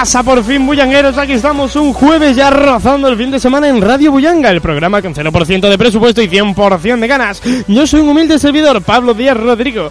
Pasa? 0.00 0.22
Por 0.22 0.42
fin, 0.42 0.66
bullangueros, 0.66 1.18
aquí 1.18 1.32
estamos 1.32 1.76
un 1.76 1.92
jueves 1.92 2.34
ya 2.34 2.48
rozando 2.48 3.06
el 3.08 3.18
fin 3.18 3.30
de 3.30 3.38
semana 3.38 3.68
en 3.68 3.82
Radio 3.82 4.10
Bullanga, 4.10 4.48
el 4.50 4.62
programa 4.62 5.02
con 5.02 5.14
0% 5.14 5.68
de 5.68 5.76
presupuesto 5.76 6.22
y 6.22 6.28
100% 6.28 7.00
de 7.00 7.06
ganas. 7.06 7.42
Yo 7.68 7.86
soy 7.86 8.00
un 8.00 8.08
humilde 8.08 8.38
servidor, 8.38 8.80
Pablo 8.80 9.12
Díaz 9.12 9.36
Rodrigo. 9.36 9.90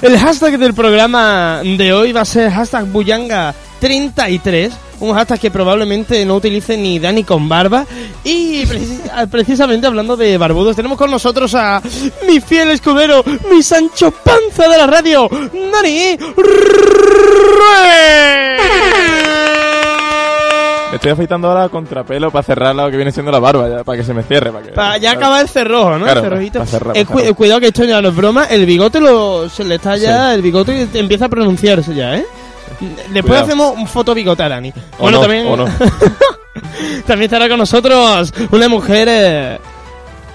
El 0.00 0.18
hashtag 0.18 0.56
del 0.58 0.72
programa 0.72 1.60
de 1.62 1.92
hoy 1.92 2.12
va 2.12 2.22
a 2.22 2.24
ser 2.24 2.50
hashtag 2.50 2.86
Bullanga33, 2.90 4.70
un 5.00 5.12
hashtag 5.12 5.38
que 5.38 5.50
probablemente 5.50 6.24
no 6.24 6.36
utilice 6.36 6.78
ni 6.78 6.98
Dani 6.98 7.22
con 7.22 7.46
barba. 7.46 7.84
Y 8.24 8.64
preci- 8.64 9.28
precisamente 9.30 9.86
hablando 9.86 10.16
de 10.16 10.38
barbudos, 10.38 10.74
tenemos 10.74 10.96
con 10.96 11.10
nosotros 11.10 11.54
a 11.54 11.82
mi 12.26 12.40
fiel 12.40 12.70
escudero, 12.70 13.22
mi 13.52 13.62
Sancho 13.62 14.10
Panza 14.10 14.70
de 14.70 14.78
la 14.78 14.86
radio, 14.86 15.28
Dani 15.30 16.16
estoy 20.94 21.10
afeitando 21.12 21.48
ahora 21.48 21.68
contrapelo 21.68 22.30
para 22.30 22.42
cerrar 22.42 22.74
lo 22.74 22.90
que 22.90 22.96
viene 22.96 23.12
siendo 23.12 23.30
la 23.32 23.38
barba, 23.38 23.68
ya, 23.68 23.84
para 23.84 23.98
que 23.98 24.04
se 24.04 24.14
me 24.14 24.22
cierre. 24.22 24.50
Para 24.74 24.94
que, 24.94 25.00
ya 25.00 25.12
acaba 25.12 25.40
el 25.40 25.48
cerrojo, 25.48 25.98
¿no? 25.98 26.04
Claro, 26.04 26.20
el 26.20 26.24
cerrojito. 26.26 26.66
cerrar, 26.66 26.96
Eh, 26.96 27.04
cu- 27.04 27.34
cuidado 27.34 27.60
que 27.60 27.66
esto 27.68 27.84
ya 27.84 28.00
no 28.00 28.08
es 28.08 28.16
broma. 28.16 28.44
El 28.46 28.66
bigote 28.66 29.00
lo, 29.00 29.48
se 29.48 29.64
le 29.64 29.76
está 29.76 29.96
ya, 29.96 30.34
el 30.34 30.42
bigote 30.42 30.88
empieza 30.94 31.26
a 31.26 31.28
pronunciarse 31.28 31.94
ya, 31.94 32.16
¿eh? 32.16 32.24
Después 32.80 33.22
Cuidado. 33.24 33.44
hacemos 33.44 33.74
un 33.76 33.86
foto 33.86 34.14
bigote 34.14 34.42
a 34.42 34.48
Dani. 34.48 34.72
O 34.98 35.02
bueno, 35.02 35.18
no, 35.18 35.22
también. 35.22 35.46
o 35.46 35.56
no. 35.56 35.64
también 37.06 37.22
estará 37.30 37.48
con 37.48 37.58
nosotros 37.58 38.32
una 38.50 38.68
mujer 38.68 39.08
eh, 39.10 39.58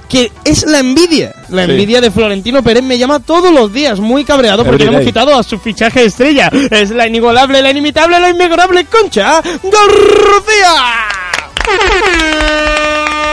que 0.08 0.32
es 0.46 0.66
la 0.66 0.80
envidia. 0.80 1.34
La 1.50 1.66
Sí. 1.66 1.72
envidia 1.72 2.00
de 2.02 2.11
Florentino 2.11 2.61
Pérez 2.64 2.83
me 2.83 2.97
llama 2.97 3.19
todos 3.19 3.52
los 3.53 3.72
días, 3.73 4.00
muy 4.00 4.23
cabreado 4.23 4.64
porque 4.64 4.83
le 4.83 4.86
Every 4.86 4.95
hemos 4.97 5.05
quitado 5.08 5.36
a 5.38 5.44
su 5.44 5.58
fichaje 5.59 6.05
estrella. 6.05 6.50
Es 6.72 6.92
la 6.92 7.08
inigualable, 7.08 7.61
la 7.61 7.72
inimitable, 7.72 8.19
la 8.19 8.30
inmejorable 8.30 8.86
Concha 8.86 9.42
García. 9.64 10.75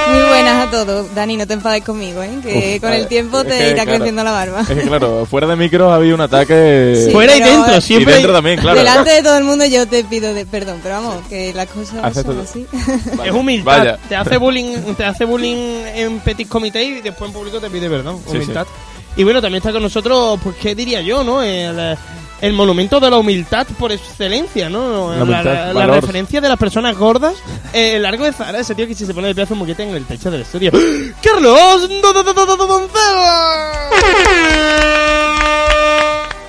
Muy 0.08 0.22
buenas 0.28 0.66
a 0.66 0.70
todos. 0.70 1.14
Dani, 1.14 1.36
no 1.36 1.46
te 1.46 1.54
enfades 1.54 1.82
conmigo, 1.84 2.22
¿eh? 2.22 2.30
Que 2.42 2.74
Uf, 2.76 2.80
con 2.82 2.92
el 2.92 3.06
tiempo 3.08 3.42
te 3.44 3.50
que, 3.50 3.66
irá 3.70 3.82
claro. 3.84 3.90
creciendo 3.98 4.24
la 4.24 4.30
barba. 4.32 4.60
Es 4.62 4.68
que 4.68 4.80
claro, 4.82 5.26
fuera 5.26 5.46
de 5.46 5.56
micro 5.56 5.90
ha 5.90 5.96
habido 5.96 6.14
un 6.14 6.20
ataque. 6.20 7.02
Sí. 7.06 7.10
Fuera 7.10 7.36
y 7.36 7.40
dentro, 7.40 7.76
Y 7.76 7.80
siempre. 7.80 8.14
dentro 8.14 8.32
también, 8.32 8.58
claro. 8.60 8.78
Delante 8.78 9.10
de 9.10 9.22
todo 9.22 9.36
el 9.38 9.44
mundo 9.44 9.64
yo 9.66 9.86
te 9.86 10.04
pido 10.04 10.32
de 10.34 10.46
perdón, 10.46 10.80
pero 10.82 10.96
vamos, 10.96 11.16
que 11.28 11.52
las 11.54 11.66
cosas 11.68 11.96
Hace 12.02 12.22
son 12.22 12.32
todo. 12.34 12.42
así. 12.42 12.66
Es 13.24 13.32
humildad. 13.32 13.78
Vaya. 13.78 13.98
Te 14.08 14.16
hace 14.16 14.36
bullying, 14.36 14.94
te 14.96 15.04
hace 15.04 15.24
bullying 15.24 15.56
en 15.94 16.20
petit 16.20 16.48
comité 16.48 16.82
y 16.84 17.00
después 17.00 17.28
en 17.30 17.34
público 17.36 17.60
te 17.60 17.68
pide 17.70 17.88
perdón. 17.88 18.20
Sí, 18.30 18.36
Humildad. 18.36 18.66
Y 19.16 19.24
bueno, 19.24 19.40
también 19.40 19.58
está 19.60 19.72
con 19.72 19.82
nosotros, 19.82 20.38
pues 20.42 20.56
qué 20.60 20.74
diría 20.74 21.00
yo, 21.00 21.24
¿no? 21.24 21.42
El, 21.42 21.96
el 22.40 22.52
monumento 22.52 23.00
de 23.00 23.10
la 23.10 23.16
humildad 23.18 23.66
por 23.78 23.92
excelencia, 23.92 24.68
¿no? 24.68 25.14
La 25.14 25.22
humildad, 25.22 25.44
la, 25.44 25.72
la 25.72 25.86
referencia 25.86 26.40
de 26.40 26.48
las 26.48 26.58
personas 26.58 26.96
gordas. 26.96 27.34
Eh, 27.72 27.96
el 27.96 28.02
largo 28.02 28.24
de 28.24 28.32
Zara, 28.32 28.58
ese 28.60 28.74
tío 28.74 28.86
que 28.86 28.94
si 28.94 29.06
se 29.06 29.14
pone 29.14 29.28
de 29.28 29.34
pie 29.34 29.44
hace 29.44 29.52
un 29.54 29.58
moquete 29.60 29.82
en 29.82 29.94
el 29.94 30.04
techo 30.04 30.30
del 30.30 30.42
estudio. 30.42 30.70
¡Carlos! 31.22 31.88
¡Do- 31.88 32.12
do- 32.12 32.22
do- 32.22 32.32
do- 32.34 32.46
do- 32.46 32.56
do- 32.56 32.66
Doncella! 32.66 33.90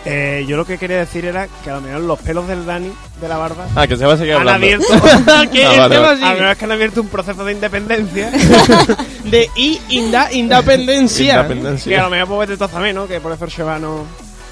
Eh, 0.09 0.46
yo 0.48 0.56
lo 0.56 0.66
que 0.66 0.78
quería 0.78 1.00
decir 1.00 1.25
era 1.25 1.50
que 1.64 1.70
a 1.70 1.75
lo 1.75 1.81
mejor 1.81 2.00
los 2.02 2.19
pelos 2.19 2.48
del 2.48 2.66
Dani, 2.66 2.90
de 3.19 3.28
la 3.28 3.36
barba, 3.38 3.68
Ah, 3.75 3.88
que 3.88 3.98
se 3.98 4.06
va 4.06 4.14
a 4.14 4.18
seguir 4.18 4.36
han 4.36 4.40
hablando. 4.48 4.66
abierto, 4.66 5.52
que 5.52 5.66
Ah, 5.66 5.80
vale, 5.80 6.00
vale. 6.00 6.24
a 6.24 6.30
lo 6.30 6.34
mejor 6.36 6.52
es 6.52 6.58
que 6.58 6.66
han 6.66 6.72
abierto 6.72 7.02
un 7.02 7.08
proceso 7.09 7.44
de 7.44 7.52
independencia 7.52 8.31
de 9.25 9.50
I 9.58 9.81
inda, 9.90 10.31
independencia. 10.31 11.25
que 11.25 11.31
a 11.31 11.42
Independencia. 11.42 12.04
lo 12.04 12.09
mejor 12.09 12.28
pues 12.38 12.50
vete 12.50 12.68
también, 12.69 12.96
¿no? 12.96 13.06
Que 13.06 13.19
por 13.19 13.34
eso 13.34 13.50
se 13.50 13.64
va 13.64 13.80
no... 13.80 14.06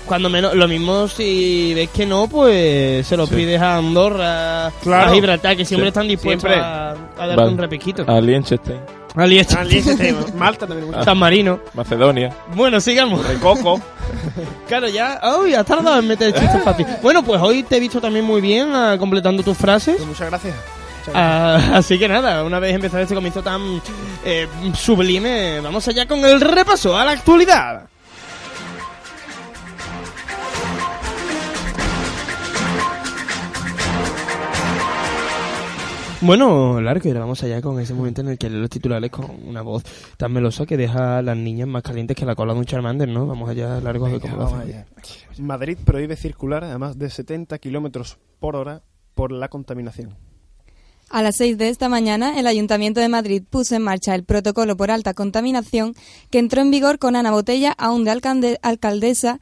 Cuando 0.05 0.29
menos, 0.29 0.53
lo 0.55 0.67
mismo 0.67 1.07
si 1.07 1.73
ves 1.73 1.89
que 1.89 2.05
no, 2.05 2.27
pues 2.27 3.05
se 3.07 3.17
lo 3.17 3.25
Sí. 3.27 3.35
pides 3.35 3.59
a 3.61 3.77
Andorra, 3.77 4.71
Claro. 4.83 5.11
a 5.11 5.13
Gibraltar, 5.13 5.57
que 5.57 5.65
siempre 5.65 5.85
Sí. 5.87 5.89
están 5.89 6.07
dispuestos 6.07 6.49
Siempre. 6.49 6.61
a, 6.63 6.91
a 7.17 7.27
darte 7.27 7.43
un 7.43 7.57
repiquito. 7.57 8.05
A 8.07 8.21
Liechtenstein, 8.21 8.79
A 9.15 9.25
Liechtenstein, 9.25 10.15
Ah, 10.19 10.31
Malta 10.37 10.67
también. 10.67 10.87
mucho. 10.91 11.03
San 11.05 11.17
Marino. 11.17 11.59
Macedonia. 11.73 12.35
Bueno, 12.53 12.79
sigamos. 12.79 13.21
Coco. 13.41 13.79
Claro, 14.67 14.87
ya. 14.87 15.19
Uy, 15.41 15.53
has 15.53 15.65
tardado 15.65 15.99
en 15.99 16.07
meter 16.07 16.27
el 16.27 16.33
chiste 16.41 16.59
fácil. 16.59 16.85
Bueno, 17.01 17.23
pues 17.23 17.39
hoy 17.41 17.63
te 17.63 17.77
he 17.77 17.79
visto 17.79 17.99
también 18.01 18.25
muy 18.25 18.41
bien 18.41 18.69
ah, 18.73 18.95
completando 18.99 19.41
tus 19.43 19.57
frases. 19.57 19.95
Pues 19.97 20.07
muchas 20.07 20.29
gracias. 20.29 20.55
Muchas 20.55 21.13
gracias. 21.13 21.71
Ah, 21.73 21.77
así 21.77 21.97
que 21.99 22.07
nada, 22.07 22.43
una 22.43 22.59
vez 22.59 22.73
empezado 22.73 23.03
este 23.03 23.13
comienzo 23.15 23.41
tan 23.43 23.81
eh, 24.23 24.47
sublime, 24.75 25.59
vamos 25.61 25.87
allá 25.87 26.07
con 26.07 26.23
el 26.25 26.41
repaso 26.41 26.97
a 26.97 27.05
la 27.05 27.11
actualidad. 27.11 27.87
Bueno, 36.25 36.81
Largo, 36.81 37.07
y 37.07 37.09
ahora 37.09 37.19
vamos 37.21 37.43
allá 37.43 37.61
con 37.61 37.79
ese 37.79 37.93
momento 37.93 38.21
en 38.21 38.29
el 38.29 38.37
que 38.37 38.49
lee 38.49 38.57
los 38.59 38.69
titulares 38.69 39.11
con 39.11 39.29
una 39.47 39.61
voz 39.61 39.83
tan 40.17 40.31
melosa 40.33 40.65
que 40.65 40.75
deja 40.77 41.19
a 41.19 41.21
las 41.21 41.37
niñas 41.37 41.67
más 41.67 41.83
calientes 41.83 42.15
que 42.17 42.25
la 42.25 42.35
cola 42.35 42.53
de 42.53 42.59
un 42.59 42.65
Charmander, 42.65 43.07
¿no? 43.07 43.27
Vamos 43.27 43.49
allá, 43.49 43.79
Largo, 43.79 44.07
a 44.07 44.09
ver 44.09 44.19
cómo 44.21 44.37
lo 44.37 44.43
Vamos 44.45 44.59
hacen. 44.59 44.69
allá. 44.73 44.85
Madrid 45.37 45.77
prohíbe 45.85 46.15
circular 46.15 46.63
a 46.63 46.77
más 46.79 46.97
de 46.97 47.09
70 47.09 47.57
kilómetros 47.59 48.17
por 48.39 48.55
hora 48.55 48.81
por 49.13 49.31
la 49.31 49.49
contaminación. 49.49 50.15
A 51.11 51.21
las 51.21 51.35
6 51.37 51.59
de 51.59 51.69
esta 51.69 51.89
mañana, 51.89 52.39
el 52.39 52.47
Ayuntamiento 52.47 52.99
de 52.99 53.09
Madrid 53.09 53.43
puso 53.47 53.75
en 53.75 53.83
marcha 53.83 54.15
el 54.15 54.23
protocolo 54.23 54.75
por 54.75 54.89
alta 54.89 55.13
contaminación 55.13 55.93
que 56.31 56.39
entró 56.39 56.61
en 56.61 56.71
vigor 56.71 56.97
con 56.97 57.15
Ana 57.15 57.29
Botella, 57.29 57.71
aún 57.77 58.03
de 58.03 58.11
alcalde- 58.11 58.57
alcaldesa, 58.63 59.39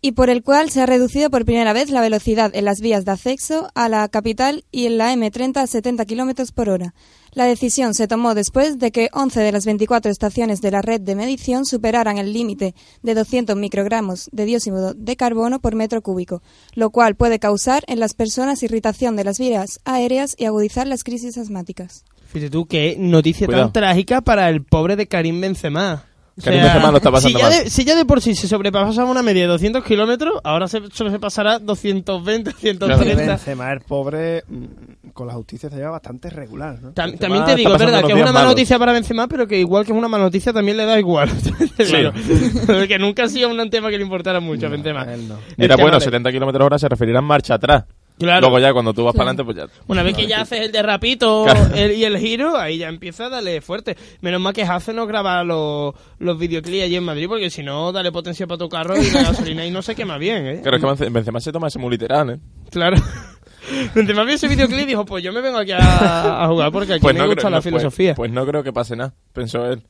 y 0.00 0.12
por 0.12 0.30
el 0.30 0.42
cual 0.42 0.70
se 0.70 0.80
ha 0.80 0.86
reducido 0.86 1.30
por 1.30 1.44
primera 1.44 1.72
vez 1.72 1.90
la 1.90 2.00
velocidad 2.00 2.50
en 2.54 2.64
las 2.64 2.80
vías 2.80 3.04
de 3.04 3.12
acceso 3.12 3.68
a 3.74 3.88
la 3.88 4.08
capital 4.08 4.64
y 4.70 4.86
en 4.86 4.98
la 4.98 5.12
M30 5.14 5.58
a 5.58 5.66
70 5.66 6.04
kilómetros 6.04 6.52
por 6.52 6.68
hora. 6.68 6.94
La 7.32 7.44
decisión 7.44 7.92
se 7.92 8.08
tomó 8.08 8.34
después 8.34 8.78
de 8.78 8.90
que 8.90 9.10
11 9.12 9.40
de 9.40 9.52
las 9.52 9.66
24 9.66 10.10
estaciones 10.10 10.62
de 10.62 10.70
la 10.70 10.80
red 10.80 11.02
de 11.02 11.14
medición 11.14 11.66
superaran 11.66 12.16
el 12.16 12.32
límite 12.32 12.74
de 13.02 13.14
200 13.14 13.56
microgramos 13.56 14.30
de 14.32 14.46
dióxido 14.46 14.94
de 14.94 15.16
carbono 15.16 15.60
por 15.60 15.74
metro 15.74 16.00
cúbico, 16.00 16.42
lo 16.74 16.90
cual 16.90 17.14
puede 17.14 17.38
causar 17.38 17.84
en 17.88 18.00
las 18.00 18.14
personas 18.14 18.62
irritación 18.62 19.16
de 19.16 19.24
las 19.24 19.38
vías 19.38 19.80
aéreas 19.84 20.34
y 20.38 20.46
agudizar 20.46 20.86
las 20.86 21.04
crisis 21.04 21.36
asmáticas. 21.36 22.04
Fíjate 22.26 22.50
tú, 22.50 22.66
qué 22.66 22.96
noticia 22.98 23.46
Cuidado. 23.46 23.66
tan 23.66 23.72
trágica 23.72 24.20
para 24.20 24.48
el 24.48 24.62
pobre 24.64 24.96
de 24.96 25.06
Karim 25.06 25.40
Benzema. 25.40 26.06
O 26.38 26.42
Karim 26.44 26.60
Benzema 26.62 26.90
lo 26.90 26.96
está 26.98 27.10
pasando 27.10 27.38
si 27.38 27.42
ya, 27.42 27.48
mal. 27.50 27.64
de, 27.64 27.70
si 27.70 27.84
ya 27.86 27.94
de 27.96 28.04
por 28.04 28.20
sí 28.20 28.34
se 28.34 28.46
sobrepasaba 28.46 29.10
una 29.10 29.22
media 29.22 29.42
de 29.42 29.48
200 29.48 29.82
kilómetros, 29.82 30.34
ahora 30.44 30.68
se, 30.68 30.82
solo 30.92 31.10
se 31.10 31.18
pasará 31.18 31.58
220, 31.58 32.52
Que 32.52 32.58
130. 32.58 33.14
Benzema, 33.26 33.72
el 33.72 33.80
pobre, 33.80 34.44
mm, 34.46 35.08
con 35.14 35.26
la 35.28 35.32
justicia 35.32 35.70
se 35.70 35.76
lleva 35.76 35.92
bastante 35.92 36.28
regular, 36.28 36.78
¿no? 36.82 36.92
Tam- 36.92 37.06
Benzema 37.12 37.18
también 37.18 37.44
te 37.46 37.54
digo, 37.56 37.70
verdad, 37.70 38.00
que 38.02 38.08
es 38.08 38.12
una 38.14 38.20
mala 38.26 38.32
malos. 38.32 38.50
noticia 38.50 38.78
para 38.78 38.92
Benzema, 38.92 39.28
pero 39.28 39.46
que 39.46 39.58
igual 39.58 39.86
que 39.86 39.92
es 39.92 39.98
una 39.98 40.08
mala 40.08 40.24
noticia 40.24 40.52
también 40.52 40.76
le 40.76 40.84
da 40.84 40.98
igual. 40.98 41.30
Claro. 41.76 42.12
que 42.88 42.98
nunca 42.98 43.24
ha 43.24 43.28
sido 43.28 43.48
un 43.50 43.70
tema 43.70 43.88
que 43.90 43.96
le 43.96 44.02
importara 44.04 44.38
mucho 44.40 44.66
a 44.66 44.68
Benzema. 44.68 45.04
no. 45.04 45.36
Mira, 45.56 45.74
tema 45.76 45.82
bueno, 45.84 45.98
de- 45.98 46.04
70 46.04 46.32
kilómetros 46.32 46.66
hora 46.66 46.78
se 46.78 46.88
referirá 46.88 47.20
en 47.20 47.24
marcha 47.24 47.54
atrás. 47.54 47.84
Claro. 48.18 48.40
Luego 48.40 48.58
ya 48.58 48.72
cuando 48.72 48.94
tú 48.94 49.04
vas 49.04 49.14
para 49.14 49.30
adelante, 49.30 49.44
pues 49.44 49.56
ya. 49.56 49.80
Una 49.88 50.02
vez 50.02 50.16
que 50.16 50.26
ya 50.26 50.40
haces 50.40 50.60
el 50.62 50.72
derrapito 50.72 51.44
Claro. 51.44 51.74
el- 51.74 51.92
y 51.92 52.04
el 52.04 52.16
giro, 52.18 52.56
ahí 52.56 52.78
ya 52.78 52.88
empieza 52.88 53.26
a 53.26 53.28
darle 53.28 53.60
fuerte. 53.60 53.94
Menos 54.22 54.40
mal 54.40 54.54
que 54.54 54.62
hace 54.62 54.94
no 54.94 55.06
graba 55.06 55.44
los, 55.44 55.94
los 56.18 56.38
videoclips 56.38 56.84
allí 56.84 56.96
en 56.96 57.04
Madrid, 57.04 57.26
porque 57.28 57.50
si 57.50 57.62
no, 57.62 57.92
dale 57.92 58.10
potencia 58.12 58.46
para 58.46 58.56
tu 58.58 58.68
carro 58.70 58.96
y 58.96 59.10
la 59.10 59.22
gasolina 59.24 59.66
y 59.66 59.70
no 59.70 59.82
se 59.82 59.94
quema 59.94 60.16
bien, 60.16 60.46
¿eh? 60.46 60.60
Claro, 60.62 60.78
es 60.78 60.98
que 61.00 61.10
Benzema- 61.10 61.40
se 61.40 61.52
toma 61.52 61.68
ese 61.68 61.78
muy 61.78 61.90
literal, 61.90 62.30
¿eh? 62.30 62.38
Claro. 62.70 62.96
Benzema 63.94 64.24
vio 64.24 64.34
ese 64.36 64.48
videoclip 64.48 64.80
y 64.80 64.86
dijo, 64.86 65.04
pues 65.04 65.22
yo 65.24 65.32
me 65.32 65.40
vengo 65.40 65.58
aquí 65.58 65.72
a, 65.72 66.44
a 66.44 66.48
jugar 66.48 66.70
porque 66.72 66.94
aquí 66.94 67.02
Pues 67.02 67.14
me 67.14 67.20
no, 67.20 67.26
gusta 67.26 67.40
creo, 67.42 67.50
la 67.50 67.56
no, 67.58 67.62
pues- 67.62 67.70
filosofía. 67.74 68.14
Pues, 68.14 68.30
no 68.30 68.46
creo 68.46 68.62
que 68.62 68.72
pase 68.72 68.96
nada, 68.96 69.12
pensó 69.32 69.66
él. 69.66 69.82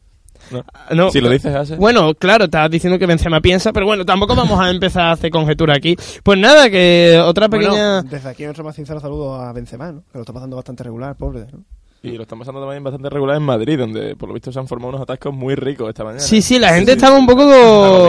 No. 0.50 0.64
No. 0.94 1.10
Si 1.10 1.20
lo 1.20 1.30
dices, 1.30 1.54
hace. 1.54 1.76
Bueno, 1.76 2.14
claro, 2.14 2.44
estás 2.44 2.70
diciendo 2.70 2.98
que 2.98 3.06
Benzema 3.06 3.40
piensa, 3.40 3.72
pero 3.72 3.86
bueno, 3.86 4.04
tampoco 4.04 4.34
vamos 4.34 4.58
a 4.60 4.70
empezar 4.70 5.04
a 5.04 5.12
hacer 5.12 5.30
conjetura 5.30 5.74
aquí. 5.74 5.96
Pues 6.22 6.38
nada, 6.38 6.70
que 6.70 7.20
otra 7.24 7.48
pequeña... 7.48 8.00
Bueno, 8.00 8.10
desde 8.10 8.28
aquí 8.28 8.44
nuestro 8.44 8.64
más 8.64 8.76
sincero 8.76 9.00
saludo 9.00 9.34
a 9.34 9.52
Benzema, 9.52 9.92
¿no? 9.92 10.02
Que 10.12 10.18
lo 10.18 10.20
está 10.20 10.32
pasando 10.32 10.56
bastante 10.56 10.84
regular, 10.84 11.16
pobre, 11.16 11.46
¿no? 11.52 11.64
Y 12.02 12.12
lo 12.12 12.22
están 12.22 12.38
pasando 12.38 12.60
también 12.60 12.84
bastante 12.84 13.10
regular 13.10 13.36
en 13.36 13.42
Madrid, 13.42 13.78
donde 13.78 14.14
por 14.14 14.28
lo 14.28 14.34
visto 14.34 14.52
se 14.52 14.58
han 14.58 14.68
formado 14.68 14.90
unos 14.90 15.00
atascos 15.00 15.34
muy 15.34 15.56
ricos 15.56 15.88
esta 15.88 16.04
mañana. 16.04 16.20
Sí, 16.20 16.40
sí, 16.40 16.58
la 16.58 16.74
gente 16.74 16.92
sí. 16.92 16.96
estaba 16.96 17.18
un 17.18 17.26
poco... 17.26 17.42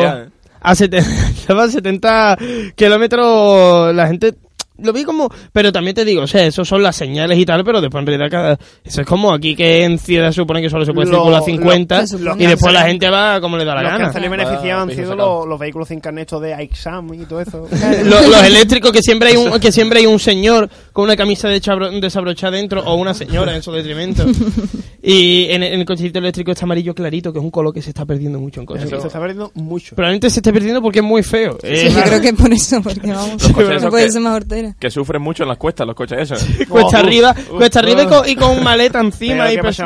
¿eh? 0.04 0.30
A 0.60 0.76
70, 0.76 1.10
estaba 1.30 1.64
a 1.64 1.70
70 1.70 2.38
kilómetros, 2.76 3.96
la 3.96 4.08
gente 4.08 4.36
lo 4.80 4.94
vi 4.94 5.04
como, 5.04 5.30
pero 5.52 5.72
también 5.72 5.96
te 5.96 6.06
digo, 6.06 6.22
o 6.24 6.28
sea, 6.28 6.46
eso 6.46 6.64
son 6.66 6.84
las 6.84 6.96
señales 6.96 7.38
y 7.38 7.46
tal, 7.46 7.64
pero 7.64 7.82
después 7.82 8.02
en 8.02 8.08
realidad 8.08 8.30
cada, 8.30 8.58
eso 8.84 9.02
es 9.02 9.08
como 9.08 9.34
aquí 9.34 9.56
que 9.56 9.84
en 9.84 9.98
ciudad 10.00 10.28
se 10.30 10.36
supone 10.36 10.62
que 10.62 10.70
solo 10.70 10.86
se 10.86 10.94
puede 10.94 11.10
Lo- 11.10 11.18
circular 11.18 11.40
lo- 11.40 11.46
50 11.46 12.08
se 12.08 12.18
supone. 12.18 12.44
y 12.44 12.48
después 12.48 12.74
la 12.74 12.84
gente 12.84 13.10
va 13.10 13.40
como 13.42 13.58
le 13.58 13.66
da 13.66 13.76
la 13.76 13.82
Los 13.82 13.92
que 13.92 13.98
gana. 13.98 14.82
han 14.82 14.88
pijo 14.90 15.02
sido 15.02 15.16
los, 15.16 15.48
los 15.48 15.60
vehículos 15.60 15.88
sin 15.88 16.00
carnet 16.00 16.28
de 16.30 16.54
Aixam 16.54 17.14
y 17.14 17.26
todo 17.26 17.42
eso. 17.42 17.68
Lo- 18.04 18.22
los 18.28 18.44
eléctricos 18.44 18.92
que 18.92 19.02
siempre 19.02 19.30
hay 19.30 19.38
un 19.38 19.60
que 19.60 19.72
siempre 19.72 20.00
hay 20.00 20.06
un 20.06 20.20
señor 20.20 20.70
con 20.94 21.06
una 21.06 21.16
camisa 21.16 21.48
de 21.48 21.62
chabro- 21.62 22.00
desabrochada 22.00 22.56
dentro 22.58 22.82
o 22.82 22.96
una 22.96 23.14
señora 23.14 23.56
en 23.56 23.64
su 23.64 23.72
detrimento 23.72 24.26
y 25.02 25.46
en, 25.50 25.64
el- 25.64 25.74
en 25.74 25.80
el 25.82 25.86
cochecito 25.86 26.20
eléctrico 26.20 26.52
está 26.52 26.66
amarillo 26.66 26.94
clarito 26.94 27.32
que 27.32 27.40
es 27.40 27.46
un 27.46 27.52
color 27.52 27.74
que 27.74 27.82
se 27.82 27.90
está 27.90 28.06
perdiendo 28.06 28.40
mucho 28.40 28.60
en 28.60 28.66
coches 28.66 28.90
se 28.90 28.96
está 29.08 29.20
perdiendo 29.20 29.52
mucho. 29.56 29.96
probablemente 29.96 30.30
se 30.30 30.40
esté 30.40 30.52
perdiendo 30.52 30.82
porque 30.82 31.00
es 31.00 31.06
muy 31.06 31.24
feo 31.24 31.58
Sí, 31.62 31.68
Eh, 31.68 31.92
yo 31.94 32.02
creo 32.04 32.22
que 32.22 32.34
por 32.34 32.52
eso, 32.52 32.82
porque 32.82 33.08
vamos, 33.12 33.42
Los 33.42 33.82
no 33.84 33.90
puede 33.90 34.12
ser 34.12 34.22
más 34.22 34.36
hortera. 34.36 34.67
Que 34.80 34.90
sufren 34.90 35.22
mucho 35.22 35.44
en 35.44 35.50
las 35.50 35.58
cuestas 35.58 35.86
los 35.88 35.96
coches 35.96 36.20
esos. 36.20 36.44
cuesta 36.70 36.98
Oh, 36.98 37.04
arriba 37.04 37.36
uh, 37.52 37.58
cuesta 37.58 37.80
arriba 37.80 38.04
y 38.04 38.06
uh. 38.06 38.10
con, 38.10 38.30
y 38.30 38.36
con 38.36 38.64
maleta 38.64 39.00
encima 39.02 39.52
y 39.52 39.58
pues- 39.58 39.78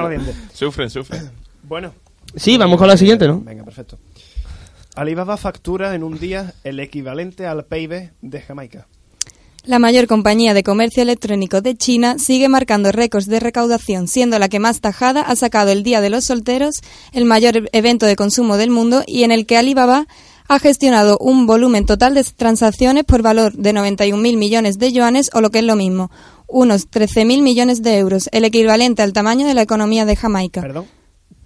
sufren, 0.54 0.90
sufren. 0.90 1.30
Bueno. 1.64 1.94
sí 2.36 2.58
vamos 2.58 2.78
con 2.78 2.88
la 2.88 2.98
siguiente 2.98 3.28
no 3.28 3.42
Venga, 3.42 3.64
perfecto. 3.64 3.98
Alibaba 4.96 5.38
factura 5.38 5.96
en 5.96 6.04
un 6.04 6.20
día 6.20 6.54
el 6.64 6.80
equivalente 6.80 7.46
al 7.46 7.64
PIB 7.66 8.12
de 8.22 8.42
Jamaica. 8.42 8.88
La 9.64 9.78
mayor 9.78 10.08
compañía 10.08 10.56
de 10.56 10.64
comercio 10.64 11.04
electrónico 11.04 11.62
de 11.62 11.76
China 11.76 12.18
sigue 12.18 12.50
marcando 12.50 12.92
récords 12.92 13.28
de 13.28 13.40
recaudación, 13.40 14.08
siendo 14.08 14.40
la 14.40 14.50
que 14.50 14.60
más 14.60 14.82
tajada 14.82 15.22
ha 15.22 15.36
sacado 15.36 15.70
el 15.72 15.84
Día 15.84 16.02
de 16.02 16.10
los 16.10 16.26
Solteros, 16.26 16.82
el 17.14 17.26
mayor 17.26 17.70
evento 17.72 18.08
de 18.08 18.16
consumo 18.16 18.58
del 18.58 18.72
mundo 18.72 19.04
y 19.06 19.24
en 19.24 19.32
el 19.32 19.46
que 19.46 19.58
Alibaba 19.58 20.08
ha 20.54 20.60
gestionado 20.60 21.18
un 21.20 21.46
volumen 21.48 21.86
total 21.86 22.14
de 22.14 22.24
transacciones 22.26 23.06
por 23.06 23.22
valor 23.22 23.54
de 23.54 23.74
91.000 23.74 24.36
millones 24.38 24.78
de 24.80 24.92
yuanes 24.92 25.30
o 25.34 25.40
lo 25.40 25.50
que 25.50 25.60
es 25.60 25.64
lo 25.66 25.78
mismo, 25.78 26.12
unos 26.48 26.90
13.000 26.90 27.42
millones 27.42 27.82
de 27.82 27.98
euros, 27.98 28.28
el 28.34 28.44
equivalente 28.44 29.02
al 29.02 29.14
tamaño 29.14 29.48
de 29.48 29.54
la 29.54 29.62
economía 29.62 30.04
de 30.06 30.18
Jamaica. 30.18 30.60
Perdón. 30.62 30.88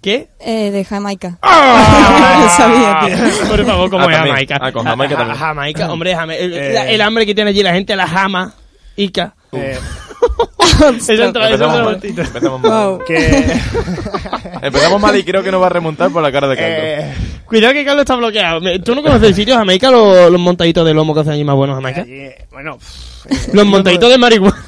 ¿qué? 0.02 0.28
Eh, 0.40 0.70
de 0.72 0.84
Jamaica. 0.84 1.38
¡Ah! 1.42 2.48
Sabía, 2.56 3.16
tío. 3.16 3.48
por 3.48 3.64
favor 3.64 3.90
como 3.90 4.06
Ah, 4.08 4.12
es. 4.12 4.18
Jamaica 4.18 4.58
Ah, 4.60 4.72
con 4.72 4.84
Jamaica 4.84 5.14
Ja- 5.14 5.18
también. 5.18 5.38
Jamaica 5.38 5.92
hombre 5.92 6.12
Eh. 6.12 6.72
la- 6.74 6.88
el 6.90 7.00
hambre 7.00 7.26
que 7.26 7.34
tiene 7.34 7.50
allí 7.50 7.62
la 7.62 7.72
gente 7.74 7.94
la 7.94 8.06
jama 8.08 8.54
Ica 8.96 9.34
Eh, 9.52 9.78
Esa 10.96 11.12
entra- 11.24 11.50
esa 11.50 11.64
Empezamos 11.64 11.82
mal. 11.84 12.00
Empezamos 12.02 12.60
mal. 12.60 12.88
Wow. 12.88 12.98
que... 13.06 13.16
Empezamos 14.62 15.00
mal 15.00 15.16
y 15.16 15.24
creo 15.24 15.42
que 15.42 15.50
nos 15.50 15.62
va 15.62 15.66
a 15.66 15.70
remontar 15.70 16.10
por 16.10 16.22
la 16.22 16.30
cara 16.32 16.48
de 16.48 16.56
Carlos. 16.56 16.78
eh, 16.80 17.14
Cuidado 17.46 17.72
que 17.72 17.84
Carlos 17.84 18.02
está 18.02 18.16
bloqueado. 18.16 18.60
¿Tú 18.82 18.94
no 18.94 19.02
conoces 19.02 19.28
el 19.28 19.34
sitio 19.34 19.54
de 19.54 19.58
Jamaica? 19.60 19.90
Los, 19.90 20.30
los 20.30 20.40
montaditos 20.40 20.84
de 20.84 20.92
lomo 20.92 21.14
que 21.14 21.20
hacen 21.20 21.32
allí 21.32 21.44
más 21.44 21.56
buenos 21.56 21.76
Jamaica. 21.76 22.02
allí, 22.02 22.28
bueno... 22.50 22.76
pff, 22.78 23.16
Los 23.54 23.66
montaditos 23.66 24.10
de 24.10 24.18
marihuana. 24.18 24.64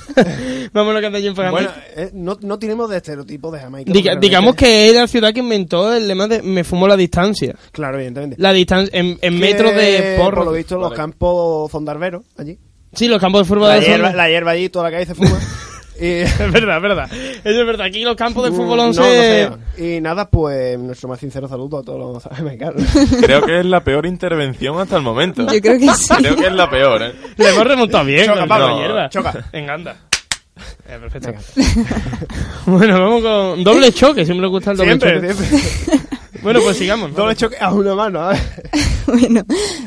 Vamos 0.72 0.94
lo 0.94 1.00
que 1.00 1.06
hacen 1.06 1.16
allí 1.16 1.26
en 1.28 1.34
Bueno, 1.34 1.52
Jamaica. 1.56 1.84
eh, 1.96 2.10
no, 2.14 2.38
no 2.40 2.58
tenemos 2.58 2.88
de 2.90 2.96
estereotipo 2.96 3.50
de 3.50 3.60
Jamaica. 3.60 3.92
Diga- 3.92 4.18
digamos 4.18 4.54
que 4.56 4.88
es 4.88 4.94
la 4.94 5.06
ciudad 5.06 5.32
que 5.32 5.40
inventó 5.40 5.92
el 5.94 6.08
lema 6.08 6.26
de 6.26 6.42
me 6.42 6.64
fumo 6.64 6.88
la 6.88 6.96
distancia. 6.96 7.54
Claro, 7.72 7.96
evidentemente. 7.96 8.36
La 8.38 8.52
distancia 8.52 8.98
en, 8.98 9.18
en 9.20 9.38
metros 9.38 9.74
de 9.74 10.16
Por 10.18 10.34
lo 10.38 10.44
porro. 10.44 10.52
visto, 10.52 10.76
los 10.78 10.92
campos 10.92 11.70
zondarberos, 11.70 12.24
allí. 12.38 12.58
Sí, 12.94 13.08
los 13.08 13.20
campos 13.20 13.42
de 13.42 13.48
fútbol 13.54 13.68
La 13.68 13.74
de 13.74 13.86
hierba, 13.86 14.12
la 14.12 14.28
hierba 14.28 14.50
allí, 14.52 14.68
toda 14.68 14.86
la 14.86 14.90
calle 14.90 15.06
se 15.06 15.14
fuma. 15.14 15.38
y... 16.00 16.06
Es 16.06 16.38
verdad, 16.52 16.76
es 16.76 16.82
verdad. 16.82 17.12
Eso 17.12 17.60
es 17.60 17.66
verdad. 17.66 17.86
Aquí 17.86 18.02
los 18.02 18.16
campos 18.16 18.44
de 18.44 18.50
fútbol 18.50 18.76
No, 18.78 18.84
11... 18.84 19.00
no 19.00 19.06
llevan. 19.08 19.60
y 19.76 20.00
nada, 20.00 20.28
pues 20.30 20.78
nuestro 20.78 21.08
más 21.08 21.20
sincero 21.20 21.48
saludo 21.48 21.78
a 21.78 21.82
todos 21.82 21.98
los 21.98 22.22
jamaicanos. 22.36 22.82
Creo 23.20 23.42
que 23.42 23.60
es 23.60 23.66
la 23.66 23.82
peor 23.84 24.06
intervención 24.06 24.80
hasta 24.80 24.96
el 24.96 25.02
momento. 25.02 25.42
Yo 25.52 25.60
creo 25.60 25.78
que 25.78 25.88
sí. 25.94 26.14
Creo 26.18 26.36
que 26.36 26.46
es 26.46 26.52
la 26.52 26.70
peor, 26.70 27.02
¿eh? 27.02 27.12
Le 27.36 27.48
hemos 27.50 27.66
remontado 27.66 28.04
bien. 28.04 28.26
Choca, 28.26 28.46
Pablo, 28.46 28.68
la 28.68 28.76
hierba. 28.80 29.08
choca. 29.08 29.44
Venga, 29.52 29.74
anda. 29.74 29.96
Eh, 30.88 30.98
perfecto. 30.98 31.34
bueno, 32.66 32.98
vamos 33.00 33.22
con 33.22 33.62
doble 33.62 33.92
choque. 33.92 34.24
Siempre 34.24 34.42
me 34.42 34.48
gusta 34.48 34.72
el 34.72 34.76
doble 34.78 34.98
siempre, 34.98 35.14
choque. 35.34 35.34
siempre. 35.34 36.07
Bueno, 36.42 36.60
pues 36.62 36.76
sigamos. 36.76 37.14
Doble 37.14 37.34
choque 37.36 37.56
a 37.60 37.72
una 37.72 37.94
mano. 37.94 38.20
a 38.20 38.28
ver. 38.32 38.40
Bueno, 39.06 39.42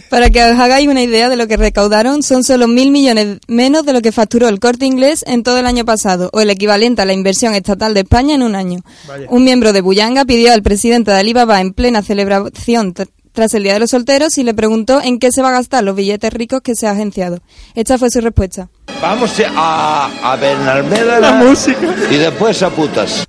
para 0.09 0.30
que 0.30 0.44
os 0.44 0.59
hagáis 0.59 0.88
una 0.88 1.01
idea 1.01 1.30
de 1.30 1.36
lo 1.38 1.48
que 1.48 1.56
recaudaron, 1.57 2.24
son 2.24 2.44
solo 2.44 2.68
mil 2.68 2.92
millones 2.92 3.38
menos 3.48 3.86
de 3.86 3.94
lo 3.94 4.01
que 4.01 4.12
facturó 4.12 4.50
el 4.50 4.59
corte 4.59 4.86
inglés 4.86 5.24
en 5.27 5.44
todo 5.44 5.57
el 5.59 5.65
año 5.65 5.86
pasado, 5.86 6.30
o 6.33 6.42
el 6.42 6.50
equivalente 6.50 7.01
a 7.01 7.06
la 7.06 7.13
inversión 7.13 7.53
estatal 7.53 7.94
de 7.94 8.01
España 8.01 8.36
en 8.36 8.42
un 8.44 8.56
año. 8.56 8.80
Vaya. 9.07 9.27
Un 9.30 9.44
miembro 9.44 9.74
de 9.74 9.81
Buyanga 9.81 10.25
pidió 10.25 10.51
al 10.53 10.63
presidente 10.63 11.12
de 11.12 11.18
Alibaba 11.18 11.62
en 11.62 11.74
plena 11.74 12.01
celebración 12.01 12.94
tr- 12.94 13.09
tras 13.31 13.54
el 13.54 13.63
Día 13.63 13.74
de 13.74 13.80
los 13.80 13.92
Solteros 13.92 14.38
y 14.38 14.44
le 14.44 14.54
preguntó 14.54 15.01
en 15.01 15.18
qué 15.18 15.31
se 15.31 15.42
va 15.42 15.50
a 15.50 15.54
gastar 15.54 15.83
los 15.86 15.95
billetes 15.95 16.33
ricos 16.33 16.59
que 16.62 16.75
se 16.75 16.86
ha 16.88 16.92
agenciado. 16.92 17.39
Esta 17.75 17.97
fue 17.97 18.09
su 18.12 18.19
respuesta. 18.19 18.69
Vamos 19.01 19.41
a, 19.55 20.31
a 20.31 20.35
Benalmeda 20.35 21.19
La 21.19 21.31
música. 21.33 21.79
y 22.09 22.15
después 22.17 22.61
a 22.63 22.69
putas. 22.69 23.25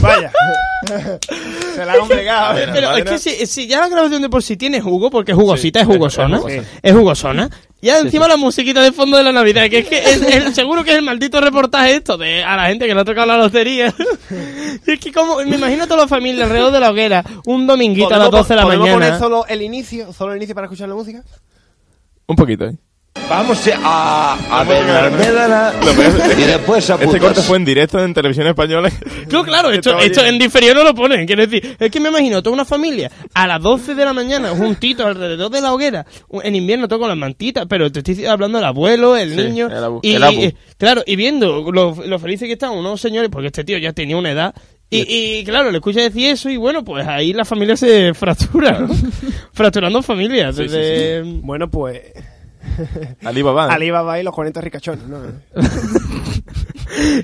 Vaya. 0.00 0.30
Se 1.74 1.84
la 1.84 1.92
han 1.94 2.08
pegado. 2.08 2.54
ver, 2.54 2.70
Pero 2.72 2.96
es 2.96 3.04
que 3.04 3.18
si, 3.18 3.46
si 3.46 3.66
ya 3.66 3.80
la 3.80 3.88
grabación 3.88 4.22
de 4.22 4.28
por 4.28 4.42
sí 4.42 4.56
tiene 4.56 4.80
jugo, 4.80 5.10
porque 5.10 5.32
es 5.32 5.38
jugosita, 5.38 5.80
Sí, 5.80 5.82
es 5.90 5.96
jugosona, 5.96 6.38
es- 6.38 6.54
es 6.54 6.64
es 6.82 6.92
jugosona. 6.94 7.50
Ya 7.82 7.98
encima 7.98 8.28
la 8.28 8.36
musiquita 8.36 8.82
de 8.82 8.92
fondo 8.92 9.16
de 9.16 9.24
la 9.24 9.32
Navidad, 9.32 9.68
que 9.70 9.78
es 9.78 9.88
que 9.88 9.98
es, 9.98 10.22
es- 10.22 10.54
seguro 10.54 10.84
que 10.84 10.90
es 10.92 10.96
el 10.98 11.02
maldito 11.04 11.40
reportaje 11.40 11.94
esto 11.96 12.16
de 12.18 12.44
a 12.44 12.56
la 12.56 12.66
gente 12.66 12.86
que 12.86 12.94
le 12.94 13.00
ha 13.00 13.04
tocado 13.04 13.26
la 13.26 13.36
lotería. 13.38 13.92
Y 14.86 14.90
es 14.92 15.00
que 15.00 15.12
como, 15.12 15.36
me 15.38 15.56
imagino 15.56 15.84
a 15.84 15.86
toda 15.86 16.02
la 16.02 16.08
familia 16.08 16.44
alrededor 16.44 16.72
de 16.72 16.80
la 16.80 16.90
hoguera, 16.90 17.24
un 17.46 17.66
dominguito 17.66 18.14
a 18.14 18.18
las 18.18 18.30
12 18.30 18.48
de 18.50 18.56
la 18.56 18.62
¿Podemos 18.62 18.88
mañana. 18.88 19.06
poner 19.06 19.18
solo 19.18 19.44
el 19.48 19.62
inicio? 19.62 20.12
¿Solo 20.12 20.32
el 20.32 20.36
inicio 20.38 20.54
para 20.54 20.66
escuchar 20.66 20.88
la 20.88 20.94
música? 20.94 21.22
Un 22.26 22.36
poquito, 22.36 22.66
¿eh? 22.66 22.74
Vamos 23.28 23.68
a, 23.82 24.34
a 24.60 24.64
Benalmeda 24.64 25.72
y 26.38 26.42
después 26.42 26.88
a 26.90 26.94
Este 26.94 27.18
corte 27.18 27.40
fue 27.42 27.56
en 27.56 27.64
directo 27.64 28.02
en 28.02 28.14
televisión 28.14 28.46
española. 28.46 28.90
Claro, 29.28 29.44
claro, 29.44 29.70
esto, 29.72 29.98
esto 29.98 30.24
en 30.24 30.38
diferido 30.38 30.74
no 30.74 30.84
lo 30.84 30.94
ponen. 30.94 31.26
Quiero 31.26 31.44
decir, 31.46 31.76
es 31.78 31.90
que 31.90 31.98
me 32.00 32.08
imagino 32.08 32.40
toda 32.42 32.54
una 32.54 32.64
familia 32.64 33.10
a 33.34 33.46
las 33.48 33.60
12 33.62 33.94
de 33.96 34.04
la 34.04 34.12
mañana, 34.12 34.50
juntitos 34.50 35.06
alrededor 35.06 35.50
de 35.50 35.60
la 35.60 35.72
hoguera, 35.74 36.06
en 36.42 36.54
invierno 36.54 36.86
todo 36.88 37.00
con 37.00 37.08
las 37.08 37.16
mantitas, 37.18 37.66
pero 37.68 37.90
te 37.90 37.98
estoy 37.98 38.26
hablando 38.26 38.58
del 38.58 38.66
abuelo, 38.66 39.16
el 39.16 39.30
Sí, 39.34 39.36
niño. 39.42 39.66
el 39.68 39.84
abu- 39.84 40.00
y, 40.02 40.14
el 40.14 40.22
abu. 40.22 40.52
claro, 40.76 41.02
y 41.04 41.16
viendo 41.16 41.70
lo, 41.72 41.96
lo 42.04 42.18
felices 42.20 42.46
que 42.46 42.52
están 42.54 42.70
unos 42.72 43.00
señores, 43.00 43.28
porque 43.30 43.48
este 43.48 43.64
tío 43.64 43.78
ya 43.78 43.92
tenía 43.92 44.16
una 44.16 44.30
edad. 44.30 44.54
Y, 44.88 45.02
y, 45.38 45.44
claro, 45.44 45.70
le 45.70 45.78
escucha 45.78 46.00
decir 46.00 46.30
eso 46.30 46.50
y 46.50 46.56
bueno, 46.56 46.84
pues 46.84 47.06
ahí 47.06 47.32
la 47.32 47.44
familia 47.44 47.76
se 47.76 48.12
fractura, 48.14 48.78
¿no? 48.80 48.88
Fracturando 49.52 50.00
familias. 50.02 50.56
Sí, 50.56 50.62
sí, 50.68 50.76
desde- 50.76 51.22
Bueno, 51.42 51.68
pues... 51.70 52.00
Alibaba. 53.24 53.66
Alibaba 53.72 54.18
y 54.20 54.22
los 54.22 54.34
40 54.34 54.60
ricachones, 54.60 55.06
¿no? 55.06 55.18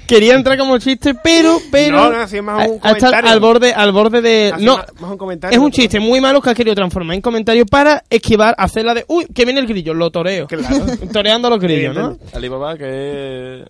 Quería 0.06 0.34
entrar 0.34 0.56
como 0.56 0.78
chiste, 0.78 1.14
pero, 1.14 1.58
pero... 1.72 1.96
No, 1.96 2.10
no, 2.12 2.18
así 2.20 2.36
es 2.36 2.42
más 2.42 2.68
un 2.68 2.78
comentario. 2.78 3.28
al 3.30 3.40
borde, 3.40 3.72
al 3.74 3.90
borde 3.92 4.22
de... 4.22 4.52
Así 4.54 4.64
no, 4.64 4.76
más- 4.76 5.10
un 5.10 5.18
comentario, 5.18 5.58
es 5.58 5.62
un 5.64 5.72
chiste 5.72 5.98
muy 5.98 6.20
malo 6.20 6.40
que 6.40 6.50
has 6.50 6.54
querido 6.56 6.74
transformar 6.74 7.16
en 7.16 7.20
comentario 7.20 7.66
para 7.66 8.02
esquivar, 8.08 8.54
hacer 8.58 8.84
la 8.84 8.94
de... 8.94 9.04
Uy, 9.08 9.26
que 9.34 9.44
viene 9.44 9.58
el 9.60 9.66
grillo, 9.66 9.92
lo 9.92 10.10
toreo. 10.10 10.46
Claro. 10.46 10.86
Toreando 11.12 11.48
a 11.48 11.50
los 11.50 11.60
grillos, 11.60 11.94
¿no? 11.94 12.16
Alibaba, 12.32 12.76
que 12.78 13.62
es 13.64 13.68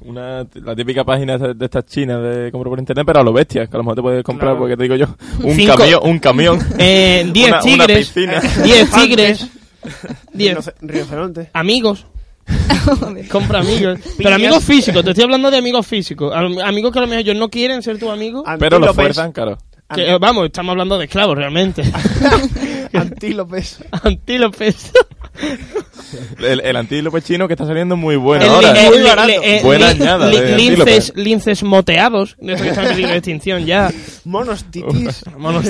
una, 0.00 0.44
la 0.54 0.74
típica 0.74 1.04
página 1.04 1.38
de 1.38 1.64
estas 1.64 1.86
chinas 1.86 2.20
de 2.22 2.50
compra 2.50 2.68
por 2.70 2.78
internet, 2.80 3.04
pero 3.06 3.20
a 3.20 3.22
lo 3.22 3.32
bestia, 3.32 3.66
que 3.66 3.76
a 3.76 3.78
lo 3.78 3.84
mejor 3.84 3.96
te 3.96 4.02
puedes 4.02 4.24
comprar, 4.24 4.46
Claro. 4.50 4.58
porque 4.58 4.76
te 4.76 4.82
digo 4.82 4.96
yo, 4.96 5.06
un 5.42 5.54
Cinco- 5.54 5.76
camión, 5.76 6.00
un 6.02 6.18
camión. 6.18 6.58
Eh, 6.78 7.28
10 7.32 7.48
Una- 7.48 7.56
una 7.62 7.62
tigres, 7.86 8.08
piscina. 8.08 8.40
10 8.64 8.90
tigres, 8.90 9.46
10 10.32 10.56
Rinoce- 10.58 10.74
Rinoceronte. 10.80 11.50
amigos. 11.52 12.06
Compra 13.30 13.58
amigos. 13.60 13.98
Pero 14.18 14.34
amigos 14.34 14.62
físicos, 14.64 15.02
te 15.04 15.10
estoy 15.10 15.24
hablando 15.24 15.50
de 15.50 15.56
amigos 15.58 15.86
físicos. 15.86 16.32
Am- 16.34 16.58
Amigos 16.60 16.92
que 16.92 16.98
a 16.98 17.02
lo 17.02 17.08
mejor 17.08 17.20
ellos 17.22 17.36
no 17.36 17.48
quieren 17.50 17.82
ser 17.82 17.98
tus 17.98 18.10
amigos. 18.10 18.44
Pero 18.58 18.78
los 18.78 18.88
Antílopes. 18.90 18.94
fuerzan, 18.94 19.32
claro. 19.32 19.58
Que, 19.94 20.10
eh, 20.10 20.18
vamos, 20.20 20.46
estamos 20.46 20.72
hablando 20.72 20.98
de 20.98 21.04
esclavos 21.04 21.36
realmente. 21.36 21.82
Antílopes. 22.92 23.78
Antílopes. 24.02 24.92
El, 26.38 26.60
el 26.60 26.76
antílope 26.76 27.20
chino 27.20 27.48
que 27.48 27.54
está 27.54 27.66
saliendo 27.66 27.96
muy 27.96 28.14
bueno 28.16 28.44
El 28.44 28.50
ahora. 28.50 28.80
eh, 28.80 28.88
Muy 28.90 29.02
barato. 29.02 29.28
li- 29.28 29.34
eh, 29.42 29.60
Buena 29.62 29.92
li- 29.92 30.00
añada 30.02 30.30
li- 30.30 30.38
de 30.40 30.56
linces, 30.56 31.12
linces 31.16 31.62
moteados, 31.64 32.36
de 32.38 32.52
esos 32.52 32.62
que 32.62 32.68
están 32.70 32.84
en 32.84 32.90
peligro 32.92 33.10
de 33.12 33.16
extinción 33.18 33.66
ya. 33.66 33.90
Monos 34.24 34.64
titis. 34.70 35.24
Monos- 35.36 35.64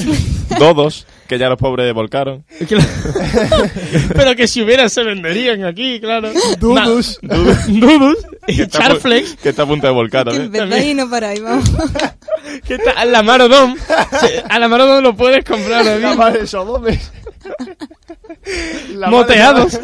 Dodos, 0.59 1.07
que 1.27 1.39
ya 1.39 1.49
los 1.49 1.59
pobres 1.59 1.93
volcaron. 1.95 2.45
Pero 4.15 4.37
que 4.37 4.47
si 4.47 4.63
hubiera 4.63 4.89
se 4.89 5.03
venderían 5.05 5.65
aquí, 5.65 6.01
claro. 6.01 6.31
Dudus. 6.59 7.19
Ma- 7.23 7.35
Dudus. 7.69 8.19
Que 8.47 8.53
Y 8.53 8.61
a 8.63 8.69
Charflex. 8.69 9.37
Que 9.37 9.49
está 9.51 9.63
a 9.63 9.67
punto 9.67 9.87
de 9.87 9.93
volcar 9.93 10.25
Que 10.27 10.39
también. 10.39 10.65
empezáis 10.65 10.91
y 10.91 10.95
no 10.95 11.09
paráis, 11.11 11.43
vamos. 11.43 11.71
Que 12.67 12.75
está, 12.75 13.05
la 13.07 13.23
Marodón. 13.23 13.75
A 14.49 14.59
la 14.59 14.69
Marodón 14.69 15.03
lo 15.03 15.17
puedes 15.17 15.45
comprar 15.45 15.85
La 15.85 15.97
mismo. 15.97 16.25
Moteados. 19.09 19.75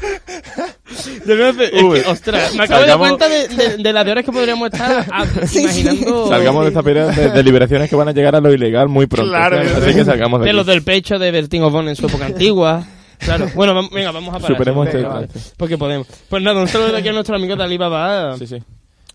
es 0.00 1.26
que, 1.26 2.04
ostras, 2.08 2.54
me 2.54 2.64
acabo 2.64 2.82
de 2.82 2.88
dar 2.88 2.98
cuenta 2.98 3.28
de, 3.28 3.48
de- 3.48 3.76
de 3.78 3.92
las 3.92 4.04
de 4.04 4.10
horas 4.12 4.24
que 4.24 4.32
podríamos 4.32 4.72
estar 4.72 5.06
ah, 5.10 5.24
imaginando. 5.54 6.28
Salgamos 6.28 6.62
de 6.64 6.68
esta 6.68 6.82
pelea 6.82 7.06
de, 7.06 7.30
de 7.30 7.42
liberaciones 7.42 7.88
que 7.88 7.96
van 7.96 8.08
a 8.08 8.12
llegar 8.12 8.34
a 8.34 8.40
lo 8.40 8.52
ilegal 8.52 8.88
muy 8.88 9.06
pronto. 9.06 9.30
Claro. 9.30 9.60
Así 9.60 9.94
que 9.94 10.04
salgamos 10.04 10.42
de 10.42 10.52
los 10.52 10.66
del 10.66 10.82
pecho 10.82 11.18
de 11.18 11.30
Bertín 11.30 11.62
Osborne 11.62 11.90
en 11.90 11.96
su 11.96 12.06
época 12.06 12.26
antigua. 12.26 12.84
Claro. 13.18 13.48
Bueno, 13.54 13.88
venga, 13.90 14.10
vamos 14.10 14.30
a 14.34 14.38
parar. 14.40 14.56
Superemos 14.56 14.86
Venga, 14.86 14.98
este- 14.98 15.08
vale. 15.14 15.28
Porque 15.56 15.78
podemos. 15.78 16.06
Pues 16.28 16.42
nada, 16.42 16.60
un 16.60 16.68
saludo 16.68 16.92
de 16.92 16.98
aquí 16.98 17.08
a 17.08 17.12
nuestro 17.12 17.36
amigo 17.36 17.54
de 17.54 17.62
Alibaba. 17.62 18.36
Sí, 18.36 18.46
sí. 18.48 18.58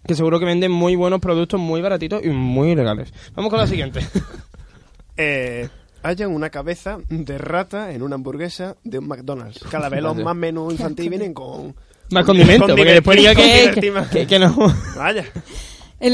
Que 0.05 0.15
seguro 0.15 0.39
que 0.39 0.45
venden 0.45 0.71
muy 0.71 0.95
buenos 0.95 1.19
productos, 1.19 1.59
muy 1.59 1.81
baratitos 1.81 2.23
y 2.23 2.29
muy 2.29 2.73
legales. 2.75 3.11
Vamos 3.35 3.49
con 3.49 3.59
la 3.59 3.67
siguiente. 3.67 3.99
Eh, 5.17 5.67
hayan 6.03 6.31
una 6.31 6.49
cabeza 6.49 6.99
de 7.09 7.37
rata 7.37 7.91
en 7.93 8.01
una 8.03 8.15
hamburguesa 8.15 8.75
de 8.83 8.99
un 8.99 9.07
McDonald's. 9.07 9.59
Cada 9.69 9.89
vez 9.89 10.01
los 10.01 10.15
más 10.17 10.35
menús 10.35 10.73
infantiles 10.73 11.09
vienen 11.09 11.33
con... 11.33 11.75
Más 12.11 12.25
condimento, 12.25 12.67
porque 12.67 12.85
después 12.93 13.17
diga 13.17 13.35
que, 13.35 13.71
que, 13.81 13.91
que- 14.11 14.27
que 14.27 14.39
no. 14.39 14.55
Vaya. 14.95 15.25
El, 15.99 16.13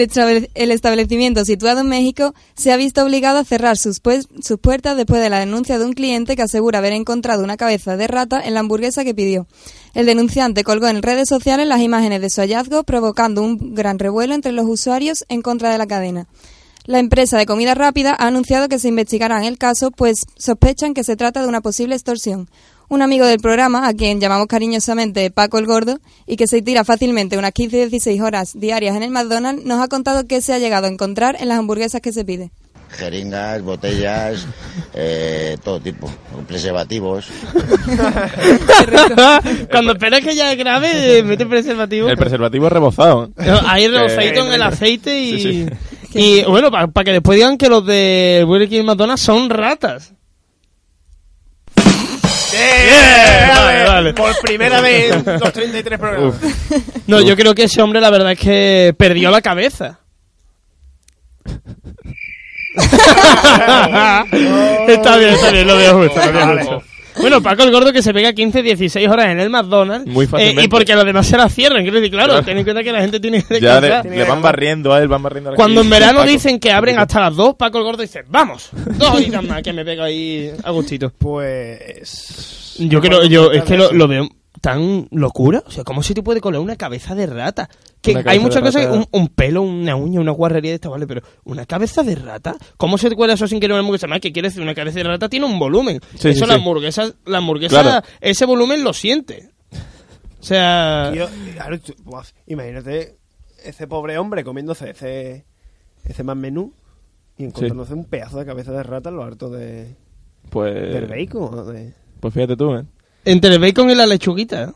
establecimiento 0.72 1.44
situado 1.44 1.82
en 1.82 1.90
México 1.90 2.34
se 2.56 2.72
ha 2.72 2.78
visto 2.78 3.04
obligado 3.04 3.40
a 3.40 3.44
cerrar 3.44 3.78
sus, 3.78 4.00
pues- 4.00 4.28
sus 4.42 4.58
puertas 4.58 4.96
después 4.96 5.22
de 5.22 5.30
la 5.30 5.40
denuncia 5.40 5.78
de 5.78 5.86
un 5.86 5.92
cliente 5.94 6.36
que 6.38 6.42
asegura 6.42 6.80
haber 6.80 6.94
encontrado 6.94 7.44
una 7.44 7.58
cabeza 7.58 7.98
de 7.98 8.08
rata 8.08 8.42
en 8.42 8.54
la 8.54 8.62
hamburguesa 8.62 9.04
que 9.04 9.14
pidió. 9.14 9.46
El 9.94 10.06
denunciante 10.06 10.64
colgó 10.64 10.88
en 10.88 11.04
redes 11.04 11.28
sociales 11.28 11.68
las 11.68 11.82
imágenes 11.82 12.22
de 12.22 12.30
su 12.30 12.40
hallazgo, 12.42 12.84
provocando 12.86 13.42
un 13.44 13.76
gran 13.76 14.00
revuelo 14.00 14.34
entre 14.34 14.54
los 14.54 14.66
usuarios 14.66 15.26
en 15.28 15.42
contra 15.42 15.70
de 15.72 15.78
la 15.78 15.86
cadena. 15.86 16.28
La 16.86 17.00
empresa 17.00 17.38
de 17.38 17.46
comida 17.46 17.76
rápida 17.76 18.14
ha 18.18 18.28
anunciado 18.28 18.68
que 18.68 18.78
se 18.78 18.90
investigará 18.90 19.38
en 19.38 19.46
el 19.46 19.58
caso, 19.58 19.90
pues 19.90 20.26
sospechan 20.36 20.94
que 20.94 21.06
se 21.06 21.16
trata 21.16 21.42
de 21.42 21.48
una 21.48 21.62
posible 21.62 21.96
extorsión. 21.96 22.50
Un 22.90 23.02
amigo 23.02 23.26
del 23.26 23.40
programa, 23.40 23.88
a 23.88 23.94
quien 23.94 24.20
llamamos 24.20 24.48
cariñosamente 24.48 25.32
Paco 25.32 25.60
el 25.60 25.66
Gordo, 25.66 26.00
y 26.28 26.36
que 26.36 26.46
se 26.46 26.62
tira 26.62 26.84
fácilmente 26.84 27.38
unas 27.38 27.54
15-16 27.54 28.22
horas 28.22 28.60
diarias 28.60 28.98
en 28.98 29.04
el 29.04 29.12
McDonald's, 29.12 29.64
nos 29.64 29.82
ha 29.82 29.88
contado 29.88 30.28
qué 30.28 30.42
se 30.42 30.54
ha 30.54 30.60
llegado 30.60 30.88
a 30.88 30.90
encontrar 30.90 31.38
en 31.40 31.48
las 31.48 31.58
hamburguesas 31.58 32.02
que 32.02 32.12
se 32.12 32.26
pide. 32.26 32.52
Jeringas, 32.90 33.62
botellas, 33.62 34.46
eh, 34.94 35.56
todo 35.64 35.80
tipo, 35.80 36.12
preservativos. 36.48 37.28
Cuando 39.72 39.94
esperas 39.94 40.20
que 40.20 40.36
ya 40.36 40.52
es 40.52 40.58
grave, 40.58 41.18
eh, 41.18 41.24
mete 41.24 41.46
preservativo. 41.46 42.10
El 42.10 42.18
preservativo 42.18 42.68
es 42.68 42.74
rebozado. 42.74 43.32
Ahí 43.38 43.86
Eh, 43.86 43.88
rebozadito 43.88 44.46
en 44.46 44.54
el 44.54 44.62
aceite 44.62 45.18
y... 45.18 45.42
Sí, 45.42 45.66
Y 46.14 46.44
bueno, 46.44 46.72
para 46.72 47.04
que 47.04 47.12
después 47.12 47.36
digan 47.36 47.58
que 47.58 47.70
los 47.70 47.86
de 47.86 48.44
Burger 48.46 48.70
King 48.70 48.82
y 48.82 48.84
McDonald's 48.84 49.22
son 49.22 49.50
ratas. 49.50 50.14
Vale, 52.54 53.84
vale. 53.86 54.14
Por 54.14 54.40
primera 54.42 54.82
vez 54.82 55.16
en 55.16 55.40
los 55.40 55.54
33 55.54 56.00
programas. 56.00 56.36
No, 57.08 57.22
yo 57.22 57.36
creo 57.36 57.56
que 57.56 57.64
ese 57.64 57.82
hombre 57.82 58.00
la 58.00 58.12
verdad 58.12 58.34
es 58.34 58.40
que 58.40 58.94
perdió 58.98 59.32
la 59.32 59.42
cabeza. 59.42 60.00
está 62.74 64.26
bien, 65.18 65.34
está 65.34 65.52
bien, 65.52 65.68
lo 65.68 65.78
veo 65.78 66.00
justo, 66.00 66.26
lo 66.26 66.34
veo 66.34 66.58
justo. 66.58 66.84
Bueno, 67.20 67.42
Paco 67.42 67.64
el 67.64 67.72
Gordo 67.72 67.94
que 67.94 68.02
se 68.02 68.14
pega 68.14 68.34
15, 68.34 68.62
16 68.64 69.08
horas 69.08 69.28
en 69.28 69.40
el 69.40 69.50
McDonald's. 69.50 70.08
Muy 70.12 70.26
fácilmente. 70.28 70.62
eh, 70.62 70.66
y 70.66 70.68
porque 70.68 70.96
los 70.96 71.06
demás 71.06 71.28
se 71.28 71.38
la 71.38 71.48
cierran. 71.50 71.86
Claro, 71.86 72.10
Claro. 72.10 72.44
ten 72.44 72.58
en 72.58 72.64
cuenta 72.64 72.84
que 72.84 72.92
la 72.92 73.02
gente 73.02 73.20
tiene 73.20 73.44
que 73.44 73.60
Ya 73.62 73.80
le, 73.80 74.04
le 74.04 74.24
van 74.24 74.42
barriendo 74.42 74.94
a 74.94 75.00
él, 75.02 75.08
van 75.08 75.22
barriendo 75.24 75.50
a 75.50 75.52
la 75.54 75.56
Cuando 75.58 75.82
en 75.82 75.90
verano 75.90 76.24
dicen 76.24 76.60
que 76.60 76.72
abren 76.72 76.98
hasta 77.00 77.20
las 77.22 77.36
2, 77.36 77.56
Paco 77.56 77.78
el 77.78 77.84
Gordo 77.84 78.02
dice, 78.02 78.24
vamos, 78.28 78.70
dos 78.98 79.12
horitas 79.16 79.44
más 79.44 79.62
que 79.62 79.74
me 79.74 79.86
pego 79.86 80.04
ahí 80.04 80.52
a 80.64 80.72
gustito. 80.72 81.12
Pues... 81.18 82.76
Yo 82.80 83.00
creo, 83.00 83.24
yo 83.26 83.52
es 83.52 83.64
que 83.64 83.78
lo, 83.78 83.92
lo 83.94 84.08
veo 84.08 84.28
tan 84.64 85.10
locura. 85.12 85.62
O 85.68 85.72
sea, 85.72 85.84
¿cómo 85.84 86.02
se 86.04 86.14
te 86.14 86.24
puede 86.24 86.40
colar 86.40 86.62
una 86.62 86.78
cabeza 86.78 87.14
de 87.16 87.26
rata? 87.26 87.70
Que 88.02 88.24
hay 88.26 88.40
muchas 88.40 88.64
de 88.64 88.70
cosas, 88.70 88.88
un, 88.96 89.06
un 89.12 89.28
pelo, 89.28 89.62
una 89.62 89.98
uña, 89.98 90.22
una 90.22 90.32
guarrería 90.32 90.72
de 90.72 90.76
esta, 90.76 90.88
vale, 90.88 91.06
pero 91.06 91.22
¿una 91.44 91.66
cabeza 91.66 92.02
de 92.02 92.16
rata? 92.16 92.56
¿Cómo 92.78 92.98
se 92.98 93.10
te 93.10 93.16
cuela 93.18 93.34
eso 93.34 93.46
sin 93.46 93.60
querer 93.60 93.74
una 93.74 93.82
hamburguesa? 93.82 94.08
Más 94.08 94.22
que 94.22 94.32
quiere 94.32 94.48
decir, 94.48 94.64
una 94.64 94.74
cabeza 94.74 95.00
de 95.00 95.04
rata 95.04 95.28
tiene 95.28 95.46
un 95.48 95.60
volumen. 95.60 96.00
Sí, 96.18 96.30
eso 96.30 96.46
sí, 96.46 96.48
la 96.48 96.54
sí. 96.56 96.60
hamburguesa, 96.62 97.12
la 97.26 97.40
hamburguesa, 97.40 97.82
Claro. 97.82 98.06
ese 98.22 98.46
volumen 98.46 98.86
lo 98.86 98.94
siente. 98.94 99.50
O 100.40 100.44
sea, 100.46 101.10
Tío, 101.14 101.28
claro, 101.56 101.80
tú- 101.82 101.94
buah, 102.06 102.24
imagínate 102.48 103.18
ese 103.66 103.86
pobre 103.88 104.18
hombre 104.18 104.46
comiéndose 104.46 104.92
ese, 104.92 105.46
ese 106.06 106.24
más 106.24 106.38
menú 106.38 106.72
y 107.38 107.44
encontrándose 107.44 107.94
un 107.94 108.06
pedazo 108.06 108.40
de 108.40 108.46
cabeza 108.46 108.72
de 108.72 108.84
rata 108.84 109.10
en 109.10 109.18
lo 109.18 109.24
harto 109.24 109.50
de, 109.50 109.94
Pues, 110.50 110.74
del 110.74 111.08
bacon. 111.08 111.74
de- 111.74 111.94
pues 112.22 112.34
fíjate 112.34 112.56
tú, 112.56 112.74
¿eh? 112.76 112.86
Entre 113.26 113.54
el 113.54 113.60
bacon 113.60 113.90
y 113.90 113.96
la 113.96 114.06
lechuguita. 114.06 114.74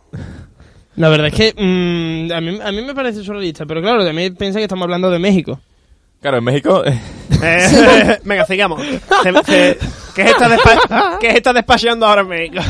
La 0.96 1.10
verdad 1.10 1.28
es 1.28 1.34
que 1.34 1.54
mm, 1.56 2.32
a, 2.32 2.42
mí, 2.42 2.60
a 2.62 2.72
mí 2.72 2.82
me 2.82 2.96
parece 2.96 3.24
surrealista, 3.24 3.66
pero 3.66 3.82
claro, 3.82 4.04
también 4.04 4.36
piensa 4.36 4.60
que 4.60 4.64
estamos 4.64 4.84
hablando 4.84 5.12
de 5.12 5.20
México. 5.20 5.60
Claro, 6.28 6.40
en 6.40 6.44
México... 6.44 6.84
eh, 6.86 7.00
Eh, 7.42 8.18
venga, 8.26 8.46
sigamos. 8.46 8.82
Se- 8.82 9.32
se- 9.46 9.78
¿qué, 10.14 10.22
es 10.24 10.30
esta 10.32 10.50
despa- 10.50 11.18
¿Qué 11.20 11.30
es 11.30 11.36
esta 11.36 11.54
despachando 11.54 12.06
ahora 12.06 12.22
en 12.24 12.28
México? 12.28 12.62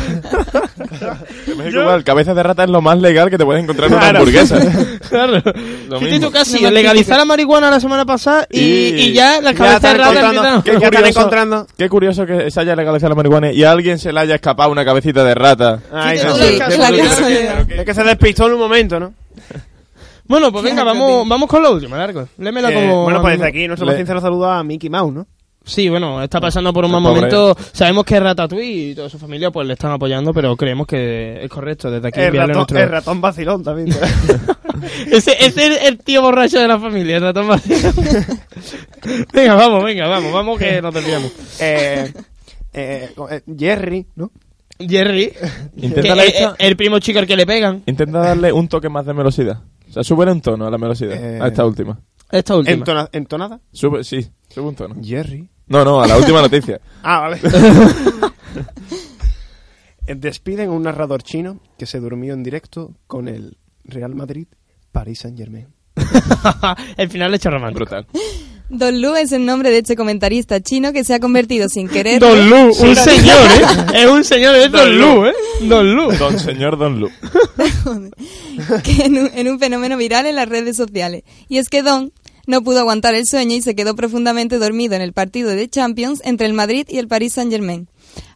en 1.47 1.57
México 1.57 1.79
igual, 1.81 2.03
cabeza 2.03 2.35
de 2.35 2.43
rata 2.43 2.63
es 2.65 2.69
lo 2.69 2.81
más 2.81 2.99
legal 2.99 3.31
que 3.31 3.37
te 3.39 3.45
puedes 3.45 3.63
encontrar 3.63 3.87
en 3.87 3.93
una 3.95 4.03
Claro. 4.03 4.19
hamburguesa. 4.19 4.59
Claro. 5.09 5.41
Lo 5.89 6.01
mismo. 6.01 6.27
tú 6.27 6.31
casi 6.31 6.59
legalizar 6.69 7.17
la 7.17 7.25
marihuana 7.25 7.71
la 7.71 7.79
semana 7.79 8.05
pasada 8.05 8.45
y, 8.51 8.59
Y- 8.59 8.93
y 9.07 9.13
ya 9.13 9.41
las 9.41 9.53
Ya 9.53 9.57
cabezas 9.57 9.81
de 9.81 9.87
están 9.87 9.97
rata 9.97 10.61
¿Qué 10.63 10.71
están 10.85 11.05
encontrando? 11.07 11.67
Qué 11.77 11.89
curioso 11.89 12.25
que 12.27 12.51
se 12.51 12.59
haya 12.59 12.75
legalizado 12.75 13.09
la 13.09 13.15
marihuana 13.15 13.51
y 13.51 13.63
a 13.63 13.71
alguien 13.71 13.97
se 13.97 14.11
le 14.13 14.19
haya 14.19 14.35
escapado 14.35 14.69
una 14.69 14.85
cabecita 14.85 15.23
de 15.23 15.33
rata. 15.33 15.79
Ay, 15.91 16.19
no, 16.23 16.37
la 16.37 16.45
sí. 16.45 16.57
la 16.77 16.87
curioso. 16.89 17.25
de- 17.25 17.75
Es 17.79 17.85
que 17.85 17.93
se 17.95 18.03
despistó 18.03 18.45
en 18.47 18.53
un 18.53 18.59
momento, 18.59 18.99
¿no? 18.99 19.13
Bueno, 20.27 20.51
pues 20.51 20.63
venga, 20.63 20.83
vamos, 20.83 21.27
vamos 21.27 21.49
con 21.49 21.63
la 21.63 21.69
última, 21.69 21.97
Largo. 21.97 22.27
Lémela 22.37 22.69
Eh, 22.71 22.73
como... 22.73 23.03
bueno, 23.03 23.21
pues 23.21 23.37
desde 23.37 23.47
aquí 23.49 23.67
nuestro 23.67 23.85
Le- 23.85 23.93
más 23.93 23.97
sincero 23.97 24.21
saludo 24.21 24.49
a 24.51 24.63
Mickey 24.63 24.89
Mouse, 24.89 25.13
¿no? 25.13 25.27
Sí, 25.63 25.89
bueno, 25.89 26.23
está 26.23 26.39
pasando 26.39 26.71
por 26.71 26.85
un 26.85 26.91
El 26.95 27.01
mal 27.01 27.13
momento. 27.13 27.55
Sabemos 27.73 28.05
que 28.05 28.17
Ratatouille 28.17 28.91
y 28.91 28.95
toda 28.95 29.09
su 29.09 29.19
familia 29.19 29.51
pues 29.51 29.67
le 29.67 29.73
están 29.73 29.91
apoyando, 29.91 30.33
pero 30.33 30.55
creemos 30.55 30.87
que 30.87 31.43
es 31.43 31.49
correcto. 31.49 31.91
Desde 31.91 32.07
aquí 32.07 32.21
El 32.21 32.33
ratón, 32.37 32.55
nuestro... 32.55 32.79
el 32.79 32.89
ratón 32.89 33.19
vacilón 33.19 33.63
también. 33.63 33.89
ese, 35.11 35.33
ese 35.45 35.67
es 35.67 35.83
el 35.83 35.97
tío 35.97 36.21
borracho 36.21 36.57
de 36.59 36.69
la 36.69 36.79
familia, 36.79 37.17
el 37.17 37.23
ratón 37.23 37.49
vacío. 37.49 37.75
venga, 39.33 39.55
vamos, 39.55 39.83
venga, 39.83 40.07
vamos, 40.07 40.31
vamos 40.31 40.57
que 40.57 40.81
nos 40.81 40.93
desviamos. 40.93 41.31
eh, 41.59 42.13
eh, 42.73 43.09
eh, 43.31 43.41
Jerry, 43.57 44.05
¿no? 44.15 44.31
Jerry, 44.79 45.33
Intenta 45.77 46.13
que 46.13 46.27
es 46.27 46.47
el 46.59 46.77
primo 46.77 46.99
chico 46.99 47.19
al 47.19 47.27
que 47.27 47.35
le 47.35 47.45
pegan. 47.45 47.83
Intenta 47.87 48.19
darle 48.19 48.53
un 48.53 48.67
toque 48.67 48.87
más 48.89 49.05
de 49.05 49.13
velocidad. 49.13 49.59
Sube 50.03 50.31
un 50.31 50.41
tono 50.41 50.67
a 50.67 50.71
la 50.71 50.77
velocidad. 50.77 51.13
Eh. 51.13 51.39
A 51.41 51.47
esta 51.47 51.65
última. 51.65 51.99
Esta 52.31 52.55
última. 52.55 52.75
Entona- 52.77 53.09
¿Entonada? 53.11 53.59
Sube, 53.71 54.03
sí, 54.03 54.27
sube 54.49 54.67
un 54.67 54.75
tono. 54.75 54.95
Jerry. 55.01 55.47
No, 55.67 55.83
no, 55.83 56.01
a 56.01 56.07
la 56.07 56.17
última 56.17 56.41
noticia. 56.41 56.79
Ah, 57.03 57.19
vale. 57.21 57.39
Eh, 60.07 60.15
Despiden 60.15 60.69
a 60.69 60.71
un 60.71 60.83
narrador 60.83 61.21
chino 61.23 61.59
que 61.77 61.85
se 61.85 61.99
durmió 61.99 62.33
en 62.33 62.43
directo 62.43 62.93
con 63.07 63.27
el 63.27 63.57
Real 63.83 64.15
Madrid 64.15 64.47
Paris 64.91 65.19
Saint 65.19 65.37
Germain. 65.37 65.67
el 66.97 67.09
final 67.09 67.33
hecho 67.33 67.49
romántico. 67.49 67.85
Brutal. 67.85 68.07
Don 68.69 69.01
Lu 69.01 69.15
es 69.15 69.31
el 69.31 69.45
nombre 69.45 69.71
de 69.71 69.77
este 69.77 69.95
comentarista 69.95 70.59
chino 70.59 70.91
que 70.91 71.05
se 71.05 71.13
ha 71.13 71.19
convertido 71.19 71.69
sin 71.69 71.87
querer 71.87 72.19
Don 72.19 72.49
Lu, 72.49 72.73
un 72.73 72.95
señor, 72.95 73.45
¿eh? 73.51 73.85
Es 74.01 74.05
un 74.07 74.23
señor, 74.25 74.55
es 74.55 74.71
Don 74.71 74.99
Lu, 74.99 75.25
¿eh? 75.25 75.33
Don 75.61 75.95
Lu. 75.95 76.11
Don 76.17 76.37
señor 76.37 76.77
Don 76.77 76.99
Lu. 76.99 77.09
que 78.83 79.05
en, 79.05 79.17
un, 79.19 79.31
en 79.33 79.47
un 79.47 79.59
fenómeno 79.59 79.95
viral 79.95 80.25
en 80.25 80.35
las 80.35 80.49
redes 80.49 80.75
sociales. 80.75 81.23
Y 81.47 81.59
es 81.59 81.69
que 81.69 81.81
Don 81.81 82.11
no 82.45 82.61
pudo 82.61 82.79
aguantar 82.79 83.15
el 83.15 83.25
sueño 83.25 83.55
y 83.55 83.61
se 83.61 83.75
quedó 83.75 83.95
profundamente 83.95 84.57
dormido 84.57 84.95
en 84.95 85.01
el 85.01 85.13
partido 85.13 85.49
de 85.49 85.69
Champions 85.69 86.21
entre 86.25 86.47
el 86.47 86.53
Madrid 86.53 86.87
y 86.89 86.97
el 86.97 87.07
Paris 87.07 87.33
Saint-Germain. 87.33 87.87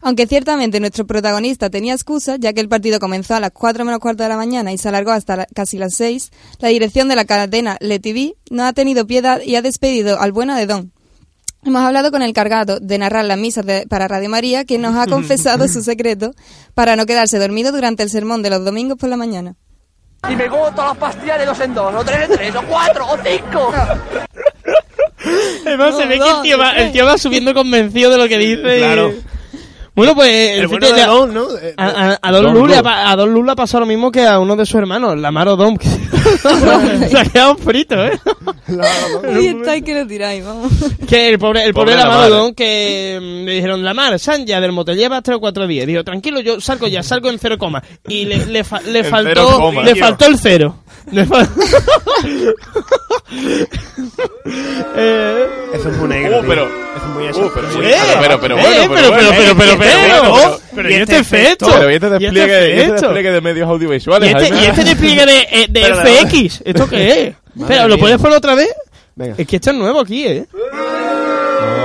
Aunque 0.01 0.27
ciertamente 0.27 0.79
nuestro 0.79 1.05
protagonista 1.05 1.69
tenía 1.69 1.93
excusa, 1.93 2.35
ya 2.39 2.53
que 2.53 2.61
el 2.61 2.69
partido 2.69 2.99
comenzó 2.99 3.35
a 3.35 3.39
las 3.39 3.51
4 3.51 3.85
menos 3.85 3.99
cuarto 3.99 4.23
de 4.23 4.29
la 4.29 4.37
mañana 4.37 4.71
y 4.71 4.77
se 4.77 4.89
alargó 4.89 5.11
hasta 5.11 5.35
la- 5.35 5.47
casi 5.53 5.77
las 5.77 5.93
6, 5.95 6.31
la 6.59 6.69
dirección 6.69 7.07
de 7.07 7.15
la 7.15 7.25
cadena 7.25 7.77
Le 7.79 7.99
TV 7.99 8.35
no 8.49 8.65
ha 8.65 8.73
tenido 8.73 9.05
piedad 9.07 9.41
y 9.41 9.55
ha 9.55 9.61
despedido 9.61 10.19
al 10.19 10.31
bueno 10.31 10.55
de 10.55 10.65
Don. 10.65 10.91
Hemos 11.63 11.83
hablado 11.83 12.09
con 12.09 12.23
el 12.23 12.33
cargado 12.33 12.79
de 12.79 12.97
narrar 12.97 13.25
las 13.25 13.37
misas 13.37 13.63
de- 13.65 13.85
para 13.87 14.07
Radio 14.07 14.29
María, 14.29 14.65
que 14.65 14.79
nos 14.79 14.95
ha 14.95 15.05
confesado 15.07 15.67
su 15.67 15.83
secreto 15.83 16.33
para 16.73 16.95
no 16.95 17.05
quedarse 17.05 17.37
dormido 17.37 17.71
durante 17.71 18.01
el 18.01 18.09
sermón 18.09 18.41
de 18.41 18.49
los 18.49 18.65
domingos 18.65 18.97
por 18.97 19.09
la 19.09 19.17
mañana. 19.17 19.55
Y 20.29 20.35
me 20.35 20.47
como 20.47 20.69
todas 20.71 20.89
las 20.89 20.97
pastillas 20.97 21.39
de 21.39 21.45
dos 21.47 21.59
en 21.59 21.73
dos, 21.73 21.93
o 21.95 22.03
tres 22.03 22.29
en 22.29 22.35
tres, 22.35 22.55
o 22.55 22.61
cuatro, 22.67 23.05
o 23.07 23.17
cinco. 23.23 23.73
Además, 25.65 25.95
se 25.97 26.03
No, 26.03 26.09
ve 26.09 26.13
que 26.15 26.19
no, 26.19 26.35
el 26.37 26.41
tío, 26.41 26.57
va, 26.57 26.71
el 26.73 26.91
tío 26.91 27.05
va 27.05 27.17
subiendo 27.17 27.53
convencido 27.53 28.11
de 28.11 28.17
lo 28.17 28.27
que 28.27 28.37
dice. 28.37 28.77
y- 28.77 28.79
Claro. 28.79 29.13
Bueno, 29.93 30.15
pues. 30.15 30.29
El 30.57 30.63
en 30.63 30.69
bueno 30.69 30.87
de 30.89 30.95
ya- 30.97 31.07
Don, 31.07 31.33
¿no? 31.33 31.47
Eh, 31.61 31.73
A, 31.75 31.85
a- 32.13 32.19
a 32.21 32.31
Don, 32.31 32.43
Don 32.45 32.53
Lu 32.53 32.67
le 32.67 32.75
ha 32.75 32.77
Lu. 32.77 32.83
pa- 32.83 33.11
a 33.11 33.15
Don 33.17 33.33
Lu 33.33 33.43
le 33.43 33.51
ha 33.51 33.55
pasado 33.55 33.81
lo 33.81 33.85
mismo 33.85 34.09
que 34.11 34.25
a 34.25 34.39
uno 34.39 34.55
de 34.55 34.65
sus 34.65 34.75
hermanos, 34.75 35.17
Lamaro 35.17 35.55
Dom. 35.57 35.77
que 35.77 35.87
se 37.09 37.17
ha 37.19 37.25
quedado 37.25 37.57
frito, 37.57 38.01
¿eh? 38.05 38.17
Ahí 39.35 39.47
estáis 39.47 39.83
que 39.83 39.93
lo 39.93 40.07
tiráis, 40.07 40.45
vamos. 40.45 40.71
Que 41.07 41.29
el 41.29 41.37
pobre, 41.39 41.65
el 41.65 41.73
pobre, 41.73 41.93
Pobre 41.93 42.03
Lamaro 42.03 42.53
que 42.55 43.19
mm, 43.21 43.45
le 43.45 43.51
dijeron, 43.55 43.83
Lamar, 43.83 44.17
San 44.17 44.45
ya 44.45 44.61
del 44.61 44.71
motel 44.71 44.95
lleva 44.97 45.21
tres 45.21 45.37
o 45.37 45.39
cuatro 45.41 45.67
días. 45.67 45.85
Dijo, 45.85 46.03
tranquilo, 46.05 46.39
yo 46.39 46.61
salgo 46.61 46.87
ya, 46.87 47.03
salgo 47.03 47.29
en 47.29 47.37
cero 47.37 47.57
coma. 47.57 47.83
Y 48.07 48.25
le, 48.25 48.45
le, 48.45 48.63
fa- 48.63 48.81
le 48.81 49.03
faltó, 49.03 49.71
le 49.83 49.95
faltó 49.95 50.25
el 50.25 50.37
cero. 50.39 50.75
Eh, 54.95 55.47
Eso 55.73 55.89
es 55.89 55.97
muy 55.97 56.09
negro. 56.09 56.39
Uh, 56.39 56.43
pero- 56.47 56.65
es 56.65 57.03
muy 57.15 57.25
eso. 57.27 57.39
Uh, 57.39 57.51
pero 57.53 57.71
sí, 57.71 57.79
Eh, 57.81 57.95
pero, 58.21 58.39
pero, 58.39 58.57
eh, 58.57 58.61
bueno, 58.61 58.93
pero, 58.93 59.11
pero, 59.11 59.11
pero, 59.13 59.31
bueno, 59.31 59.53
pero, 59.57 59.77
pero, 59.77 59.89
y 59.89 59.93
este- 59.93 60.07
pero, 60.11 60.59
pero, 60.75 60.89
y 60.89 60.91
y 60.91 60.95
este 60.95 61.01
este 61.01 61.17
efecto, 61.37 61.67
Pero 61.71 61.91
y 61.91 61.93
este 61.95 62.09
despliegue, 62.09 62.75
y 62.75 62.79
este 62.79 62.91
despliegue 62.93 63.31
de 63.31 63.41
medios 63.41 63.67
Y 63.67 63.71
audiovisuales. 63.71 64.29
este, 64.29 64.41
Jaime. 64.43 64.61
y 64.61 64.65
este 64.69 64.83
despliegue 64.83 65.25
de, 65.25 65.39
eh, 65.51 65.65
de 65.69 65.81
Pero, 65.81 65.95
FX, 66.01 66.61
¿esto 66.65 66.89
qué 66.89 67.11
es? 67.27 67.35
Espera, 67.61 67.87
¿lo 67.87 67.97
puedes 67.97 68.17
poner 68.19 68.37
otra 68.37 68.55
vez? 68.55 68.69
Venga. 69.15 69.35
Es 69.37 69.47
que 69.47 69.55
esto 69.57 69.71
es 69.71 69.75
nuevo 69.77 69.99
aquí, 70.01 70.25
¿eh? 70.25 70.45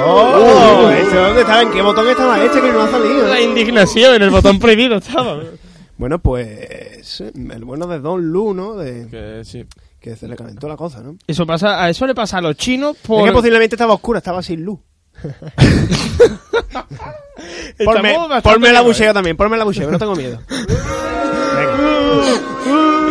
Oh, 0.09 0.89
¿este 0.91 1.17
dónde 1.17 1.41
estaba? 1.41 1.63
¿En 1.63 1.71
qué 1.73 1.83
botón 1.83 2.09
estaba 2.09 2.43
este 2.45 2.61
que 2.61 2.71
no 2.73 2.83
ha 2.83 2.91
salido? 2.91 3.27
La 3.29 3.41
indignación 3.41 4.15
en 4.15 4.23
el 4.23 4.31
botón 4.31 4.59
prohibido 4.59 4.97
estaba. 4.97 5.39
Bueno, 5.99 6.19
pues 6.19 7.21
el 7.21 7.65
bueno 7.65 7.87
de 7.87 8.01
Don 8.01 8.31
Lu, 8.31 8.53
¿no? 8.53 8.75
De, 8.77 9.07
Que 9.09 9.45
sí. 9.45 9.65
que 10.01 10.15
se 10.17 10.29
le 10.29 10.37
calentó 10.37 10.69
la 10.69 10.77
cosa, 10.77 11.01
¿no? 11.01 11.17
Eso 11.27 11.47
pasa, 11.47 11.83
a 11.83 11.89
eso 11.91 12.07
le 12.07 12.15
pasa 12.15 12.39
a 12.39 12.41
los 12.43 12.57
chinos 12.57 12.97
Es 12.97 13.03
por... 13.03 13.25
que 13.25 13.33
posiblemente 13.33 13.77
estaba 13.77 13.95
oscura, 13.95 14.19
estaba 14.19 14.43
sin 14.43 14.63
luz. 14.63 14.79
Ponme, 17.85 18.15
ponme 18.43 18.73
la 18.73 18.81
bucheo 18.81 19.13
también, 19.13 19.37
ponme 19.37 19.57
la 19.57 19.65
bucheo, 19.65 19.91
no 19.91 19.99
tengo 19.99 20.15
miedo. 20.15 20.39
Venga, 20.49 21.77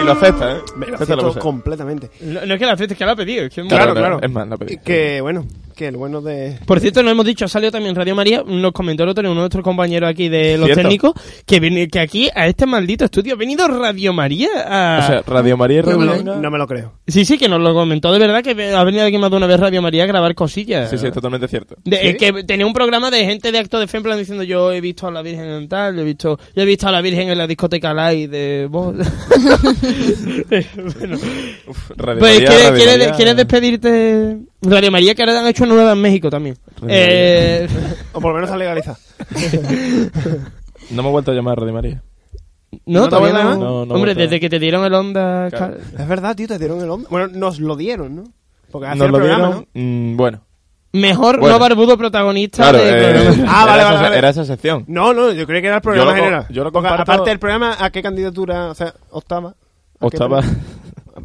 Y 0.01 0.03
lo 0.03 0.11
acepta, 0.11 0.57
¿eh? 0.57 0.61
me 0.75 0.87
lo 0.87 0.95
acepto 0.95 1.39
completamente. 1.39 2.09
No, 2.21 2.45
no 2.45 2.53
es 2.53 2.59
que 2.59 2.65
la 2.65 2.75
fiesta, 2.77 2.93
es 2.93 2.97
que 2.97 3.05
la 3.05 3.11
ha 3.11 3.15
pedido. 3.15 3.45
es 3.45 3.53
que 3.53 3.61
es 3.61 3.67
Claro, 3.67 3.93
claro. 3.93 4.19
Es 4.21 4.31
más, 4.31 4.47
la 4.47 4.57
pedí. 4.57 4.77
Que 4.77 5.21
bueno, 5.21 5.45
que 5.75 5.87
el 5.87 5.97
bueno 5.97 6.21
de... 6.21 6.57
Por 6.65 6.79
cierto, 6.79 7.03
no 7.03 7.11
hemos 7.11 7.25
dicho, 7.25 7.45
ha 7.45 7.47
salido 7.47 7.71
también 7.71 7.93
Radio 7.95 8.15
María, 8.15 8.43
nos 8.45 8.71
comentó 8.71 9.03
el 9.03 9.09
otro 9.09 9.21
día 9.21 9.29
uno 9.31 9.41
de 9.41 9.43
nuestros 9.43 9.63
compañeros 9.63 10.09
aquí 10.09 10.29
de 10.29 10.57
los 10.57 10.65
Cierto. 10.67 10.81
técnicos, 10.83 11.13
que, 11.45 11.59
viene, 11.59 11.87
que 11.87 11.99
aquí, 11.99 12.29
a 12.33 12.47
este 12.47 12.65
maldito 12.65 13.05
estudio, 13.05 13.33
ha 13.33 13.37
venido 13.37 13.67
Radio 13.67 14.13
María 14.13 14.47
a... 14.65 14.99
O 15.03 15.07
sea, 15.07 15.21
Radio 15.27 15.57
María 15.57 15.77
y 15.79 15.81
Radio 15.81 15.99
Yo 15.99 16.03
Blanca. 16.23 16.35
No 16.41 16.49
me 16.51 16.57
lo 16.57 16.65
creo. 16.67 16.93
sí, 17.07 17.25
sí, 17.25 17.37
que 17.37 17.47
nos 17.49 17.59
lo 17.61 17.73
comentó 17.73 18.11
de 18.11 18.19
verdad, 18.19 18.41
que 18.43 18.51
ha 18.73 18.83
venido 18.83 19.03
aquí 19.05 19.17
más 19.17 19.29
de 19.29 19.37
una 19.37 19.47
vez 19.47 19.59
Radio 19.59 19.81
María 19.81 20.03
a 20.03 20.07
grabar 20.07 20.33
cosillas. 20.33 20.89
Sí, 20.89 20.97
sí, 20.97 21.07
es 21.07 21.13
totalmente 21.13 21.47
cierto. 21.47 21.75
De- 21.83 21.97
¿Sí? 21.97 22.07
eh, 22.07 22.17
que 22.17 22.43
tenía 22.43 22.65
un 22.65 22.73
programa 22.73 23.11
de 23.11 23.25
gente 23.25 23.51
de 23.51 23.59
acto 23.59 23.79
de 23.79 23.87
fe 23.87 23.97
en 23.97 24.03
plan 24.03 24.17
diciendo 24.17 24.43
yo 24.43 24.71
he 24.71 24.81
visto 24.81 25.07
a 25.07 25.11
la 25.11 25.21
Virgen 25.21 25.45
en 25.45 25.67
tal, 25.67 25.95
yo 25.95 26.01
he 26.01 26.05
visto, 26.05 26.39
yo 26.55 26.61
he 26.63 26.65
visto 26.65 26.87
a 26.87 26.91
la 26.91 27.01
Virgen 27.01 27.29
en 27.29 27.37
la 27.37 27.47
discoteca 27.47 27.93
Live 27.93 28.27
de 28.29 28.67
vos. 28.69 28.95
bueno, 30.99 31.17
Uf, 31.67 31.89
Radio 31.97 32.19
pues 32.19 32.33
María, 32.33 32.47
¿quieres, 32.47 32.63
Radio 32.65 32.75
quieres- 32.75 32.97
María. 32.97 33.11
quieres 33.15 33.35
despedirte? 33.37 34.37
Radio 34.65 34.91
María 34.91 35.15
que 35.15 35.21
ahora 35.23 35.39
han 35.39 35.47
hecho 35.47 35.65
nueva 35.65 35.93
en 35.93 36.01
México 36.01 36.29
también. 36.29 36.57
Eh, 36.87 37.67
O 38.13 38.19
por 38.21 38.29
lo 38.31 38.35
menos 38.35 38.49
está 38.49 38.57
legalizado. 38.57 38.97
No 40.91 41.01
me 41.03 41.09
he 41.09 41.11
vuelto 41.11 41.31
a 41.31 41.33
llamar 41.33 41.57
Radio 41.59 41.73
María. 41.73 42.03
no, 42.85 43.01
¿No 43.01 43.09
todavía 43.09 43.33
no. 43.43 43.43
no? 43.43 43.55
No, 43.55 43.59
no 43.85 43.95
Hombre, 43.95 44.13
vuelto. 44.13 44.19
desde 44.21 44.39
que 44.39 44.49
te 44.49 44.59
dieron 44.59 44.85
el 44.85 44.93
onda... 44.93 45.49
Claro. 45.49 45.77
Es 45.97 46.07
verdad, 46.07 46.35
tío, 46.35 46.47
te 46.47 46.59
dieron 46.59 46.79
el 46.81 46.89
hombre. 46.89 47.07
Bueno, 47.09 47.27
nos 47.33 47.59
lo 47.59 47.75
dieron, 47.75 48.15
¿no? 48.15 48.23
Porque 48.71 48.87
hacía 48.87 48.97
Nos 48.99 49.05
el 49.07 49.11
lo 49.11 49.17
programa, 49.17 49.65
dieron. 49.73 50.13
mm, 50.13 50.17
bueno. 50.17 50.41
Mejor 50.93 51.39
Bueno. 51.39 51.55
no 51.55 51.59
barbudo 51.59 51.97
protagonista 51.97 52.69
Claro, 52.69 52.77
del 52.77 53.15
eh. 53.39 53.45
Ah, 53.47 53.65
vale, 53.65 53.81
era, 53.81 54.01
vale, 54.01 54.17
era 54.17 54.29
esa 54.29 54.45
sección. 54.45 54.85
¿no? 54.87 55.11
No, 55.13 55.31
yo 55.31 55.45
creía 55.47 55.61
que 55.61 55.67
era 55.67 55.75
el 55.77 55.81
programa 55.81 56.11
Yo 56.11 56.15
lo 56.15 56.17
co- 56.21 56.23
general. 56.23 56.47
yo 56.51 56.63
lo 56.63 56.71
comparto- 56.71 57.01
aparte 57.01 57.29
del 57.31 57.39
programa, 57.39 57.75
¿a 57.79 57.89
qué 57.89 58.01
candidatura? 58.03 58.69
O 58.69 58.75
sea, 58.75 58.93
octava. 59.09 59.55
¿A 59.99 60.05
Octava. 60.05 60.39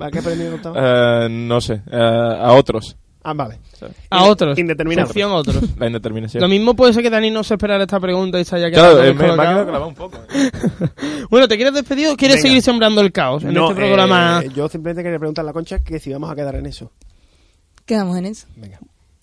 ¿A 0.00 0.10
qué 0.10 0.22
premio 0.22 0.54
octava? 0.54 0.76
Eh, 1.26 1.28
no 1.30 1.60
sé. 1.60 1.74
eh, 1.90 2.36
a 2.40 2.52
otros. 2.54 2.96
Ah, 3.22 3.34
vale. 3.34 3.58
A 4.08 4.24
otros. 4.24 4.58
Indeterminado. 4.58 5.06
Sección 5.08 5.32
otros. 5.32 5.62
La 5.78 5.86
indeterminación. 5.88 6.40
Lo 6.40 6.48
mismo 6.48 6.74
puede 6.74 6.94
ser 6.94 7.02
que 7.02 7.10
Dani 7.10 7.30
no 7.30 7.44
se 7.44 7.54
esperara 7.54 7.82
esta 7.84 8.00
pregunta 8.00 8.40
y 8.40 8.44
se 8.46 8.56
haya 8.56 8.70
Claro, 8.70 8.94
quedado 8.96 9.04
eh, 9.04 9.14
me, 9.14 9.22
me 9.26 9.32
ha 9.32 9.36
quedado 9.36 9.64
clavado 9.66 9.86
un 9.88 9.94
poco. 9.94 10.18
eh. 10.32 10.50
Bueno, 11.30 11.46
¿te 11.46 11.56
quieres 11.56 11.74
despedir 11.74 12.08
o 12.08 12.16
quieres 12.16 12.36
Venga. 12.38 12.48
seguir 12.48 12.62
sembrando 12.62 13.00
el 13.02 13.12
caos 13.12 13.44
en 13.44 13.52
No, 13.54 13.70
este 13.70 13.82
programa? 13.82 14.42
eh, 14.44 14.50
yo 14.56 14.68
simplemente 14.68 15.02
quería 15.02 15.18
preguntar 15.18 15.44
a 15.44 15.46
la 15.46 15.52
concha 15.52 15.78
que 15.80 15.98
si 16.00 16.10
vamos 16.12 16.30
a 16.30 16.34
quedar 16.34 16.54
en 16.56 16.66
eso. 16.66 16.90
Quedamos 17.84 18.16
en 18.16 18.26
eso. 18.26 18.46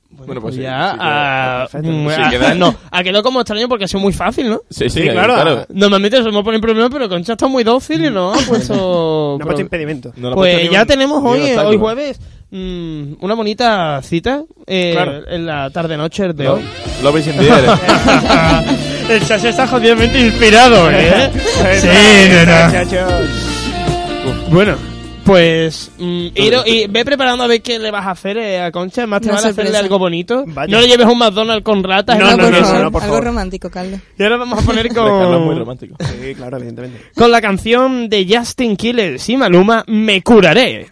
Bueno, 0.10 0.26
pues 0.26 0.40
pues 0.42 0.56
sí, 0.56 0.62
ya, 0.62 0.92
sí, 0.94 0.98
ah, 1.02 1.68
perfecto. 1.70 1.96
mm, 1.98 2.10
Sí, 2.10 2.16
ah, 2.24 2.30
queda- 2.30 2.56
no, 2.56 2.74
ha 2.92 3.04
quedado 3.04 3.24
como 3.24 3.42
extraño 3.42 3.68
porque 3.68 3.84
ha 3.84 3.88
sido 3.90 4.00
muy 4.00 4.14
fácil, 4.14 4.50
¿no? 4.50 4.62
Sí, 4.70 4.90
sí, 4.90 5.02
Sí, 5.02 5.10
claro. 5.10 5.34
claro. 5.34 5.66
Normalmente 5.70 6.24
somos 6.24 6.44
poner 6.46 6.62
problemas, 6.62 6.90
pero 6.92 7.10
Concha 7.10 7.34
está 7.34 7.48
muy 7.48 7.64
dócil 7.66 8.06
y 8.06 8.10
no 8.10 8.34
ha 8.34 8.38
puesto... 8.48 9.36
No 9.38 9.44
ha 9.44 9.46
puesto 9.46 9.62
impedimento. 9.62 10.14
No 10.16 10.34
pues 10.34 10.72
ya 10.72 10.86
tenemos 10.86 11.22
hoy, 11.24 11.42
hoy 11.52 11.78
jueves, 11.78 12.20
mm, 12.52 13.14
una 13.22 13.34
bonita 13.36 14.02
cita 14.02 14.44
eh, 14.66 14.92
Claro. 14.94 15.28
en 15.30 15.46
la 15.46 15.70
tarde-noche 15.70 16.34
de 16.34 16.44
Lo, 16.44 16.54
hoy. 16.56 16.64
lo 17.04 17.12
veis 17.14 17.28
air. 17.28 17.38
El 19.10 19.26
chasis 19.26 19.50
está 19.52 19.66
jodidamente 19.68 20.20
inspirado, 20.20 20.92
¿eh? 20.92 21.32
sí, 21.82 21.88
no, 22.46 23.06
no. 23.08 24.50
Bueno, 24.50 24.76
pues 25.24 25.92
mm, 25.98 26.28
ir- 26.36 26.64
y 26.66 26.88
ve 26.88 27.06
preparando 27.06 27.44
a 27.44 27.48
ver 27.48 27.62
qué 27.62 27.80
le 27.80 27.90
vas 27.92 28.06
a 28.06 28.12
hacer 28.12 28.38
eh, 28.38 28.62
a 28.62 28.72
Concha. 28.72 29.02
Además, 29.04 29.22
te 29.22 29.32
vas 29.32 29.46
a 29.46 29.50
hacerle 29.50 29.78
algo 29.78 29.98
bonito. 29.98 30.44
Vaya. 30.48 30.70
No 30.76 30.82
le 30.82 30.88
lleves 30.88 31.06
un 31.08 31.18
McDonald's 31.18 31.64
con 31.64 31.84
ratas. 31.84 32.18
No, 32.20 32.32
no, 32.32 32.38
por 32.38 32.52
no, 32.52 32.58
favor, 32.66 32.82
no, 32.84 32.92
por 32.92 33.02
algo 33.04 33.14
favor. 33.16 33.24
romántico, 33.28 33.70
Carlos. 33.70 34.00
Y 34.18 34.24
ahora 34.24 34.38
vamos 34.38 34.60
a 34.60 34.66
poner 34.66 34.88
Carlos 34.94 35.24
es 35.36 35.40
muy 35.40 35.48
con, 35.50 35.60
romántico. 35.60 35.96
Sí, 36.00 36.36
claro, 36.36 36.58
evidentemente. 36.58 37.00
con 37.16 37.32
la 37.32 37.40
canción 37.42 38.10
de 38.10 38.28
Justin 38.30 38.76
Killers 38.76 39.30
y 39.30 39.38
Maluma, 39.38 39.84
Me 39.88 40.22
Curaré. 40.22 40.88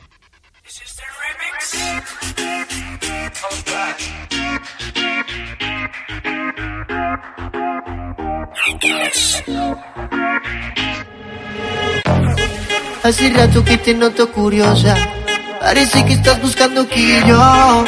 Hace 13.03 13.29
rato 13.29 13.63
que 13.63 13.77
te 13.77 13.93
noto 13.93 14.31
curiosa. 14.31 14.95
Parece 15.65 16.05
que 16.05 16.13
estás 16.13 16.39
buscando 16.43 16.87
que 16.87 17.23
yo 17.25 17.83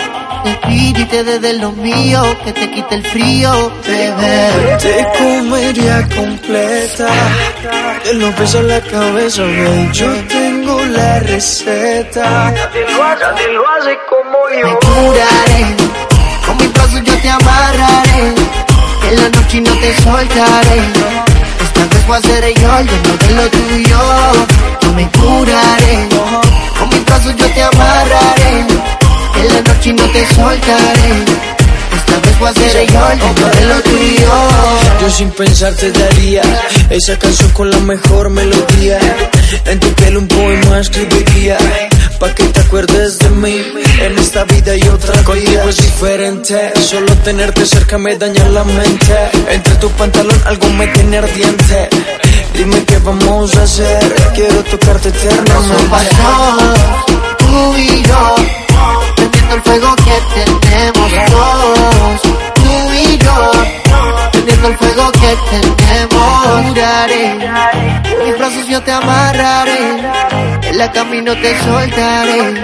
te 1.12 1.24
de 1.24 1.54
lo 1.54 1.72
mío, 1.74 2.24
que 2.44 2.52
te 2.52 2.72
quite 2.72 2.96
el 2.96 3.06
frío, 3.06 3.72
bebé. 3.86 4.78
Te 4.82 5.06
comería 5.20 6.08
completa, 6.16 7.08
de 8.04 8.14
los 8.16 8.34
pies 8.34 8.56
a 8.56 8.64
la 8.64 8.82
cabeza, 8.82 9.44
baby. 9.44 9.90
Yo 9.94 10.12
tengo 10.28 10.84
la 10.86 11.20
receta. 11.20 12.52
Me 14.64 14.74
curaré, 14.80 15.76
con 16.48 16.58
mis 16.58 16.74
brazos 16.74 17.04
yo 17.04 17.14
te 17.22 17.30
amarraré. 17.30 18.34
En 19.08 19.16
la 19.18 19.30
noche 19.30 19.62
no 19.62 19.72
te 19.78 20.02
soltaré. 20.02 21.37
Esta 21.62 21.86
vez 21.86 22.08
voy 22.08 22.18
a 22.18 22.22
ser 22.22 22.54
yo, 22.60 22.82
yo 22.82 22.98
no 23.04 23.18
de 23.18 23.34
lo 23.34 23.50
tuyo. 23.50 24.00
Yo 24.82 24.94
me 24.94 25.10
curaré, 25.12 26.10
con 26.80 26.90
mis 26.90 27.06
brazos 27.06 27.36
yo 27.36 27.46
te 27.52 27.64
amarraré. 27.64 28.66
En 29.42 29.54
la 29.54 29.62
noche 29.62 29.94
no 29.94 30.04
te 30.10 30.26
soltaré. 30.34 31.57
Esta 31.96 32.20
vez 32.20 32.40
voy 32.40 32.50
a 32.50 32.54
ser 32.54 32.88
yo, 32.88 32.94
yo 32.94 33.42
no 33.42 33.50
de 33.50 33.66
lo 33.66 33.82
tuyo. 33.82 34.34
Yo 35.02 35.10
sin 35.10 35.32
pensar 35.32 35.74
te 35.74 35.92
daría 35.92 36.42
esa 36.90 37.18
canción 37.18 37.50
con 37.52 37.70
la 37.70 37.80
mejor 37.80 38.30
melodía. 38.30 39.00
En 39.66 39.80
tu 39.80 39.88
piel 39.94 40.18
un 40.18 40.28
poema 40.28 40.80
escribiría. 40.80 41.58
Pa' 42.20 42.34
que 42.34 42.46
te 42.46 42.60
acuerdes 42.62 43.20
de 43.20 43.30
mí 43.30 43.64
en 44.02 44.18
esta 44.18 44.44
vida 44.46 44.76
y 44.76 44.82
otra 44.88 45.24
Contigo 45.24 45.70
es 45.70 45.78
diferente, 45.78 46.74
solo 46.82 47.14
tenerte 47.18 47.64
cerca 47.64 48.00
me 48.00 48.18
daña 48.18 48.44
la 48.50 48.64
mente. 48.64 49.16
Entre 49.52 49.76
tu 49.76 49.88
pantalón 49.92 50.42
algo 50.46 50.68
me 50.70 50.88
tiene 50.88 51.20
ardiente. 51.20 51.90
Dime 52.56 52.84
qué 52.86 52.98
vamos 53.00 53.56
a 53.56 53.64
hacer, 53.64 54.16
quiero 54.34 54.64
tocarte 54.64 55.10
eternamente. 55.10 55.90
paso, 55.92 56.74
tú 57.38 57.78
y 57.78 58.02
yo, 58.02 58.36
el 59.54 59.62
fuego 59.62 59.96
que 59.96 60.46
tenemos 60.46 61.12
dos. 61.32 62.22
Tú 62.56 62.92
y 62.94 63.18
yo, 63.18 63.52
prendiendo 64.32 64.68
el 64.68 64.78
fuego 64.78 65.12
que 65.12 65.38
tenemos. 65.50 66.68
Curaré, 66.68 67.38
mis 68.24 68.38
brazos 68.38 68.68
yo 68.68 68.82
te 68.82 68.92
amarraré. 68.92 69.78
En 70.64 70.78
la 70.78 70.92
camino 70.92 71.34
te 71.36 71.58
soltaré. 71.64 72.62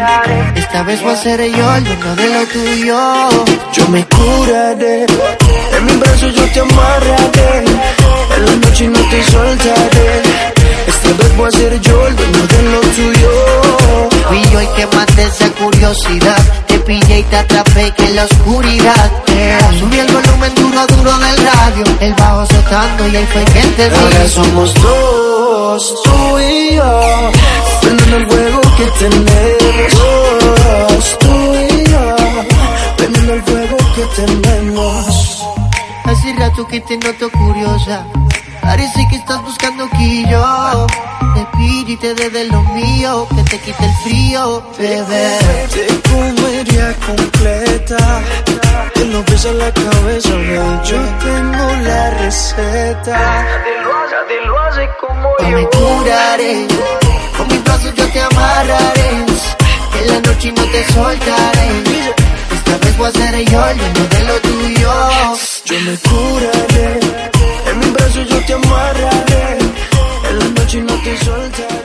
Esta 0.56 0.84
vez 0.84 1.02
voy 1.02 1.14
a 1.14 1.18
ser 1.18 1.40
yo 1.52 1.76
el 1.76 1.84
dueño 1.86 2.16
de 2.16 2.30
lo 2.30 2.46
tuyo. 2.48 3.30
Yo 3.72 3.88
me 3.90 4.06
curaré, 4.06 5.06
en 5.78 5.86
mi 5.86 5.94
brazo 5.94 6.28
yo 6.28 6.46
te 6.52 6.60
amarraré. 6.60 7.66
En 8.36 8.46
la 8.46 8.56
noche 8.56 8.88
no 8.88 9.00
te 9.10 9.24
soltaré. 9.24 10.22
Esta 10.88 11.08
vez 11.08 11.38
voy 11.38 11.48
a 11.48 11.52
ser 11.52 11.80
yo 11.80 12.08
el 12.08 12.16
dueño 12.16 12.48
de 12.48 12.64
lo 12.64 12.80
tuyo. 12.82 13.74
Yo 14.52 14.60
el 14.60 14.70
que 14.74 14.86
maté 14.96 15.24
esa 15.24 15.50
curiosidad. 15.52 16.38
Pillé 16.86 17.20
y 17.20 17.24
te 17.24 17.38
atrapé 17.38 17.92
que 17.96 18.06
en 18.06 18.16
la 18.18 18.26
oscuridad. 18.26 19.12
Yeah. 19.28 19.80
Subí 19.80 20.00
el 20.00 20.08
volumen 20.12 20.54
duro, 20.56 20.86
duro 20.88 21.18
del 21.18 21.38
radio. 21.38 21.86
El 22.02 22.14
bajo 22.14 22.46
soltando 22.46 23.08
y 23.08 23.16
ahí 23.16 23.28
fue 23.32 23.46
que 23.46 23.62
te 23.62 23.90
vi. 23.90 23.96
Ahora 23.96 24.28
somos 24.28 24.74
dos, 24.76 26.04
tú 26.04 26.40
y 26.40 26.76
yo. 26.76 27.32
Prendiendo 27.82 28.18
el 28.18 28.28
fuego 28.28 28.62
que 28.78 28.86
tenemos. 29.00 30.00
Tú 31.20 31.56
y 31.56 31.90
yo. 31.90 32.16
Prendiendo 32.98 33.34
el 33.34 33.44
fuego 33.44 33.78
que 33.96 34.22
tenemos. 34.22 35.44
Hace 36.06 36.34
rato 36.38 36.68
que 36.68 36.82
te 36.82 36.98
noto 36.98 37.30
curiosa. 37.32 38.06
Parece 38.64 39.08
que 39.10 39.18
estás 39.18 39.42
buscando 39.44 39.90
que 39.90 40.24
yo 40.30 40.88
te 41.36 41.58
pille 41.58 41.94
y 41.94 41.98
te 41.98 42.14
dé 42.16 42.30
de 42.30 42.46
lo 42.46 42.62
mío, 42.64 43.28
que 43.36 43.44
te 43.44 43.60
quite 43.60 43.86
el 43.86 43.94
frío, 44.04 44.64
bebé. 44.78 45.38
Te 45.74 46.10
comería 46.10 46.96
completa. 47.06 48.22
Te 48.94 49.06
lo 49.06 49.24
pesa 49.26 49.52
la 49.52 49.72
cabeza, 49.72 50.30
baby. 50.30 50.80
Yo 50.86 50.98
tengo 51.26 51.68
la 51.88 52.10
receta. 52.12 53.46
Te 54.28 54.46
lo 54.46 54.60
hace 54.62 54.90
como 55.02 55.30
Yo 55.40 55.48
me 55.50 55.68
curaré, 55.68 56.68
con 57.38 57.48
mis 57.48 57.64
brazos 57.64 57.94
yo 57.94 58.08
te 58.08 58.22
amarraré. 58.22 59.10
En 60.00 60.08
la 60.08 60.20
noche 60.22 60.52
no 60.56 60.64
te 60.64 60.94
soltaré. 60.94 61.68
Esta 62.56 62.78
vez 62.78 62.98
voy 62.98 63.08
a 63.08 63.12
ser 63.12 63.36
yo 63.52 63.68
el 63.68 63.78
dueño 63.78 64.08
de 64.10 64.24
lo 64.24 64.40
tuyo. 64.40 64.92
Yo 65.66 65.80
me 65.82 65.98
curaré, 65.98 67.00
yo 68.12 68.46
te 68.46 68.54
amarraré. 68.54 69.58
En 70.30 70.40
la 70.40 70.46
noche 70.50 70.82
no 70.82 70.94
te 71.02 71.18
soltaré. 71.18 71.84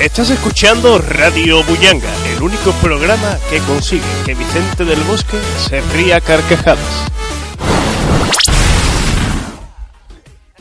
Estás 0.00 0.30
escuchando 0.30 0.98
Radio 0.98 1.62
Bullanga, 1.64 2.12
el 2.36 2.42
único 2.42 2.72
programa 2.82 3.38
que 3.48 3.58
consigue 3.60 4.02
que 4.26 4.34
Vicente 4.34 4.84
del 4.84 5.00
Bosque 5.04 5.38
se 5.68 5.80
ría 5.96 6.16
a 6.16 6.20
carcajadas. 6.20 7.06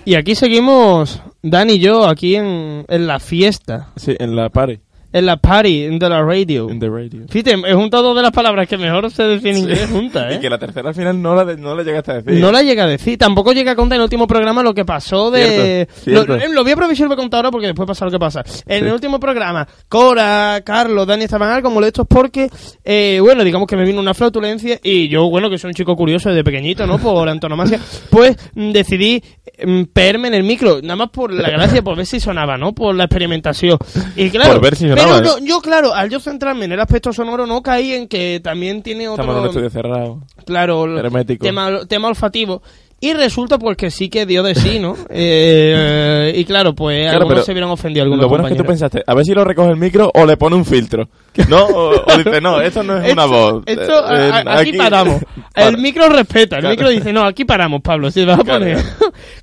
Y 0.06 0.16
aquí 0.16 0.36
seguimos, 0.36 1.22
Dan 1.42 1.70
y 1.70 1.80
yo, 1.80 2.08
aquí 2.08 2.36
en, 2.36 2.86
en 2.88 3.08
la 3.08 3.20
fiesta, 3.20 3.92
Sí, 3.96 4.16
en 4.20 4.36
la 4.36 4.50
party. 4.50 4.80
En 5.14 5.26
la 5.26 5.38
party 5.38 5.98
de 5.98 6.10
la 6.10 6.22
radio. 6.24 6.70
In 6.70 6.80
the 6.80 6.90
radio. 6.90 7.22
Fíjate, 7.30 7.56
he 7.68 7.74
juntado 7.74 8.04
dos 8.04 8.16
de 8.18 8.24
las 8.24 8.32
palabras 8.32 8.68
que 8.68 8.78
mejor 8.78 9.10
se 9.12 9.24
deciden 9.24 9.56
en 9.56 9.62
inglés 9.64 9.90
juntas, 9.90 10.26
¿eh? 10.32 10.36
Y 10.36 10.40
que 10.42 10.50
la 10.50 10.58
tercera 10.58 10.90
al 10.90 10.96
final 10.96 11.22
no 11.22 11.36
la, 11.36 11.46
de- 11.46 11.58
no 11.58 11.76
la 11.76 11.84
llegaste 11.84 12.12
a 12.12 12.16
decir. 12.22 12.42
No 12.42 12.52
la 12.52 12.62
llega 12.64 12.84
a 12.84 12.88
decir. 12.88 13.18
Tampoco 13.18 13.54
llega 13.54 13.72
a 13.72 13.76
contar 13.76 13.96
en 13.98 14.02
el 14.02 14.04
último 14.06 14.28
programa 14.28 14.62
lo 14.64 14.74
que 14.74 14.84
pasó 14.84 15.32
de... 15.32 15.88
Cierto, 16.04 16.26
Lo, 16.26 16.38
cierto. 16.38 16.54
lo 16.54 16.64
voy 16.64 16.72
a 16.72 16.74
aprovechar 16.74 17.08
para 17.08 17.16
contar 17.22 17.38
ahora 17.38 17.52
porque 17.52 17.68
después 17.68 17.88
pasa 17.88 18.06
lo 18.06 18.12
que 18.12 18.20
pasa. 18.20 18.44
En 18.66 18.86
el 18.88 18.92
último 18.94 19.20
programa, 19.20 19.68
Cora, 19.88 20.62
Carlos, 20.66 21.06
Dani 21.08 21.26
estaban 21.26 21.50
algo 21.50 21.70
molestos 21.70 22.06
porque, 22.10 22.50
eh, 22.84 23.20
bueno, 23.22 23.44
digamos 23.44 23.68
que 23.68 23.78
me 23.78 23.86
vino 23.86 24.00
una 24.00 24.14
flautulencia 24.14 24.80
y 24.84 25.08
yo, 25.10 25.30
bueno, 25.30 25.50
que 25.50 25.58
soy 25.58 25.70
un 25.70 25.76
chico 25.76 25.96
curioso 25.96 26.30
desde 26.30 26.44
pequeñito, 26.44 26.88
¿no? 26.88 26.98
Por 26.98 27.30
antonomasia, 27.34 27.80
pues 28.10 28.36
mm, 28.56 28.72
decidí 28.72 29.24
mm, 29.66 29.84
pegarme 29.94 30.30
en 30.30 30.34
el 30.34 30.44
micro, 30.44 30.80
nada 30.82 30.96
más 30.96 31.10
por 31.10 31.32
la 31.32 31.50
gracia, 31.52 31.82
por 31.84 31.96
ver 31.96 32.06
si 32.08 32.20
sonaba, 32.20 32.58
¿no? 32.58 32.74
Por 32.74 32.96
la 32.96 33.04
experimentación. 33.06 33.78
Y 34.16 34.30
claro, 34.32 34.54
Por 34.54 34.62
ver 34.64 34.76
si 34.76 34.88
sonaba, 34.90 35.03
yo, 35.44 35.62
claro, 35.62 35.94
al 35.94 36.10
yo 36.10 36.20
centrarme 36.20 36.66
en 36.66 36.74
el 36.74 36.80
aspecto 36.80 37.14
sonoro, 37.14 37.46
no 37.46 37.62
caí 37.62 37.94
en 37.94 38.08
que 38.08 38.40
también 38.44 38.82
tiene 38.82 39.08
otro... 39.08 39.24
Estamos 39.24 39.38
en 39.38 39.42
un 39.42 39.50
estudio 39.50 39.70
cerrado. 39.70 40.22
Claro, 40.46 40.86
el 40.86 40.98
Hermético. 40.98 41.46
Tema, 41.46 41.86
tema 41.86 42.08
olfativo. 42.08 42.62
Y 43.06 43.14
resulta 43.14 43.58
pues 43.58 43.76
que 43.76 43.92
sí 43.92 44.08
que 44.10 44.26
dio 44.26 44.44
de 44.44 44.56
sí, 44.56 44.80
¿no? 44.80 44.96
Eh, 45.10 46.34
y 46.36 46.46
claro, 46.46 46.74
pues 46.74 47.02
Claro, 47.04 47.22
algunos 47.24 47.46
se 47.46 47.54
vieron 47.54 47.70
ofendidos. 47.72 48.06
Algunos 48.06 48.24
Lo 48.24 48.30
bueno 48.30 48.48
es 48.48 48.54
que 48.54 48.58
tú 48.58 48.66
pensaste, 48.66 49.04
a 49.06 49.14
ver 49.14 49.26
si 49.26 49.34
lo 49.34 49.44
recoge 49.44 49.72
el 49.72 49.78
micro 49.78 50.10
o 50.14 50.26
le 50.26 50.38
pone 50.38 50.56
un 50.56 50.64
filtro. 50.66 51.10
¿No? 51.50 51.66
O, 51.66 51.90
o 52.06 52.18
dice, 52.18 52.40
no, 52.40 52.62
esto 52.62 52.82
no 52.84 52.98
es 52.98 53.12
una 53.12 53.26
voz. 53.26 53.64
Esto, 53.66 53.94
Eh, 54.16 54.30
a- 54.32 54.38
a- 54.38 54.60
aquí, 54.60 54.74
paramos. 54.74 55.22
Para. 55.54 55.68
El 55.68 55.78
micro 55.78 56.08
respeta. 56.10 56.56
El 56.58 56.62
Claro. 56.62 56.70
micro 56.70 56.90
dice, 56.90 57.12
no, 57.14 57.24
aquí 57.26 57.46
paramos, 57.46 57.82
Pablo. 57.82 58.10
Si 58.10 58.24
vas 58.26 58.40
a 58.40 58.44
Claro, 58.44 58.60
poner. 58.62 58.78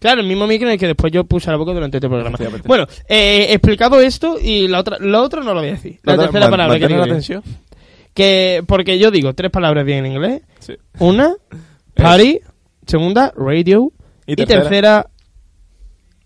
Claro, 0.00 0.20
el 0.22 0.26
mismo 0.26 0.46
micro 0.46 0.66
en 0.68 0.72
el 0.74 0.78
que 0.80 0.86
después 0.88 1.12
yo 1.12 1.24
puse 1.24 1.50
la 1.50 1.56
boca 1.56 1.72
durante 1.72 1.98
este 1.98 2.08
programa. 2.08 2.38
Bueno, 2.64 2.86
eh, 3.08 3.48
explicado 3.50 4.00
esto 4.00 4.36
y 4.42 4.66
la 4.68 4.80
otra, 4.80 4.96
lo 5.00 5.22
otro 5.22 5.42
no 5.44 5.52
lo 5.54 5.60
voy 5.60 5.68
a 5.68 5.72
decir. 5.72 5.98
La, 6.02 6.14
otra- 6.14 6.24
tercera 6.24 6.46
man- 6.46 6.50
palabra 6.50 6.74
que 6.78 6.88
¿mantienes 6.88 7.28
digo 7.28 7.42
la? 7.44 7.54
Que, 8.14 8.64
porque 8.66 8.98
yo 8.98 9.10
digo 9.10 9.34
tres 9.34 9.50
palabras 9.50 9.84
bien 9.84 10.04
en 10.06 10.12
inglés. 10.12 10.42
Sí. 10.60 10.74
Una, 10.98 11.34
party. 11.94 12.40
Segunda, 12.90 13.32
radio. 13.36 13.92
Y 14.26 14.32
Y 14.40 14.46
tercera. 14.46 15.06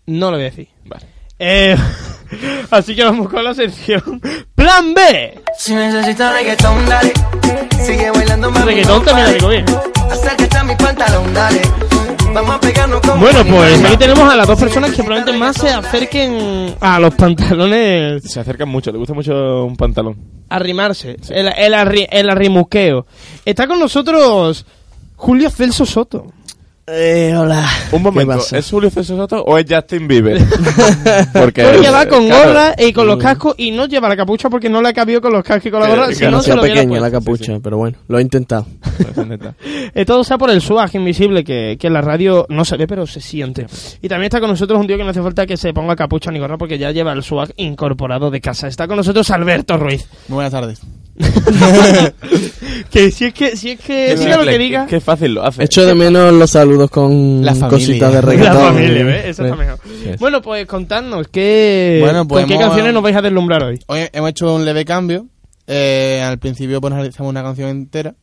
no 0.07 0.31
lo 0.31 0.37
voy 0.37 0.45
a 0.47 0.49
decir. 0.49 0.67
Vale. 0.85 1.05
Eh, 1.39 1.75
así 2.71 2.95
que 2.95 3.03
vamos 3.03 3.29
con 3.29 3.43
la 3.43 3.53
sección 3.53 4.21
Plan 4.55 4.93
B. 4.93 5.41
Si 5.57 5.73
necesitas 5.75 6.33
reggaetón, 6.33 6.85
dale. 6.87 7.11
Sigue 7.83 8.09
bailando, 8.11 8.49
mami. 8.51 8.65
Reggaetón 8.65 9.03
también 9.05 9.27
pare. 9.27 9.37
digo 9.37 9.49
bien. 9.49 9.65
Acércate 10.11 10.57
a 10.57 10.63
mi 10.63 10.75
pantalón, 10.75 11.33
dale. 11.33 11.61
Vamos 12.33 12.55
a 12.55 12.59
pegarnos 12.59 13.01
Bueno, 13.17 13.45
pues 13.45 13.81
aquí 13.85 13.95
tenemos 13.97 14.29
a 14.29 14.35
las 14.35 14.45
dos 14.47 14.59
personas 14.59 14.91
que 14.91 14.97
probablemente 15.03 15.37
más 15.39 15.55
se 15.55 15.69
acerquen 15.69 16.75
a 16.81 16.99
los 16.99 17.13
pantalones 17.15 18.23
Se 18.29 18.41
acercan 18.41 18.67
mucho, 18.67 18.91
le 18.91 18.97
gusta 18.97 19.13
mucho 19.13 19.63
un 19.63 19.77
pantalón. 19.77 20.17
a 20.49 20.59
rimarse, 20.59 21.15
el, 21.29 21.47
el, 21.47 21.73
arri- 21.73 22.07
el 22.11 22.29
arrimuqueo. 22.29 23.05
Está 23.45 23.67
con 23.67 23.79
nosotros 23.79 24.65
Julio 25.15 25.49
Celso 25.49 25.85
Soto. 25.85 26.25
Eh, 26.87 27.33
hola. 27.35 27.67
Un 27.93 28.03
momento? 28.03 28.37
¿es 28.51 28.69
Julio 28.69 28.91
César 28.91 29.17
Soto 29.17 29.41
o 29.43 29.57
es 29.57 29.65
Justin 29.67 30.07
Bieber? 30.07 30.37
porque 31.33 31.63
Porque 31.63 31.89
va 31.89 32.05
con 32.05 32.27
claro, 32.27 32.49
gorra 32.49 32.75
y 32.77 32.93
con 32.93 33.07
los 33.07 33.17
cascos 33.17 33.55
y 33.57 33.71
no 33.71 33.87
lleva 33.87 34.07
la 34.07 34.15
capucha 34.15 34.51
porque 34.51 34.69
no 34.69 34.83
le 34.83 34.93
cabió 34.93 35.19
con 35.19 35.33
los 35.33 35.43
cascos 35.43 35.65
y 35.65 35.71
con 35.71 35.79
la 35.79 35.89
gorra, 35.89 36.13
si 36.13 36.23
no 36.25 36.31
no 36.31 36.41
se 36.43 36.55
lo 36.55 36.61
pequeña 36.61 36.99
la 36.99 37.09
capucha, 37.09 37.59
pero 37.59 37.77
bueno, 37.77 37.97
lo 38.07 38.19
he 38.19 38.21
intentado. 38.21 38.67
Eh, 39.93 40.05
todo 40.05 40.23
sea 40.23 40.37
por 40.37 40.49
el 40.49 40.61
swag 40.61 40.95
invisible 40.95 41.43
que, 41.43 41.77
que 41.79 41.87
en 41.87 41.93
la 41.93 42.01
radio 42.01 42.45
no 42.49 42.65
se 42.65 42.75
ve, 42.75 42.85
pero 42.87 43.07
se 43.07 43.21
siente. 43.21 43.65
Y 44.01 44.09
también 44.09 44.25
está 44.25 44.39
con 44.39 44.49
nosotros 44.49 44.79
un 44.79 44.87
tío 44.87 44.97
que 44.97 45.03
no 45.03 45.11
hace 45.11 45.21
falta 45.21 45.45
que 45.45 45.57
se 45.57 45.73
ponga 45.73 45.95
capucha 45.95 46.31
ni 46.31 46.39
gorra 46.39 46.57
porque 46.57 46.77
ya 46.77 46.91
lleva 46.91 47.13
el 47.13 47.23
swag 47.23 47.53
incorporado 47.57 48.29
de 48.29 48.41
casa. 48.41 48.67
Está 48.67 48.87
con 48.87 48.97
nosotros 48.97 49.29
Alberto 49.31 49.77
Ruiz. 49.77 50.07
Muy 50.27 50.35
buenas 50.35 50.51
tardes. 50.51 50.81
que 52.89 53.11
si 53.11 53.25
es 53.25 53.33
que, 53.33 53.55
si 53.57 53.71
es 53.71 53.79
que, 53.79 54.07
Qué 54.09 54.15
diga 54.15 54.37
lo 54.37 54.43
que 54.45 54.57
diga. 54.57 54.85
Qué, 54.85 54.95
qué 54.95 54.99
fácil 55.01 55.33
lo 55.35 55.45
hace. 55.45 55.63
Echo 55.63 55.85
de 55.85 55.95
menos 55.95 56.33
los 56.33 56.49
saludos 56.51 56.89
con 56.89 57.43
La 57.45 57.53
cositas 57.69 58.09
de 58.13 58.21
La 58.21 58.21
reggaetón. 58.21 58.61
familia, 58.73 59.03
¿ves? 59.03 59.25
Eso 59.25 59.43
está 59.45 59.55
Sí. 59.55 59.59
mejor. 59.61 59.79
Bueno, 60.19 60.41
pues 60.41 60.65
contadnos, 60.65 61.27
¿qué, 61.29 61.99
Bueno, 62.01 62.27
pues 62.27 62.41
¿con 62.43 62.47
qué 62.49 62.55
hemos- 62.55 62.65
canciones 62.67 62.93
nos 62.93 63.03
vais 63.03 63.15
a 63.15 63.21
deslumbrar 63.21 63.63
hoy? 63.63 63.79
Hoy 63.87 64.01
hemos 64.11 64.29
hecho 64.29 64.53
un 64.53 64.65
leve 64.65 64.85
cambio. 64.85 65.27
Eh, 65.67 66.21
al 66.23 66.37
principio 66.37 66.79
pues 66.79 66.93
analizamos 66.93 67.29
una 67.31 67.41
canción 67.41 67.69
entera 67.69 68.13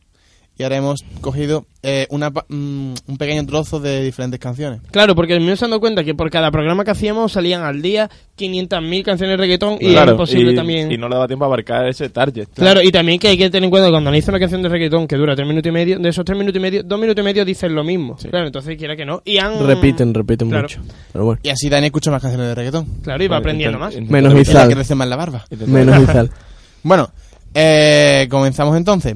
y 0.57 0.63
ahora 0.63 0.77
hemos 0.77 1.03
cogido 1.21 1.65
eh, 1.81 2.05
una, 2.11 2.29
pa- 2.31 2.45
mm, 2.47 2.93
un 3.07 3.17
pequeño 3.17 3.45
trozo 3.45 3.79
de 3.79 4.03
diferentes 4.03 4.39
canciones. 4.39 4.81
Claro, 4.91 5.15
porque 5.15 5.33
el 5.33 5.41
mío 5.41 5.55
se 5.57 5.65
han 5.65 5.71
dado 5.71 5.79
cuenta 5.81 6.03
que 6.03 6.13
por 6.13 6.29
cada 6.29 6.51
programa 6.51 6.85
que 6.85 6.91
hacíamos 6.91 7.31
salían 7.31 7.63
al 7.63 7.81
día 7.81 8.09
500.000 8.37 9.03
canciones 9.03 9.33
de 9.33 9.37
reggaetón 9.37 9.77
y 9.81 9.95
es 9.95 10.07
imposible 10.07 10.51
y, 10.51 10.55
también. 10.55 10.91
Y 10.91 10.97
no 10.97 11.09
le 11.09 11.15
da 11.15 11.25
tiempo 11.27 11.45
a 11.45 11.47
abarcar 11.47 11.87
ese 11.87 12.09
target. 12.09 12.47
Claro, 12.53 12.81
y 12.83 12.91
también 12.91 13.17
que 13.19 13.29
hay 13.29 13.37
que 13.37 13.49
tener 13.49 13.63
en 13.65 13.69
cuenta 13.71 13.87
que 13.87 13.91
cuando 13.91 14.09
analiza 14.09 14.31
una 14.31 14.39
canción 14.39 14.61
de 14.61 14.69
reggaetón 14.69 15.07
que 15.07 15.15
dura 15.15 15.35
tres 15.35 15.47
minutos 15.47 15.69
y 15.69 15.71
medio, 15.73 15.97
de 15.99 16.09
esos 16.09 16.23
tres 16.23 16.37
minutos 16.37 16.57
y 16.57 16.61
medio, 16.61 16.83
dos 16.83 16.99
minutos 16.99 17.21
y 17.21 17.25
medio 17.25 17.43
dicen 17.45 17.73
lo 17.73 17.83
mismo. 17.83 18.15
Claro, 18.17 18.45
entonces 18.45 18.77
quiera 18.77 18.95
que 18.95 19.05
no. 19.05 19.21
Y 19.25 19.39
han... 19.39 19.65
Repiten, 19.65 20.13
repiten 20.13 20.49
Claro. 20.49 20.63
mucho. 20.63 20.81
Pero 21.11 21.25
bueno, 21.25 21.39
Y 21.43 21.49
así 21.49 21.67
Dani 21.67 21.87
escucha 21.87 22.11
más 22.11 22.21
canciones 22.21 22.47
de 22.49 22.55
reggaetón. 22.55 22.85
Claro, 23.01 23.23
y 23.23 23.27
va 23.27 23.37
aprendiendo 23.37 23.79
más. 23.79 23.95
menos 23.99 24.33
Y 24.33 24.43
que 24.45 24.73
crece 24.75 24.93
más 24.95 25.07
la 25.07 25.15
barba. 25.15 25.45
Menos 25.67 26.01
Izal. 26.03 26.29
Bueno, 26.83 27.09
eh, 27.53 28.27
comenzamos 28.29 28.75
entonces. 28.77 29.15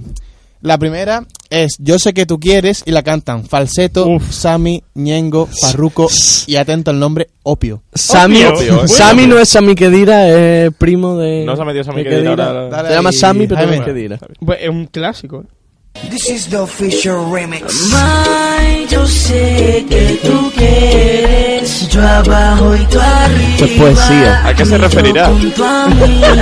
La 0.61 0.77
primera 0.77 1.23
es 1.49 1.75
Yo 1.79 1.99
sé 1.99 2.13
que 2.13 2.25
tú 2.25 2.39
quieres 2.39 2.83
y 2.85 2.91
la 2.91 3.03
cantan 3.03 3.45
Falseto, 3.45 4.07
Sami, 4.29 4.83
Ñengo, 4.95 5.47
Farruko 5.61 6.09
y 6.47 6.55
atento 6.55 6.91
al 6.91 6.99
nombre 6.99 7.29
Opio. 7.43 7.83
Sammy, 7.93 8.43
Obvio, 8.43 8.83
¿eh? 8.83 8.87
Sammy 8.87 9.27
no 9.27 9.39
es 9.39 9.47
Sammy 9.49 9.75
Kedira, 9.75 10.27
es 10.29 10.71
primo 10.77 11.17
de. 11.17 11.45
No 11.45 11.55
se 11.55 11.61
ha 11.61 11.65
metido 11.65 11.83
Sammy 11.85 12.03
ahora- 12.27 12.67
Dale 12.69 12.89
Se 12.89 12.95
llama 12.95 13.09
ahí, 13.09 13.15
Sammy, 13.15 13.47
pero 13.47 13.65
no 13.65 13.73
es 13.73 13.81
Kedira. 13.81 14.19
Pues 14.45 14.59
es 14.61 14.69
un 14.69 14.87
clásico. 14.87 15.41
¿eh? 15.41 16.09
This 16.11 16.29
is 16.29 16.47
the 16.49 16.57
official 16.57 17.31
remix. 17.31 17.89
May, 17.91 18.85
yo 18.87 19.05
sé 19.07 19.85
que 19.89 20.19
tú 20.23 20.51
quieres, 20.55 21.87
yo 21.89 22.01
abajo 22.01 22.75
y 22.75 22.85
tú 22.85 22.99
arriba. 22.99 23.49
Esto 23.53 23.65
es 23.65 23.71
poesía. 23.71 24.47
¿A 24.47 24.53
qué 24.55 24.65
se 24.65 24.77
referirá? 24.77 25.31
¿Qué 25.39 25.51
quiero 25.53 26.35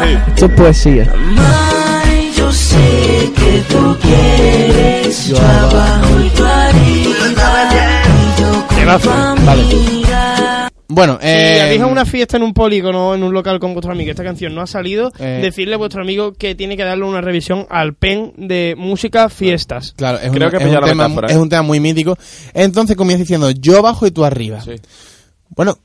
decir? 0.00 0.20
Esto 0.28 0.46
es 0.46 0.52
poesía. 0.52 1.14
May, 1.14 2.32
yo 2.36 2.52
sé 2.52 2.95
que 3.32 3.62
tú 3.68 3.96
quieres, 4.00 5.28
yo 5.28 5.38
abajo 5.38 6.20
y 6.24 6.28
tú 6.30 6.44
arriba. 6.44 6.82
Y 6.86 8.40
yo 8.40 8.66
con 8.68 9.00
tu 9.00 9.44
vale. 9.46 9.62
amiga. 9.62 10.68
Bueno, 10.88 11.18
Si 11.20 11.26
eh, 11.26 11.60
habéis 11.62 11.80
a 11.82 11.86
una 11.86 12.04
fiesta 12.06 12.36
en 12.36 12.44
un 12.44 12.54
polígono 12.54 13.08
o 13.08 13.14
en 13.16 13.24
un 13.24 13.34
local 13.34 13.58
con 13.58 13.72
vuestro 13.74 13.90
amigo 13.92 14.06
y 14.06 14.10
esta 14.10 14.22
canción 14.22 14.54
no 14.54 14.60
ha 14.62 14.68
salido, 14.68 15.12
Eh. 15.18 15.40
decirle 15.42 15.74
a 15.74 15.78
vuestro 15.78 16.00
amigo 16.02 16.32
que 16.34 16.54
tiene 16.54 16.76
que 16.76 16.84
darle 16.84 17.04
una 17.04 17.20
revisión 17.20 17.66
al 17.70 17.94
pen 17.94 18.32
de 18.36 18.74
música 18.78 19.28
fiestas. 19.28 19.92
Claro, 19.96 20.18
es, 20.18 20.30
Creo 20.30 20.44
un, 20.46 20.50
que 20.52 20.56
es 20.58 20.62
un 20.64 20.80
tema, 20.84 21.08
metáfora, 21.08 21.28
es 21.28 21.34
¿eh? 21.34 21.38
un 21.38 21.48
tema 21.48 21.62
muy 21.62 21.80
mítico. 21.80 22.16
Entonces 22.54 22.96
comienza 22.96 23.22
diciendo 23.22 23.50
yo 23.50 23.78
abajo 23.78 24.06
y 24.06 24.12
tú 24.12 24.24
arriba. 24.24 24.60
Sí. 24.60 24.76
Bueno, 25.48 25.76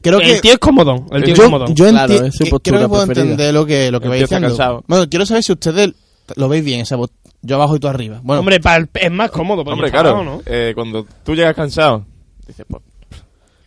creo 0.00 0.20
el 0.20 0.26
que 0.26 0.40
tío 0.40 0.52
es 0.52 0.58
comodón. 0.58 1.04
El 1.12 1.24
tío 1.24 1.34
es 1.34 1.38
yo, 1.40 1.66
yo 1.74 1.88
Claro, 1.90 2.14
es 2.14 2.34
su 2.34 2.44
que- 2.44 2.50
postura 2.50 2.78
creo 2.78 2.88
que 2.88 2.90
puedo 2.90 3.04
preferida. 3.06 3.32
entender 3.32 3.54
lo 3.54 3.66
que, 3.66 3.90
lo 3.90 4.00
que 4.00 4.06
El 4.06 4.10
vais 4.10 4.22
diciendo. 4.22 4.84
Bueno, 4.86 5.06
quiero 5.10 5.26
saber 5.26 5.42
si 5.42 5.52
ustedes 5.52 5.92
lo 6.36 6.48
veis 6.48 6.64
bien, 6.64 6.80
esa 6.80 6.96
voz. 6.96 7.10
Yo 7.42 7.54
abajo 7.56 7.76
y 7.76 7.78
tú 7.80 7.86
arriba. 7.88 8.20
Bueno, 8.22 8.40
Hombre, 8.40 8.58
para 8.60 8.76
el- 8.78 8.88
es 8.94 9.10
más 9.10 9.30
cómodo. 9.30 9.62
Hombre, 9.62 9.90
claro, 9.90 10.10
abajo, 10.10 10.24
¿no? 10.24 10.42
eh, 10.46 10.72
cuando 10.74 11.06
tú 11.24 11.34
llegas 11.34 11.54
cansado, 11.54 12.04
dices, 12.46 12.66
pues, 12.68 12.82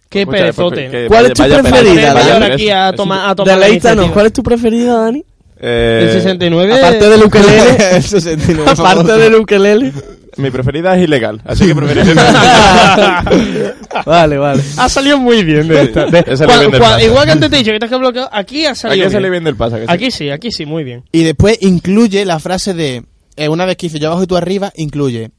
Qué 0.10 0.28
perezote. 0.28 0.89
pues, 0.89 0.91
que 0.91 1.08
¿Cuál 1.08 1.26
es 1.28 1.34
tu 1.34 1.43
preferida, 1.43 2.13
Dani? 2.13 2.45
aquí 2.54 2.69
a 2.69 2.89
a 2.89 2.93
tomar 2.93 3.36
la 3.36 3.36
Deleítanos, 3.36 3.67
iniciativa. 3.71 4.13
¿cuál 4.13 4.26
es 4.26 4.34
tu 4.34 4.43
preferida, 4.43 4.93
Dani? 4.95 5.26
Eh, 5.63 6.00
El 6.08 6.12
69. 6.13 6.74
Aparte 6.74 7.10
del 7.10 7.24
ukelele, 7.24 7.78
el 7.95 8.04
69 8.04 8.71
aparte 8.71 9.13
del 9.17 9.36
ukelele. 9.36 9.93
Mi 10.38 10.50
preferida 10.52 10.96
es 10.96 11.04
ilegal, 11.04 11.41
así 11.46 11.67
que 11.67 11.76
preferiré 11.76 12.13
vale, 14.06 14.38
vale. 14.38 14.63
Ha 14.78 14.89
salido 14.89 15.17
muy 15.17 15.44
bien 15.44 15.67
de 15.67 15.82
esta. 15.84 16.06
De- 16.06 16.20
Ese 16.28 16.46
cua- 16.46 16.48
le 16.58 16.60
vende 16.60 16.78
el 16.78 16.84
cua- 16.84 16.94
paso. 16.94 17.06
igual 17.06 17.26
que 17.26 17.32
antes 17.32 17.50
te 17.50 17.56
he 17.56 17.60
dicho 17.60 17.72
que 17.72 17.80
te 17.80 17.86
has 17.86 18.00
bloqueado, 18.00 18.30
aquí 18.32 18.65
ha 18.65 18.76
salido 18.76 19.04
Aquí 19.06 19.12
se 19.12 19.17
bien. 19.17 19.24
le 19.24 19.30
viene 19.30 19.50
el 19.50 19.56
paso. 19.56 19.76
que 19.76 19.82
sí. 19.82 19.88
Aquí 19.91 20.12
sí, 20.12 20.30
aquí 20.30 20.52
sí, 20.52 20.65
muy 20.65 20.84
bien. 20.84 21.04
Y 21.12 21.24
después 21.24 21.58
incluye 21.62 22.26
la 22.26 22.39
frase 22.39 22.74
de, 22.74 23.04
eh, 23.36 23.50
una 23.50 23.65
vez 23.65 23.76
que 23.78 23.88
dice 23.88 24.00
yo 24.00 24.08
abajo 24.08 24.24
y 24.24 24.28
tú 24.28 24.38
arriba, 24.38 24.72
incluye 24.76 25.32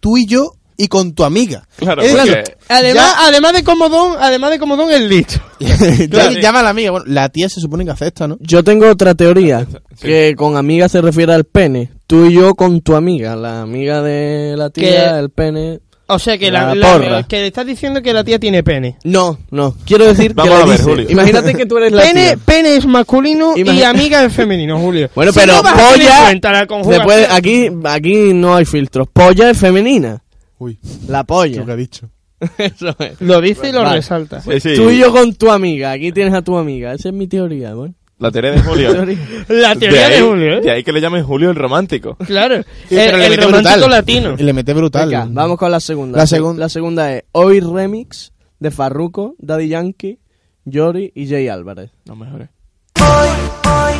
tú 0.00 0.16
y 0.16 0.26
yo 0.26 0.52
y 0.78 0.88
con 0.88 1.14
tu 1.14 1.24
amiga. 1.24 1.66
Claro, 1.76 2.02
Es 2.02 2.14
porque- 2.14 2.44
Además, 2.68 3.14
ya- 3.16 3.26
además 3.28 3.52
de 3.54 3.64
comodón, 3.64 4.16
además 4.20 4.50
de 4.50 4.58
comodón 4.58 4.92
el 4.92 5.08
dicho. 5.08 5.40
ya 6.10 6.30
llama 6.32 6.60
a 6.60 6.64
la 6.64 6.70
amiga. 6.70 6.90
Bueno, 6.90 7.06
la 7.08 7.28
tía 7.30 7.48
se 7.48 7.60
supone 7.60 7.84
que 7.84 7.92
acepta, 7.92 8.28
¿no? 8.28 8.36
Yo 8.40 8.62
tengo 8.62 8.88
otra 8.90 9.14
teoría, 9.14 9.66
Sí. 9.94 10.06
que 10.06 10.34
con 10.36 10.56
amiga 10.58 10.88
se 10.90 11.00
refiere 11.00 11.32
al 11.32 11.44
pene. 11.44 11.92
Tú 12.06 12.26
y 12.26 12.34
yo 12.34 12.54
con 12.54 12.80
tu 12.82 12.94
amiga, 12.94 13.34
la 13.36 13.62
amiga 13.62 14.00
de 14.02 14.54
la 14.56 14.70
tía, 14.70 15.12
Que- 15.12 15.18
el 15.18 15.30
pene. 15.30 15.80
O 16.08 16.20
sea 16.20 16.38
que 16.38 16.52
la, 16.52 16.66
La 16.68 16.74
la- 16.76 16.92
porra. 16.92 17.22
que 17.24 17.38
le 17.40 17.46
estás 17.48 17.66
diciendo 17.66 18.00
que 18.00 18.12
la 18.12 18.22
tía 18.22 18.38
tiene 18.38 18.62
pene. 18.62 18.96
No, 19.02 19.38
no. 19.50 19.74
Quiero 19.84 20.04
decir 20.06 20.28
que 20.28 20.48
Vamos 20.48 20.54
a 20.54 20.64
ver, 20.66 20.78
dice- 20.78 20.82
Julio. 20.84 21.06
Imagínate 21.10 21.52
que 21.54 21.66
tú 21.66 21.78
eres 21.78 21.90
la 21.90 22.02
Pene, 22.02 22.26
tía. 22.28 22.36
pene 22.46 22.76
es 22.76 22.86
masculino 22.86 23.54
y 23.56 23.82
amiga 23.82 24.24
es 24.24 24.32
femenino, 24.32 24.78
Julio. 24.78 25.10
Bueno, 25.16 25.32
Si 25.32 25.40
pero 25.40 25.54
no 25.54 25.62
polla 25.64 26.32
la 26.32 27.04
puede, 27.04 27.26
aquí, 27.26 27.68
aquí 27.84 28.32
no 28.32 28.54
hay 28.54 28.64
filtros. 28.64 29.08
Polla 29.12 29.50
es 29.50 29.58
femenina. 29.58 30.22
Uy, 30.58 30.78
La 31.08 31.24
polla. 31.24 31.58
lo 31.62 31.66
que 31.66 31.72
ha 31.72 31.76
dicho. 31.76 32.08
Eso 32.58 32.94
es. 33.00 33.20
Lo 33.20 33.40
dice 33.40 33.70
y 33.70 33.72
lo 33.72 33.82
Vale. 33.82 33.96
resalta. 33.96 34.40
Sí, 34.42 34.60
sí. 34.60 34.74
Tú 34.76 34.90
y 34.90 34.98
yo 34.98 35.10
con 35.10 35.34
tu 35.34 35.50
amiga. 35.50 35.90
Aquí 35.90 36.12
tienes 36.12 36.34
a 36.34 36.42
tu 36.42 36.56
amiga. 36.56 36.92
Esa 36.94 37.08
es 37.08 37.14
mi 37.16 37.26
teoría, 37.26 37.74
bueno. 37.74 37.94
La 38.18 38.30
teoría 38.30 38.50
de 38.52 38.60
Julio. 38.62 38.88
La 39.48 39.74
teoría 39.76 40.08
de, 40.08 40.14
ahí, 40.16 40.22
Julio, 40.22 40.60
De 40.60 40.68
¿eh? 40.68 40.70
ahí 40.70 40.82
que 40.84 40.92
le 40.92 41.00
llamen 41.02 41.22
Julio 41.24 41.50
el 41.50 41.56
romántico. 41.56 42.16
Claro. 42.26 42.62
Sí, 42.88 42.96
el 42.98 43.12
romántico 43.12 43.48
brutal. 43.48 43.90
latino. 43.90 44.34
Y 44.38 44.42
le 44.42 44.52
mete 44.54 44.72
brutal. 44.72 45.08
Venga, 45.10 45.26
vamos 45.30 45.58
con 45.58 45.70
la 45.70 45.80
segunda. 45.80 46.16
La 46.18 46.26
Se- 46.26 46.36
segun- 46.40 46.56
la 46.58 46.68
segunda 46.70 47.12
es 47.12 47.24
Hoy 47.32 47.60
Remix 47.60 48.32
de 48.58 48.70
Farruko, 48.70 49.34
Daddy 49.38 49.68
Yankee, 49.68 50.18
Yori 50.64 51.12
y 51.14 51.28
Jay 51.28 51.48
Álvarez. 51.48 51.90
No 52.06 52.16
mejores. 52.16 52.48
Hoy, 52.98 53.28
hoy, 53.70 53.92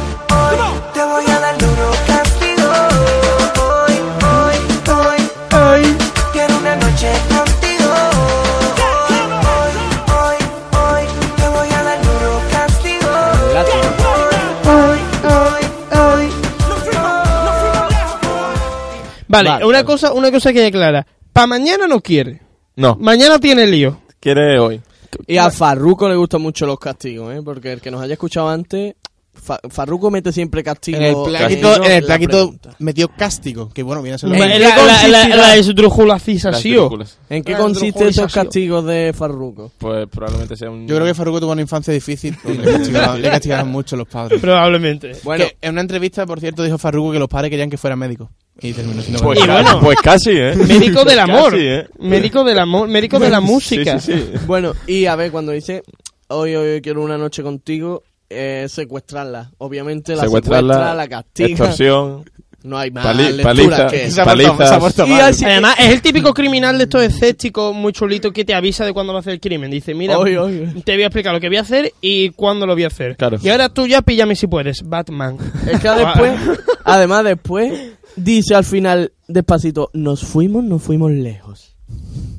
Vale, 19.29 19.49
Vale, 19.51 19.65
una 19.65 19.79
vale. 19.79 19.85
cosa, 19.87 20.13
una 20.13 20.31
cosa 20.31 20.53
que 20.53 20.71
clara. 20.71 21.07
Pa' 21.33 21.47
mañana 21.47 21.87
no 21.87 22.01
quiere. 22.01 22.41
No, 22.77 22.97
Mañana 23.01 23.39
tiene 23.39 23.67
lío. 23.67 24.01
quiere 24.21 24.59
hoy. 24.59 24.81
Y 25.27 25.39
a 25.39 25.51
Farruko 25.51 26.09
le 26.09 26.17
gustan 26.17 26.43
mucho 26.43 26.67
los 26.67 26.79
castigos, 26.79 27.35
¿eh? 27.35 27.41
Porque 27.43 27.73
el 27.73 27.81
que 27.81 27.91
nos 27.91 28.03
haya 28.03 28.15
escuchado 28.15 28.49
antes, 28.51 28.95
Fa- 29.41 29.61
Farruko 29.71 30.11
mete 30.11 30.33
siempre 30.33 30.65
castigo. 30.65 30.99
En 30.99 31.05
el 31.05 31.15
plaquito, 31.25 31.69
castigo 31.69 31.85
en 31.87 31.93
el 31.93 32.01
la 32.01 32.07
plaquito 32.07 32.31
pregunta. 32.39 32.71
metió 32.81 33.09
castigo, 33.09 33.69
que 33.73 33.83
bueno, 33.83 34.03
viene 34.03 34.17
a 34.17 34.19
ser 34.19 34.29
lo 34.31 34.35
¿En 34.35 34.41
La, 34.63 35.09
la, 35.09 35.29
la, 35.29 35.57
esdrujulacización. 35.57 37.05
¿En 37.31 37.43
qué 37.43 37.53
La 37.53 37.59
consisten 37.59 38.09
esos 38.09 38.33
castigos 38.33 38.85
de 38.85 39.13
Farruko? 39.17 39.73
Pues 39.79 40.07
probablemente 40.09 40.57
sea 40.57 40.71
un... 40.71 40.87
Yo 40.87 40.95
creo 40.97 41.07
que 41.07 41.15
Farruko 41.15 41.41
tuvo 41.41 41.53
una 41.53 41.63
infancia 41.63 41.93
difícil 41.93 42.37
y 42.45 43.19
le 43.21 43.31
castigaban 43.31 43.69
mucho 43.69 43.97
los 43.97 44.09
padres. 44.09 44.41
Probablemente. 44.41 45.13
Bueno, 45.23 45.45
Que 45.45 45.57
en 45.63 45.73
una 45.73 45.81
entrevista, 45.81 46.27
por 46.27 46.41
cierto, 46.41 46.63
dijo 46.63 46.79
Farruko 46.79 47.13
que 47.13 47.19
los 47.19 47.29
padres 47.29 47.51
querían 47.51 47.71
que 47.71 47.77
fuera 47.77 47.97
médico. 47.97 48.31
Y 48.61 48.73
terminó 48.73 49.03
siendo 49.03 49.23
Pues, 49.23 49.39
Y 49.39 49.47
bueno. 49.47 49.81
pues 49.81 49.99
casi, 50.03 50.31
¿eh? 50.31 50.55
Médico 50.57 51.05
del 51.05 51.19
amor. 51.21 51.51
Casi, 51.53 51.63
¿eh? 51.67 51.87
Médico 51.99 52.43
del 52.45 52.59
amor. 52.59 52.89
Médico 52.89 53.19
de 53.19 53.29
la 53.31 53.41
música. 53.41 53.99
Sí, 54.01 54.13
sí, 54.13 54.29
sí. 54.33 54.39
bueno, 54.47 54.73
y 54.87 55.05
a 55.07 55.15
ver, 55.17 55.31
cuando 55.31 55.53
dice 55.53 55.83
hoy, 56.29 56.55
hoy, 56.55 56.69
hoy 56.75 56.81
quiero 56.81 57.03
una 57.03 57.19
noche 57.19 57.43
contigo, 57.43 58.03
eh, 58.31 58.67
secuestrarla. 58.69 59.51
Obviamente 59.59 60.15
la 60.17 60.23
Secuestrarla, 60.23 60.75
secuestra, 60.75 60.95
la 60.95 61.09
castiga. 61.09 61.49
extorsión, 61.49 62.25
No 62.63 62.77
hay 62.79 62.91
más 62.91 63.05
pali- 63.07 63.43
paliza, 63.43 63.87
que 63.87 64.11
Se 64.11 64.23
se 64.25 65.07
Y 65.07 65.13
así- 65.13 65.45
Además, 65.45 65.77
es 65.79 65.93
el 65.93 66.03
típico 66.03 66.35
criminal 66.35 66.77
de 66.79 66.85
estos 66.85 67.03
escépticos 67.05 67.73
muy 67.75 67.93
chulito 67.93 68.33
que 68.33 68.45
te 68.45 68.55
avisa 68.55 68.85
de 68.85 68.93
cuándo 68.93 69.13
va 69.13 69.19
a 69.19 69.21
hacer 69.21 69.35
el 69.35 69.41
crimen. 69.41 69.71
Dice, 69.71 69.95
mira, 69.95 70.19
Oy, 70.19 70.37
oy, 70.37 70.59
oy. 70.75 70.83
te 70.83 70.95
voy 70.95 71.03
a 71.05 71.07
explicar 71.07 71.33
lo 71.33 71.41
que 71.41 71.47
voy 71.49 71.59
a 71.59 71.61
hacer 71.61 71.93
y 72.01 72.31
cuándo 72.31 72.67
lo 72.67 72.75
voy 72.75 72.83
a 72.85 72.89
hacer. 72.89 73.17
Claro. 73.17 73.39
Y 73.41 73.49
ahora 73.51 73.69
tú 73.69 73.87
ya 73.87 74.03
píllame 74.03 74.35
si 74.35 74.47
puedes, 74.49 74.83
Batman. 74.85 75.37
Es 75.71 75.79
que 75.81 75.89
después, 75.91 76.33
además 76.85 77.23
después, 77.25 77.73
dice 78.17 78.57
al 78.57 78.65
final, 78.65 79.13
despacito, 79.29 79.91
nos 79.93 80.25
fuimos, 80.25 80.65
nos 80.65 80.83
fuimos 80.83 81.13
lejos. 81.13 81.77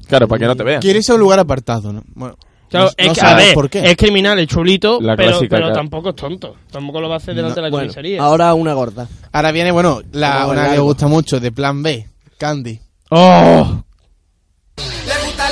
Claro, 0.08 0.28
para 0.28 0.40
que 0.40 0.46
no 0.46 0.56
te 0.58 0.64
vean. 0.64 0.82
Quiere 0.82 1.00
irse 1.00 1.12
a 1.14 1.16
un 1.16 1.22
lugar 1.22 1.40
apartado, 1.40 1.94
¿no? 1.94 2.04
Bueno, 2.16 2.36
Claro, 2.70 2.86
no, 2.88 2.92
es 2.98 3.08
no 3.08 3.14
que, 3.14 3.22
a 3.22 3.24
sabes 3.24 3.46
ver, 3.46 3.54
por 3.54 3.70
qué. 3.70 3.90
es 3.90 3.96
criminal, 3.98 4.40
es 4.40 4.48
chulito, 4.48 5.00
La 5.02 5.16
pero, 5.16 5.30
clásica, 5.32 5.50
pero 5.56 5.62
claro. 5.68 5.76
tampoco 5.76 6.10
es 6.10 6.16
tonto. 6.16 6.56
Tampoco 6.72 7.00
lo 7.02 7.08
va 7.10 7.16
a 7.16 7.18
hacer 7.18 7.34
delante 7.36 7.56
de 7.56 7.62
la 7.64 7.70
Bueno, 7.70 7.86
comisaría. 7.88 8.22
ahora 8.22 8.54
una 8.54 8.74
gorda. 8.74 9.08
Ahora 9.32 9.52
viene, 9.52 9.72
bueno, 9.72 10.02
la, 10.12 10.46
una 10.48 10.66
que 10.66 10.72
me 10.72 10.80
gusta 10.80 11.08
mucho, 11.08 11.40
de 11.40 11.52
Plan 11.52 11.82
B, 11.82 12.08
Candy. 12.38 12.80
¡Oh! 13.10 13.84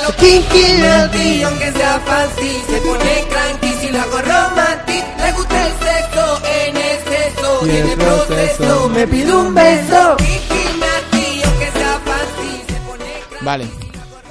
Lo 0.06 0.12
kinky 0.16 0.72
naughty, 0.80 1.42
aunque 1.42 1.72
sea 1.72 1.98
fancy, 2.00 2.50
se 2.68 2.78
pone 2.80 3.24
cranky 3.28 3.68
si 3.80 3.88
lo 3.90 4.00
hago 4.00 4.18
romantic. 4.18 5.04
Le 5.18 5.32
gusta 5.32 5.66
el 5.66 5.72
sexo 5.72 6.40
en 6.44 6.76
exceso 6.76 7.66
y 7.66 7.70
en 7.70 7.88
el 7.88 7.98
proceso 7.98 8.88
me 8.90 9.06
pide 9.08 9.32
un 9.34 9.52
beso. 9.54 10.16
Kinky 10.18 10.78
naughty, 10.78 11.42
aunque 11.42 11.70
sea 11.72 12.00
fancy, 12.04 12.62
se 12.68 12.80
pone 12.86 13.04
cranky. 13.30 13.44
Vale. 13.44 13.66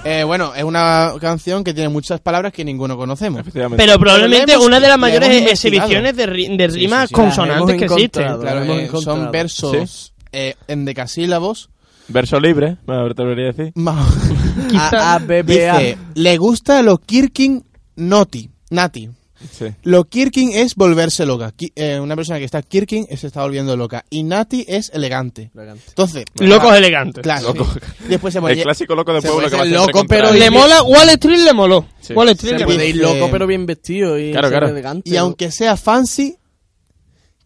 Eh, 0.07 0.23
bueno, 0.23 0.53
es 0.55 0.63
una 0.63 1.13
canción 1.19 1.63
que 1.63 1.73
tiene 1.73 1.89
muchas 1.89 2.21
palabras 2.21 2.53
que 2.53 2.63
ninguno 2.63 2.95
conocemos. 2.95 3.41
Pero 3.75 3.97
probablemente 3.97 4.53
Pero 4.53 4.63
una 4.63 4.79
de 4.79 4.87
las 4.87 4.99
mayores 4.99 5.51
exhibiciones 5.51 6.15
de, 6.15 6.27
ri- 6.27 6.55
de 6.55 6.69
Sí, 6.69 6.77
rimas 6.79 7.01
sí, 7.01 7.07
sí. 7.07 7.13
consonantes 7.15 7.67
Las 7.69 7.77
que 7.79 7.85
existen. 7.85 8.23
Claro, 8.39 8.65
Lo 8.65 8.75
eh, 8.75 8.89
son 9.01 9.31
versos 9.31 10.13
eh, 10.31 10.53
en 10.67 10.85
decasílabos. 10.85 11.69
Verso 12.07 12.39
libre, 12.39 12.77
me 12.85 12.97
atrevería 13.09 13.49
a 13.49 13.53
decir. 13.53 13.73
A, 14.77 15.15
A, 15.15 15.19
B, 15.19 15.41
B, 15.41 15.67
A. 15.69 15.79
Dice, 15.79 15.97
le 16.13 16.37
gusta 16.37 16.83
lo 16.83 16.97
Kirkin 16.97 17.65
Noti, 17.95 18.47
Nati. 18.69 19.09
Sí. 19.51 19.65
Lo 19.83 20.05
Kirkin 20.05 20.51
es 20.53 20.75
volverse 20.75 21.25
loca. 21.25 21.51
Ki- 21.51 21.71
eh, 21.75 21.99
una 21.99 22.15
persona 22.15 22.39
que 22.39 22.45
está 22.45 22.61
Kirkin 22.61 23.07
se 23.17 23.27
está 23.27 23.41
volviendo 23.41 23.75
loca. 23.77 24.05
Y 24.09 24.23
Nati 24.23 24.65
es 24.67 24.89
elegante. 24.93 25.51
Entonces, 25.55 26.25
Locos 26.39 26.71
ah, 26.71 26.77
elegantes. 26.77 27.23
Claro. 27.23 27.53
Loco. 27.53 27.67
Después 28.07 28.33
se 28.33 28.39
El 28.39 28.61
clásico 28.61 28.95
loco 28.95 29.13
de 29.13 29.21
pueblo 29.21 29.49
que 29.49 29.55
va 29.55 29.65
loco, 29.65 30.03
pero. 30.07 30.31
Le 30.31 30.49
mola, 30.49 30.83
Wall 30.83 31.09
Street 31.09 31.39
le 31.43 31.53
moló. 31.53 31.85
Sí. 32.01 32.13
Wall 32.13 32.29
Street 32.29 32.53
Se 32.53 32.59
le 32.59 32.65
puede 32.65 32.77
moló. 32.77 32.89
ir 32.89 32.95
loco 32.97 33.31
pero 33.31 33.47
bien 33.47 33.65
vestido 33.65 34.19
y 34.19 34.31
Claro, 34.31 34.49
claro. 34.49 34.67
elegante. 34.69 35.09
Y 35.09 35.15
aunque 35.17 35.51
sea 35.51 35.75
fancy, 35.77 36.35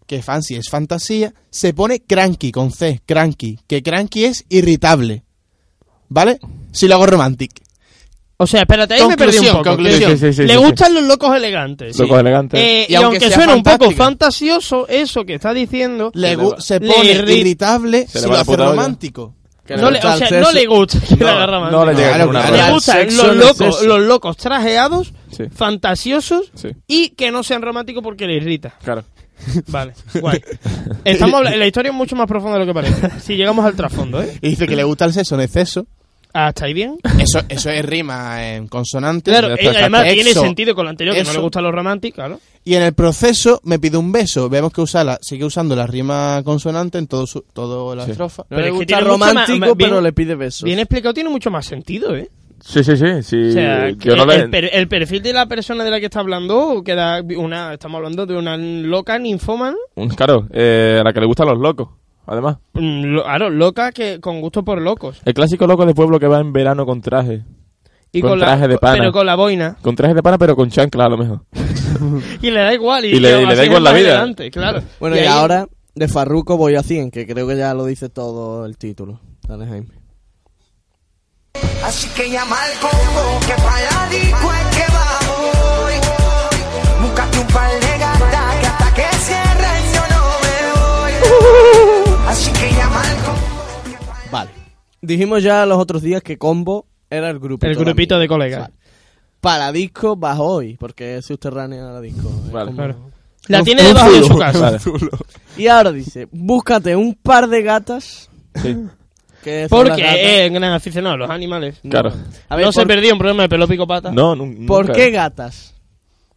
que 0.06 0.22
fancy 0.24 0.56
es 0.56 0.70
fantasía, 0.70 1.34
se 1.50 1.74
pone 1.74 2.00
cranky 2.02 2.52
con 2.52 2.72
C, 2.72 3.02
cranky. 3.06 3.60
Que 3.68 3.84
cranky 3.84 4.26
es 4.26 4.46
irritable. 4.50 5.24
¿Vale? 6.10 6.40
Si 6.72 6.88
lo 6.88 6.96
hago 6.96 7.06
romantic. 7.06 7.52
O 8.42 8.48
sea, 8.48 8.62
espérate, 8.62 8.94
ahí 8.94 9.06
me 9.06 9.18
perdí 9.18 9.38
un 9.40 9.46
Conclusión, 9.48 9.58
poco. 9.58 9.70
conclusión. 9.76 10.12
Sí, 10.12 10.18
sí, 10.28 10.34
sí, 10.34 10.44
Le 10.48 10.54
sí, 10.54 10.60
gustan 10.60 10.94
los 10.94 11.04
locos 11.04 11.36
elegantes. 11.36 12.00
Locos 12.00 12.20
elegantes. 12.22 12.58
Eh, 12.60 12.86
y, 12.88 12.94
Y 12.94 12.96
aunque, 12.96 13.06
aunque 13.18 13.28
sea 13.28 13.36
suena 13.36 13.54
un 13.56 13.64
poco 13.64 13.92
fantasioso, 13.92 14.88
eso 14.88 15.26
que 15.26 15.34
está 15.36 15.54
diciendo, 15.54 16.10
Le, 16.14 16.38
le 16.38 16.44
se 16.60 16.80
le 16.80 16.88
pone 16.94 17.14
irri- 17.16 17.38
irritable 17.40 18.08
Se 18.08 18.20
le 18.20 18.24
si 18.24 18.30
va 18.30 18.36
lo 18.36 18.42
hace 18.42 18.56
romántico. 18.56 19.36
No 19.68 19.92
le, 19.92 20.00
gusta 20.00 20.14
o 20.16 20.18
sea, 20.18 20.42
no 20.42 20.52
le 20.54 20.66
gusta 20.66 21.00
que 21.00 21.16
No, 21.18 21.26
la 21.26 21.32
agarra 21.34 21.70
no 21.70 21.86
le 21.86 21.94
llega 21.94 22.14
claro. 22.28 22.32
Le 22.56 22.62
al 22.62 22.74
gustan 22.74 23.08
los 23.16 23.36
locos, 23.36 23.84
los 23.84 24.00
locos 24.00 24.38
trajeados, 24.38 25.14
Sí. 25.36 25.44
fantasiosos 25.54 26.50
Sí. 26.56 26.70
y 26.88 27.10
que 27.10 27.30
no 27.32 27.44
sean 27.44 27.62
románticos 27.62 28.02
porque 28.02 28.26
le 28.26 28.36
irrita. 28.38 28.74
Claro. 28.84 29.04
Vale, 29.68 29.94
guay. 30.20 30.42
Estamos 31.06 31.44
la 31.44 31.68
historia 31.68 31.90
es 31.92 31.96
mucho 31.96 32.16
más 32.16 32.26
profunda 32.26 32.58
de 32.58 32.66
lo 32.66 32.74
que 32.74 32.74
parece. 32.74 33.20
Si 33.20 33.36
llegamos 33.36 33.64
al 33.66 33.76
trasfondo, 33.76 34.22
¿eh? 34.24 34.38
Y 34.42 34.50
dice 34.50 34.66
que 34.66 34.76
le 34.78 34.84
gusta 34.84 35.06
el 35.06 35.14
sexo 35.14 35.36
en 35.36 35.42
exceso. 35.42 35.86
¿Hasta 36.34 36.66
ahí 36.66 36.74
bien? 36.74 36.98
Eso, 37.20 37.40
eso 37.50 37.70
es 37.72 37.84
rima 37.86 38.54
en 38.56 38.68
consonante. 38.68 39.32
Claro, 39.32 39.56
eh, 39.56 39.68
además 39.76 40.04
tiene 40.14 40.34
sentido 40.34 40.76
con 40.76 40.86
lo 40.86 40.92
anterior, 40.92 41.16
que 41.16 41.24
no 41.24 41.34
le 41.34 41.40
gustan 41.40 41.64
los 41.64 41.74
románticos, 41.74 42.16
claro. 42.16 42.40
Y 42.64 42.76
en 42.76 42.84
el 42.84 42.94
proceso 42.94 43.60
me 43.64 43.80
pide 43.80 43.98
un 43.98 44.12
beso. 44.12 44.48
Vemos 44.50 44.72
que 44.72 44.82
usa 44.82 45.04
la, 45.04 45.18
sigue 45.22 45.44
usando 45.46 45.76
la 45.76 45.88
rima 45.88 46.42
consonante 46.46 46.98
en 47.00 47.08
todo 47.08 47.26
su, 47.26 47.42
todo 47.54 47.96
la 47.96 48.04
estrofa. 48.06 48.44
No 48.50 48.58
le 48.60 48.70
es 48.70 48.74
que 48.80 48.86
tiene 48.86 49.02
más- 49.04 49.10
romántico, 49.10 49.76
bien- 49.76 49.90
pero 49.90 50.02
le 50.02 50.14
pide 50.14 50.36
besos. 50.36 50.64
Bien 50.64 50.78
explicado, 50.80 51.14
tiene 51.14 51.30
mucho 51.32 51.50
más 51.50 51.66
sentido, 51.66 52.16
¿eh? 52.16 52.30
Sí, 52.62 52.84
sí, 52.84 52.98
sí. 52.98 53.06
sí. 53.24 53.50
O 53.50 53.52
sea, 53.54 53.88
que 53.98 54.10
yo 54.10 54.16
no 54.18 54.24
el, 54.24 54.28
le... 54.28 54.36
el 54.44 54.50
per- 54.50 54.70
el 54.74 54.88
perfil 54.90 55.22
de 55.24 55.32
la 55.34 55.46
persona 55.48 55.84
de 55.86 55.92
la 55.92 56.00
que 56.00 56.08
está 56.08 56.20
hablando 56.20 56.84
queda 56.84 57.22
una, 57.38 57.74
estamos 57.74 57.96
hablando 57.98 58.26
de 58.26 58.36
una 58.38 58.58
loca 58.58 59.18
ninfómana, 59.18 59.78
Claro, 60.16 60.46
eh, 60.52 60.98
a 61.00 61.04
la 61.04 61.14
que 61.14 61.22
le 61.22 61.26
gustan 61.26 61.48
los 61.48 61.58
locos, 61.58 61.88
además. 62.30 62.58
mm, 62.74 63.04
lo- 63.06 63.24
claro, 63.24 63.50
loca 63.50 63.92
que 63.92 64.20
con 64.20 64.40
gusto 64.42 64.64
por 64.64 64.82
locos. 64.82 65.22
El 65.26 65.34
clásico 65.34 65.68
loco 65.68 65.86
de 65.86 65.94
pueblo 65.94 66.20
que 66.20 66.28
va 66.28 66.40
en 66.40 66.54
verano 66.54 66.86
con 66.86 67.02
traje. 67.02 67.44
Y 68.12 68.22
con, 68.22 68.32
con, 68.32 68.40
la, 68.40 68.46
traje 68.48 68.68
de 68.68 68.78
pana. 68.80 68.98
pero 68.98 69.12
con 69.12 69.26
la 69.26 69.36
boina. 69.36 69.78
Con 69.82 69.96
traje 69.96 70.14
de 70.16 70.24
pana, 70.24 70.38
pero 70.40 70.56
con 70.56 70.70
chancla 70.70 71.06
a 71.06 71.10
lo 71.10 71.18
mejor. 71.18 71.42
Y 72.42 72.50
le 72.52 72.60
da 72.62 72.74
igual. 72.74 73.06
Y, 73.06 73.10
Y 73.10 73.20
le- 73.20 73.30
que 73.38 73.42
y 73.44 73.46
le 73.46 73.56
da 73.56 73.66
igual 73.66 73.84
la 73.84 73.92
vida. 73.94 74.10
adelante, 74.18 74.50
claro. 74.52 74.82
Bueno, 75.00 75.16
y, 75.16 75.20
ahí- 75.20 75.28
ahora 75.28 75.68
de 75.96 76.08
Farruko 76.08 76.56
voy 76.58 76.76
a 76.76 76.84
100, 76.84 77.12
que 77.12 77.28
creo 77.28 77.48
que 77.48 77.58
ya 77.58 77.74
lo 77.74 77.86
dice 77.86 78.10
todo 78.10 78.66
el 78.66 78.78
título. 78.78 79.20
Dale, 79.48 79.66
Jaime. 79.68 79.88
Así 81.84 82.08
que 82.10 82.30
llama 82.32 82.56
al 82.62 82.72
combo 82.80 83.40
que 83.46 83.54
pa' 83.62 83.82
la 83.82 84.10
disco 84.10 84.52
es 84.54 84.78
que 84.78 84.86
vamos 84.94 85.56
hoy. 85.86 85.94
Búscate 87.02 87.40
un 87.40 87.48
par 87.48 87.72
de 87.80 87.89
Dijimos 95.02 95.42
ya 95.44 95.66
los 95.66 95.78
otros 95.78 96.02
días 96.02 96.22
que 96.22 96.38
Combo 96.38 96.86
era 97.10 97.30
el 97.30 97.40
grupito. 97.40 97.68
El 97.72 97.76
grupito 97.78 98.20
de 98.20 98.28
colegas. 98.28 98.70
Para 99.40 99.72
disco 99.72 100.16
bajo 100.18 100.44
hoy, 100.46 100.76
porque 100.78 101.18
es 101.18 101.26
subterránea 101.26 101.84
la 101.84 102.02
disco. 102.02 102.30
Vale. 102.52 102.66
como- 102.72 102.76
Claro. 102.78 102.96
La 103.48 103.64
tiene 103.64 103.82
debajo 103.84 104.12
de 104.12 104.24
su 104.24 104.38
casa. 104.38 104.60
Vale. 104.60 104.80
Y 105.58 105.68
ahora 105.68 105.92
dice, 105.92 106.28
búscate 106.32 106.96
un 106.96 107.16
par 107.16 107.48
de 107.48 107.62
gatas. 107.64 108.30
Sí. 108.62 108.78
Que 109.44 109.68
Porque 109.70 110.46
es 110.46 110.52
gran 110.52 110.74
aficionado 110.74 111.16
los 111.16 111.30
animales. 111.30 111.80
Claro. 111.90 112.12
A 112.50 112.56
ver, 112.58 112.66
no 112.66 112.72
se 112.74 112.82
por- 112.82 112.88
perdió 112.90 113.14
un 113.14 113.20
problema 113.20 113.44
de 113.44 113.50
pelo 113.50 113.68
pico 113.68 113.88
pata. 113.88 114.12
No, 114.12 114.36
nun- 114.36 114.66
¿Por 114.68 114.88
nunca. 114.88 115.00
qué 115.00 115.12
gatas? 115.12 115.74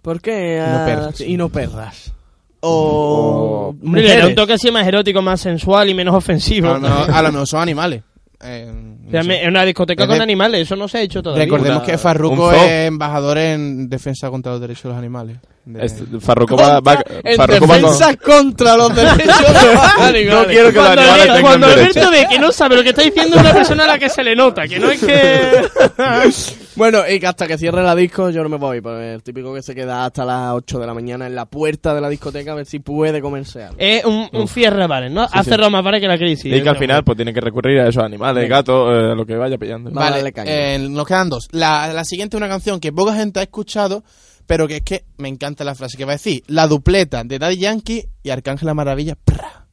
¿Por 0.01 0.21
qué 0.21 0.59
no 0.65 0.77
ah, 0.79 0.85
perras. 0.87 1.21
y 1.21 1.37
no 1.37 1.49
perras? 1.49 2.13
O 2.61 3.75
Hombre, 3.83 4.03
le 4.03 4.17
da 4.17 4.27
un 4.29 4.35
toque 4.37 4.53
así 4.53 4.71
más 4.71 4.87
erótico, 4.87 5.21
más 5.21 5.41
sensual 5.41 5.91
y 5.91 5.95
menos 5.95 6.15
ofensivo. 6.15 6.71
A 6.71 6.75
lo 6.75 6.81
mejor, 6.81 7.11
a 7.11 7.23
lo 7.23 7.33
mejor 7.33 7.47
son 7.49 7.61
animales. 7.61 8.03
Eh, 8.43 8.71
no 8.73 9.09
O 9.09 9.11
sea, 9.11 9.23
sé. 9.23 9.43
en 9.43 9.49
una 9.51 9.65
discoteca 9.65 10.03
Es 10.03 10.09
de- 10.09 10.15
con 10.17 10.23
animales, 10.23 10.63
eso 10.63 10.75
no 10.77 10.89
se 10.89 10.99
ha 10.99 11.01
hecho 11.03 11.23
todavía. 11.23 11.45
Recordemos 11.45 11.83
Una- 11.83 11.87
que 11.93 11.99
Farruko 11.99 12.53
es 12.53 12.87
embajador 12.89 13.39
en 13.39 13.89
defensa 13.89 14.31
contra 14.31 14.53
los 14.53 14.61
derechos 14.61 14.85
de 14.85 14.89
los 14.91 14.99
animales. 14.99 15.37
De- 15.65 16.21
Farruko 16.21 16.57
va, 16.57 16.81
va, 16.81 17.05
En 17.23 17.37
Farruko 17.37 17.67
va 17.69 17.75
con- 17.81 17.83
defensa 17.93 18.17
contra 18.17 18.77
los 18.77 18.95
derechos 18.97 19.27
de 19.27 19.75
los 19.75 19.83
animales. 19.85 20.27
No 20.33 20.45
quiero 20.47 20.69
que 20.71 20.75
los 20.75 20.85
Cuando, 20.87 21.01
animales 21.03 21.09
Alberto- 21.23 21.35
tengan 21.35 21.43
cuando. 21.43 21.67
Alberto 21.69 22.11
ve 22.11 22.27
que 22.29 22.39
no 22.41 22.53
sabe 22.53 22.77
lo 22.77 22.83
que 22.83 22.89
está 22.89 23.03
diciendo 23.03 23.37
una 23.39 23.53
persona 23.53 23.85
a 23.85 23.87
la 23.87 23.99
que 23.99 24.09
se 24.09 24.25
le 24.25 24.35
nota, 24.35 24.67
que 24.67 24.79
no 24.81 24.91
es 24.91 25.01
que... 25.01 25.63
Bueno, 26.75 27.01
y 27.07 27.21
que 27.21 27.27
hasta 27.27 27.47
que 27.47 27.59
cierre 27.59 27.83
la 27.83 27.95
disco 27.95 28.31
yo 28.31 28.43
no 28.43 28.49
me 28.49 28.57
voy, 28.57 28.81
porque 28.81 29.13
el 29.13 29.23
típico 29.23 29.53
que 29.53 29.61
se 29.63 29.75
queda 29.75 30.07
hasta 30.07 30.25
las 30.25 30.55
8 30.55 30.79
de 30.79 30.87
la 30.87 30.95
mañana 30.95 31.27
en 31.27 31.35
la 31.35 31.45
puerta 31.45 31.95
de 31.95 32.01
la 32.01 32.09
discoteca 32.09 32.53
a 32.53 32.55
ver 32.55 32.65
si 32.65 32.79
puede 32.79 33.21
comerse 33.21 33.63
algo. 33.65 33.77
es 33.79 34.03
un, 34.07 34.27
un 34.33 34.49
cierre 34.49 34.87
bares, 34.87 35.13
¿no? 35.13 35.23
ha 35.31 35.45
sí. 35.45 35.51
cerrado 35.51 35.69
más 35.71 35.85
bares 35.85 36.01
que 36.01 36.09
la 36.09 36.17
crisis. 36.17 36.47
y 36.47 36.63
que 36.63 36.69
al 36.69 36.79
final 36.79 37.05
pues 37.05 37.17
tiene 37.17 37.35
que 37.35 37.43
recurrir 37.43 37.79
a 37.81 37.89
esos 37.89 38.03
animales, 38.03 38.49
gatos, 38.49 38.89
eh, 38.91 39.15
lo 39.15 39.27
que 39.27 39.37
vaya 39.37 39.59
pillando. 39.59 39.93
Va. 39.93 40.09
Vale, 40.11 40.33
caña. 40.33 40.51
eh, 40.51 40.79
nos 40.79 41.07
quedan 41.07 41.29
dos. 41.29 41.47
La, 41.53 41.93
la 41.93 42.05
siguiente 42.07 42.37
es 42.37 42.39
una 42.39 42.49
canción 42.49 42.81
que 42.81 42.91
poca 42.91 43.15
gente 43.15 43.41
ha 43.41 43.43
escuchado, 43.43 44.03
pero 44.47 44.69
que 44.69 44.77
es 44.77 44.83
que 44.83 45.05
me 45.19 45.29
encanta 45.29 45.65
la 45.65 45.75
frase 45.75 45.97
que 45.97 46.05
va 46.05 46.13
a 46.13 46.17
decir. 46.17 46.43
La 46.47 46.67
dupleta 46.67 47.25
de 47.25 47.39
Daddy 47.39 47.57
Yankee 47.57 48.09
y 48.23 48.31
Arcángela 48.31 48.75
Maravilla. 48.75 49.17
prra. 49.25 49.67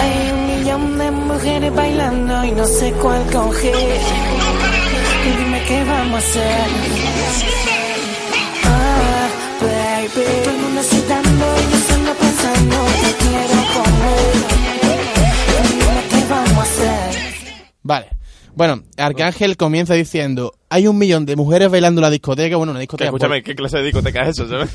Hay 0.00 0.30
un 0.32 0.46
millón 0.46 0.98
de 0.98 1.10
mujeres 1.10 1.74
bailando 1.74 2.44
y 2.44 2.52
no 2.52 2.66
sé 2.66 2.92
cuál 3.02 3.22
coger. 3.30 4.00
Dime 5.38 5.62
qué 5.66 5.84
vamos 5.84 6.14
a 6.14 6.18
hacer. 6.18 6.68
Ah, 8.64 9.28
baby. 9.60 10.08
Todo 10.14 10.50
el 10.50 10.58
mundo 10.58 10.80
y 10.80 11.72
yo 11.72 11.78
solo 11.88 12.14
pensando 12.14 12.76
que 13.02 13.10
quiero 13.24 13.58
comer. 13.74 14.34
Dime 15.68 15.96
qué 16.10 16.20
vamos 16.28 16.58
a 16.58 16.62
hacer. 16.62 17.10
Vale. 17.82 18.16
Bueno, 18.56 18.82
Arcángel 18.96 19.58
comienza 19.58 19.92
diciendo, 19.92 20.54
hay 20.70 20.86
un 20.88 20.96
millón 20.96 21.26
de 21.26 21.36
mujeres 21.36 21.70
bailando 21.70 22.00
en 22.00 22.04
la 22.04 22.10
discoteca, 22.10 22.56
bueno, 22.56 22.70
una 22.72 22.78
Que, 22.80 22.84
discoteca... 22.84 23.08
escúchame, 23.08 23.42
¿qué 23.42 23.54
clase 23.54 23.76
de 23.76 23.84
discoteca 23.84 24.22
es 24.22 24.30
eso, 24.30 24.48
sabes? 24.48 24.70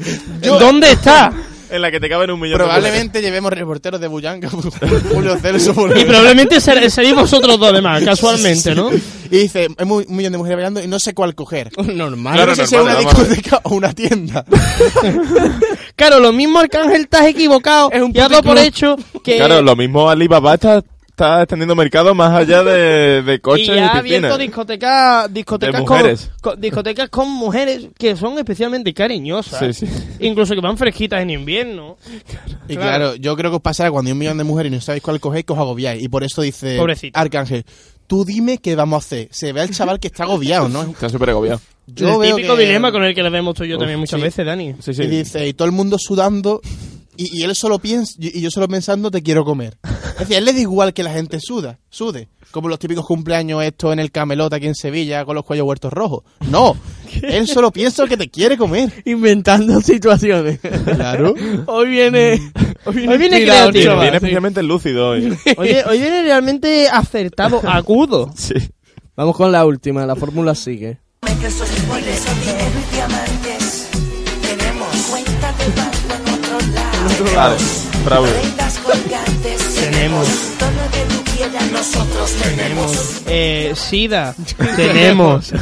¿Dónde 0.42 0.92
está? 0.92 1.30
en 1.70 1.82
la 1.82 1.90
que 1.90 2.00
te 2.00 2.08
caben 2.08 2.30
un 2.30 2.40
millón 2.40 2.58
de 2.58 2.64
Probablemente 2.64 3.20
llevemos 3.20 3.52
reporteros 3.52 4.00
de 4.00 4.06
Bullanga, 4.08 4.48
Julio 5.12 5.36
Celso, 5.36 5.72
Y 5.94 6.04
probablemente 6.04 6.62
ser- 6.62 6.90
seréis 6.90 7.14
vosotros 7.14 7.58
dos 7.60 7.74
demás, 7.74 8.02
casualmente, 8.02 8.74
¿no? 8.74 8.90
Y 9.30 9.38
dice, 9.38 9.66
hay 9.76 9.86
un 9.86 10.04
millón 10.08 10.32
de 10.32 10.38
mujeres 10.38 10.56
bailando 10.56 10.82
y 10.82 10.88
no 10.88 10.98
sé 10.98 11.12
cuál 11.12 11.34
coger. 11.34 11.70
Normal. 11.76 12.34
Claro, 12.36 12.52
no 12.52 12.56
sé 12.56 12.66
si 12.66 12.74
es 12.76 12.80
una 12.80 12.96
discoteca 12.96 13.60
o 13.64 13.74
una 13.74 13.92
tienda. 13.92 14.46
Claro, 15.94 16.20
lo 16.20 16.32
mismo 16.32 16.58
Arcángel, 16.58 17.02
estás 17.02 17.26
equivocado. 17.26 17.90
Es 17.90 18.00
un 18.00 18.12
y 18.16 18.42
por 18.42 18.56
hecho 18.58 18.96
que... 19.22 19.36
Claro, 19.36 19.60
lo 19.60 19.76
mismo 19.76 20.08
Alibaba 20.08 20.54
está, 20.54 20.82
está 21.16 21.40
extendiendo 21.42 21.74
mercado 21.74 22.14
más 22.14 22.30
allá 22.30 22.62
de, 22.62 23.22
de 23.22 23.34
y 23.36 23.38
coches 23.38 23.68
y, 23.68 23.74
ya 23.74 23.86
ha 23.88 23.98
abierto 23.98 24.36
discotecas, 24.36 25.32
discotecas, 25.32 25.82
con, 26.42 26.60
discotecas 26.60 27.08
con 27.08 27.30
mujeres 27.30 27.88
que 27.98 28.14
son 28.16 28.36
especialmente 28.38 28.92
cariñosas. 28.92 29.74
Sí, 29.74 29.86
sí. 29.86 29.92
Incluso 30.20 30.54
que 30.54 30.60
van 30.60 30.76
fresquitas 30.76 31.22
en 31.22 31.30
invierno. 31.30 31.96
Y 32.68 32.74
Claro. 32.76 32.98
claro. 33.12 33.14
yo 33.16 33.34
creo 33.34 33.50
que 33.50 33.56
os 33.56 33.62
pasará 33.62 33.90
cuando 33.90 34.08
hay 34.08 34.12
un 34.12 34.18
millón 34.18 34.36
de 34.36 34.44
mujeres 34.44 34.70
y 34.70 34.74
no 34.74 34.80
sabéis 34.82 35.02
cuál 35.02 35.18
cogéis, 35.18 35.46
que 35.46 35.54
os 35.54 35.58
agobiáis. 35.58 36.02
Y 36.02 36.08
por 36.08 36.22
eso 36.22 36.42
dice 36.42 36.76
Pobrecito. 36.76 37.18
Arcángel, 37.18 37.64
tú 38.06 38.26
dime 38.26 38.58
qué 38.58 38.76
vamos 38.76 38.96
a 39.02 39.06
hacer. 39.06 39.28
Se 39.30 39.54
ve 39.54 39.62
al 39.62 39.70
chaval 39.70 39.98
que 39.98 40.08
está 40.08 40.24
agobiado, 40.24 40.68
¿no? 40.68 40.82
Está 40.82 41.08
súper 41.08 41.30
agobiado. 41.30 41.60
Yo 41.86 42.14
el 42.14 42.18
veo 42.28 42.36
típico 42.36 42.56
que- 42.56 42.66
dilema 42.66 42.92
con 42.92 43.02
el 43.04 43.14
que 43.14 43.22
le 43.22 43.30
vemos 43.30 43.54
tú 43.54 43.64
y 43.64 43.68
yo 43.68 43.76
Uf, 43.76 43.80
también 43.80 44.00
muchas 44.00 44.18
sí. 44.20 44.24
veces, 44.24 44.44
Dani. 44.44 44.74
Sí, 44.80 44.92
sí. 44.92 45.02
Y 45.04 45.06
dice, 45.06 45.48
y 45.48 45.54
todo 45.54 45.64
el 45.66 45.72
mundo 45.72 45.96
sudando, 45.98 46.60
y, 47.16 47.40
y 47.40 47.42
él 47.42 47.54
solo 47.54 47.78
piensa, 47.78 48.14
y 48.18 48.40
yo 48.40 48.50
solo 48.50 48.68
pensando, 48.68 49.10
te 49.10 49.22
quiero 49.22 49.44
comer. 49.44 49.78
Es 50.16 50.20
decir, 50.20 50.36
a 50.36 50.38
él 50.38 50.44
le 50.46 50.52
da 50.54 50.60
igual 50.60 50.94
que 50.94 51.02
la 51.02 51.12
gente 51.12 51.38
suda, 51.40 51.78
sude. 51.90 52.28
Como 52.50 52.68
los 52.68 52.78
típicos 52.78 53.04
cumpleaños 53.04 53.62
estos 53.62 53.92
en 53.92 53.98
el 53.98 54.10
Camelot 54.10 54.52
aquí 54.52 54.66
en 54.66 54.74
Sevilla 54.74 55.24
con 55.24 55.34
los 55.34 55.44
cuellos 55.44 55.66
huertos 55.66 55.92
rojos. 55.92 56.24
No, 56.48 56.76
él 57.22 57.46
solo 57.46 57.70
piensa 57.70 58.06
que 58.06 58.16
te 58.16 58.30
quiere 58.30 58.56
comer. 58.56 58.90
Inventando 59.04 59.80
situaciones. 59.82 60.60
Claro. 60.60 61.34
Hoy 61.66 61.88
viene. 61.88 62.40
Hoy 62.84 62.94
viene, 62.94 63.12
Hoy 63.12 63.18
viene 63.18 63.36
inspirado, 63.36 63.70
creativo. 63.70 63.92
Viene, 63.92 64.00
viene 64.00 64.16
especialmente 64.16 64.62
lúcido 64.62 65.10
hoy. 65.10 65.36
Oye, 65.56 65.84
hoy 65.84 65.98
viene 65.98 66.22
realmente 66.22 66.88
acertado, 66.88 67.60
agudo. 67.64 68.32
Sí. 68.36 68.54
Vamos 69.16 69.36
con 69.36 69.52
la 69.52 69.66
última, 69.66 70.06
la 70.06 70.16
fórmula 70.16 70.54
sigue. 70.54 70.98
Que 77.16 77.24
esos 77.24 77.86
spoilers 77.94 78.72
son 78.72 78.84
de 78.84 78.88
oro 78.88 78.96
y 79.04 79.08
diamantes. 79.08 79.74
Tenemos. 79.74 80.28
Todo 80.58 80.70
lo 80.70 80.90
que 80.90 81.14
tú 81.14 81.36
quieras 81.36 81.72
nosotros 81.72 82.30
tenemos. 82.42 83.22
Eh, 83.26 83.72
SIDA. 83.74 84.34
Tenemos. 84.76 85.52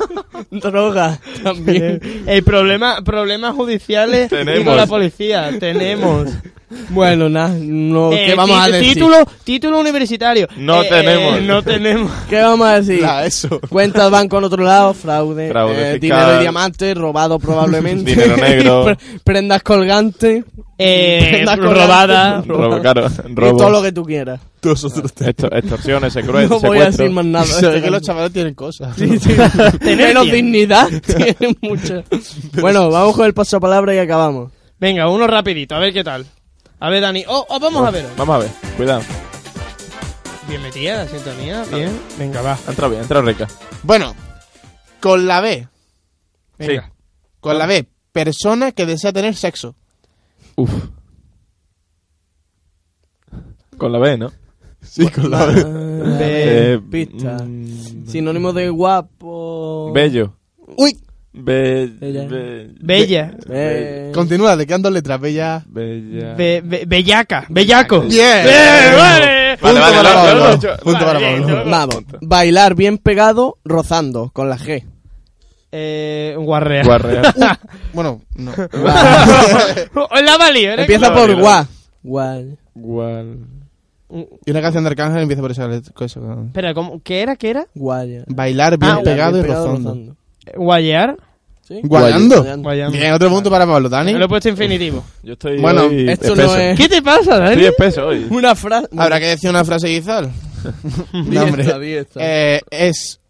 Droga 0.50 1.18
también. 1.42 2.00
El 2.26 2.42
problema, 2.44 3.02
problemas 3.02 3.54
judiciales 3.54 4.26
y 4.26 4.28
Tenemos. 4.36 4.64
con 4.64 4.76
la 4.76 4.86
policía. 4.86 5.50
Tenemos. 5.58 6.28
bueno, 6.90 7.28
nada, 7.28 7.54
no, 7.60 8.12
Eh, 8.12 8.24
¿qué 8.26 8.34
vamos 8.34 8.58
a 8.60 8.68
decir? 8.68 8.94
Título, 8.94 9.16
título 9.44 9.80
universitario. 9.80 10.46
No 10.56 10.82
Eh, 10.82 10.86
tenemos. 10.88 11.38
eh, 11.38 11.40
no 11.42 11.62
tenemos. 11.62 12.12
¿Qué 12.28 12.40
vamos 12.40 12.66
a 12.66 12.80
decir? 12.80 13.00
La 13.02 13.24
eso. 13.26 13.60
Cuentas 13.68 14.10
banco 14.10 14.38
en 14.38 14.44
otro 14.44 14.62
lado, 14.64 14.94
fraude, 14.94 15.48
Fraude 15.50 15.94
eh, 15.94 15.98
dinero 15.98 16.36
y 16.36 16.40
diamantes, 16.40 16.94
robado 16.96 17.38
probablemente. 17.38 18.10
Dinero 18.14 18.36
negro. 18.36 18.84
Pre- 18.84 18.96
prendas 19.24 19.62
colgantes. 19.62 20.44
Eh, 20.76 21.28
Prendas 21.30 21.56
colgantes, 21.56 21.82
robada. 21.84 22.42
Robo, 22.46 22.80
claro. 22.80 23.06
Y 23.06 23.34
todo 23.56 23.70
lo 23.70 23.82
que 23.82 23.92
tú 23.92 24.02
quieras. 24.04 24.40
Esto- 24.64 25.54
extorsiones, 25.54 26.12
secuestros, 26.14 26.62
No 26.62 26.68
voy 26.68 26.78
a 26.78 26.86
decir 26.86 27.10
más 27.10 27.24
nada. 27.24 27.44
Se 27.44 27.68
ve 27.68 27.80
que 27.82 27.90
los 27.90 28.02
chavales 28.02 28.32
tienen 28.32 28.54
cosas. 28.54 28.96
Sí, 28.96 29.18
sí. 29.18 29.30
Tener 29.80 30.08
Menos 30.08 30.24
dignidad 30.30 30.88
tienen 31.06 31.56
mucho. 31.62 32.02
Bueno, 32.60 32.90
vamos 32.90 33.14
con 33.14 33.26
el 33.26 33.34
pasapalabra 33.34 33.94
y 33.94 33.98
acabamos. 33.98 34.50
Venga, 34.80 35.08
uno 35.08 35.26
rapidito, 35.26 35.74
a 35.74 35.78
ver 35.78 35.92
qué 35.92 36.02
tal. 36.02 36.26
A 36.84 36.90
ver, 36.90 37.00
Dani. 37.00 37.24
Oh, 37.26 37.46
oh, 37.48 37.58
vamos 37.58 37.86
a 37.86 37.90
ver. 37.90 38.06
Vamos 38.14 38.36
a 38.36 38.38
ver, 38.40 38.50
cuidado. 38.76 39.00
Bien 40.46 40.60
metida 40.62 41.04
la 41.04 41.08
sintonía, 41.08 41.64
bien. 41.64 41.98
Venga, 42.18 42.42
va. 42.42 42.58
Ha 42.66 42.70
entrado 42.70 42.90
bien, 42.90 43.00
ha 43.00 43.04
entrado 43.04 43.24
rica. 43.26 43.48
Bueno, 43.82 44.14
con 45.00 45.26
la 45.26 45.40
B. 45.40 45.66
Venga. 46.58 46.92
Con 47.40 47.56
la 47.56 47.64
B. 47.64 47.88
Persona 48.12 48.72
que 48.72 48.84
desea 48.84 49.14
tener 49.14 49.34
sexo. 49.34 49.74
Uf. 50.56 50.70
Con 53.78 53.90
la 53.90 53.98
B, 53.98 54.18
¿no? 54.18 54.30
Sí, 54.82 55.08
con 55.08 55.30
la 55.30 55.44
Ah, 55.44 56.18
Eh, 56.20 56.80
pista. 56.90 57.38
mm, 57.42 58.06
Sinónimo 58.06 58.52
de 58.52 58.68
guapo. 58.68 59.90
Bello. 59.94 60.36
Uy, 60.76 60.98
Be- 61.36 61.88
Bella. 61.98 62.24
be- 62.28 62.70
Bella. 62.80 63.36
Eh, 63.50 64.12
continúa, 64.14 64.54
le 64.54 64.66
quedan 64.66 64.82
dos 64.82 64.92
letras, 64.92 65.20
bella. 65.20 65.64
Bella. 65.66 66.34
Be- 66.34 66.60
be- 66.64 66.84
bellaca. 66.86 67.46
Bellaco. 67.48 68.02
Bien. 68.02 68.46
Vale. 68.96 69.56
Punto 69.60 69.80
vale, 69.80 69.96
para 69.96 70.14
vale, 70.14 70.30
Pablo. 70.30 70.42
vale, 70.44 70.78
Punto 70.82 70.98
para 71.04 71.20
Pablo. 71.20 71.64
Vamos. 71.70 72.04
Bailar 72.20 72.74
bien 72.76 72.98
pegado, 72.98 73.58
rozando, 73.64 74.30
con 74.32 74.48
la 74.48 74.56
G. 74.58 74.84
Eh, 75.72 76.36
guarrea. 76.38 76.84
Guarrea. 76.84 77.22
Bueno, 77.92 78.22
no. 78.36 78.52
La 80.24 80.36
valía. 80.38 80.74
Empieza 80.74 81.08
la 81.10 81.14
por 81.14 81.34
gua. 81.40 81.66
Gual. 82.02 82.58
Gual. 82.74 83.38
Y 84.46 84.50
una 84.50 84.60
canción 84.62 84.84
de 84.84 84.90
Arcángel 84.90 85.22
empieza 85.22 85.42
por 85.42 85.50
esa 85.50 85.66
letra. 85.66 85.92
Espera. 86.06 86.74
¿qué 87.02 87.22
era? 87.22 87.34
¿Qué 87.36 87.50
era? 87.50 87.66
Guaya. 87.74 88.24
Bailar 88.28 88.78
bien 88.78 88.92
Ah, 88.92 89.00
pegado 89.02 89.38
y 89.38 89.42
pegado, 89.42 89.66
rozando. 89.66 90.16
¿Guayear? 90.56 91.16
¿Sí? 91.66 91.80
¿Guayando? 91.82 92.44
Guayando. 92.58 92.98
Bien, 92.98 93.12
otro 93.12 93.30
punto 93.30 93.50
para 93.50 93.66
Pablo, 93.66 93.88
Dani. 93.88 94.12
Me 94.12 94.18
lo 94.18 94.26
he 94.26 94.28
puesto 94.28 94.50
infinitivo. 94.50 95.02
Yo 95.22 95.32
estoy 95.32 95.58
Bueno, 95.58 95.84
hoy 95.86 96.08
Esto 96.10 96.34
espeso. 96.34 96.46
no 96.48 96.56
es 96.56 96.78
¿Qué 96.78 96.88
te 96.90 97.00
pasa, 97.00 97.38
Dani? 97.38 97.52
Estoy 97.52 97.66
espeso 97.66 98.06
hoy. 98.08 98.26
una 98.30 98.54
frase. 98.54 98.88
Habrá 98.96 99.18
que 99.18 99.26
decir 99.28 99.48
una 99.48 99.64
frase 99.64 99.88
guizal. 99.88 100.30
no, 101.12 101.42
hombre. 101.42 101.62
Diestra, 101.62 101.78
diestra. 101.78 102.22
Eh, 102.22 102.60
es. 102.70 103.20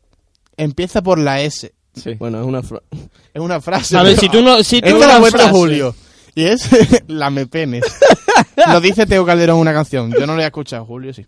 Empieza 0.56 1.02
por 1.02 1.18
la 1.18 1.40
S. 1.42 1.72
Sí. 1.94 2.14
Bueno, 2.18 2.40
es 2.40 2.46
una 2.46 2.62
frase. 2.62 2.84
Es 3.32 3.40
una 3.40 3.60
frase. 3.60 3.96
A 3.96 4.02
ver, 4.02 4.16
pero- 4.16 4.20
si 4.20 4.28
tú 4.28 4.42
no... 4.42 4.62
Si 4.64 4.80
tú 4.80 4.98
puesto 4.98 5.38
frase- 5.38 5.50
Julio. 5.50 5.94
Y 6.34 6.44
es 6.44 6.68
la 7.06 7.30
mepenes. 7.30 7.84
lo 8.68 8.80
dice 8.80 9.06
Teo 9.06 9.24
Calderón 9.24 9.56
en 9.56 9.60
una 9.62 9.72
canción. 9.72 10.12
Yo 10.12 10.26
no 10.26 10.34
lo 10.34 10.42
he 10.42 10.46
escuchado, 10.46 10.84
Julio 10.84 11.12
sí. 11.14 11.24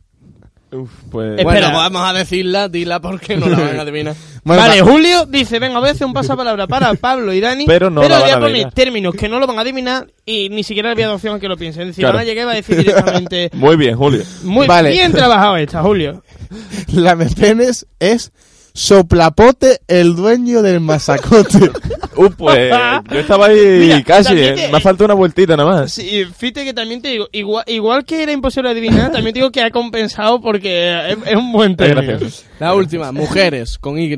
Uf, 0.76 0.90
pues. 1.10 1.38
Espera. 1.38 1.44
Bueno, 1.68 1.72
vamos 1.76 2.02
a 2.08 2.12
decirla, 2.12 2.68
dila 2.68 3.00
porque 3.00 3.36
no 3.36 3.48
la 3.48 3.58
van 3.58 3.78
a 3.78 3.82
adivinar. 3.82 4.14
Bueno, 4.46 4.62
vale, 4.62 4.80
Julio 4.80 5.26
dice, 5.26 5.58
venga, 5.58 5.80
voy 5.80 5.88
a 5.88 5.90
hacer 5.90 6.06
un 6.06 6.12
pasapalabra 6.12 6.68
para 6.68 6.94
Pablo 6.94 7.32
y 7.32 7.40
Dani, 7.40 7.64
Pero 7.66 7.90
no 7.90 8.00
la 8.02 8.08
le 8.08 8.14
voy 8.14 8.22
van 8.22 8.30
a 8.30 8.34
poner 8.34 8.50
adivinar. 8.52 8.72
términos 8.74 9.14
que 9.16 9.28
no 9.28 9.40
lo 9.40 9.46
van 9.48 9.58
a 9.58 9.62
adivinar 9.62 10.06
y 10.24 10.48
ni 10.50 10.62
siquiera 10.62 10.90
le 10.90 10.94
voy 10.94 11.02
a 11.02 11.06
dar 11.08 11.16
opción 11.16 11.34
a 11.34 11.40
que 11.40 11.48
lo 11.48 11.56
piensen. 11.56 11.82
Es 11.82 11.88
decir, 11.88 12.02
Claro. 12.02 12.18
van 12.18 12.22
a 12.22 12.24
llegar 12.26 12.42
y 12.44 12.46
va 12.46 12.52
a 12.52 12.54
decir 12.54 12.76
directamente, 12.76 13.50
Muy 13.54 13.74
bien, 13.74 13.96
Julio. 13.96 14.22
muy 14.44 14.68
Vale. 14.68 14.90
bien 14.90 15.10
trabajado 15.10 15.56
esta, 15.56 15.82
Julio. 15.82 16.22
La 16.92 17.16
mepenes 17.16 17.86
es 17.98 18.30
Soplapote, 18.76 19.80
el 19.88 20.14
dueño 20.14 20.62
del 20.62 20.80
masacote. 20.80 21.70
Uh, 22.18 22.30
pues. 22.30 22.72
Yo 23.10 23.18
estaba 23.18 23.48
ahí 23.48 23.58
Mira, 23.78 24.02
casi, 24.02 24.32
eh. 24.38 24.52
te- 24.54 24.68
Me 24.70 24.78
ha 24.78 24.80
faltado 24.80 25.04
una 25.04 25.12
vueltita 25.12 25.54
nada 25.54 25.70
más. 25.70 25.92
Sí, 25.92 26.24
fíjate 26.24 26.64
que 26.64 26.72
también 26.72 27.02
te 27.02 27.08
digo, 27.08 27.28
igual, 27.30 27.62
igual 27.66 28.06
que 28.06 28.22
era 28.22 28.32
imposible 28.32 28.70
adivinar, 28.70 29.12
también 29.12 29.34
te 29.34 29.40
digo 29.40 29.50
que 29.52 29.60
ha 29.60 29.70
compensado 29.70 30.40
porque 30.40 31.10
es, 31.10 31.18
es 31.26 31.36
un 31.36 31.52
buen 31.52 31.76
gracioso. 31.76 32.44
La 32.58 32.72
última, 32.74 33.12
mujeres, 33.12 33.76
con 33.76 33.98
Y. 33.98 34.16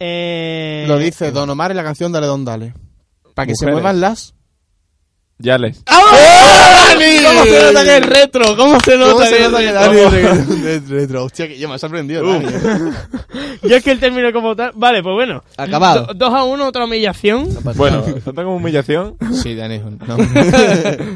Eh, 0.00 0.84
Lo 0.88 0.96
dice 0.96 1.32
Don 1.32 1.50
Omar 1.50 1.70
en 1.72 1.76
la 1.76 1.84
canción 1.84 2.12
Dale 2.12 2.26
Don 2.28 2.46
Dale. 2.46 2.72
Para 3.34 3.46
que 3.46 3.56
se 3.56 3.66
muevan 3.70 4.00
las. 4.00 4.34
Ya 5.42 5.58
les. 5.58 5.82
¿Cómo 5.84 7.44
se 7.44 7.62
nota 7.72 7.84
que 7.84 7.96
es 7.96 8.06
retro? 8.06 8.56
¿Cómo 8.56 8.78
se 8.80 8.96
nota 8.96 9.12
¿Cómo 9.12 9.22
que 9.24 9.26
se 9.28 9.42
es 9.42 9.50
nota 9.50 9.58
que? 9.58 9.72
Dani 9.72 9.98
es 10.68 10.88
retro? 10.88 11.24
Hostia, 11.24 11.48
que 11.48 11.58
yo 11.58 11.68
me 11.68 11.74
ha 11.74 11.78
sorprendido. 11.78 12.24
Dani. 12.26 12.46
Yo 13.62 13.76
es 13.76 13.84
que 13.84 13.92
el 13.92 14.00
término 14.00 14.32
como 14.32 14.56
tal... 14.56 14.72
Vale, 14.74 15.02
pues 15.02 15.14
bueno. 15.14 15.42
Acabado. 15.56 16.06
Do- 16.06 16.14
dos 16.14 16.34
a 16.34 16.42
uno, 16.44 16.66
otra 16.66 16.84
humillación. 16.84 17.48
Bueno, 17.76 18.02
tanta 18.24 18.42
como 18.42 18.56
humillación. 18.56 19.16
Sí, 19.40 19.54
Dani. 19.54 19.78
No. 20.06 20.16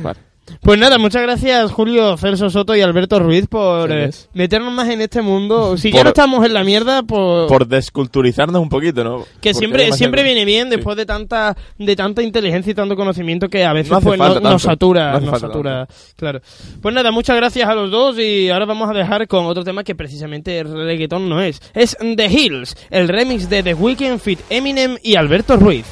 Vale. 0.02 0.18
Pues 0.60 0.78
nada, 0.78 0.96
muchas 0.98 1.22
gracias 1.22 1.72
Julio 1.72 2.16
Celso 2.16 2.50
Soto 2.50 2.74
y 2.76 2.80
Alberto 2.80 3.18
Ruiz 3.18 3.46
por 3.48 3.90
eh, 3.90 4.10
meternos 4.32 4.72
más 4.72 4.88
en 4.88 5.00
este 5.00 5.20
mundo. 5.22 5.76
Si 5.76 5.90
ya 5.90 5.98
Por- 5.98 6.04
no 6.04 6.08
estamos 6.10 6.46
en 6.46 6.54
la 6.54 6.62
mierda, 6.64 7.02
por, 7.02 7.48
Por 7.48 7.66
desculturizarnos 7.66 8.60
un 8.62 8.68
poquito, 8.68 9.02
¿no? 9.04 9.18
que 9.18 9.24
Porque 9.50 9.54
siempre 9.54 9.92
siempre 9.92 10.22
viene 10.22 10.44
bien 10.44 10.68
Sí. 10.68 10.76
después 10.76 10.96
de 10.96 11.04
tanta 11.06 11.56
de 11.78 11.96
tanta 11.96 12.22
inteligencia 12.22 12.70
y 12.70 12.74
tanto 12.74 12.94
conocimiento 12.96 13.48
que 13.48 13.64
a 13.64 13.72
veces 13.72 13.90
No 13.92 14.00
pues, 14.00 14.18
no- 14.18 14.40
nos 14.40 14.62
satura, 14.62 15.18
No 15.20 15.30
nos 15.32 15.40
satura, 15.40 15.86
claro. 16.16 16.40
Pues 16.80 16.94
nada, 16.94 17.10
muchas 17.10 17.36
gracias 17.36 17.68
a 17.68 17.74
los 17.74 17.90
dos 17.90 18.18
y 18.18 18.48
ahora 18.50 18.66
vamos 18.66 18.88
a 18.88 18.92
dejar 18.92 19.26
con 19.28 19.46
otro 19.46 19.64
tema 19.64 19.82
que 19.84 19.94
precisamente 19.94 20.62
reggaetón 20.62 21.28
no 21.28 21.40
es. 21.42 21.60
Es 21.74 21.96
The 21.98 22.26
Hills, 22.26 22.76
el 22.90 23.08
remix 23.08 23.48
de 23.50 23.62
The 23.62 23.74
Weeknd 23.74 24.18
Fit 24.20 24.40
Eminem 24.50 24.96
y 25.02 25.16
Alberto 25.16 25.56
Ruiz. 25.56 25.84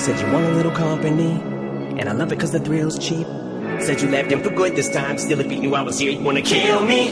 Said 0.00 0.18
you 0.18 0.32
want 0.32 0.46
a 0.46 0.52
little 0.52 0.72
company, 0.72 1.32
and 2.00 2.08
I 2.08 2.12
love 2.12 2.32
it 2.32 2.40
cause 2.40 2.52
the 2.52 2.58
thrill's 2.58 2.98
cheap. 2.98 3.26
Said 3.80 4.00
you 4.00 4.08
left 4.08 4.32
him 4.32 4.42
for 4.42 4.48
good 4.48 4.74
this 4.74 4.88
time, 4.88 5.18
still 5.18 5.40
if 5.40 5.50
he 5.50 5.58
knew 5.58 5.74
I 5.74 5.82
was 5.82 5.98
here, 5.98 6.10
he'd 6.12 6.24
wanna 6.24 6.40
kill 6.40 6.86
me. 6.86 7.10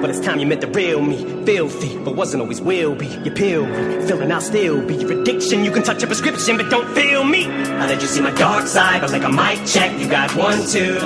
But 0.00 0.08
it's 0.08 0.18
time 0.18 0.38
you 0.38 0.46
met 0.46 0.62
the 0.62 0.66
real 0.68 1.02
me, 1.02 1.18
filthy, 1.44 1.98
but 1.98 2.16
wasn't 2.16 2.40
always 2.40 2.62
will 2.62 2.94
be. 2.94 3.06
You 3.06 3.30
pill 3.32 3.66
me, 3.66 4.06
feeling 4.06 4.32
I'll 4.32 4.40
still 4.40 4.80
be 4.80 4.94
your 4.94 5.20
addiction. 5.20 5.62
You 5.62 5.70
can 5.72 5.82
touch 5.82 6.02
a 6.02 6.06
prescription, 6.06 6.56
but 6.56 6.70
don't 6.70 6.88
feel 6.94 7.22
me. 7.22 7.44
I 7.48 7.86
let 7.86 8.00
you 8.00 8.08
see 8.08 8.22
my 8.22 8.30
dark 8.30 8.66
side, 8.66 9.02
but 9.02 9.12
like 9.12 9.24
a 9.24 9.28
mic 9.28 9.66
check, 9.66 10.00
you 10.00 10.08
got 10.08 10.34
one, 10.34 10.56
two. 10.66 10.98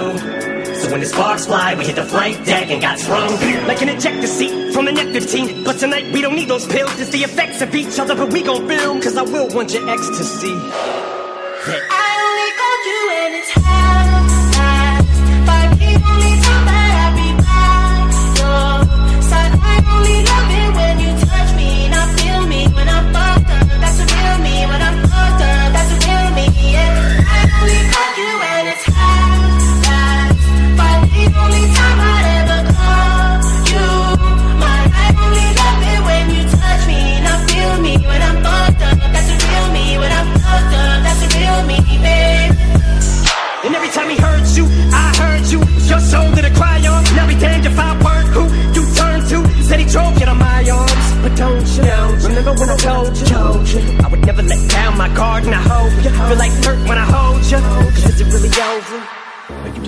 So 0.76 0.92
when 0.92 1.00
the 1.00 1.06
sparks 1.06 1.46
fly, 1.46 1.74
we 1.74 1.86
hit 1.86 1.96
the 1.96 2.04
flight 2.04 2.44
deck 2.46 2.70
and 2.70 2.80
got 2.80 3.00
sprung 3.00 3.32
like 3.66 3.82
an 3.82 3.88
ejector 3.88 4.28
seat 4.28 4.72
from 4.72 4.86
an 4.86 4.96
F-15. 4.96 5.64
But 5.64 5.80
tonight 5.80 6.12
we 6.12 6.22
don't 6.22 6.36
need 6.36 6.48
those 6.48 6.68
pills, 6.68 7.00
it's 7.00 7.10
the 7.10 7.24
effects 7.24 7.62
of 7.62 7.74
each 7.74 7.98
other, 7.98 8.14
but 8.14 8.32
we 8.32 8.42
gon' 8.42 8.68
film, 8.68 9.02
cause 9.02 9.16
I 9.16 9.22
will 9.22 9.48
want 9.48 9.74
your 9.74 9.90
ecstasy. 9.90 11.15
I 11.68 12.16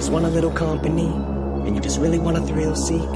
just 0.08 0.14
want 0.14 0.24
a 0.24 0.34
little 0.34 0.50
company? 0.50 1.04
And 1.66 1.76
you 1.76 1.82
just 1.82 2.00
really 2.00 2.18
want 2.18 2.38
a 2.38 2.40
thrill 2.40 2.74
seek? 2.74 3.10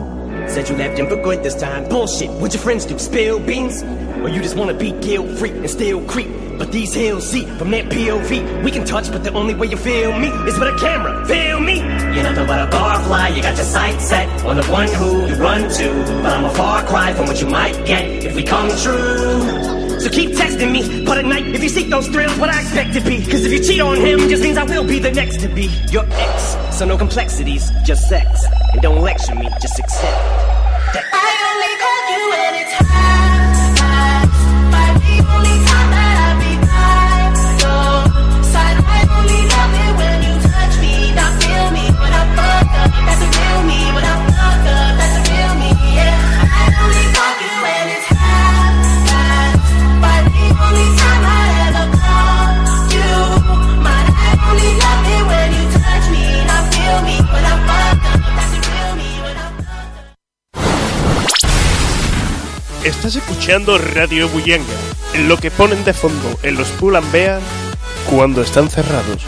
Said 0.46 0.68
you 0.68 0.76
left 0.76 0.98
him 0.98 1.08
for 1.08 1.16
good 1.16 1.42
this 1.42 1.54
time. 1.54 1.88
Bullshit. 1.88 2.28
What'd 2.32 2.52
your 2.52 2.62
friends 2.62 2.84
do? 2.84 2.98
Spill 2.98 3.40
beans? 3.40 3.82
Or 4.22 4.28
you 4.28 4.42
just 4.42 4.56
wanna 4.56 4.74
be 4.74 4.92
guilt 5.00 5.38
free 5.38 5.52
and 5.52 5.70
still 5.70 6.04
creep? 6.04 6.28
But 6.58 6.70
these 6.70 6.92
hills, 6.92 7.30
see, 7.30 7.46
from 7.56 7.70
that 7.70 7.86
POV, 7.86 8.62
we 8.62 8.70
can 8.70 8.84
touch, 8.84 9.10
but 9.10 9.24
the 9.24 9.32
only 9.32 9.54
way 9.54 9.68
you 9.68 9.78
feel 9.78 10.18
me 10.18 10.28
is 10.46 10.58
with 10.58 10.68
a 10.68 10.76
camera. 10.78 11.24
Feel 11.24 11.60
me? 11.60 11.78
You're 11.78 12.24
nothing 12.24 12.46
but 12.46 12.60
a 12.60 12.70
barfly. 12.70 13.36
You 13.36 13.40
got 13.40 13.56
your 13.56 13.64
sights 13.64 14.04
set 14.06 14.28
on 14.44 14.56
the 14.56 14.66
one 14.66 14.88
who 14.88 15.28
you 15.28 15.36
run 15.36 15.70
to. 15.70 15.88
But 16.22 16.34
I'm 16.34 16.44
a 16.44 16.52
far 16.52 16.84
cry 16.84 17.14
from 17.14 17.24
what 17.24 17.40
you 17.40 17.46
might 17.46 17.86
get 17.86 18.04
if 18.22 18.36
we 18.36 18.42
come 18.42 18.68
true. 18.68 19.71
So 20.02 20.10
keep 20.10 20.30
texting 20.30 20.72
me, 20.72 21.04
but 21.04 21.16
at 21.16 21.24
night, 21.24 21.46
if 21.54 21.62
you 21.62 21.68
seek 21.68 21.88
those 21.88 22.08
thrills, 22.08 22.36
what 22.36 22.50
I 22.50 22.60
expect 22.60 22.92
to 22.94 23.00
be. 23.00 23.24
Cause 23.24 23.44
if 23.44 23.52
you 23.52 23.60
cheat 23.62 23.80
on 23.80 23.96
him, 23.98 24.28
just 24.28 24.42
means 24.42 24.58
I 24.58 24.64
will 24.64 24.82
be 24.82 24.98
the 24.98 25.12
next 25.12 25.38
to 25.42 25.48
be 25.48 25.70
your 25.92 26.04
ex. 26.10 26.76
So 26.76 26.84
no 26.84 26.98
complexities, 26.98 27.70
just 27.84 28.08
sex. 28.08 28.44
And 28.72 28.82
don't 28.82 29.00
lecture 29.00 29.36
me, 29.36 29.48
just 29.60 29.78
accept. 29.78 30.02
I 31.12 31.31
Estás 62.84 63.14
escuchando 63.16 63.78
Radio 63.78 64.28
Buyanga, 64.28 64.64
en 65.14 65.28
lo 65.28 65.36
que 65.36 65.50
ponen 65.50 65.84
de 65.84 65.92
fondo 65.92 66.28
en 66.42 66.56
los 66.56 66.68
Pull 66.72 66.96
and 66.96 67.12
Bear 67.12 67.40
cuando 68.10 68.42
están 68.42 68.68
cerrados. 68.68 69.22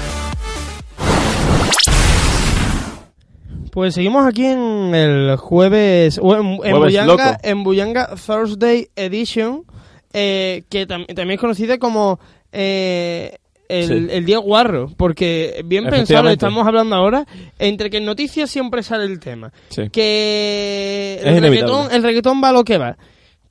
Pues 3.71 3.95
seguimos 3.95 4.27
aquí 4.27 4.45
en 4.47 4.95
el 4.95 5.37
jueves, 5.37 6.19
o 6.23 6.35
en, 6.35 6.47
en 6.47 6.57
Jueves 6.57 6.79
Buyanga, 6.81 7.07
loco. 7.07 7.39
en 7.43 7.65
Buyanga 7.65 8.09
Thursday 8.27 8.89
Edition, 8.97 9.65
eh, 10.13 10.63
que 10.69 10.87
tam- 10.89 11.07
también 11.07 11.33
es 11.33 11.41
conocida 11.41 11.79
como 11.79 12.19
eh, 12.53 13.37
el, 13.69 13.87
Sí. 13.89 14.07
el 14.11 14.25
día 14.27 14.39
guarro, 14.39 14.91
porque 14.97 15.63
bien 15.65 15.87
pensado, 15.89 16.29
estamos 16.29 16.67
hablando 16.67 16.95
ahora, 16.97 17.25
entre 17.59 17.89
que 17.91 17.97
en 17.99 18.05
noticias 18.05 18.51
siempre 18.51 18.83
sale 18.83 19.05
el 19.05 19.19
tema, 19.21 19.53
Sí. 19.71 19.89
que 19.91 21.21
el 21.23 21.41
reggaetón, 21.41 21.93
el 21.93 22.03
reggaetón 22.03 22.41
va 22.43 22.49
a 22.51 22.53
lo 22.53 22.65
que 22.65 22.79
va. 22.79 22.97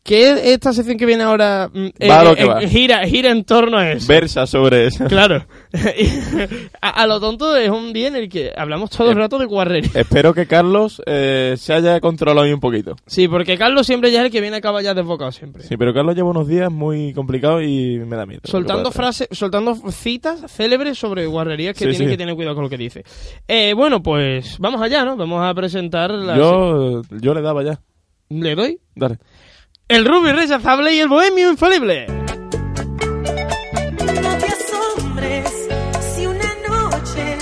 Que 0.03 0.51
esta 0.53 0.73
sección 0.73 0.97
que 0.97 1.05
viene 1.05 1.23
ahora 1.23 1.69
mm, 1.73 1.87
Va 2.09 2.19
a 2.19 2.21
eh, 2.23 2.25
lo 2.25 2.35
que 2.35 2.41
eh, 2.41 2.45
va. 2.45 2.59
gira 2.61 3.05
gira 3.07 3.31
en 3.31 3.45
torno 3.45 3.77
a 3.77 3.89
eso. 3.89 4.05
Versa 4.07 4.45
sobre 4.45 4.87
eso. 4.87 5.05
Claro. 5.05 5.45
a, 6.81 6.89
a 6.89 7.07
lo 7.07 7.19
tonto 7.21 7.55
es 7.55 7.69
un 7.69 7.93
día 7.93 8.09
en 8.09 8.15
el 8.17 8.27
que 8.29 8.51
hablamos 8.55 8.89
todo 8.89 9.07
Eh, 9.07 9.11
el 9.11 9.17
rato 9.17 9.37
de 9.39 9.45
guarrería. 9.45 9.89
Espero 9.93 10.33
que 10.33 10.45
Carlos 10.45 11.01
eh, 11.05 11.55
se 11.57 11.73
haya 11.73 11.99
controlado 12.01 12.45
ahí 12.45 12.51
un 12.53 12.59
poquito. 12.59 12.95
Sí, 13.07 13.27
porque 13.29 13.57
Carlos 13.57 13.87
siempre 13.87 14.11
ya 14.11 14.19
es 14.19 14.25
el 14.25 14.31
que 14.31 14.41
viene 14.41 14.57
a 14.57 14.59
acabar 14.59 14.83
ya 14.83 14.93
desbocado 14.93 15.31
siempre. 15.31 15.63
Sí, 15.63 15.77
pero 15.77 15.93
Carlos 15.93 16.15
lleva 16.15 16.29
unos 16.29 16.47
días 16.47 16.69
muy 16.71 17.13
complicados 17.13 17.63
y 17.63 17.99
me 18.05 18.17
da 18.17 18.25
miedo. 18.25 18.41
lo 18.43 18.51
Soltando 18.51 18.91
frases, 18.91 19.29
soltando 19.31 19.73
citas 19.89 20.51
célebres 20.51 20.97
sobre 20.97 21.25
guarrerías 21.27 21.73
que 21.77 21.85
Sí, 21.85 21.91
tienen 21.91 22.07
sí. 22.09 22.11
que 22.13 22.17
tener 22.17 22.35
cuidado 22.35 22.55
con 22.55 22.65
lo 22.65 22.69
que 22.69 22.77
dice. 22.77 23.03
Eh, 23.47 23.73
bueno, 23.73 24.03
pues 24.03 24.57
vamos 24.59 24.81
allá, 24.81 25.05
¿no? 25.05 25.15
Vamos 25.15 25.41
a 25.43 25.53
presentar 25.53 26.11
la... 26.11 26.35
Yo, 26.35 27.01
yo 27.21 27.33
le 27.33 27.41
daba 27.41 27.63
ya. 27.63 27.79
¿Le 28.29 28.55
doy? 28.55 28.79
Dale. 28.95 29.17
El 29.93 30.05
Ruby 30.05 30.31
rechazable 30.31 30.91
y 30.95 30.99
el 31.01 31.07
Bohemio 31.07 31.51
infalible. 31.51 32.07
No 32.07 32.27
te 34.39 34.45
asombres 34.47 35.51
si 36.15 36.25
una 36.25 36.51
noche 36.67 37.37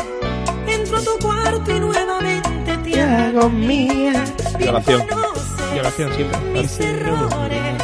entro 0.68 0.98
a 0.98 1.02
tu 1.02 1.18
cuarto 1.26 1.76
y 1.76 1.80
nuevamente 1.80 2.78
te 2.84 3.02
hago 3.02 3.50
mía. 3.50 4.26
Violación. 4.60 5.04
Violación 5.74 6.14
siempre. 6.14 6.40
Mis 6.52 6.80
errores. 6.82 7.84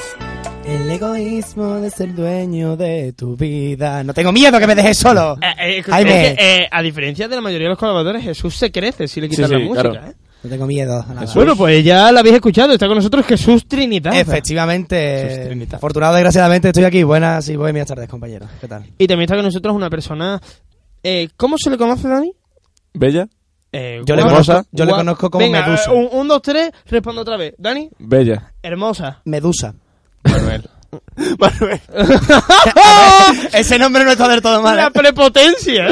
El 0.65 0.91
egoísmo 0.91 1.75
de 1.79 1.89
ser 1.89 2.13
dueño 2.13 2.75
de 2.75 3.13
tu 3.13 3.37
vida. 3.37 4.03
No 4.03 4.13
tengo 4.13 4.33
miedo 4.33 4.59
que 4.59 4.67
me 4.67 4.75
dejes 4.75 4.97
solo. 4.97 5.37
Eh, 5.41 5.77
eh, 5.77 5.83
Jaime. 5.83 6.27
es 6.27 6.35
que, 6.37 6.57
eh, 6.63 6.67
a 6.69 6.81
diferencia 6.81 7.29
de 7.29 7.35
la 7.37 7.41
mayoría 7.41 7.67
de 7.67 7.69
los 7.69 7.79
colaboradores, 7.79 8.21
Jesús 8.21 8.53
se 8.53 8.69
crece 8.69 9.07
si 9.07 9.21
le 9.21 9.29
quitan 9.29 9.45
Sí, 9.47 9.53
la 9.53 9.59
sí, 9.59 9.63
música. 9.63 9.89
claro. 9.91 10.13
No 10.47 10.51
tengo 10.53 10.65
miedo. 10.65 11.03
a 11.07 11.13
nada. 11.13 11.27
Bueno, 11.35 11.55
pues 11.57 11.83
ya 11.83 12.09
la 12.11 12.21
habéis 12.21 12.35
escuchado. 12.35 12.71
Está 12.71 12.87
con 12.87 12.95
nosotros 12.95 13.25
Jesús 13.25 13.67
Trinidad. 13.67 14.15
Efectivamente. 14.15 15.35
Sus 15.35 15.45
trinitas. 15.45 15.73
Afortunado, 15.75 16.13
desgraciadamente, 16.15 16.69
estoy 16.69 16.85
aquí. 16.85 17.03
Buenas 17.03 17.49
y 17.49 17.57
buenas 17.57 17.85
tardes, 17.87 18.07
compañeros. 18.07 18.49
¿Qué 18.61 18.67
tal? 18.67 18.85
Y 18.97 19.07
también 19.07 19.25
está 19.25 19.35
con 19.35 19.43
nosotros 19.45 19.75
una 19.75 19.89
persona... 19.89 20.41
Eh, 21.03 21.27
¿Cómo 21.35 21.57
se 21.57 21.69
le 21.69 21.77
conoce, 21.77 22.07
Dani? 22.07 22.31
Bella. 22.93 23.27
Eh, 23.73 24.01
Yo 24.05 24.15
le 24.15 24.21
conozco, 24.23 24.63
yo 24.71 24.85
le 24.85 24.91
conozco 24.93 25.29
como 25.29 25.43
Venga, 25.45 25.65
Medusa. 25.65 25.91
Un, 25.91 26.07
un, 26.11 26.27
dos, 26.27 26.41
tres, 26.41 26.71
respondo 26.85 27.21
otra 27.21 27.35
vez. 27.37 27.53
Dani, 27.57 27.89
Bella. 27.99 28.53
hermosa. 28.63 29.21
Medusa. 29.25 29.75
Manuel. 30.23 30.69
Manuel. 31.39 31.81
Ese 33.53 33.79
nombre 33.79 34.03
no 34.03 34.11
está 34.11 34.27
del 34.27 34.41
todo 34.41 34.61
mal. 34.61 34.75
La 34.77 34.87
¿eh? 34.87 34.91
prepotencia. 34.91 35.87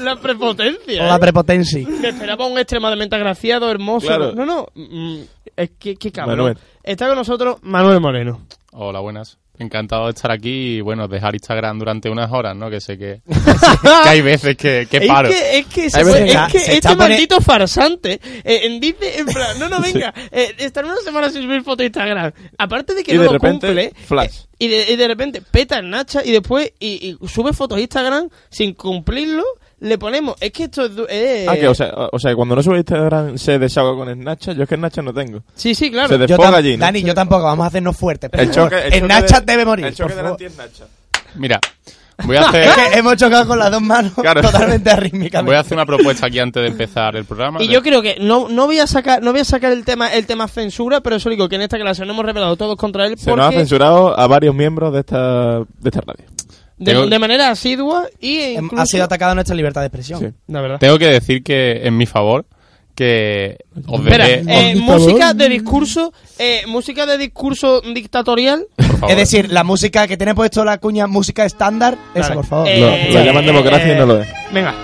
la 0.00 0.16
prepotencia. 0.16 1.04
O 1.04 1.06
la 1.06 1.16
¿eh? 1.16 1.20
prepotencia. 1.20 1.84
Que 2.00 2.08
esperaba 2.08 2.46
un 2.46 2.58
extremadamente 2.58 3.16
agraciado, 3.16 3.70
hermoso. 3.70 4.06
Claro. 4.06 4.32
No, 4.34 4.44
no. 4.46 4.66
mm, 4.74 5.22
es 5.56 5.70
que, 5.78 5.96
qué 5.96 6.12
cabrón. 6.12 6.36
Manuel. 6.36 6.58
Está 6.82 7.06
con 7.08 7.16
nosotros 7.16 7.56
Manuel 7.62 8.00
Moreno. 8.00 8.40
Hola, 8.72 9.00
buenas. 9.00 9.38
Encantado 9.60 10.04
de 10.04 10.10
estar 10.12 10.30
aquí 10.30 10.76
y, 10.76 10.80
bueno, 10.80 11.08
dejar 11.08 11.34
Instagram 11.34 11.78
durante 11.78 12.08
unas 12.08 12.30
horas, 12.32 12.54
¿no? 12.56 12.70
Que 12.70 12.80
sé 12.80 12.96
que, 12.96 13.20
que 14.04 14.08
hay 14.08 14.20
veces 14.20 14.56
que, 14.56 14.86
que 14.90 15.00
paro. 15.02 15.28
Es 15.28 15.34
que, 15.34 15.58
es 15.58 15.66
que, 15.66 15.90
se 15.90 16.00
es 16.00 16.06
que 16.52 16.58
se 16.58 16.58
este 16.58 16.72
está 16.74 16.90
pone- 16.90 17.08
maldito 17.08 17.40
farsante 17.40 18.20
eh, 18.44 18.60
en- 18.64 18.78
dice, 18.80 19.18
en 19.18 19.26
plan, 19.34 19.58
no, 19.58 19.68
no, 19.68 19.80
venga, 19.80 20.14
eh, 20.30 20.54
estar 20.58 20.84
una 20.84 20.96
semana 20.98 21.28
sin 21.30 21.42
subir 21.42 21.62
foto 21.62 21.82
a 21.82 21.86
Instagram. 21.86 22.32
Aparte 22.56 22.94
de 22.94 23.02
que 23.02 23.12
Y 23.12 23.16
no 23.16 23.22
de 23.22 23.26
lo 23.26 23.32
repente, 23.32 23.66
cumple, 23.66 23.92
flash. 24.06 24.42
eh, 24.42 24.46
y, 24.60 24.68
de, 24.68 24.92
y 24.92 24.96
de 24.96 25.08
repente 25.08 25.42
peta 25.42 25.78
en 25.78 25.90
Nacha 25.90 26.24
y 26.24 26.30
después 26.32 26.72
y, 26.78 27.16
y 27.22 27.28
sube 27.28 27.52
fotos 27.52 27.78
a 27.78 27.80
Instagram 27.80 28.28
sin 28.50 28.74
cumplirlo, 28.74 29.44
le 29.80 29.96
ponemos, 29.98 30.34
es 30.40 30.50
que 30.52 30.64
esto 30.64 30.84
es... 30.86 30.96
du- 30.96 31.06
eh, 31.08 31.46
Ah, 31.48 31.54
que 31.56 31.68
o 31.68 31.74
sea, 31.74 31.92
o 32.12 32.18
sea, 32.18 32.34
cuando 32.34 32.56
no 32.56 32.62
sube 32.62 32.78
Instagram 32.78 33.38
se 33.38 33.58
desahoga 33.58 34.04
con 34.04 34.12
Snapchat. 34.14 34.56
Yo 34.56 34.62
es 34.64 34.68
que 34.68 34.74
Snapchat 34.76 35.04
no 35.04 35.14
tengo. 35.14 35.42
Sí, 35.54 35.74
sí, 35.74 35.90
claro. 35.90 36.08
Se 36.08 36.14
Yo 36.18 36.26
desfoga 36.26 36.56
allí. 36.58 36.76
¿no? 36.76 36.84
Dani, 36.84 37.02
yo 37.02 37.14
tampoco. 37.14 37.44
Vamos 37.44 37.64
a 37.64 37.68
hacernos 37.68 37.96
fuertes. 37.96 38.30
El 38.32 38.50
choque, 38.50 38.76
el 38.90 39.06
de- 39.06 39.42
debe 39.44 39.64
morir. 39.64 39.86
El 39.86 39.94
choque 39.94 40.14
por 40.14 40.16
del 40.16 40.24
favor. 40.24 40.42
anti-Snapchat. 40.42 40.88
Mira, 41.36 41.60
voy 42.24 42.36
a 42.36 42.40
hacer, 42.48 42.62
Es 42.66 42.74
que 42.74 42.98
hemos 42.98 43.16
chocado 43.16 43.46
con 43.46 43.58
las 43.58 43.70
dos 43.70 43.82
manos 43.82 44.12
Claro. 44.14 44.40
totalmente 44.42 44.90
arrítmicamente. 44.90 45.48
voy 45.50 45.56
a 45.56 45.60
hacer 45.60 45.76
una 45.76 45.86
propuesta 45.86 46.26
aquí 46.26 46.38
antes 46.40 46.60
de 46.60 46.68
empezar 46.68 47.14
el 47.14 47.24
programa. 47.24 47.62
Y 47.62 47.68
de- 47.68 47.74
yo 47.74 47.82
creo 47.82 48.02
que 48.02 48.16
no, 48.20 48.48
no 48.48 48.66
voy 48.66 48.80
a 48.80 48.86
sacar 48.88 49.22
no 49.22 49.30
voy 49.30 49.42
a 49.42 49.44
sacar 49.44 49.70
el 49.70 49.84
tema 49.84 50.12
el 50.12 50.26
tema 50.26 50.48
censura, 50.48 51.00
pero 51.02 51.16
eso 51.16 51.30
digo 51.30 51.48
que 51.48 51.54
en 51.56 51.62
esta 51.62 51.78
clase 51.78 52.04
no 52.04 52.12
hemos 52.14 52.24
revelado 52.24 52.56
todos 52.56 52.76
contra 52.76 53.06
él 53.06 53.16
Se 53.16 53.30
nos 53.36 53.46
ha 53.46 53.52
censurado 53.52 54.18
a 54.18 54.26
varios 54.26 54.54
miembros 54.54 54.92
de 54.92 55.00
esta, 55.00 55.58
de 55.60 55.64
esta 55.84 56.00
radio. 56.00 56.24
De, 56.78 56.92
Tengo- 56.92 57.06
de 57.06 57.18
manera 57.18 57.50
asidua 57.50 58.06
y 58.20 58.38
incluso 58.56 58.82
Ha 58.82 58.86
sido 58.86 59.04
atacada 59.04 59.34
nuestra 59.34 59.54
libertad 59.56 59.80
de 59.82 59.86
expresión. 59.88 60.20
Sí. 60.20 60.26
la 60.48 60.60
verdad. 60.60 60.78
Tengo 60.78 60.98
que 60.98 61.06
decir 61.08 61.42
que, 61.42 61.80
en 61.86 61.96
mi 61.96 62.06
favor, 62.06 62.46
que 62.94 63.58
os 63.86 64.00
Espera, 64.00 64.26
dejé... 64.26 64.70
eh, 64.70 64.74
os- 64.76 64.80
música 64.82 65.32
de 65.34 65.48
discurso, 65.48 66.12
eh, 66.38 66.62
música 66.66 67.06
de 67.06 67.18
discurso 67.18 67.80
dictatorial. 67.80 68.66
Es 69.08 69.16
decir, 69.16 69.52
la 69.52 69.62
música 69.64 70.06
que 70.08 70.16
tiene 70.16 70.34
puesto 70.34 70.64
la 70.64 70.78
cuña 70.78 71.06
música 71.06 71.44
estándar, 71.44 71.96
esa, 72.14 72.22
Vale. 72.30 72.34
por 72.34 72.46
favor. 72.46 72.68
Eh, 72.68 72.80
Lo, 73.10 73.18
lo 73.18 73.24
llaman 73.24 73.46
democracia 73.46 73.94
y 73.94 73.98
no 73.98 74.06
lo 74.06 74.20
es. 74.20 74.28
Venga. 74.52 74.74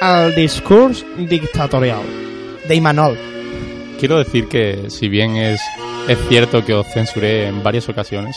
Al 0.00 0.34
discurso 0.34 1.04
dictatorial. 1.16 2.02
De 2.68 2.74
Imanol. 2.74 3.16
Quiero 3.98 4.18
decir 4.18 4.46
que, 4.48 4.90
si 4.90 5.08
bien 5.08 5.36
es, 5.36 5.60
es 6.08 6.18
cierto 6.28 6.64
que 6.64 6.74
os 6.74 6.86
censuré 6.88 7.46
en 7.46 7.62
varias 7.62 7.88
ocasiones, 7.88 8.36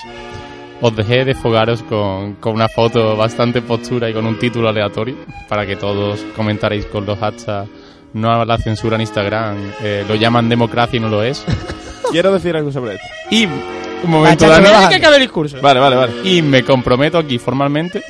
os 0.81 0.95
dejé 0.95 1.25
desfogaros 1.25 1.83
con, 1.83 2.35
con 2.35 2.53
una 2.53 2.69
foto 2.69 3.15
bastante 3.15 3.61
postura 3.61 4.09
y 4.09 4.13
con 4.13 4.25
un 4.25 4.39
título 4.39 4.69
aleatorio 4.69 5.15
para 5.47 5.65
que 5.65 5.75
todos 5.75 6.25
comentaréis 6.35 6.85
con 6.85 7.05
los 7.05 7.19
hashtags 7.19 7.69
no 8.13 8.31
a 8.31 8.45
la 8.45 8.57
censura 8.57 8.95
en 8.95 9.01
Instagram, 9.01 9.57
eh, 9.81 10.05
lo 10.07 10.15
llaman 10.15 10.49
democracia 10.49 10.97
y 10.97 10.99
no 10.99 11.09
lo 11.09 11.23
es. 11.23 11.45
Quiero 12.11 12.33
decir 12.33 12.55
algo 12.55 12.71
sobre 12.71 12.95
esto. 12.95 13.07
Y, 13.29 13.45
un 13.45 14.11
momento, 14.11 14.47
Dani, 14.47 14.65
que 14.89 14.95
acabe 14.95 15.17
el 15.17 15.21
discurso. 15.23 15.57
Vale, 15.61 15.79
vale, 15.79 15.95
vale. 15.95 16.13
y 16.23 16.41
me 16.41 16.63
comprometo 16.63 17.17
aquí 17.17 17.37
formalmente 17.37 18.01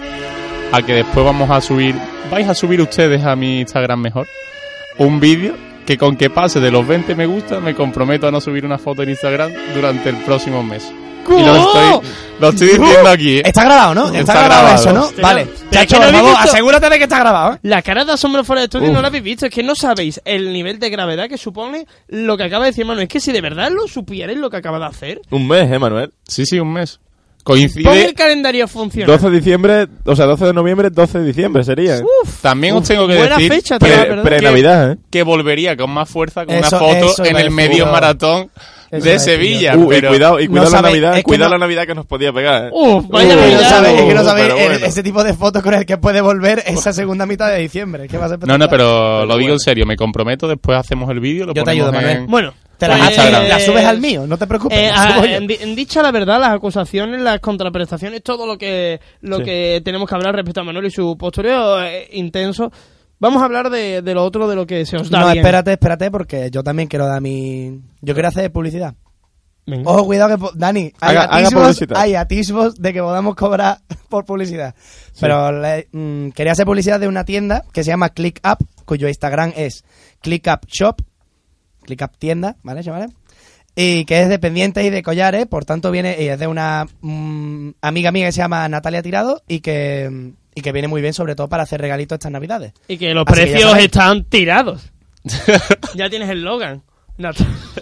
a 0.72 0.82
que 0.82 0.94
después 0.94 1.26
vamos 1.26 1.50
a 1.50 1.60
subir, 1.62 1.96
vais 2.32 2.48
a 2.48 2.54
subir 2.54 2.80
ustedes 2.80 3.24
a 3.24 3.36
mi 3.36 3.60
Instagram 3.60 4.00
mejor, 4.00 4.28
un 4.98 5.20
vídeo 5.20 5.56
que 5.86 5.98
con 5.98 6.16
que 6.16 6.30
pase 6.30 6.60
de 6.60 6.70
los 6.70 6.88
20 6.88 7.16
me 7.16 7.26
gusta, 7.26 7.60
me 7.60 7.74
comprometo 7.74 8.28
a 8.28 8.32
no 8.32 8.40
subir 8.40 8.66
una 8.66 8.78
foto 8.78 9.02
en 9.02 9.10
Instagram 9.10 9.52
durante 9.74 10.10
el 10.10 10.18
próximo 10.18 10.64
mes. 10.64 10.94
Y 11.38 11.44
lo 11.44 11.56
estoy, 11.56 12.10
lo 12.40 12.50
estoy 12.50 12.68
diciendo 12.70 13.10
aquí. 13.10 13.40
Está 13.44 13.64
grabado, 13.66 13.96
¿no? 13.96 14.06
Está, 14.08 14.20
Está 14.20 14.34
grabado, 14.34 14.62
grabado. 14.62 14.76
eso, 14.82 14.94
¿no? 14.94 15.02
Hostia, 15.06 15.22
vale. 15.24 15.46
pero 15.46 15.56
es 15.64 15.70
Chacho, 15.70 15.88
que 15.88 15.94
no 15.94 16.00
por 16.00 16.08
habéis 16.08 16.22
favor, 16.22 16.32
visto- 16.42 16.50
asegúrate 16.56 16.90
de 16.90 16.98
que 16.98 17.04
está 17.04 17.20
grabado, 17.20 17.54
¿eh? 17.54 17.60
La 17.64 17.82
cara 17.82 18.06
de 18.06 18.12
asombro 18.14 18.44
fuera 18.44 18.62
de 18.62 18.66
estudio 18.66 18.88
Uf. 18.90 18.94
no 18.94 19.02
la 19.02 19.08
habéis 19.08 19.24
visto. 19.24 19.46
Es 19.46 19.54
que 19.54 19.64
no 19.64 19.76
sabéis 19.76 20.22
el 20.26 20.52
nivel 20.54 20.80
de 20.80 20.90
gravedad 20.90 21.28
que 21.30 21.38
supone 21.38 21.86
lo 22.08 22.38
que 22.38 22.44
acaba 22.44 22.66
de 22.66 22.72
decir 22.72 22.86
Manuel. 22.86 23.04
Es 23.04 23.10
que 23.14 23.20
si 23.20 23.32
de 23.32 23.42
verdad 23.42 23.70
lo 23.72 23.88
supierais 23.88 24.38
lo 24.38 24.50
que 24.50 24.58
acaba 24.58 24.80
de 24.80 24.86
hacer, 24.86 25.22
Un 25.30 25.48
mes, 25.48 25.72
¿eh, 25.72 25.80
Manuel? 25.80 26.12
Sí, 26.28 26.46
sí, 26.46 26.60
un 26.60 26.74
mes. 26.74 27.00
Pon 27.54 27.58
el 27.60 27.84
Coincide. 27.84 28.14
calendario 28.14 28.64
a 28.66 28.68
funcionar. 28.68 29.08
12 29.08 29.30
de 29.30 29.38
diciembre, 29.38 29.88
o 30.06 30.16
sea, 30.16 30.26
12 30.26 30.46
de 30.46 30.54
noviembre, 30.54 30.90
12 30.90 31.20
de 31.20 31.26
diciembre 31.26 31.64
sería. 31.64 31.98
¿eh? 31.98 32.04
Uf, 32.24 32.42
También 32.42 32.76
os 32.76 32.88
tengo 32.88 33.08
que 33.08 33.16
buena 33.18 33.36
decir 33.38 33.52
fecha, 33.54 33.80
Pre-. 33.80 34.22
Pre-Navidad, 34.24 34.92
¿eh? 34.94 34.98
que 35.10 35.24
volvería 35.24 35.76
con 35.78 35.90
más 35.92 36.10
fuerza 36.10 36.46
con 36.46 36.56
Eso- 36.56 36.78
una 36.78 37.02
foto 37.10 37.26
en 37.26 37.36
el 37.38 37.52
medio 37.52 37.86
maratón 37.88 38.50
Eso 38.92 39.06
de 39.06 39.20
Sevilla. 39.20 39.76
Uh, 39.78 39.84
y 39.86 39.88
pero 39.96 40.10
cuidado, 40.10 40.40
y 40.40 40.48
cuidado 40.48 40.66
No 40.70 40.72
la 40.72 40.78
sabe- 40.78 40.90
Navidad, 40.90 41.16
que 41.16 41.24
cuidado 41.24 41.50
no- 41.52 41.56
la 41.58 41.60
Navidad 41.60 41.86
que 41.86 41.96
nos 41.96 42.06
podía 42.06 42.34
pegar, 42.34 42.66
¿eh? 42.66 42.70
Uf, 42.72 43.06
vaya 43.08 43.28
Es 43.28 43.34
que 43.34 43.36
no 43.36 43.42
Navidad. 43.52 43.70
sabéis, 43.70 44.00
es 44.00 44.06
que 44.08 44.14
no 44.14 44.22
Uh, 44.22 44.26
sabéis 44.26 44.54
bueno. 44.54 44.86
ese 44.86 45.04
tipo 45.04 45.24
de 45.24 45.34
fotos 45.34 45.62
con 45.64 45.74
el 45.76 45.86
que 45.86 45.98
puede 45.98 46.22
volver 46.22 46.64
esa 46.66 46.92
segunda 46.94 47.26
mitad 47.26 47.50
de 47.50 47.60
diciembre. 47.60 48.08
¿Qué 48.08 48.18
va 48.18 48.26
a 48.26 48.30
ser 48.30 48.40
No, 48.48 48.58
no, 48.58 48.68
pero 48.68 49.26
lo 49.26 49.38
digo 49.38 49.54
en 49.54 49.60
serio, 49.60 49.86
me 49.86 49.96
comprometo, 49.96 50.48
después 50.48 50.78
hacemos 50.78 51.10
el 51.12 51.20
vídeo, 51.20 51.46
lo 51.46 51.54
Yo 51.54 51.64
te 51.64 51.72
ayudo, 51.72 51.92
Manuel. 51.92 52.18
en- 52.18 52.28
Bueno, 52.28 52.54
Te 52.80 52.88
la, 52.88 52.98
Pues, 52.98 53.18
la- 53.18 53.46
eh, 53.46 53.50
la 53.50 53.60
subes 53.60 53.86
al 53.86 54.00
mío, 54.00 54.26
no 54.26 54.38
te 54.38 54.48
preocupes. 54.48 54.78
Eh, 54.80 54.90
ah, 54.92 55.22
en, 55.26 55.46
di- 55.48 55.58
en 55.60 55.76
dicha 55.76 56.02
la 56.02 56.12
verdad, 56.12 56.40
las 56.40 56.54
acusaciones, 56.54 57.22
las 57.22 57.40
contraprestaciones, 57.42 58.24
todo 58.24 58.48
lo 58.48 58.58
que 58.58 59.00
lo 59.22 59.38
Sí. 59.40 59.44
que 59.44 59.82
tenemos 59.84 60.08
que 60.10 60.16
hablar 60.16 60.34
respecto 60.34 60.62
a 60.62 60.64
Manuel 60.64 60.86
y 60.86 60.92
su 60.92 61.18
postureo 61.18 61.84
eh, 61.84 62.08
intenso. 62.14 62.72
Vamos 63.20 63.42
a 63.42 63.46
hablar 63.46 63.70
de, 63.70 64.02
de 64.02 64.14
lo 64.14 64.24
otro, 64.24 64.48
de 64.48 64.56
lo 64.56 64.66
que 64.66 64.86
se 64.86 64.96
os 64.96 65.10
da 65.10 65.20
No, 65.20 65.26
bien. 65.28 65.40
espérate, 65.40 65.74
espérate, 65.74 66.10
porque 66.10 66.50
yo 66.52 66.64
también 66.64 66.88
quiero 66.88 67.06
dar 67.06 67.20
mi... 67.22 67.82
Yo 68.00 68.14
quiero 68.14 68.30
hacer 68.30 68.50
publicidad. 68.50 68.96
Venga. 69.68 69.92
Ojo, 69.92 70.06
cuidado 70.06 70.38
que... 70.38 70.58
Dani, 70.58 70.94
hay, 71.02 71.18
Haga- 71.18 71.28
atisbos, 71.36 71.64
publicidad. 71.64 71.98
hay 72.02 72.16
atisbos 72.16 72.76
de 72.76 72.94
que 72.94 73.02
podamos 73.02 73.36
cobrar 73.36 73.80
por 74.10 74.24
publicidad. 74.24 74.74
Pero 75.20 75.52
le- 75.52 75.90
mm, 75.92 76.30
quería 76.30 76.54
hacer 76.54 76.66
publicidad 76.66 76.98
de 77.00 77.10
una 77.10 77.26
tienda 77.26 77.66
que 77.74 77.84
se 77.84 77.90
llama 77.92 78.08
ClickUp, 78.08 78.60
cuyo 78.86 79.10
Instagram 79.10 79.52
es 79.58 79.84
ClickUp 80.22 80.66
Shop, 80.68 81.02
ClickUp 81.90 82.16
Tienda, 82.18 82.56
¿vale? 82.64 82.82
¿vale? 82.90 83.08
Y 83.76 84.06
que 84.06 84.22
es 84.22 84.30
dependiente 84.30 84.84
y 84.84 84.90
de 84.90 85.04
collares, 85.04 85.46
por 85.48 85.66
tanto 85.66 85.90
viene 85.92 86.18
y 86.22 86.28
es 86.28 86.40
de 86.40 86.48
una 86.48 86.86
mm, 87.02 87.70
amiga 87.82 88.12
mía 88.12 88.26
que 88.28 88.32
se 88.32 88.40
llama 88.42 88.68
Natalia 88.70 89.02
Tirado 89.02 89.42
y 89.48 89.60
que, 89.62 90.32
y 90.56 90.62
que 90.62 90.72
viene 90.72 90.88
muy 90.88 91.02
bien 91.02 91.14
sobre 91.14 91.36
todo 91.36 91.48
para 91.48 91.64
hacer 91.64 91.80
regalitos 91.82 92.16
estas 92.18 92.32
navidades. 92.32 92.74
Y 92.88 92.98
que 92.98 93.14
los 93.14 93.26
Así 93.28 93.34
precios 93.42 93.78
están 93.78 94.24
tirados. 94.26 94.92
ya 95.96 96.10
tienes 96.10 96.30
el 96.30 96.44
Logan. 96.44 96.82
Nat- 97.18 97.36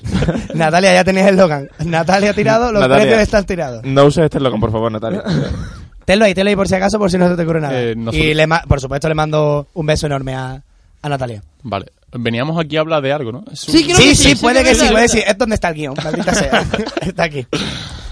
Natalia, 0.56 0.94
ya 0.94 1.04
tenéis 1.04 1.28
el 1.28 1.36
eslogan. 1.36 1.70
Natalia 1.86 2.34
tirado, 2.34 2.72
los 2.72 2.82
Natalia. 2.82 3.04
precios 3.06 3.22
están 3.22 3.46
tirados. 3.46 3.84
No 3.84 4.06
uses 4.06 4.26
este 4.26 4.40
logo, 4.40 4.60
por 4.60 4.72
favor, 4.72 4.92
Natalia. 4.92 5.24
Tenlo 6.06 6.24
ahí, 6.26 6.34
tenlo 6.34 6.50
ahí 6.50 6.56
por 6.56 6.68
si 6.70 6.76
acaso, 6.76 6.98
por 7.00 7.12
si 7.12 7.18
no 7.18 7.28
se 7.30 7.36
te 7.36 7.42
ocurre 7.44 7.60
nada. 7.62 7.80
Eh, 7.82 7.94
no 7.96 8.12
y 8.14 8.34
le 8.34 8.48
ma- 8.48 8.62
por 8.68 8.80
supuesto 8.80 9.10
le 9.10 9.14
mando 9.16 9.68
un 9.74 9.86
beso 9.86 10.06
enorme 10.08 10.34
a, 10.36 10.64
a 11.02 11.10
Natalia. 11.10 11.44
Vale. 11.64 11.88
Veníamos 12.14 12.58
aquí 12.60 12.78
a 12.78 12.82
hablar 12.82 13.02
de 13.02 13.12
algo, 13.12 13.32
¿no? 13.32 13.40
Un- 13.40 13.56
Sí, 13.56 14.16
sí, 14.16 14.36
puede 14.36 14.64
que 14.64 14.74
sí, 14.76 14.86
puede 14.92 15.04
que 15.06 15.10
sí. 15.10 15.24
Es 15.26 15.38
donde 15.38 15.56
está 15.56 15.70
el 15.70 15.76
guion, 15.76 15.96
maldita 16.04 16.34
sea. 16.34 16.66
está 17.02 17.24
aquí. 17.26 17.46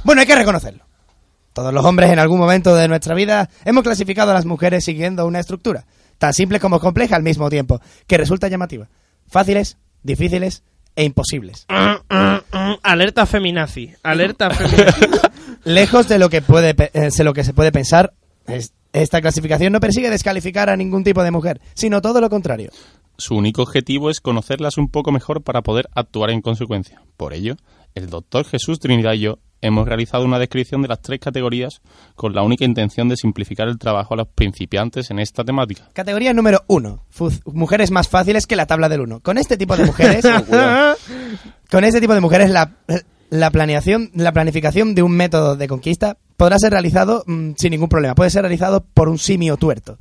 Bueno, 0.04 0.22
hay 0.22 0.28
que 0.28 0.36
reconocerlo. 0.36 0.84
Todos 1.54 1.74
los 1.74 1.86
hombres 1.86 2.12
en 2.12 2.20
algún 2.20 2.38
momento 2.38 2.76
de 2.76 2.88
nuestra 2.89 3.16
vida 3.16 3.50
hemos 3.64 3.84
clasificado 3.84 4.32
a 4.32 4.34
las 4.34 4.46
mujeres 4.46 4.84
siguiendo 4.84 5.26
una 5.26 5.39
estructura, 5.39 5.86
tan 6.18 6.34
simple 6.34 6.60
como 6.60 6.82
compleja 6.82 7.16
al 7.16 7.24
mismo 7.24 7.50
tiempo, 7.50 7.80
que 8.08 8.18
resulta 8.18 8.50
llamativa. 8.50 8.89
Fáciles, 9.28 9.78
difíciles 10.04 10.64
e 10.98 11.06
imposibles. 11.06 11.66
Alerta 12.84 13.26
feminazi. 13.26 13.93
Alerta 14.04 14.50
feminazi. 14.50 15.02
Lejos 15.64 16.08
de 16.10 16.20
lo 16.20 16.30
que 16.30 16.41
puede 16.41 16.76
eh, 16.93 17.10
de 17.16 17.24
lo 17.24 17.34
que 17.34 17.43
se 17.46 17.54
puede 17.54 17.72
pensar, 17.72 18.14
es- 18.48 18.74
esta 18.93 19.22
clasificación 19.22 19.74
no 19.74 19.80
persigue 19.80 20.10
descalificar 20.10 20.70
a 20.70 20.78
ningún 20.78 21.04
tipo 21.04 21.24
de 21.24 21.32
mujer, 21.32 21.60
sino 21.74 22.02
todo 22.02 22.22
lo 22.22 22.30
contrario. 22.30 22.72
Su 23.18 23.36
único 23.36 23.61
objetivo 23.61 24.09
es 24.09 24.20
conocerlas 24.20 24.78
un 24.78 24.89
poco 24.89 25.11
mejor 25.11 25.41
para 25.41 25.61
poder 25.61 25.88
actuar 25.93 26.32
en 26.32 26.41
consecuencia. 26.41 27.01
Por 27.18 27.34
ello, 27.34 27.55
el 27.93 28.09
doctor 28.09 28.45
Jesús 28.45 28.80
Trinidad 28.80 29.13
y 29.13 29.20
yo 29.20 29.39
hemos 29.61 29.88
realizado 29.88 30.26
una 30.26 30.38
descripción 30.38 30.82
de 30.82 30.88
las 30.88 31.01
tres 31.01 31.20
categorías 31.20 31.82
con 32.16 32.34
la 32.34 32.43
única 32.43 32.66
intención 32.66 33.09
de 33.09 33.18
simplificar 33.18 33.68
el 33.68 33.80
trabajo 33.80 34.13
a 34.13 34.18
los 34.18 34.28
principiantes 34.28 35.09
en 35.11 35.20
esta 35.20 35.43
temática. 35.43 35.89
Categoría 35.93 36.34
número 36.34 36.63
uno. 36.68 37.05
Mujeres 37.45 37.89
más 37.89 38.07
fáciles 38.07 38.45
que 38.45 38.55
la 38.55 38.68
tabla 38.68 38.89
del 38.89 39.01
uno. 39.01 39.22
Con 39.22 39.38
este 39.38 39.57
tipo 39.57 39.76
de 39.76 39.86
mujeres, 39.86 40.26
con 41.72 41.84
este 41.84 42.01
tipo 42.01 42.13
de 42.13 42.22
mujeres 42.22 42.49
la, 42.49 42.76
la 43.30 43.49
planeación, 43.49 44.11
la 44.13 44.34
planificación 44.34 44.93
de 44.93 45.03
un 45.03 45.13
método 45.13 45.55
de 45.55 45.68
conquista 45.68 46.18
podrá 46.38 46.59
ser 46.59 46.72
realizado 46.72 47.24
mm, 47.26 47.51
sin 47.57 47.72
ningún 47.72 47.89
problema. 47.89 48.13
Puede 48.13 48.30
ser 48.30 48.43
realizado 48.43 48.86
por 48.93 49.09
un 49.09 49.18
simio 49.18 49.57
tuerto. 49.57 49.97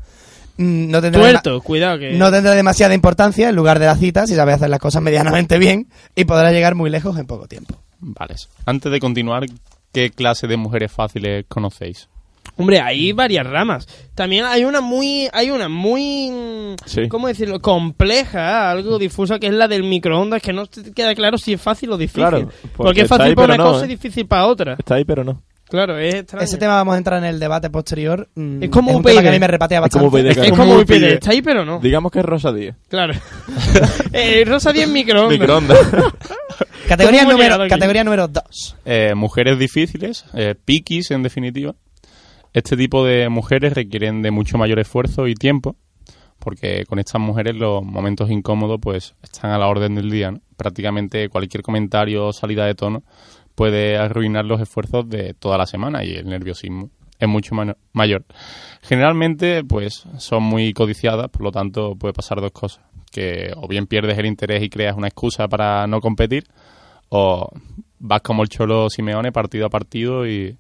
Mm, 0.57 0.91
No 0.91 1.01
tendrá, 1.03 1.21
Tuerto, 1.21 1.61
cuidado 1.61 1.99
que... 1.99 2.13
no 2.13 2.31
tendrá 2.31 2.53
demasiada 2.53 2.95
importancia 2.95 3.49
en 3.49 3.57
lugar 3.57 3.79
de 3.79 3.87
la 3.87 3.97
cita 3.97 4.27
si 4.27 4.35
sabe 4.35 4.53
hacer 4.53 4.71
las 4.71 4.79
cosas 4.79 5.03
medianamente 5.03 5.59
bien 5.59 5.89
y 6.15 6.25
podrá 6.25 6.53
llegar 6.53 6.75
muy 6.75 6.91
lejos 6.91 7.19
en 7.19 7.27
poco 7.27 7.49
tiempo. 7.49 7.75
Vale. 8.01 8.35
Antes 8.67 8.93
de 8.93 9.01
continuar, 9.01 9.47
¿qué 9.93 10.11
clase 10.11 10.47
de 10.47 10.57
mujeres 10.57 10.93
fáciles 10.93 11.45
conocéis? 11.49 12.09
Hombre, 12.57 12.79
hay 12.81 13.13
varias 13.13 13.47
ramas. 13.47 13.89
También 14.15 14.45
hay 14.45 14.65
una 14.65 14.81
muy, 14.81 15.29
hay 15.33 15.51
una 15.51 15.69
muy, 15.69 16.77
Sí. 16.87 17.09
¿cómo 17.09 17.27
decirlo? 17.27 17.61
Compleja, 17.61 18.71
algo 18.71 18.99
difusa, 18.99 19.39
que 19.39 19.47
es 19.49 19.55
la 19.55 19.67
del 19.67 19.83
microondas, 19.83 20.41
que 20.43 20.53
no 20.53 20.67
te 20.67 20.93
queda 20.93 21.15
claro 21.15 21.39
si 21.39 21.55
es 21.55 21.61
fácil 21.61 21.91
o 21.93 21.97
difícil. 21.97 22.21
Claro, 22.29 22.39
porque, 22.43 22.69
porque 22.77 23.01
es 23.01 23.09
fácil 23.09 23.35
para 23.35 23.55
una 23.55 23.65
no, 23.65 23.73
cosa 23.73 23.85
¿eh? 23.85 23.87
y 23.87 23.91
difícil 23.91 24.27
para 24.27 24.47
otra. 24.47 24.75
Está 24.79 24.97
ahí, 24.97 25.05
pero 25.05 25.25
no. 25.25 25.43
Claro, 25.69 25.99
es 25.99 26.15
extraño. 26.15 26.45
Ese 26.45 26.59
tema 26.59 26.75
vamos 26.75 26.95
a 26.95 26.99
entrar 26.99 27.19
en 27.19 27.25
el 27.25 27.41
debate 27.41 27.71
posterior. 27.71 28.29
Mm, 28.35 28.63
Es 28.65 28.71
como 28.71 28.91
un 28.93 28.99
UPyD. 28.99 29.09
tema 29.11 29.23
que 29.23 29.29
a 29.29 29.33
mí 29.33 29.39
me 29.39 29.47
repatea 29.47 29.83
Es 29.85 29.93
como. 29.93 30.07
UPyD, 30.07 30.27
Es 30.27 30.53
como 30.53 30.77
UPyD, 30.79 31.03
está 31.05 31.31
ahí, 31.31 31.43
pero 31.43 31.65
no. 31.65 31.81
Digamos 31.81 32.13
que 32.13 32.19
es 32.21 32.25
Rosa 32.25 32.53
Díez. 32.53 32.77
Claro. 32.89 33.15
eh, 34.13 34.45
Rosa 34.47 34.73
10 34.73 34.89
microondas. 34.89 35.39
Microondas. 35.39 35.79
Categoría 36.89 37.21
¿Cómo 37.25 37.33
hemos 37.33 37.49
número, 37.49 37.69
categoría 37.69 38.05
número 38.05 38.29
2. 38.29 38.77
Eh, 38.85 39.15
mujeres 39.15 39.59
difíciles, 39.59 40.27
eh, 40.35 40.55
piquis 40.63 41.11
en 41.13 41.23
definitiva. 41.23 41.75
Este 42.53 42.77
tipo 42.77 43.05
de 43.05 43.31
mujeres 43.31 43.73
requieren 43.73 44.21
de 44.21 44.31
mucho 44.31 44.59
mayor 44.59 44.79
esfuerzo 44.79 45.27
y 45.27 45.35
tiempo, 45.35 45.77
porque 46.39 46.85
con 46.87 46.99
estas 46.99 47.23
mujeres 47.23 47.57
los 47.57 47.83
momentos 47.83 48.31
incómodos 48.31 48.79
pues 48.83 49.15
están 49.23 49.51
a 49.51 49.59
la 49.59 49.67
orden 49.67 49.95
del 49.95 50.11
día. 50.11 50.31
¿no? 50.31 50.41
Prácticamente 50.59 51.31
cualquier 51.31 51.63
comentario 51.63 52.27
o 52.27 52.33
salida 52.35 52.67
de 52.67 52.75
tono 52.75 53.03
puede 53.55 53.97
arruinar 53.97 54.45
los 54.45 54.61
esfuerzos 54.61 55.09
de 55.09 55.35
toda 55.35 55.59
la 55.59 55.67
semana 55.67 56.05
y 56.05 56.13
el 56.13 56.27
nerviosismo 56.27 56.91
es 57.19 57.29
mucho 57.29 57.55
mayor. 57.93 58.25
Generalmente 58.83 59.65
pues 59.65 60.05
son 60.19 60.43
muy 60.43 60.73
codiciadas, 60.73 61.29
por 61.29 61.43
lo 61.43 61.53
tanto 61.53 61.95
puede 61.97 62.13
pasar 62.13 62.41
dos 62.41 62.53
cosas, 62.53 62.85
que 63.11 63.53
o 63.57 63.69
bien 63.69 63.87
pierdes 63.87 64.19
el 64.19 64.27
interés 64.27 64.63
y 64.63 64.69
creas 64.69 64.97
una 64.97 65.09
excusa 65.09 65.49
para 65.49 65.87
no 65.87 66.01
competir, 66.01 66.45
o 67.09 67.49
vas 67.99 68.21
como 68.23 68.43
el 68.43 68.49
cholo 68.49 68.91
Simeone 68.91 69.33
partido 69.33 69.67
a 69.67 69.71
partido 69.71 70.27
y, 70.27 70.57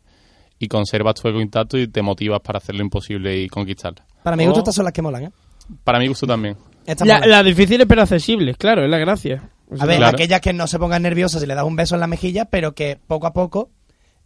y 0.59 0.69
conservas 0.69 1.15
tu 1.15 1.29
ego 1.29 1.41
intacto 1.41 1.77
y 1.77 1.89
te 1.89 2.03
motivas 2.03 2.41
para 2.41 2.59
hacer 2.59 2.75
lo 2.75 2.83
imposible 2.83 3.37
y 3.37 3.49
conquistarla. 3.49 4.05
Para 4.23 4.37
mi 4.37 4.47
gusto 4.47 4.61
estas 4.61 4.75
son 4.77 4.85
las 4.85 4.93
que 4.93 5.03
molan, 5.03 5.25
¿eh? 5.25 5.31
Para 5.83 5.99
mi 5.99 6.07
gusto 6.07 6.27
también. 6.27 6.57
La, 6.87 6.95
molan. 7.17 7.31
la 7.31 7.43
difícil 7.43 7.87
pero 7.87 8.03
accesible, 8.03 8.55
claro, 8.55 8.85
es 8.85 8.91
la 8.91 8.99
gracia. 8.99 9.51
A 9.79 9.87
ver, 9.87 9.97
Claro. 9.99 10.17
aquellas 10.17 10.41
que 10.41 10.53
no 10.53 10.67
se 10.67 10.79
pongan 10.79 11.03
nerviosas 11.03 11.43
y 11.43 11.47
le 11.47 11.55
das 11.55 11.65
un 11.65 11.77
beso 11.77 11.95
en 11.95 12.01
la 12.01 12.07
mejilla, 12.07 12.45
pero 12.47 12.75
que 12.75 12.99
poco 13.07 13.27
a 13.27 13.33
poco 13.33 13.71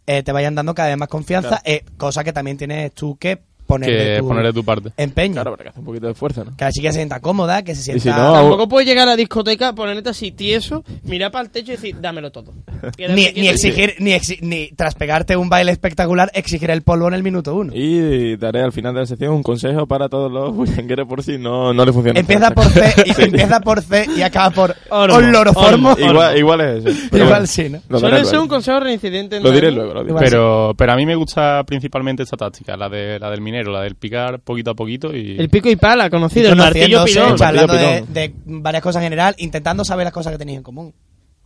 eh, 0.05 0.23
te 0.23 0.31
vayan 0.31 0.55
dando 0.55 0.73
cada 0.75 0.89
vez 0.89 0.97
más 0.97 1.07
confianza, 1.07 1.59
Claro. 1.61 1.63
eh, 1.65 1.85
cosa 1.97 2.23
que 2.23 2.33
también 2.33 2.57
tienes 2.57 2.91
tú 2.93 3.17
que 3.17 3.41
poner 3.69 3.89
de 3.91 3.97
Que 4.15 4.19
tu 4.21 4.27
poner 4.27 4.45
de 4.45 4.53
tu 4.53 4.63
parte. 4.65 4.89
empeño. 4.97 5.33
Claro, 5.35 5.51
pero 5.51 5.63
que 5.63 5.69
hace 5.69 5.79
un 5.79 5.85
poquito 5.85 6.07
de 6.07 6.11
esfuerzo, 6.13 6.43
¿no? 6.43 6.57
Que 6.57 6.65
la 6.65 6.71
chica 6.71 6.91
se 6.91 6.97
sienta 6.97 7.19
cómoda, 7.19 7.61
que 7.63 7.75
se 7.75 7.83
sienta... 7.83 8.01
si 8.03 8.09
no, 8.09 8.33
Tampoco 8.33 8.67
puedes 8.67 8.87
llegar 8.89 9.07
a 9.07 9.11
la 9.11 9.15
discoteca, 9.15 9.73
ponerte 9.73 10.09
así 10.09 10.31
tieso, 10.31 10.83
mirar 11.03 11.31
para 11.31 11.45
el 11.45 11.51
techo 11.51 11.71
y 11.73 11.75
decir, 11.75 11.95
dámelo 12.01 12.31
todo. 12.31 12.53
Ni, 12.97 13.47
exigir, 13.47 13.95
ni, 13.99 14.11
exi- 14.11 14.39
ni 14.41 14.69
tras 14.69 14.95
pegarte 14.95 15.37
un 15.37 15.49
baile 15.49 15.71
espectacular, 15.71 16.31
exigir 16.33 16.71
el 16.71 16.81
polvo 16.81 17.07
en 17.07 17.13
el 17.13 17.23
minuto 17.23 17.55
uno. 17.55 17.71
Y 17.75 18.35
daré 18.37 18.61
al 18.63 18.71
final 18.71 18.93
de 18.95 19.01
la 19.01 19.05
sección 19.05 19.33
un 19.33 19.43
consejo 19.43 19.85
para 19.87 20.09
todos 20.09 20.31
los 20.31 20.53
bullangueros 20.55 21.07
por 21.07 21.21
si 21.23 21.37
no, 21.37 21.73
no 21.73 21.85
le 21.85 21.93
funciona. 21.93 22.19
Empieza 22.19 22.51
por 22.51 22.65
C 22.65 22.93
y, 23.05 23.13
Sí. 23.19 23.21
empieza 23.23 23.59
por 23.59 23.81
C 23.81 24.05
y 24.17 24.21
acaba 24.21 24.49
por 24.49 24.75
ormo. 24.89 25.95
Igual, 25.97 26.37
igual 26.37 26.61
es 26.61 26.85
eso. 26.85 26.99
Pero 27.11 27.25
Igual 27.25 27.39
bueno, 27.41 27.47
sí, 27.47 27.69
¿no? 27.69 27.79
Lo, 27.89 27.99
Suele 27.99 28.25
ser 28.25 28.39
un 28.39 28.47
consejo 28.47 28.79
reincidente. 28.79 29.37
en 29.37 29.43
Lo 29.43 29.51
diré 29.51 29.71
luego, 29.71 29.93
lo 29.93 30.03
diré. 30.03 30.15
Pero, 30.19 30.73
pero 30.77 30.93
a 30.93 30.95
mí 30.95 31.05
me 31.05 31.15
gusta 31.15 31.63
principalmente 31.65 32.23
esta 32.23 32.37
táctica, 32.37 32.75
la 32.77 32.89
de 32.89 33.19
la 33.19 33.29
del 33.29 33.41
minero, 33.41 33.58
la 33.67 33.81
del 33.81 33.95
picar 33.95 34.39
poquito 34.39 34.71
a 34.71 34.75
poquito 34.75 35.15
y... 35.15 35.37
El 35.39 35.49
pico 35.49 35.69
y 35.69 35.75
pala, 35.75 36.09
conocido, 36.09 36.49
el 36.49 36.55
martillo 36.55 37.03
pilón. 37.05 37.35
charlando 37.35 37.73
de, 37.73 38.03
de 38.07 38.33
varias 38.45 38.83
cosas 38.83 39.01
en 39.01 39.07
general, 39.07 39.35
intentando 39.37 39.83
saber 39.83 40.05
las 40.05 40.13
cosas 40.13 40.31
que 40.31 40.37
tenéis 40.37 40.57
en 40.57 40.63
común. 40.63 40.93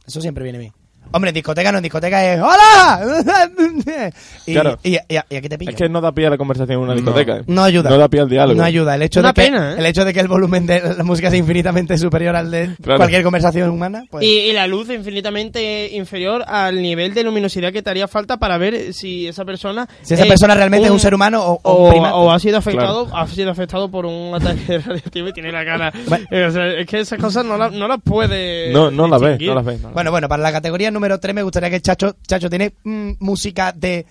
Eso 0.05 0.22
siempre 0.22 0.43
viene 0.43 0.59
bien. 0.59 0.74
Hombre, 1.12 1.30
en 1.30 1.36
discoteca 1.36 1.72
no, 1.72 1.78
en 1.78 1.84
discoteca 1.84 2.34
es 2.34 2.39
¡Hola! 2.41 3.01
y, 4.47 4.54
Claro. 4.54 4.80
y, 4.84 4.95
y- 4.95 4.99
y 5.30 5.36
aquí 5.36 5.49
te 5.49 5.58
pillo. 5.58 5.72
Es 5.72 5.78
que 5.78 5.88
no 5.89 6.01
da 6.01 6.12
pie 6.12 6.28
a 6.28 6.30
la 6.32 6.38
conversación 6.38 6.78
en 6.80 6.84
una 6.84 6.93
discoteca. 6.95 7.38
¿eh? 7.38 7.43
No 7.47 7.64
ayuda. 7.64 7.89
No 7.89 7.97
da 7.97 8.08
pie 8.08 8.22
al 8.22 8.30
diálogo. 8.30 8.58
No 8.58 8.64
ayuda. 8.64 8.95
El 8.95 9.04
hecho, 9.04 9.20
Una 9.20 9.30
de 9.30 9.34
que, 9.34 9.41
pena, 9.43 9.74
¿eh? 9.74 9.76
el 9.80 9.86
hecho 9.86 10.06
de 10.06 10.14
que 10.14 10.20
el 10.20 10.28
volumen 10.28 10.66
de 10.66 10.95
la 10.97 11.04
música 11.04 11.30
sea 11.30 11.38
infinitamente 11.39 11.97
superior 11.97 12.36
al 12.36 12.49
de 12.49 12.76
Claro. 12.82 12.97
cualquier 12.97 13.24
conversación 13.24 13.70
humana, 13.70 14.04
pues... 14.10 14.24
Y, 14.26 14.28
y 14.39 14.54
la 14.54 14.66
luz 14.68 14.89
infinitamente 14.89 15.89
inferior 15.93 16.43
al 16.47 16.82
nivel 16.82 17.14
de 17.14 17.24
luminosidad 17.24 17.72
que 17.72 17.82
te 17.84 17.89
haría 17.89 18.08
falta 18.08 18.38
para 18.38 18.58
ver 18.58 18.93
si 18.93 19.28
esa 19.28 19.45
persona 19.45 19.88
si 20.01 20.14
esa 20.16 20.24
es 20.24 20.30
persona 20.30 20.56
realmente 20.56 20.86
es 20.88 20.91
un 20.91 20.99
ser 20.99 21.14
humano 21.14 21.43
o, 21.43 21.60
o 21.62 21.72
o, 21.74 21.84
un 21.86 21.89
primate. 21.91 22.14
o 22.16 22.32
ha 22.32 22.39
sido 22.39 22.58
afectado 22.58 23.08
ha 23.16 23.28
sido 23.28 23.51
afectado 23.51 23.89
por 23.89 24.06
un 24.06 24.34
ataque 24.36 24.78
radiactivo 24.86 25.28
y 25.30 25.34
tiene 25.34 25.51
la 25.51 25.64
cara 25.66 25.91
Eh, 26.32 26.45
o 26.45 26.51
sea, 26.51 26.68
es 26.74 26.86
que 26.88 26.99
esas 26.99 27.20
cosas 27.20 27.45
no, 27.45 27.58
la- 27.58 27.70
no 27.70 27.88
las 27.88 28.01
puede 28.01 28.72
No, 28.72 28.89
no 28.91 29.04
no 29.04 29.08
las 29.08 29.22
ves. 29.22 29.39
no 29.41 29.54
las 29.56 29.93
Bueno, 29.93 30.12
bueno, 30.12 30.28
para 30.30 30.41
la 30.43 30.51
categoría 30.51 30.89
número 30.94 31.20
3 31.20 31.34
me 31.36 31.44
gustaría 31.44 31.70
que 31.70 31.82
Chacho, 31.82 32.16
Chacho 32.28 32.50
tiene 32.50 32.74
mm, 32.84 33.12
música 33.20 33.72
de, 33.72 34.06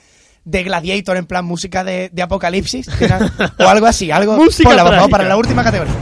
de 0.44 0.62
Gladiator, 0.64 1.16
en 1.16 1.26
plan 1.26 1.44
música 1.44 1.84
de, 1.84 2.10
de 2.12 2.22
Apocalipsis, 2.22 2.88
¿tiene- 2.98 3.30
o 3.58 3.68
algo 3.68 3.86
así, 3.86 4.10
algo... 4.10 4.36
Música 4.36 4.68
Ponla, 4.68 4.82
por 4.84 4.92
favor, 4.94 5.08
trágica. 5.08 5.16
para 5.18 5.28
la 5.28 5.36
última 5.36 5.64
categoría. 5.64 5.94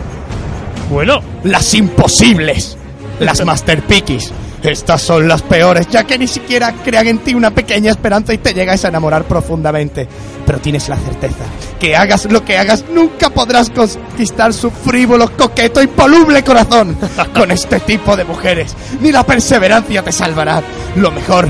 bueno 0.90 1.20
Las 1.44 1.72
imposibles, 1.74 2.76
las 3.20 3.44
Master 3.44 3.82
Pickies. 3.82 4.32
Estas 4.62 5.00
son 5.00 5.26
las 5.26 5.42
peores, 5.42 5.88
ya 5.88 6.04
que 6.04 6.18
ni 6.18 6.26
siquiera 6.26 6.74
crean 6.84 7.06
en 7.06 7.18
ti 7.18 7.34
una 7.34 7.50
pequeña 7.50 7.90
esperanza 7.90 8.34
y 8.34 8.38
te 8.38 8.52
llegas 8.52 8.84
a 8.84 8.88
enamorar 8.88 9.24
profundamente. 9.24 10.06
Pero 10.44 10.58
tienes 10.58 10.88
la 10.88 10.96
certeza 10.96 11.44
que 11.80 11.96
hagas 11.96 12.26
lo 12.26 12.44
que 12.44 12.58
hagas, 12.58 12.84
nunca 12.92 13.30
podrás 13.30 13.70
conquistar 13.70 14.52
su 14.52 14.70
frívolo, 14.70 15.30
coqueto 15.36 15.82
y 15.82 15.86
voluble 15.86 16.44
corazón. 16.44 16.96
Con 17.34 17.50
este 17.50 17.80
tipo 17.80 18.16
de 18.16 18.24
mujeres, 18.24 18.76
ni 19.00 19.10
la 19.10 19.24
perseverancia 19.24 20.02
te 20.02 20.12
salvará. 20.12 20.62
Lo 20.96 21.10
mejor 21.10 21.48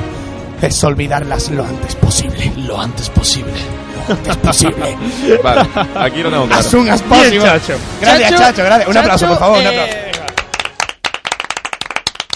es 0.62 0.84
olvidarlas 0.84 1.50
lo 1.50 1.64
antes 1.64 1.96
posible. 1.96 2.52
Lo 2.58 2.80
antes 2.80 3.11
posible. 3.11 3.52
Lo 4.08 4.14
antes 4.14 4.36
posible. 4.36 4.96
Vale, 5.42 5.68
aquí 5.96 6.22
lo 6.22 6.30
tengo 6.30 6.46
claro. 6.46 6.61
As 6.61 6.66
soon 6.66 6.88
as. 6.88 7.02
Bien, 7.08 7.42
Chacho. 7.42 7.74
Gracias, 8.00 8.30
Chacho, 8.30 8.42
Chacho, 8.42 8.64
gracias. 8.64 8.88
Un 8.88 8.96
aplauso, 8.96 9.26
por 9.26 9.38
favor, 9.38 9.58
un 9.58 9.64
eh, 9.64 9.68
aplauso. 9.68 10.09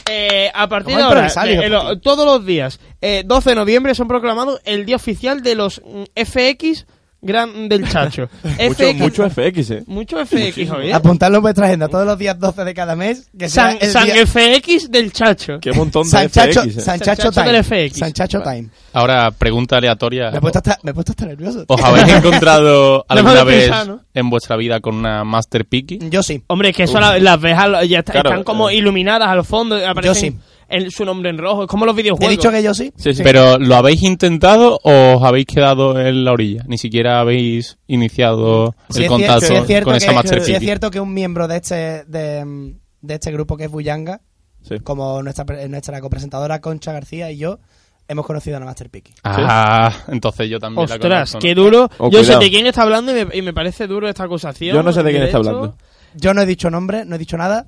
Eh, 0.09 0.51
a 0.55 0.69
partir 0.69 0.97
de 0.97 1.03
ahora, 1.03 1.21
eh, 1.65 1.69
lo- 1.69 1.99
todos 2.01 2.27
los 2.27 2.45
días, 2.47 2.81
eh, 3.01 3.23
12 3.25 3.51
de 3.51 3.57
noviembre 3.57 3.95
son 3.95 4.09
proclamados 4.09 4.61
el 4.65 4.85
día 4.87 4.97
oficial 4.97 5.43
de 5.43 5.55
los 5.55 5.81
mm, 5.85 6.03
FX 6.15 6.87
gran 7.25 7.69
del 7.69 7.89
chacho. 7.89 8.29
Mucho, 8.43 8.75
FX, 8.75 8.99
mucho 9.01 9.31
FX, 9.31 9.71
eh. 9.71 9.83
Mucho 9.87 10.25
FX, 10.25 10.69
Javier. 10.69 10.95
Apuntadlo 10.95 11.39
en 11.39 11.43
vuestra 11.43 11.67
agenda 11.67 11.89
todos 11.89 12.07
los 12.07 12.19
días 12.19 12.39
12 12.39 12.65
de 12.65 12.75
cada 12.75 12.95
mes. 12.95 13.29
Que 13.39 13.49
San, 13.49 13.77
el 13.81 13.91
San 13.91 14.05
día- 14.07 14.27
FX 14.27 14.91
del 14.91 15.13
chacho. 15.13 15.59
Qué 15.61 15.73
montón 15.73 16.05
de 16.05 16.11
San 16.11 16.29
Chacho, 16.31 16.63
FX. 16.63 16.77
eh. 16.77 16.81
San 16.81 17.01
Chacho 17.01 17.23
San 17.23 17.33
Chacho 17.33 17.53
del 17.53 17.65
Time. 17.65 17.89
FX. 17.89 17.99
San 17.99 18.13
Chacho 18.13 18.41
Time. 18.43 18.69
Ahora, 18.93 19.31
pregunta 19.33 19.77
aleatoria. 19.79 20.31
Me 20.31 20.39
he 20.39 20.41
puesto 20.41 20.59
hasta, 20.61 20.79
me 20.83 20.91
he 20.93 20.95
puesto 20.95 21.13
hasta 21.13 21.27
nervioso. 21.27 21.65
¿Os 21.67 21.83
habéis 21.83 22.09
encontrado 22.15 23.05
alguna 23.09 23.43
vez 23.45 23.65
pensar, 23.69 23.87
¿no? 23.89 24.01
en 24.15 24.31
vuestra 24.31 24.57
vida 24.57 24.81
con 24.81 24.95
una 24.95 25.25
Master 25.25 25.65
Piki? 25.65 25.99
Yo 26.11 26.23
sí. 26.23 26.43
Hombre, 26.47 26.71
es 26.71 26.77
que 26.77 26.85
eso 26.85 27.01
la- 27.01 27.19
las 27.19 27.41
ves, 27.41 27.57
ya 27.89 27.99
está- 28.01 28.13
Claro, 28.13 28.31
están 28.31 28.45
como 28.45 28.71
eh. 28.71 28.77
iluminadas 28.77 29.29
al 29.29 29.45
fondo, 29.45 29.77
aparecen 29.87 30.15
sí. 30.35 30.39
El- 30.75 30.91
su 30.93 31.05
nombre 31.05 31.31
en 31.31 31.39
rojo, 31.39 31.63
es 31.65 31.69
como 31.69 31.87
los 31.87 31.95
videojuegos. 31.97 32.33
He 32.33 32.37
dicho 32.37 32.51
que 32.51 32.63
yo 32.63 32.75
sí. 32.75 32.93
Pero 33.23 33.59
¿lo 33.59 33.77
habéis 33.77 34.03
intentado 34.03 34.79
o 34.83 35.17
os 35.17 35.23
habéis 35.23 35.47
quedado 35.47 35.99
en 36.01 36.25
la 36.25 36.33
orilla? 36.33 36.65
Ni 36.67 36.79
siquiera 36.79 37.21
habéis 37.21 37.79
iniciado 37.87 38.75
Sí 38.91 38.99
el 38.99 39.05
cier- 39.05 39.09
contacto 39.09 39.47
sí 39.47 39.55
es 39.55 39.67
cierto 39.67 39.85
con 39.87 39.93
que- 39.99 40.05
esa 40.05 40.13
Master 40.13 40.43
sí 40.43 40.53
es 40.53 40.61
cierto 40.61 40.91
que 40.91 41.01
un 41.01 41.13
miembro 41.15 41.49
de 41.49 41.57
este 41.57 42.05
de, 42.05 42.75
de 43.01 43.15
este 43.15 43.33
grupo 43.33 43.57
que 43.57 43.65
es 43.65 43.71
Buyanga, 43.71 44.21
Sí. 44.63 44.77
como 44.83 45.23
nuestra 45.23 45.45
pre- 45.45 45.69
nuestra 45.69 46.01
copresentadora 46.01 46.61
Concha 46.61 46.93
García 46.93 47.31
y 47.31 47.37
yo, 47.39 47.59
hemos 48.09 48.25
conocido 48.27 48.57
a 48.57 48.61
la 48.61 48.67
Master 48.67 48.91
Piki. 48.91 49.13
Ah, 49.25 49.93
entonces 50.09 50.49
yo 50.49 50.59
también 50.59 50.87
la 50.89 50.95
Ostras, 50.95 51.01
conozco. 51.33 51.37
¿no? 51.39 51.41
qué 51.41 51.55
duro. 51.55 51.91
Oh, 51.99 52.11
yo 52.11 52.19
sé 52.21 52.25
cuidado. 52.27 52.41
de 52.41 52.51
quién 52.51 52.67
está 52.67 52.83
hablando 52.83 53.13
y 53.19 53.25
me, 53.25 53.37
y 53.37 53.43
me 53.43 53.53
parece 53.53 53.87
duro 53.87 54.09
esta 54.09 54.25
acusación. 54.25 54.75
Yo 54.77 54.83
no 54.83 54.93
sé 54.93 55.03
de 55.03 55.11
quién 55.11 55.23
está 55.25 55.39
hecho. 55.39 55.49
hablando. 55.51 55.77
Yo 56.15 56.33
no 56.35 56.43
he 56.43 56.47
dicho 56.47 56.71
nombre, 56.71 57.05
no 57.05 57.17
he 57.17 57.19
dicho 57.19 57.37
nada. 57.37 57.67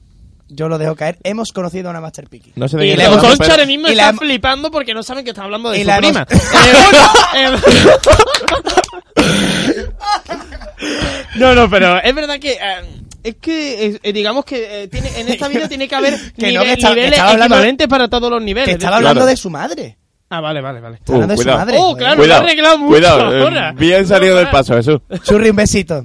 Yo 0.48 0.68
lo 0.68 0.78
dejo 0.78 0.94
caer. 0.94 1.18
Hemos 1.24 1.50
conocido 1.52 1.88
a 1.88 1.90
una 1.90 2.00
Master 2.00 2.28
Piki. 2.28 2.52
No 2.54 2.68
sé 2.68 2.76
de 2.76 2.86
Y 2.86 2.96
la 2.96 3.08
Concha 3.18 3.50
ahora 3.50 3.66
mismo 3.66 3.88
y 3.88 3.92
está 3.92 4.12
la 4.12 4.18
flipando 4.18 4.70
porque 4.70 4.94
no 4.94 5.02
saben 5.02 5.24
que 5.24 5.30
está 5.30 5.42
hablando 5.42 5.70
de 5.70 5.78
y 5.78 5.80
su 5.82 5.86
la 5.88 5.98
prima. 5.98 6.26
Eh, 6.30 6.36
eh, 7.36 7.56
no, 11.36 11.54
no, 11.54 11.68
pero 11.70 12.00
es 12.02 12.14
verdad 12.14 12.38
que... 12.38 12.52
eh, 12.52 12.58
es 13.24 13.36
que, 13.40 13.98
eh, 14.04 14.12
digamos 14.12 14.44
que 14.44 14.84
eh, 14.84 14.88
tiene, 14.88 15.08
en 15.18 15.28
esta 15.28 15.48
vida 15.48 15.68
tiene 15.68 15.88
que 15.88 15.96
haber 15.96 16.14
Que 16.38 16.52
no, 16.52 16.62
que 16.62 16.72
está- 16.74 16.88
que 16.90 16.94
niveles 16.94 17.12
estaba 17.14 17.30
hablando- 17.32 17.54
equivalentes 17.56 17.88
para 17.88 18.08
todos 18.08 18.30
los 18.30 18.40
niveles. 18.42 18.68
Que 18.68 18.74
estaba 18.74 18.96
hablando 18.98 19.26
de 19.26 19.36
su 19.36 19.50
madre. 19.50 19.96
Ah, 20.28 20.40
vale, 20.40 20.60
vale, 20.60 20.80
vale. 20.80 20.96
Está 20.96 21.12
hablando 21.12 21.32
de 21.32 21.36
su 21.38 21.42
cuidado. 21.44 21.58
madre. 21.60 21.76
Oh, 21.78 21.82
joder. 21.82 21.98
claro, 21.98 22.16
Cuidado, 22.16 22.40
lo 22.42 22.46
he 22.48 22.50
arreglado 22.50 22.78
mucho 22.78 22.90
cuidado, 22.90 23.36
eh, 23.36 23.42
ahora. 23.42 23.72
bien 23.72 24.06
salido 24.08 24.36
del 24.36 24.48
paso, 24.48 24.74
Jesús. 24.74 24.98
Churri, 25.22 25.50
un 25.50 25.56
besito. 25.56 26.04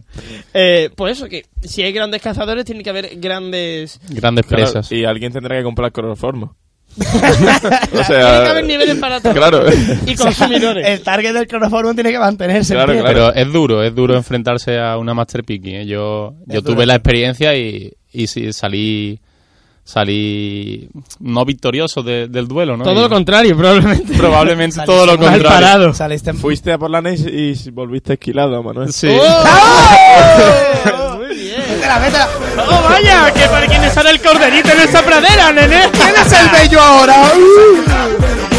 Eh, 0.54 0.90
pues 0.96 1.18
eso, 1.18 1.28
que 1.28 1.46
si 1.64 1.82
hay 1.82 1.92
grandes 1.92 2.22
cazadores, 2.22 2.64
tiene 2.66 2.84
que 2.84 2.90
haber 2.92 3.20
grandes... 3.20 4.00
Grandes 4.10 4.46
Claro, 4.46 4.64
presas. 4.64 4.92
y 4.92 5.06
alguien 5.06 5.34
tendrá 5.34 5.58
que 5.58 5.64
comprar 5.64 5.92
cloroformo. 5.92 6.56
o 7.00 7.04
Tiene 7.04 8.04
que 8.06 8.16
haber 8.50 8.66
niveles 8.66 8.98
para 8.98 9.20
todos. 9.22 9.36
claro. 9.36 9.64
Y 10.06 10.14
consumidores. 10.16 10.86
El 10.88 11.02
target 11.02 11.34
del 11.34 11.48
cloroformo 11.48 11.94
tiene 11.96 12.12
que 12.12 12.20
mantenerse. 12.20 12.74
Claro, 12.74 12.92
en 12.94 13.00
pie. 13.00 13.12
claro. 13.14 13.32
Pero 13.34 13.48
es 13.48 13.54
duro, 13.54 13.84
es 13.84 13.96
duro 13.96 14.16
enfrentarse 14.16 14.78
a 14.78 14.98
una 14.98 15.14
Master 15.14 15.44
Piki. 15.44 15.74
¿eh? 15.78 15.86
Yo, 15.86 16.36
yo 16.48 16.62
tuve 16.62 16.86
la 16.86 16.96
experiencia 16.96 17.56
y, 17.56 17.94
y 18.12 18.28
sí, 18.28 18.52
salí 18.54 19.20
salí 19.84 20.90
no 21.20 21.44
victorioso 21.46 22.04
de- 22.04 22.28
del 22.28 22.48
duelo, 22.48 22.78
¿no? 22.78 22.84
Todo 22.84 23.00
Y 23.00 23.04
lo 23.04 23.10
contrario, 23.10 23.58
probablemente. 23.58 24.14
Probablemente 24.16 24.76
Saliste 24.76 24.94
todo 24.94 25.06
lo 25.06 25.18
mal 25.18 25.32
contrario. 25.32 25.50
parado. 25.50 25.94
Saliste 25.94 26.34
Fuiste 26.34 26.72
a 26.72 26.78
por 26.78 26.90
la 26.90 27.02
NES 27.02 27.26
y 27.28 27.72
volviste 27.72 28.14
esquilado, 28.14 28.62
Manuel. 28.64 28.94
Sí. 28.94 29.10
¡Oh! 29.12 31.18
Muy 31.18 31.36
bien. 31.36 31.62
Métela, 31.70 32.00
métela. 32.00 32.30
¡Oh, 32.68 32.84
vaya! 32.90 33.32
¡Que 33.34 33.46
para 33.48 33.68
quién 33.68 33.90
sale 33.92 34.12
el 34.12 34.22
corderito 34.22 34.70
en 34.70 34.80
esa 34.82 35.02
pradera, 35.04 35.52
nene! 35.52 35.90
¿Quién 35.92 36.14
es 36.26 36.32
el 36.32 36.50
bello 36.50 36.80
ahora? 36.82 37.16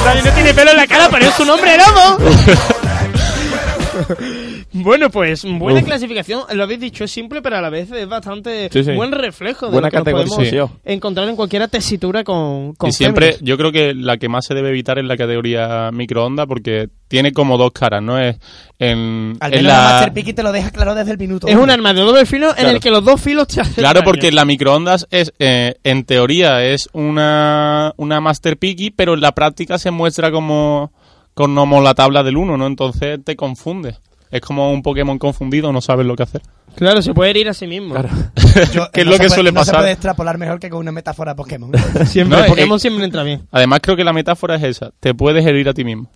Nadie 0.05 0.23
no 0.25 0.31
tiene 0.33 0.55
pelo 0.55 0.71
en 0.73 0.77
la 0.77 0.87
cara, 0.87 1.09
pero 1.11 1.27
es 1.27 1.41
un 1.41 1.51
hombre 1.51 1.77
lobo. 1.79 2.19
Bueno, 4.83 5.11
pues 5.11 5.45
buena 5.45 5.81
Uf. 5.81 5.87
clasificación. 5.87 6.43
Lo 6.55 6.63
habéis 6.65 6.81
dicho, 6.81 7.05
es 7.05 7.11
simple, 7.11 7.41
pero 7.43 7.57
a 7.57 7.61
la 7.61 7.71
vez 7.71 7.91
es 7.91 8.09
bastante 8.09 8.69
Sí, 8.73 8.85
sí. 8.85 8.93
buen 8.93 9.13
reflejo 9.13 9.67
de 9.67 9.73
Buena 9.73 9.89
lo 9.89 9.91
que 10.05 10.13
nos 10.13 10.29
podemos 10.31 10.71
encontrar 10.85 11.29
en 11.29 11.37
cualquier 11.37 11.69
tesitura 11.69 12.25
con, 12.25 12.75
con 12.75 12.91
Y 12.91 12.93
siempre, 12.93 13.27
féminas. 13.33 13.43
yo 13.45 13.57
creo 13.59 13.73
que 13.73 13.95
la 13.95 14.17
que 14.19 14.29
más 14.29 14.47
se 14.47 14.55
debe 14.55 14.71
evitar 14.71 14.99
es 14.99 15.05
la 15.05 15.17
categoría 15.17 15.91
microondas 15.93 16.47
porque 16.47 16.89
tiene 17.09 17.33
como 17.33 17.59
dos 17.59 17.73
caras, 17.73 18.03
¿no? 18.03 18.19
Es 18.19 18.37
en, 18.79 19.37
Al 19.41 19.53
en 19.53 19.59
menos 19.65 19.73
la 19.73 19.79
la... 19.79 19.91
Master 19.93 20.13
Piki 20.15 20.33
te 20.33 20.43
lo 20.43 20.51
deja 20.53 20.71
claro 20.71 20.95
desde 20.95 21.13
el 21.13 21.19
minuto. 21.19 21.47
Es 21.47 21.57
un 21.57 21.71
arma 21.71 21.93
de 21.93 22.01
doble 22.01 22.25
filo 22.27 22.55
en 22.57 22.67
el 22.69 22.81
que 22.81 22.91
los 22.91 23.05
dos 23.05 23.21
filos 23.21 23.47
te 23.49 23.61
hacen 23.61 23.75
Claro, 23.75 24.01
daño. 24.01 24.05
porque 24.11 24.33
la 24.33 24.45
microondas 24.45 25.07
es, 25.11 25.33
eh, 25.39 25.75
en 25.85 26.05
teoría, 26.05 26.65
es 26.65 26.89
una, 26.93 27.93
una 27.97 28.21
Master 28.21 28.57
Piki, 28.57 28.91
pero 28.91 29.15
en 29.15 29.21
la 29.21 29.33
práctica 29.33 29.79
se 29.79 29.91
muestra 29.91 30.31
como, 30.33 30.93
como 31.35 31.81
la 31.83 31.95
tabla 31.95 32.23
del 32.23 32.37
1, 32.37 32.57
¿no? 32.57 32.67
Entonces 32.67 33.19
te 33.25 33.37
confunde. 33.37 33.97
Es 34.33 34.41
como 34.41 34.73
un 34.73 34.83
Pokémon 34.83 35.19
confundido, 35.19 35.71
no 35.73 35.81
sabes 35.81 36.05
lo 36.07 36.17
que 36.17 36.23
hacer. 36.25 36.41
Claro, 36.75 37.03
se 37.03 37.13
puede 37.13 37.31
herir 37.31 37.49
a 37.51 37.55
sí 37.55 37.67
mismo. 37.67 37.95
Yo- 38.73 38.91
que 38.91 39.03
es 39.03 39.07
no 39.07 39.13
lo 39.13 39.19
que 39.19 39.27
puede- 39.27 39.29
suele 39.29 39.53
No 39.53 39.61
se 39.63 39.71
pasar. 39.71 39.77
puede 39.83 39.93
extrapolar 39.93 40.39
mejor 40.39 40.59
que 40.59 40.71
con 40.71 40.81
una 40.81 40.91
metáfora 40.91 41.37
Pokémon. 41.37 41.71
Siempre, 42.07 42.39
No, 42.41 42.47
Pokémon 42.47 42.77
eh, 42.79 42.81
siempre 42.81 43.05
entra 43.05 43.23
bien. 43.23 43.47
Además, 43.53 43.81
creo 43.83 43.95
que 43.95 44.05
la 44.05 44.13
metáfora 44.15 44.57
es 44.57 44.63
esa. 44.65 44.91
Te 44.99 45.15
puedes 45.15 45.45
herir 45.47 45.69
a 45.69 45.75
ti 45.75 45.85
mismo. 45.85 46.11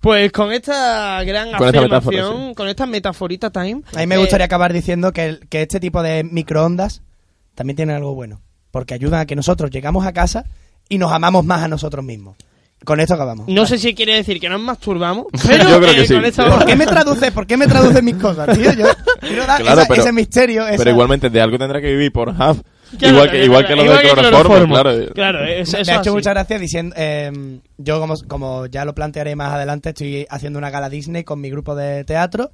Pues 0.00 0.32
con 0.32 0.50
esta 0.50 1.22
gran 1.24 1.52
Con 1.52 1.68
esta 1.68 1.78
afirmación, 1.98 2.54
con 2.54 2.66
esta 2.68 2.86
metaforita 2.86 3.50
time... 3.50 3.82
A 3.94 4.00
mí 4.00 4.06
me 4.06 4.14
eh, 4.16 4.18
gustaría 4.18 4.46
acabar 4.46 4.72
diciendo 4.72 5.12
que, 5.12 5.26
el- 5.26 5.48
que 5.48 5.62
este 5.62 5.78
tipo 5.78 6.02
de 6.02 6.24
microondas 6.24 7.02
también 7.54 7.76
tienen 7.76 7.96
algo 7.96 8.14
bueno. 8.14 8.40
Porque 8.70 8.94
ayudan 8.94 9.20
a 9.20 9.26
que 9.26 9.36
nosotros 9.36 9.70
llegamos 9.70 10.06
a 10.06 10.12
casa 10.12 10.46
y 10.88 10.96
nos 10.98 11.12
amamos 11.12 11.44
más 11.44 11.62
a 11.62 11.68
nosotros 11.68 12.02
mismos. 12.04 12.36
Con 12.84 13.00
esto 13.00 13.14
acabamos. 13.14 13.46
No 13.48 13.66
sé 13.66 13.78
si 13.78 13.94
quiere 13.94 14.14
decir 14.14 14.40
que 14.40 14.48
nos 14.48 14.60
masturbamos, 14.60 15.26
pero 15.46 15.68
Yo 15.68 15.80
creo 15.80 15.94
que 15.94 16.00
eh, 16.02 16.06
sí. 16.06 16.14
con 16.14 16.24
esta- 16.24 16.50
¿Por 16.50 16.64
qué 16.66 16.76
me 16.76 16.86
traduce? 16.86 17.32
¿Por 17.32 17.46
qué 17.46 17.56
me 17.56 17.66
traduces 17.66 18.02
mis 18.02 18.16
cosas, 18.16 18.56
tío? 18.56 18.72
Yo 18.72 18.86
quiero 19.20 19.46
dar 19.46 19.60
Claro, 19.62 19.80
esa- 19.80 19.88
pero- 19.88 20.02
ese 20.02 20.12
misterio. 20.12 20.66
esa- 20.66 20.78
Pero 20.78 20.90
igualmente 20.90 21.30
de 21.30 21.40
algo 21.40 21.58
tendrá 21.58 21.80
que 21.80 21.88
vivir 21.88 22.12
por 22.12 22.28
Hub. 22.30 22.62
Claro, 22.98 23.14
igual 23.14 23.30
que, 23.30 23.44
igual 23.44 23.66
que 23.66 23.72
claro, 23.72 23.84
lo 23.88 23.92
de 23.96 24.02
igual 24.06 24.14
que 24.16 24.28
cloroformo, 24.30 24.74
claro. 24.74 24.90
Claro, 25.14 25.44
es, 25.46 25.72
me 25.72 25.80
eso 25.80 25.92
ha 25.92 25.94
hecho 25.94 26.00
así. 26.00 26.10
mucha 26.10 26.30
gracia 26.30 26.58
diciendo 26.58 26.94
eh, 26.98 27.60
yo 27.78 27.98
como, 28.00 28.14
como 28.28 28.66
ya 28.66 28.84
lo 28.84 28.94
plantearé 28.94 29.34
más 29.34 29.50
adelante 29.52 29.88
estoy 29.90 30.26
haciendo 30.28 30.58
una 30.58 30.68
gala 30.68 30.90
Disney 30.90 31.24
con 31.24 31.40
mi 31.40 31.48
grupo 31.48 31.74
de 31.74 32.04
teatro 32.04 32.50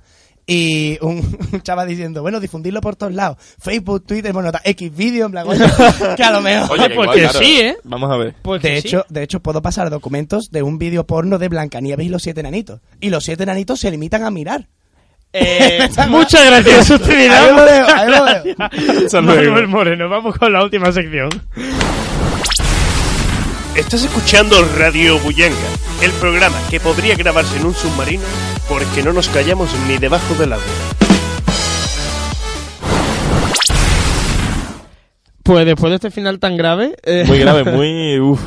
y 0.51 0.96
un, 1.03 1.18
un 1.53 1.61
chaval 1.62 1.86
diciendo 1.86 2.22
bueno 2.22 2.40
difundirlo 2.40 2.80
por 2.80 2.96
todos 2.96 3.12
lados 3.12 3.36
Facebook 3.61 4.05
Twitter 4.07 4.32
bueno 4.32 4.51
ta- 4.51 4.62
X 4.64 4.96
vídeo 4.96 5.26
en 5.26 5.32
plan 5.32 5.46
oye, 5.46 5.62
que 6.16 6.22
a 6.24 6.30
lo 6.32 6.40
mejor 6.40 6.70
Oye, 6.80 6.88
que 6.88 6.94
Pues 6.94 7.05
igual, 7.05 7.14
que 7.14 7.20
claro. 7.24 7.38
sí, 7.38 7.61
¿eh? 7.61 7.76
Vamos 7.84 8.11
a 8.11 8.16
ver. 8.16 8.34
Pues 8.42 8.62
de 8.62 8.80
sí. 8.80 8.88
hecho 8.88 9.05
de 9.11 9.22
hecho 9.22 9.40
puedo 9.40 9.61
pasar 9.61 9.90
documentos 9.90 10.51
de 10.51 10.62
un 10.62 10.78
vídeo 10.78 11.07
porno 11.07 11.38
de 11.38 11.49
Blancanieves 11.49 12.07
y 12.07 12.09
los 12.09 12.22
siete 12.22 12.40
enanitos 12.40 12.80
y 13.01 13.11
los 13.11 13.24
siete 13.24 13.42
enanitos 13.42 13.78
se 13.78 13.90
limitan 13.90 14.24
a 14.24 14.30
mirar 14.30 14.66
Eh, 15.34 15.86
muchas 16.09 16.46
gracias. 16.46 16.90
Ahí 16.90 17.28
lo 17.55 17.64
dejo, 17.64 17.88
ahí 17.94 18.09
lo. 19.12 19.22
Manuel 19.22 19.68
Moreno, 19.68 20.09
vamos 20.09 20.38
con 20.38 20.51
la 20.51 20.64
última 20.64 20.90
sección. 20.90 21.28
Estás 23.79 24.05
escuchando 24.05 24.57
Radio 24.76 25.18
Buyanga, 25.20 25.57
el 26.03 26.11
programa 26.12 26.57
que 26.68 26.81
podría 26.81 27.14
grabarse 27.14 27.57
en 27.59 27.66
un 27.66 27.74
submarino 27.74 28.24
porque 28.68 29.03
no 29.03 29.12
nos 29.12 29.29
callamos 29.29 29.70
ni 29.87 29.97
debajo 29.99 30.35
del 30.35 30.53
agua. 30.55 30.64
Pues 35.45 35.64
después 35.64 35.91
de 35.91 35.95
este 35.97 36.11
final 36.11 36.39
tan 36.39 36.57
grave... 36.57 36.97
eh, 37.05 37.24
Muy 37.26 37.39
grave, 37.39 37.64
muy... 37.72 38.18
Uf. 38.20 38.41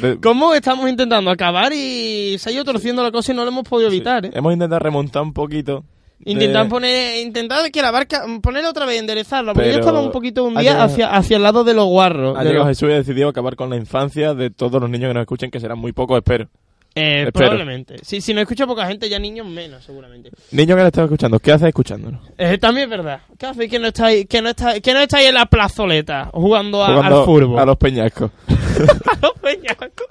De- 0.00 0.18
¿Cómo 0.20 0.54
estamos 0.54 0.88
intentando 0.88 1.30
acabar 1.30 1.72
y 1.72 2.36
se 2.38 2.48
ha 2.48 2.52
ido 2.52 2.64
torciendo 2.64 3.02
la 3.02 3.10
cosa 3.12 3.32
y 3.32 3.34
no 3.36 3.42
lo 3.44 3.48
hemos 3.50 3.64
podido 3.64 3.88
evitar, 3.90 4.24
eh? 4.26 4.30
Hemos 4.32 4.52
intentado 4.52 4.78
remontar 4.78 5.22
un 5.22 5.32
poquito. 5.32 5.84
De- 6.24 6.32
Intentar 6.32 6.68
poner, 6.68 7.24
intentar 7.26 7.70
que 7.70 7.82
la 7.82 7.90
barca, 7.90 8.24
ponerla 8.42 8.70
otra 8.70 8.84
vez, 8.86 9.00
enderezarla, 9.00 9.54
porque 9.54 9.68
yo 9.68 9.74
Pero 9.76 9.80
estaba 9.86 10.00
un 10.00 10.12
poquito 10.12 10.44
un 10.44 10.54
día 10.54 10.82
hacia, 10.84 11.10
hacia 11.14 11.36
el 11.38 11.42
lado 11.42 11.64
de 11.64 11.74
los 11.74 11.86
guarros. 11.86 12.36
Ha 12.36 12.40
de 12.40 12.50
llegado 12.50 12.66
los- 12.66 12.76
Jesús 12.76 12.88
y 12.90 12.92
ha 12.92 12.96
decidido 12.96 13.28
acabar 13.28 13.56
con 13.56 13.70
la 13.70 13.76
infancia 13.76 14.34
de 14.34 14.50
todos 14.50 14.80
los 14.80 14.90
niños 14.90 15.08
que 15.08 15.14
nos 15.14 15.22
escuchen, 15.22 15.50
que 15.50 15.60
serán 15.60 15.78
muy 15.78 15.92
pocos, 15.92 16.16
espero. 16.18 16.48
Eh, 16.94 17.24
Espero. 17.26 17.32
probablemente. 17.32 17.96
Si, 18.02 18.20
si 18.20 18.34
no 18.34 18.40
escucha 18.40 18.66
poca 18.66 18.86
gente, 18.86 19.08
ya 19.08 19.18
niños 19.18 19.46
menos, 19.46 19.84
seguramente. 19.84 20.30
Niños 20.50 20.76
que 20.76 20.82
nos 20.82 20.86
están 20.88 21.04
escuchando, 21.04 21.38
¿qué 21.38 21.52
hacéis 21.52 21.68
escuchándonos? 21.68 22.20
Eh, 22.36 22.58
también 22.58 22.84
es 22.84 22.90
verdad. 22.90 23.20
¿Qué 23.38 23.46
hacéis 23.46 23.70
que 23.70 23.78
no 23.78 23.88
estáis, 23.88 24.26
que 24.26 24.42
no 24.42 24.50
estáis, 24.50 24.82
que 24.82 24.92
no 24.92 25.00
estáis 25.00 25.28
en 25.28 25.34
la 25.34 25.46
plazoleta 25.46 26.30
jugando, 26.32 26.82
a- 26.84 26.88
Jugando 26.94 27.18
al 27.20 27.24
fútbol? 27.24 27.58
A 27.60 27.64
los 27.64 27.76
peñascos. 27.76 28.30
a 28.48 29.18
los 29.22 29.32
peñascos. 29.40 30.06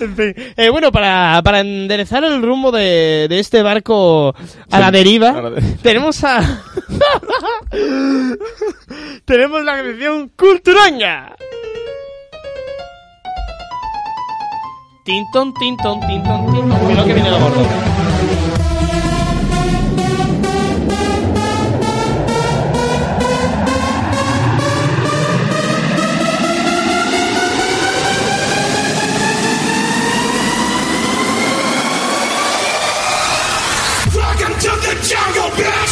en 0.00 0.16
fin. 0.16 0.34
Eh, 0.56 0.68
bueno, 0.70 0.90
para, 0.90 1.40
para 1.44 1.60
enderezar 1.60 2.24
el 2.24 2.42
rumbo 2.42 2.72
de, 2.72 3.26
de 3.28 3.38
este 3.38 3.62
barco 3.62 4.34
a 4.70 4.80
la 4.80 4.90
deriva, 4.90 5.30
a 5.30 5.42
la 5.42 5.50
de- 5.50 5.62
tenemos 5.82 6.22
a. 6.24 6.40
tenemos 9.24 9.64
la 9.64 9.82
canción 9.82 10.28
Culturaña. 10.36 11.34
Tinton, 15.04 15.52
tinton, 15.54 15.98
tinton, 16.06 16.46
tinton. 16.52 16.78
Cuidado 16.78 17.06
que 17.08 17.14
viene 17.14 17.28
el 17.28 17.40
gordo. 17.40 17.66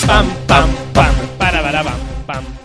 Pam, 0.06 0.26
pam, 0.46 0.70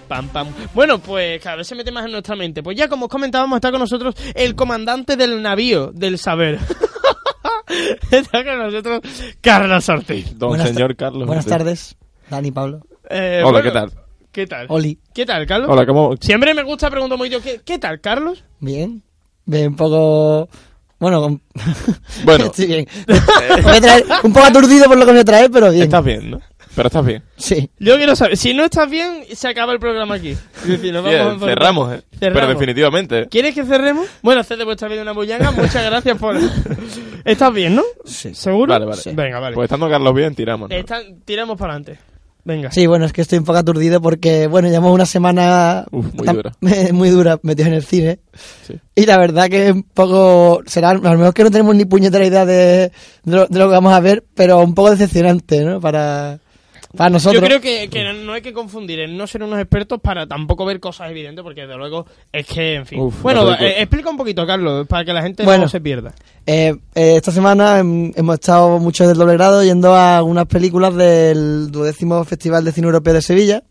pam, 0.07 0.27
pam. 0.29 0.47
Bueno, 0.73 0.99
pues 0.99 1.41
cada 1.41 1.57
vez 1.57 1.67
se 1.67 1.75
mete 1.75 1.91
más 1.91 2.05
en 2.05 2.11
nuestra 2.11 2.35
mente. 2.35 2.61
Pues 2.63 2.77
ya 2.77 2.87
como 2.87 3.05
os 3.05 3.11
comentábamos, 3.11 3.57
está 3.57 3.71
con 3.71 3.79
nosotros 3.79 4.15
el 4.33 4.55
comandante 4.55 5.15
del 5.17 5.41
navío 5.41 5.91
del 5.93 6.17
saber. 6.17 6.59
está 8.11 8.43
con 8.43 8.57
nosotros 8.57 9.01
Carlos 9.41 9.89
Ortiz. 9.89 10.37
Don 10.37 10.49
Buenas 10.49 10.69
señor 10.69 10.95
Carlos. 10.95 11.25
Buenas 11.27 11.45
Ortiz. 11.45 11.57
tardes, 11.57 11.97
Dani 12.29 12.51
Pablo. 12.51 12.81
Eh, 13.09 13.41
Hola, 13.43 13.51
bueno, 13.59 13.63
¿qué 13.63 13.71
tal? 13.71 13.91
¿Qué 14.31 14.47
tal? 14.47 14.65
Oli. 14.69 14.99
¿Qué 15.13 15.25
tal, 15.25 15.45
Carlos? 15.47 15.69
Hola, 15.71 15.85
¿cómo? 15.85 16.15
Siempre 16.19 16.53
me 16.53 16.63
gusta 16.63 16.89
preguntar 16.89 17.17
muy 17.17 17.29
yo, 17.29 17.41
¿qué, 17.41 17.61
¿qué 17.63 17.79
tal, 17.79 18.01
Carlos? 18.01 18.43
Bien. 18.59 19.01
Bien, 19.45 19.67
un 19.67 19.75
poco. 19.75 20.49
Bueno, 20.99 21.21
con- 21.21 21.41
Bueno. 22.23 22.45
Estoy 22.51 22.65
bien. 22.67 22.87
Voy 23.07 23.75
a 23.75 23.79
traer- 23.81 24.05
un 24.23 24.33
poco 24.33 24.45
aturdido 24.45 24.85
por 24.87 24.97
lo 24.97 25.05
que 25.05 25.13
me 25.13 25.23
traer, 25.23 25.49
pero 25.51 25.69
bien. 25.71 25.83
Estás 25.83 26.03
bien, 26.03 26.31
¿no? 26.31 26.41
Pero 26.75 26.87
estás 26.87 27.05
bien. 27.05 27.23
Sí. 27.37 27.69
Yo 27.79 27.95
quiero 27.97 28.15
saber, 28.15 28.35
si 28.37 28.53
no 28.53 28.65
estás 28.65 28.89
bien, 28.89 29.23
se 29.33 29.47
acaba 29.47 29.71
el 29.73 29.79
programa 29.79 30.15
aquí. 30.15 30.31
Es 30.31 30.67
decir, 30.67 30.93
nos 30.93 31.05
Bien, 31.09 31.19
vamos 31.25 31.43
a- 31.43 31.45
cerramos, 31.45 31.93
¿eh? 31.93 32.01
Pero 32.19 32.47
definitivamente. 32.47 33.27
¿Quieres 33.29 33.55
que 33.55 33.63
cerremos? 33.63 34.07
Bueno, 34.21 34.41
haced 34.41 34.57
de 34.57 34.65
vuestra 34.65 34.87
vida 34.89 35.01
una 35.01 35.13
bullanga. 35.13 35.51
Muchas 35.51 35.85
gracias 35.85 36.17
por... 36.17 36.35
¿Estás 37.25 37.53
bien, 37.53 37.75
no? 37.75 37.83
Sí. 38.05 38.33
¿Seguro? 38.35 38.71
Vale, 38.73 38.85
vale. 38.85 39.01
Venga, 39.13 39.39
vale. 39.39 39.55
Pues 39.55 39.65
estando 39.65 39.89
Carlos 39.89 40.13
bien, 40.13 40.35
tiramos. 40.35 40.69
¿no? 40.69 40.75
Están- 40.75 41.21
tiramos 41.25 41.57
para 41.57 41.73
adelante. 41.73 41.99
Venga. 42.47 42.69
Sí, 42.71 42.85
bueno, 42.85 43.05
es 43.05 43.13
que 43.13 43.21
estoy 43.21 43.39
un 43.39 43.45
poco 43.45 43.57
aturdido 43.57 43.99
porque, 44.01 44.45
bueno, 44.45 44.67
llevamos 44.67 44.93
una 44.93 45.07
semana 45.07 45.83
Uf, 45.89 46.13
muy 46.13 46.25
tan- 46.27 46.35
dura. 46.35 46.51
muy 46.93 47.09
dura 47.09 47.39
metidos 47.41 47.69
en 47.69 47.73
el 47.73 47.83
cine. 47.85 48.19
Sí. 48.67 48.75
Y 48.93 49.07
la 49.07 49.17
verdad 49.17 49.49
que 49.49 49.71
un 49.71 49.81
poco, 49.81 50.61
será, 50.67 50.89
a 50.91 50.93
lo 50.93 51.17
mejor 51.17 51.33
que 51.33 51.43
no 51.43 51.49
tenemos 51.49 51.75
ni 51.75 51.85
puñetera 51.85 52.23
idea 52.23 52.45
de, 52.45 52.91
de, 53.23 53.35
lo, 53.35 53.47
de 53.47 53.57
lo 53.57 53.65
que 53.67 53.73
vamos 53.73 53.93
a 53.93 53.99
ver, 53.99 54.23
pero 54.35 54.59
un 54.59 54.75
poco 54.75 54.91
decepcionante, 54.91 55.63
¿no? 55.65 55.81
Para, 55.81 56.37
para 56.95 57.09
nosotros. 57.09 57.41
Yo 57.41 57.45
creo 57.47 57.61
que, 57.61 57.89
que 57.89 58.13
no 58.13 58.33
hay 58.33 58.41
que 58.41 58.53
confundir 58.53 58.99
el 58.99 59.15
no 59.17 59.27
ser 59.27 59.43
unos 59.43 59.59
expertos 59.59 59.99
para 60.01 60.25
tampoco 60.27 60.65
ver 60.65 60.79
cosas 60.79 61.11
evidentes, 61.11 61.43
porque 61.43 61.61
desde 61.61 61.75
luego 61.77 62.05
es 62.31 62.45
que, 62.45 62.75
en 62.75 62.85
fin. 62.85 62.99
Uf, 62.99 63.21
bueno, 63.21 63.53
eh, 63.55 63.75
explica 63.81 64.09
un 64.09 64.17
poquito, 64.17 64.45
Carlos, 64.47 64.87
para 64.87 65.03
que 65.05 65.13
la 65.13 65.21
gente 65.21 65.43
Bueno. 65.43 65.63
no 65.63 65.69
se 65.69 65.81
pierda. 65.81 66.13
Eh, 66.45 66.75
eh, 66.95 67.15
esta 67.15 67.31
semana 67.31 67.79
hem- 67.81 68.13
hemos 68.15 68.35
estado 68.35 68.79
muchos 68.79 69.07
del 69.07 69.17
doble 69.17 69.33
grado 69.33 69.63
yendo 69.63 69.95
a 69.95 70.23
unas 70.23 70.45
películas 70.45 70.95
del 70.95 71.71
duodécimo 71.71 72.23
Festival 72.23 72.63
de 72.63 72.71
Cine 72.71 72.87
Europeo 72.87 73.13
de 73.13 73.21
Sevilla. 73.21 73.63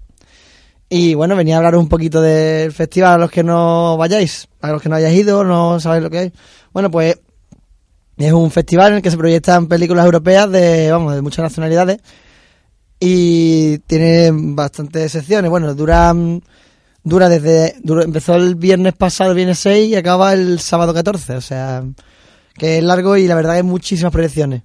Y 0.88 1.14
bueno, 1.14 1.34
venía 1.34 1.54
a 1.54 1.58
hablar 1.58 1.76
un 1.76 1.88
poquito 1.88 2.20
del 2.20 2.70
festival 2.70 3.14
a 3.14 3.18
los 3.18 3.30
que 3.30 3.42
no 3.42 3.96
vayáis, 3.96 4.48
a 4.60 4.70
los 4.70 4.82
que 4.82 4.88
no 4.88 4.96
hayáis 4.96 5.18
ido, 5.18 5.42
no 5.42 5.80
sabéis 5.80 6.02
lo 6.04 6.10
que 6.10 6.22
es. 6.24 6.32
Bueno, 6.72 6.90
pues 6.90 7.18
es 8.18 8.32
un 8.32 8.50
festival 8.50 8.90
en 8.92 8.96
el 8.96 9.02
que 9.02 9.10
se 9.10 9.16
proyectan 9.16 9.66
películas 9.66 10.04
europeas 10.04 10.48
de, 10.50 10.92
vamos, 10.92 11.14
de 11.14 11.22
muchas 11.22 11.42
nacionalidades 11.42 11.98
y 13.00 13.78
tiene 13.80 14.30
bastantes 14.32 15.12
secciones. 15.12 15.50
Bueno, 15.50 15.74
dura, 15.74 16.14
dura 17.02 17.28
desde, 17.28 17.74
dura- 17.82 18.04
empezó 18.04 18.36
el 18.36 18.54
viernes 18.54 18.94
pasado, 18.94 19.30
el 19.30 19.36
viernes 19.36 19.58
6 19.58 19.90
y 19.90 19.94
acaba 19.96 20.32
el 20.32 20.60
sábado 20.60 20.94
14, 20.94 21.36
o 21.36 21.40
sea, 21.40 21.84
que 22.56 22.78
es 22.78 22.84
largo 22.84 23.16
y 23.16 23.26
la 23.26 23.34
verdad 23.34 23.56
hay 23.56 23.62
muchísimas 23.62 24.12
proyecciones. 24.12 24.62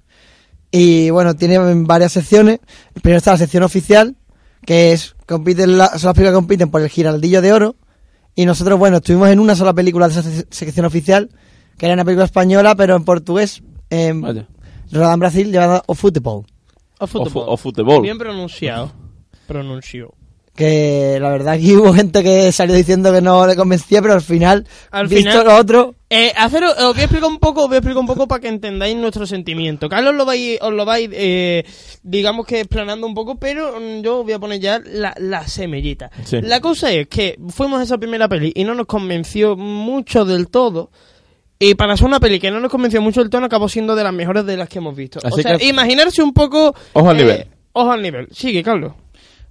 Y 0.70 1.10
bueno, 1.10 1.34
tiene 1.34 1.58
varias 1.84 2.12
secciones. 2.12 2.60
Primero 3.02 3.18
está 3.18 3.32
la 3.32 3.38
sección 3.38 3.62
oficial, 3.64 4.16
que 4.64 4.92
es 4.92 5.16
compiten 5.26 5.76
la- 5.76 5.98
son 5.98 6.08
las 6.08 6.14
películas 6.14 6.30
que 6.32 6.34
compiten 6.36 6.70
por 6.70 6.80
el 6.80 6.88
Giraldillo 6.88 7.42
de 7.42 7.52
Oro. 7.52 7.76
Y 8.36 8.46
nosotros, 8.46 8.78
bueno, 8.78 8.98
estuvimos 8.98 9.28
en 9.30 9.40
una 9.40 9.56
sola 9.56 9.74
película 9.74 10.06
de 10.08 10.12
esa 10.12 10.22
se- 10.22 10.46
sección 10.50 10.86
oficial, 10.86 11.28
que 11.76 11.86
era 11.86 11.94
una 11.94 12.04
película 12.04 12.24
española, 12.24 12.76
pero 12.76 12.94
en 12.94 13.04
portugués, 13.04 13.62
Vaya. 13.90 14.46
rodada 14.92 15.14
en 15.14 15.20
Brasil, 15.20 15.50
llamada 15.50 15.82
O 15.86 15.94
Football. 15.96 16.44
O 17.00 17.06
fútbol. 17.06 17.44
o 17.48 17.56
fútbol. 17.56 18.02
Bien 18.02 18.18
pronunciado. 18.18 18.92
Pronunció. 19.46 20.14
Que 20.54 21.18
la 21.20 21.30
verdad 21.30 21.58
que 21.58 21.76
hubo 21.76 21.94
gente 21.94 22.22
que 22.22 22.52
salió 22.52 22.74
diciendo 22.74 23.12
que 23.12 23.22
no 23.22 23.46
le 23.46 23.56
convencía, 23.56 24.02
pero 24.02 24.14
al 24.14 24.20
final, 24.20 24.66
Al 24.90 25.06
visto 25.06 25.30
final- 25.30 25.46
lo 25.46 25.56
otro, 25.56 25.94
Eh, 26.10 26.32
haceros- 26.36 26.74
os 26.76 26.92
voy 26.92 27.00
a 27.00 27.04
explicar 27.04 27.30
un 27.30 27.38
poco, 27.38 27.62
os 27.62 27.68
voy 27.68 27.76
a 27.76 27.78
explicar 27.78 28.00
un 28.00 28.06
poco 28.06 28.26
para 28.28 28.40
que 28.40 28.48
entendáis 28.48 28.96
nuestro 28.96 29.26
sentimiento. 29.26 29.88
Carlos 29.88 30.14
lo 30.14 30.24
vais, 30.26 30.58
os 30.60 30.72
lo 30.72 30.84
vais, 30.84 31.08
eh, 31.12 31.64
digamos 32.02 32.46
que 32.46 32.60
explanando 32.60 33.06
un 33.06 33.14
poco, 33.14 33.36
pero 33.38 33.80
mm, 33.80 34.02
yo 34.02 34.18
os 34.18 34.24
voy 34.24 34.32
a 34.34 34.38
poner 34.40 34.60
ya 34.60 34.80
la, 34.84 35.14
la 35.18 35.46
semillita. 35.46 36.10
Sí. 36.24 36.40
La 36.42 36.60
cosa 36.60 36.90
es 36.92 37.06
que 37.08 37.38
fuimos 37.48 37.80
a 37.80 37.84
esa 37.84 37.96
primera 37.96 38.28
peli 38.28 38.52
y 38.54 38.64
no 38.64 38.74
nos 38.74 38.86
convenció 38.86 39.56
mucho 39.56 40.24
del 40.24 40.48
todo. 40.48 40.90
Y 41.62 41.74
para 41.74 41.94
ser 41.94 42.06
una 42.06 42.20
peli 42.20 42.40
que 42.40 42.50
no 42.50 42.58
nos 42.58 42.70
convenció 42.70 43.02
mucho 43.02 43.20
del 43.20 43.28
todo, 43.28 43.44
acabó 43.44 43.68
siendo 43.68 43.94
de 43.94 44.02
las 44.02 44.14
mejores 44.14 44.46
de 44.46 44.56
las 44.56 44.66
que 44.66 44.78
hemos 44.78 44.96
visto. 44.96 45.20
Así 45.22 45.40
o 45.40 45.42
sea, 45.42 45.58
que- 45.58 45.66
imaginarse 45.66 46.22
un 46.22 46.32
poco... 46.32 46.74
Ojo 46.94 47.10
al 47.10 47.16
eh, 47.16 47.22
nivel. 47.22 47.46
Ojo 47.74 47.92
al 47.92 48.00
nivel. 48.00 48.28
Sigue, 48.32 48.62
Carlos. 48.62 48.94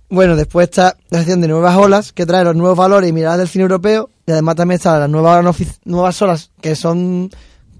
Bueno, 0.09 0.35
después 0.35 0.69
está 0.69 0.97
la 1.11 1.19
sección 1.19 1.39
de 1.39 1.47
nuevas 1.47 1.77
olas, 1.77 2.11
que 2.11 2.25
trae 2.25 2.43
los 2.43 2.55
nuevos 2.55 2.75
valores 2.75 3.07
y 3.07 3.13
miradas 3.13 3.37
del 3.37 3.47
cine 3.47 3.61
europeo. 3.61 4.09
Y 4.25 4.31
además 4.31 4.55
también 4.55 4.77
están 4.77 4.99
las 4.99 5.09
nuevas, 5.09 5.43
no 5.43 5.55
nuevas 5.85 6.19
olas, 6.23 6.49
que 6.59 6.75
son 6.75 7.29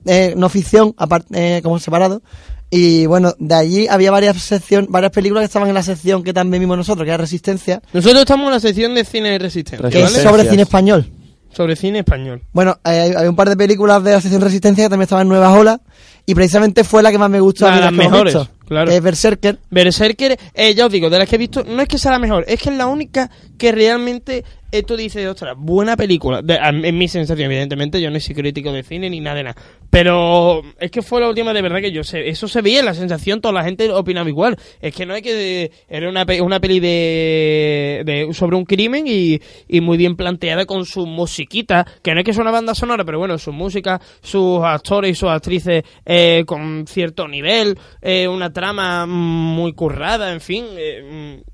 eh, 0.06 0.36
no 0.38 0.48
ficción, 0.48 0.94
aparte, 0.98 1.58
eh, 1.58 1.62
como 1.64 1.80
separado. 1.80 2.22
Y 2.70 3.08
bueno, 3.08 3.34
de 3.40 3.56
allí 3.56 3.88
había 3.88 4.12
varias 4.12 4.40
sección, 4.44 4.86
varias 4.90 5.12
películas 5.12 5.42
que 5.42 5.46
estaban 5.46 5.70
en 5.70 5.74
la 5.74 5.82
sección 5.82 6.24
que 6.24 6.34
también 6.34 6.62
vimos 6.62 6.78
nosotros, 6.78 7.04
que 7.04 7.10
era 7.10 7.18
Resistencia, 7.18 7.82
Nosotros 7.94 8.22
estamos 8.22 8.46
en 8.46 8.52
la 8.52 8.60
sección 8.60 8.94
de 8.94 9.06
cine 9.06 9.32
de 9.32 9.40
resistencia. 9.40 9.90
que 9.90 10.04
es 10.04 10.12
¿vale? 10.12 10.24
sobre 10.24 10.48
cine 10.48 10.62
español. 10.62 11.10
Sobre 11.52 11.76
cine 11.76 12.00
español. 12.00 12.42
Bueno, 12.54 12.78
eh, 12.86 13.14
hay 13.18 13.28
un 13.28 13.36
par 13.36 13.50
de 13.50 13.58
películas 13.58 14.04
de 14.04 14.12
la 14.12 14.22
sección 14.22 14.42
Resistencia 14.42 14.86
que 14.86 14.90
también 14.90 15.04
estaban 15.04 15.24
en 15.24 15.30
nuevas 15.30 15.58
olas. 15.58 15.80
Y 16.26 16.36
precisamente 16.36 16.84
fue 16.84 17.02
la 17.02 17.12
que 17.12 17.18
más 17.18 17.30
me 17.30 17.40
gustó 17.40 17.66
a 17.66 17.70
La 17.70 17.76
mí 17.76 17.80
de 17.80 17.86
las 17.86 17.94
mejores, 17.94 18.36
visto, 18.36 18.50
claro. 18.68 18.92
que 18.92 18.98
es 18.98 19.02
Berserker. 19.02 19.58
Berserker, 19.72 20.38
eh, 20.54 20.76
ya 20.76 20.86
os 20.86 20.92
digo, 20.92 21.10
de 21.10 21.18
las 21.18 21.28
que 21.28 21.36
he 21.36 21.40
visto, 21.40 21.64
no 21.64 21.82
es 21.82 21.88
que 21.88 21.98
sea 21.98 22.12
la 22.12 22.20
mejor, 22.20 22.46
es 22.48 22.62
que 22.62 22.70
es 22.70 22.76
la 22.76 22.86
única 22.86 23.32
que 23.58 23.72
realmente 23.72 24.46
esto 24.72 24.96
dice, 24.98 25.28
ostras, 25.28 25.56
buena 25.58 25.98
película. 25.98 26.42
De- 26.42 26.56
en 26.58 26.98
mi 26.98 27.08
sensación, 27.08 27.52
evidentemente, 27.52 28.00
yo 28.02 28.10
no 28.12 28.20
soy 28.20 28.36
crítico 28.36 28.72
de 28.72 28.84
cine 28.84 29.10
ni 29.10 29.20
nada 29.20 29.38
de 29.38 29.44
nada. 29.44 29.56
Pero 29.90 30.62
es 30.80 30.92
que 30.92 31.02
fue 31.02 31.20
la 31.22 31.28
última 31.30 31.54
de 31.54 31.62
verdad 31.62 31.82
que 31.82 31.92
yo 31.92 32.04
sé. 32.04 32.30
Eso 32.30 32.48
se 32.48 32.62
veía 32.62 32.84
la 32.84 32.94
sensación, 32.94 33.42
toda 33.42 33.54
la 33.54 33.64
gente 33.64 33.90
opinaba 33.92 34.30
igual. 34.30 34.56
Es 34.82 34.94
que 34.94 35.06
no 35.06 35.14
hay 35.16 35.22
que. 35.22 35.72
Era 35.90 36.10
una, 36.10 36.26
una 36.42 36.60
peli 36.60 36.80
de, 36.80 38.04
de 38.06 38.34
sobre 38.34 38.56
un 38.56 38.66
crimen 38.66 39.06
y, 39.08 39.40
y 39.68 39.82
muy 39.82 39.98
bien 39.98 40.16
planteada 40.16 40.66
con 40.66 40.86
su 40.86 41.06
musiquita. 41.08 41.86
Que 42.04 42.14
no 42.14 42.20
es 42.20 42.26
que 42.26 42.34
sea 42.34 42.44
una 42.44 42.52
banda 42.52 42.76
sonora, 42.76 43.04
pero 43.04 43.18
bueno, 43.20 43.38
su 43.38 43.52
música, 43.52 44.00
sus 44.22 44.64
actores 44.64 45.12
y 45.12 45.16
sus 45.16 45.30
actrices 45.30 45.84
eh, 46.06 46.44
con 46.46 46.86
cierto 46.88 47.28
nivel, 47.28 47.78
eh, 48.02 48.28
una 48.28 48.54
trama 48.54 49.06
mm, 49.06 49.10
muy 49.56 49.74
currada, 49.74 50.32
en 50.32 50.42
fin. 50.42 50.66
eh, 50.78 51.40
mm, 51.44 51.50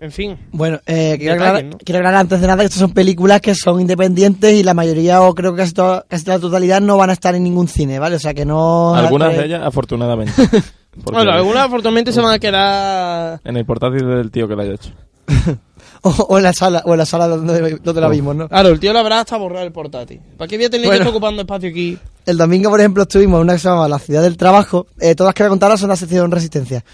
en 0.00 0.12
fin. 0.12 0.38
Bueno, 0.52 0.80
eh, 0.86 1.16
quiero, 1.18 1.34
Detalles, 1.34 1.40
aclarar, 1.40 1.64
¿no? 1.64 1.78
quiero 1.84 1.98
aclarar 1.98 2.20
antes 2.20 2.40
de 2.40 2.46
nada 2.46 2.58
que 2.62 2.66
estas 2.66 2.80
son 2.80 2.92
películas 2.92 3.40
que 3.40 3.54
son 3.54 3.80
independientes 3.80 4.54
y 4.54 4.62
la 4.62 4.74
mayoría, 4.74 5.20
o 5.22 5.34
creo 5.34 5.52
que 5.52 5.58
casi, 5.58 5.72
toda- 5.74 6.04
casi 6.08 6.26
la 6.26 6.38
totalidad, 6.38 6.80
no 6.80 6.96
van 6.96 7.10
a 7.10 7.12
estar 7.12 7.34
en 7.34 7.42
ningún 7.44 7.68
cine, 7.68 7.98
¿vale? 7.98 8.16
O 8.16 8.18
sea 8.18 8.32
que 8.34 8.44
no... 8.44 8.94
Algunas 8.94 9.36
de 9.36 9.44
ellas, 9.44 9.60
afortunadamente. 9.64 10.32
Porque 10.90 11.12
Bueno, 11.18 11.30
algunas 11.32 11.66
afortunadamente 11.66 12.12
se 12.12 12.20
van 12.20 12.32
a 12.34 12.38
quedar. 12.40 13.40
En 13.44 13.56
el 13.56 13.64
portátil 13.64 14.06
del 14.08 14.30
tío 14.30 14.48
que 14.48 14.56
la 14.56 14.62
haya 14.64 14.74
hecho. 14.74 14.90
O, 16.02 16.08
o 16.10 16.38
en 16.38 16.44
la 16.44 16.52
sala, 16.54 16.82
o 16.86 16.92
en 16.92 16.98
la 16.98 17.04
sala 17.06 17.28
donde, 17.28 17.78
donde 17.82 18.00
la 18.00 18.08
vimos, 18.08 18.34
¿no? 18.34 18.48
Claro, 18.48 18.70
el 18.70 18.80
tío 18.80 18.92
la 18.92 19.00
habrá 19.00 19.20
hasta 19.20 19.36
borrar 19.36 19.64
el 19.64 19.72
portátil. 19.72 20.20
¿Para 20.38 20.48
qué 20.48 20.56
voy 20.56 20.64
a 20.66 20.70
tener 20.70 20.86
Bueno. 20.86 20.98
que 20.98 21.02
estar 21.02 21.14
ocupando 21.14 21.42
espacio 21.42 21.68
aquí? 21.68 21.98
El 22.24 22.36
domingo, 22.38 22.70
por 22.70 22.80
ejemplo, 22.80 23.02
estuvimos 23.02 23.36
en 23.38 23.42
una 23.42 23.52
que 23.54 23.58
se 23.58 23.68
llamaba 23.68 23.88
La 23.88 23.98
Ciudad 23.98 24.22
del 24.22 24.36
Trabajo. 24.38 24.86
Eh, 24.98 25.14
todas 25.14 25.28
las 25.28 25.34
que 25.34 25.42
voy 25.42 25.46
a 25.48 25.50
contar 25.50 25.78
son 25.78 25.88
la 25.90 25.96
sección 25.96 26.30
Resistencia. 26.30 26.84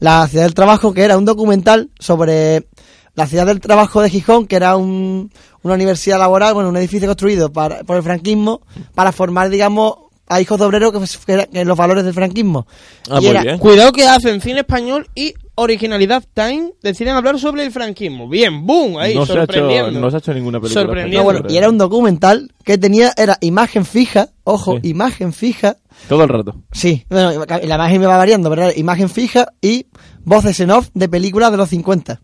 La 0.00 0.26
Ciudad 0.26 0.44
del 0.44 0.54
Trabajo, 0.54 0.92
que 0.92 1.02
era 1.02 1.16
un 1.16 1.24
documental 1.24 1.90
sobre 2.00 2.66
la 3.14 3.26
Ciudad 3.26 3.46
del 3.46 3.60
Trabajo 3.60 4.02
de 4.02 4.10
Gijón, 4.10 4.46
que 4.46 4.56
era 4.56 4.76
un- 4.76 5.30
una 5.62 5.74
universidad 5.74 6.18
laboral, 6.18 6.54
bueno, 6.54 6.68
un 6.68 6.76
edificio 6.76 7.06
construido 7.08 7.52
para, 7.52 7.84
por 7.84 7.96
el 7.96 8.02
franquismo 8.02 8.62
para 8.94 9.12
formar, 9.12 9.48
digamos, 9.48 9.94
a 10.28 10.40
hijos 10.40 10.58
de 10.58 10.64
obreros 10.64 10.92
que, 10.92 11.34
que 11.36 11.46
que 11.52 11.64
los 11.64 11.76
valores 11.78 12.04
del 12.04 12.14
franquismo. 12.14 12.66
Ah, 13.08 13.18
Y 13.20 13.26
era-. 13.26 13.58
Cuidado 13.58 13.92
que 13.92 14.06
hacen 14.08 14.40
cine 14.40 14.60
español 14.60 15.08
y 15.14 15.34
originalidad 15.56 16.24
time 16.32 16.72
deciden 16.82 17.14
hablar 17.14 17.38
sobre 17.38 17.64
el 17.64 17.72
franquismo. 17.72 18.28
Bien, 18.28 18.64
boom, 18.66 18.98
ahí, 18.98 19.14
no, 19.14 19.26
se 19.26 19.32
ha 19.32 19.34
hecho, 19.34 19.40
sorprendiendo. 19.52 20.00
no 20.00 20.10
se 20.10 20.16
ha 20.16 20.18
hecho 20.20 20.32
ninguna 20.34 20.60
película. 20.60 20.82
Sorprendiendo. 20.82 21.24
Bueno, 21.24 21.40
y 21.48 21.56
era 21.56 21.68
un 21.68 21.78
documental 21.78 22.52
que 22.64 22.78
tenía, 22.78 23.12
era 23.16 23.38
imagen 23.40 23.84
fija, 23.84 24.28
ojo, 24.44 24.78
Sí. 24.82 24.88
imagen 24.90 25.32
fija, 25.32 25.76
Todo 26.08 26.22
el 26.24 26.28
rato. 26.28 26.54
Sí, 26.72 27.04
bueno, 27.08 27.44
la 27.48 27.74
imagen 27.74 28.00
me 28.00 28.06
va 28.06 28.16
variando, 28.18 28.50
pero 28.50 28.64
era 28.64 28.78
imagen 28.78 29.08
fija 29.08 29.48
y 29.62 29.86
voces 30.24 30.60
en 30.60 30.70
off 30.70 30.88
de 30.94 31.08
películas 31.08 31.50
de 31.50 31.56
los 31.56 31.70
50. 31.70 32.20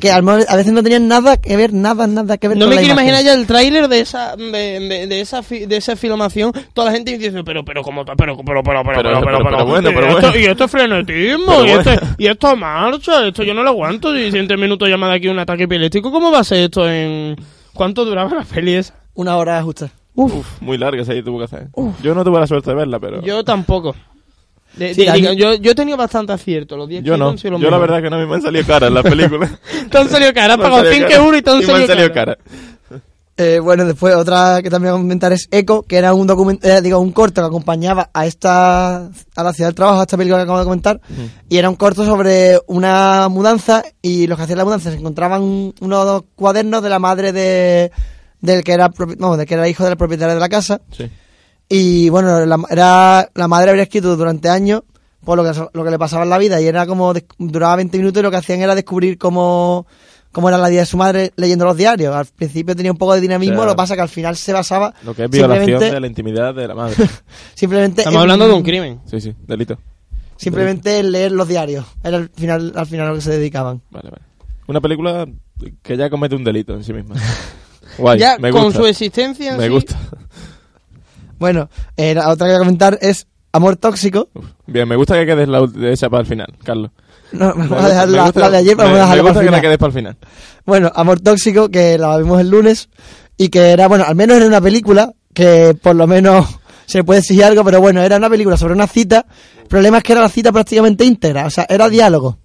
Que 0.00 0.10
a 0.10 0.20
veces 0.20 0.72
no 0.72 0.82
tenían 0.82 1.08
nada 1.08 1.36
que 1.36 1.56
ver, 1.56 1.72
nada, 1.72 2.06
nada 2.06 2.36
que 2.38 2.48
ver 2.48 2.56
No 2.56 2.64
con 2.66 2.70
me 2.70 2.74
la 2.76 2.80
quiero 2.82 2.94
imagen. 2.94 3.08
imaginar 3.10 3.24
ya 3.34 3.40
el 3.40 3.46
tráiler 3.46 3.88
de 3.88 4.00
esa 4.00 4.36
de, 4.36 4.80
de- 4.80 5.06
de 5.06 5.20
esa 5.20 5.42
fi- 5.42 5.66
de 5.66 5.76
esa 5.76 5.96
filmación, 5.96 6.52
toda 6.74 6.86
la 6.88 6.92
gente 6.92 7.12
diciendo, 7.12 7.44
pero 7.44 7.64
pero 7.64 7.82
como 7.82 8.04
pero 8.04 8.16
pero 8.16 8.36
pero 8.44 8.62
pero 8.62 8.62
pero 8.62 8.82
pero 8.84 9.02
Pero- 9.02 9.02
pero, 9.02 9.22
pero- 9.22 9.44
pero 9.44 9.66
bueno, 9.66 9.90
y 9.90 9.94
pero 9.94 10.06
esto, 10.08 10.20
bueno. 10.20 10.38
y 10.38 10.44
esto 10.44 10.64
es 10.64 10.70
frenetismo, 10.70 11.46
Pero 11.46 11.66
y, 11.66 11.70
esto, 11.70 11.90
bueno. 11.90 12.14
y 12.18 12.26
esto 12.26 12.52
es 12.52 12.58
marcha, 12.58 13.26
esto 13.28 13.42
yo 13.42 13.54
no 13.54 13.62
lo 13.62 13.70
aguanto, 13.70 14.16
y 14.16 14.30
si 14.30 14.38
en 14.38 14.46
tres 14.48 14.60
minutos 14.60 14.88
llama 14.88 15.08
de 15.08 15.14
aquí 15.16 15.28
un 15.28 15.38
ataque 15.38 15.64
epiléptico, 15.64 16.10
¿cómo 16.12 16.30
va 16.30 16.40
a 16.40 16.44
ser 16.44 16.58
esto 16.58 16.88
en 16.88 17.36
cuánto 17.74 18.04
duraba 18.04 18.34
la 18.34 18.42
peli 18.44 18.74
esa? 18.74 18.94
Una 19.14 19.36
hora 19.36 19.62
justa. 19.62 19.90
Uf, 20.14 20.60
muy 20.62 20.78
larga 20.78 21.02
esa 21.02 21.12
ahí 21.12 21.22
tuvo 21.22 21.38
que 21.38 21.44
hacer. 21.44 21.68
Yo 22.02 22.14
no 22.14 22.24
tuve 22.24 22.40
la 22.40 22.46
suerte 22.46 22.70
de 22.70 22.76
verla, 22.76 22.98
pero... 22.98 23.22
Yo 23.22 23.44
tampoco. 23.44 23.94
De- 24.76 24.94
Sí, 24.94 25.04
de- 25.06 25.36
yo, 25.36 25.54
yo 25.54 25.70
he 25.70 25.74
tenido 25.74 25.96
bastante 25.96 26.32
acierto. 26.32 26.76
Los 26.76 26.88
10 26.88 27.02
Yo 27.02 27.16
no. 27.16 27.30
han 27.30 27.38
sido 27.38 27.52
los 27.52 27.60
Yo 27.62 27.70
la 27.70 27.78
verdad 27.78 28.02
que 28.02 28.10
no 28.10 28.16
a 28.16 28.20
mí 28.20 28.26
me 28.26 28.34
han 28.34 28.42
salido 28.42 28.66
caras 28.66 28.90
las 28.92 29.02
películas. 29.02 29.50
Te 29.90 29.98
han 29.98 30.08
salido 30.08 30.32
caras, 30.34 30.56
pagado 30.58 30.76
salido 30.76 30.92
5 30.94 31.06
caras. 31.08 31.18
euros 31.24 31.38
y 31.38 31.42
te 31.42 31.50
han 31.50 31.58
me 31.58 31.64
salido 31.66 31.86
salido 31.86 32.12
caras. 32.12 32.36
caras. 32.36 32.62
Eh, 33.38 33.58
bueno, 33.58 33.84
después 33.84 34.14
otra 34.14 34.60
que 34.62 34.70
también 34.70 34.92
voy 34.94 34.98
a 34.98 35.02
comentar 35.02 35.30
es 35.30 35.46
Echo, 35.50 35.82
que 35.82 35.96
era 35.96 36.14
un 36.14 36.26
documento, 36.26 36.66
eh, 36.66 36.80
digo, 36.80 36.98
un 37.00 37.12
corto 37.12 37.42
que 37.42 37.46
acompañaba 37.46 38.08
a 38.14 38.24
esta, 38.26 38.96
a 39.08 39.42
la 39.42 39.52
ciudad 39.52 39.68
del 39.68 39.74
trabajo, 39.74 39.98
a 40.00 40.02
esta 40.04 40.16
película 40.16 40.38
que 40.38 40.44
acabo 40.44 40.58
de 40.58 40.64
comentar, 40.64 41.00
y 41.50 41.58
era 41.58 41.68
un 41.68 41.76
corto 41.76 42.06
sobre 42.06 42.58
una 42.66 43.28
mudanza, 43.28 43.82
y 44.00 44.26
los 44.26 44.38
que 44.38 44.44
hacían 44.44 44.56
la 44.56 44.64
mudanza 44.64 44.90
se 44.90 44.96
encontraban 44.96 45.74
unos 45.80 46.22
cuadernos 46.34 46.82
de 46.82 46.88
la 46.88 46.98
madre 46.98 47.32
de, 47.32 47.92
del 48.40 48.64
que 48.64 48.72
era, 48.72 48.90
no, 49.18 49.36
del 49.36 49.46
que 49.46 49.52
era 49.52 49.68
hijo 49.68 49.84
del 49.84 49.98
propietario 49.98 50.32
de 50.32 50.40
la 50.40 50.48
casa, 50.48 50.80
Sí. 50.90 51.10
Y 51.68 52.08
bueno, 52.10 52.44
la, 52.46 52.58
era, 52.70 53.28
la 53.34 53.48
madre 53.48 53.70
habría 53.70 53.84
escrito 53.84 54.16
durante 54.16 54.48
años 54.48 54.82
por 55.24 55.36
lo 55.36 55.44
que, 55.44 55.58
lo 55.72 55.84
que 55.84 55.90
le 55.90 55.98
pasaba 55.98 56.22
en 56.22 56.30
la 56.30 56.38
vida, 56.38 56.60
y 56.60 56.66
era 56.66 56.86
como, 56.86 57.12
duraba 57.38 57.74
20 57.76 57.98
minutos 57.98 58.20
y 58.20 58.22
lo 58.22 58.30
que 58.30 58.36
hacían 58.36 58.60
era 58.60 58.76
descubrir 58.76 59.18
cómo, 59.18 59.84
cómo 60.30 60.48
era 60.48 60.56
la 60.56 60.68
vida 60.68 60.80
de 60.80 60.86
su 60.86 60.96
madre 60.96 61.32
leyendo 61.34 61.64
los 61.64 61.76
diarios. 61.76 62.14
Al 62.14 62.26
principio 62.26 62.76
tenía 62.76 62.92
un 62.92 62.98
poco 62.98 63.14
de 63.14 63.20
dinamismo, 63.20 63.54
O 63.54 63.58
sea, 63.58 63.64
lo 63.66 63.72
que 63.72 63.76
pasa 63.76 63.96
que 63.96 64.02
al 64.02 64.08
final 64.08 64.36
se 64.36 64.52
basaba 64.52 64.94
Lo 65.02 65.14
que 65.14 65.24
es 65.24 65.30
violación 65.30 65.64
simplemente, 65.66 65.94
de 65.96 66.00
la 66.00 66.06
intimidad 66.06 66.54
de 66.54 66.68
la 66.68 66.74
madre. 66.76 66.94
simplemente 67.54 68.02
Estamos 68.02 68.14
en- 68.18 68.20
hablando 68.20 68.46
de 68.46 68.54
un 68.54 68.62
crimen. 68.62 69.00
Sí, 69.06 69.20
sí, 69.20 69.34
delito. 69.48 69.76
Simplemente 70.36 70.98
en 71.00 71.10
leer 71.10 71.32
los 71.32 71.48
diarios. 71.48 71.84
Era 72.04 72.18
al 72.18 72.28
final, 72.28 72.72
al 72.76 72.86
final 72.86 73.06
a 73.06 73.08
lo 73.08 73.14
que 73.16 73.22
se 73.22 73.30
dedicaban. 73.32 73.82
Vale, 73.90 74.10
vale. 74.10 74.22
Una 74.68 74.80
película 74.80 75.26
que 75.82 75.96
ya 75.96 76.08
comete 76.08 76.36
un 76.36 76.44
delito 76.44 76.74
en 76.74 76.84
sí 76.84 76.92
misma. 76.92 77.16
Guay, 77.98 78.18
ya 78.20 78.36
me 78.38 78.50
con 78.52 78.72
su 78.72 78.86
existencia 78.86 79.52
en 79.52 79.56
Me 79.58 79.64
sí- 79.64 79.70
gusta. 79.70 79.98
Bueno, 81.38 81.68
eh, 81.96 82.14
la 82.14 82.28
otra 82.30 82.46
que 82.46 82.52
voy 82.52 82.56
a 82.56 82.58
comentar 82.60 82.98
es 83.00 83.26
Amor 83.52 83.76
Tóxico. 83.76 84.28
Bien, 84.66 84.86
me 84.88 84.96
gusta 84.96 85.14
que 85.14 85.26
quedes 85.26 85.48
la, 85.48 85.60
ult- 85.60 85.82
esa 85.84 86.08
para 86.10 86.22
el 86.22 86.26
final, 86.26 86.48
Carlos. 86.64 86.90
No, 87.32 87.54
me 87.54 87.64
Me 87.64 87.68
vamos 87.68 87.84
a 87.84 87.88
dejar 87.88 88.08
la, 88.08 88.22
gusta- 88.24 88.40
la 88.40 88.50
de 88.50 88.56
ayer, 88.58 88.76
me- 88.76 88.82
vamos 88.84 88.98
a 88.98 89.00
dejarla 89.02 89.22
Me 89.22 89.28
gusta 89.28 89.34
para 89.34 89.40
el 89.44 89.46
que 89.50 89.56
la 89.56 89.60
quedes 89.62 89.78
para 89.78 89.88
el 89.88 89.94
final. 89.94 90.16
Bueno, 90.64 90.92
Amor 90.94 91.20
Tóxico, 91.20 91.68
que 91.70 91.98
la 91.98 92.16
vimos 92.18 92.40
el 92.40 92.50
lunes, 92.50 92.88
y 93.36 93.48
que 93.48 93.70
era, 93.70 93.88
bueno, 93.88 94.04
al 94.06 94.14
menos 94.14 94.36
era 94.36 94.46
una 94.46 94.60
película 94.60 95.12
que 95.34 95.76
por 95.80 95.94
lo 95.96 96.06
menos 96.06 96.46
se 96.86 97.04
puede 97.04 97.20
exigir 97.20 97.44
algo, 97.44 97.64
pero 97.64 97.80
bueno, 97.80 98.00
era 98.02 98.16
una 98.16 98.30
película 98.30 98.56
sobre 98.56 98.74
una 98.74 98.86
cita. 98.86 99.26
El 99.60 99.66
problema 99.68 99.98
es 99.98 100.04
que 100.04 100.12
era 100.12 100.22
la 100.22 100.28
cita 100.28 100.52
prácticamente 100.52 101.04
íntegra, 101.04 101.46
o 101.46 101.50
sea, 101.50 101.66
era 101.68 101.88
diálogo. 101.88 102.38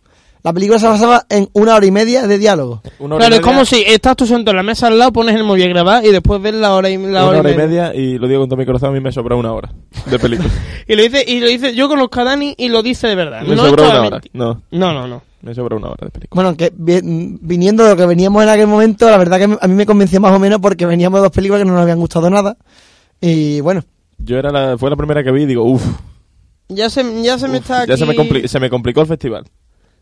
La 0.43 0.53
película 0.53 0.79
se 0.79 0.87
basaba 0.87 1.25
en 1.29 1.49
una 1.53 1.75
hora 1.75 1.85
y 1.85 1.91
media 1.91 2.25
de 2.25 2.37
diálogo. 2.39 2.81
Claro, 2.97 3.35
es 3.35 3.41
como 3.41 3.63
si 3.63 3.83
estás 3.85 4.15
tú 4.15 4.25
sentado 4.25 4.51
en 4.51 4.57
la 4.57 4.63
mesa 4.63 4.87
al 4.87 4.97
lado, 4.97 5.11
pones 5.13 5.35
el 5.35 5.43
móvil 5.43 5.65
a 5.65 5.67
grabar 5.67 6.03
y 6.05 6.09
después 6.11 6.41
ves 6.41 6.55
la 6.55 6.73
hora 6.73 6.89
y, 6.89 6.97
la 6.97 7.03
Una 7.03 7.25
hora 7.25 7.39
hora 7.41 7.51
y 7.51 7.53
y 7.53 7.57
media 7.57 7.93
y 7.93 8.17
lo 8.17 8.27
digo 8.27 8.39
con 8.41 8.49
todo 8.49 8.57
mi 8.57 8.65
corazón, 8.65 8.89
a 8.89 8.91
mí 8.93 8.99
me 8.99 9.11
sobra 9.11 9.35
una 9.35 9.53
hora 9.53 9.71
de 10.09 10.17
película. 10.19 10.49
Y 10.87 10.95
lo 10.95 11.03
dice, 11.03 11.23
y 11.27 11.39
lo 11.39 11.47
dice, 11.47 11.75
yo 11.75 11.87
conozco 11.87 12.19
a 12.21 12.23
Dani 12.23 12.55
y 12.57 12.69
lo 12.69 12.81
dice 12.81 13.07
de 13.07 13.15
verdad. 13.15 13.43
me 13.43 13.55
no 13.55 13.65
sobra 13.67 13.83
una 13.89 14.01
hora. 14.07 14.21
No. 14.33 14.61
No, 14.71 14.93
no, 14.93 15.07
no. 15.07 15.21
Me 15.43 15.53
sobra 15.55 15.75
una 15.77 15.87
hora 15.87 16.05
de 16.05 16.09
película. 16.11 16.41
Bueno, 16.43 16.57
que 16.57 16.71
vi- 16.75 16.99
viniendo 17.03 17.83
de 17.83 17.91
lo 17.91 17.95
que 17.97 18.05
veníamos 18.07 18.41
en 18.43 18.49
aquel 18.49 18.67
momento, 18.67 19.09
la 19.09 19.17
verdad 19.17 19.37
que 19.37 19.57
a 19.61 19.67
mí 19.67 19.75
me 19.75 19.85
convenció 19.85 20.19
más 20.19 20.33
o 20.33 20.39
menos 20.39 20.59
porque 20.59 20.85
veníamos 20.87 21.19
de 21.19 21.23
dos 21.23 21.31
películas 21.31 21.61
que 21.61 21.65
no 21.65 21.73
nos 21.73 21.83
habían 21.83 21.99
gustado 21.99 22.29
nada. 22.29 22.57
Y 23.21 23.61
bueno, 23.61 23.83
Yo 24.17 24.37
era 24.37 24.51
la, 24.51 24.77
fue 24.77 24.89
la 24.89 24.95
primera 24.95 25.23
que 25.23 25.31
vi 25.31 25.43
y 25.43 25.45
digo, 25.45 25.63
uff, 25.63 25.83
Ya 26.67 26.89
se, 26.89 27.03
ya 27.23 27.37
se 27.37 27.47
me 27.47 27.59
está 27.59 27.85
ya 27.85 27.95
se 27.97 28.05
me, 28.05 28.47
se 28.47 28.59
me 28.59 28.69
complicó 28.69 29.01
el 29.01 29.07
festival. 29.07 29.45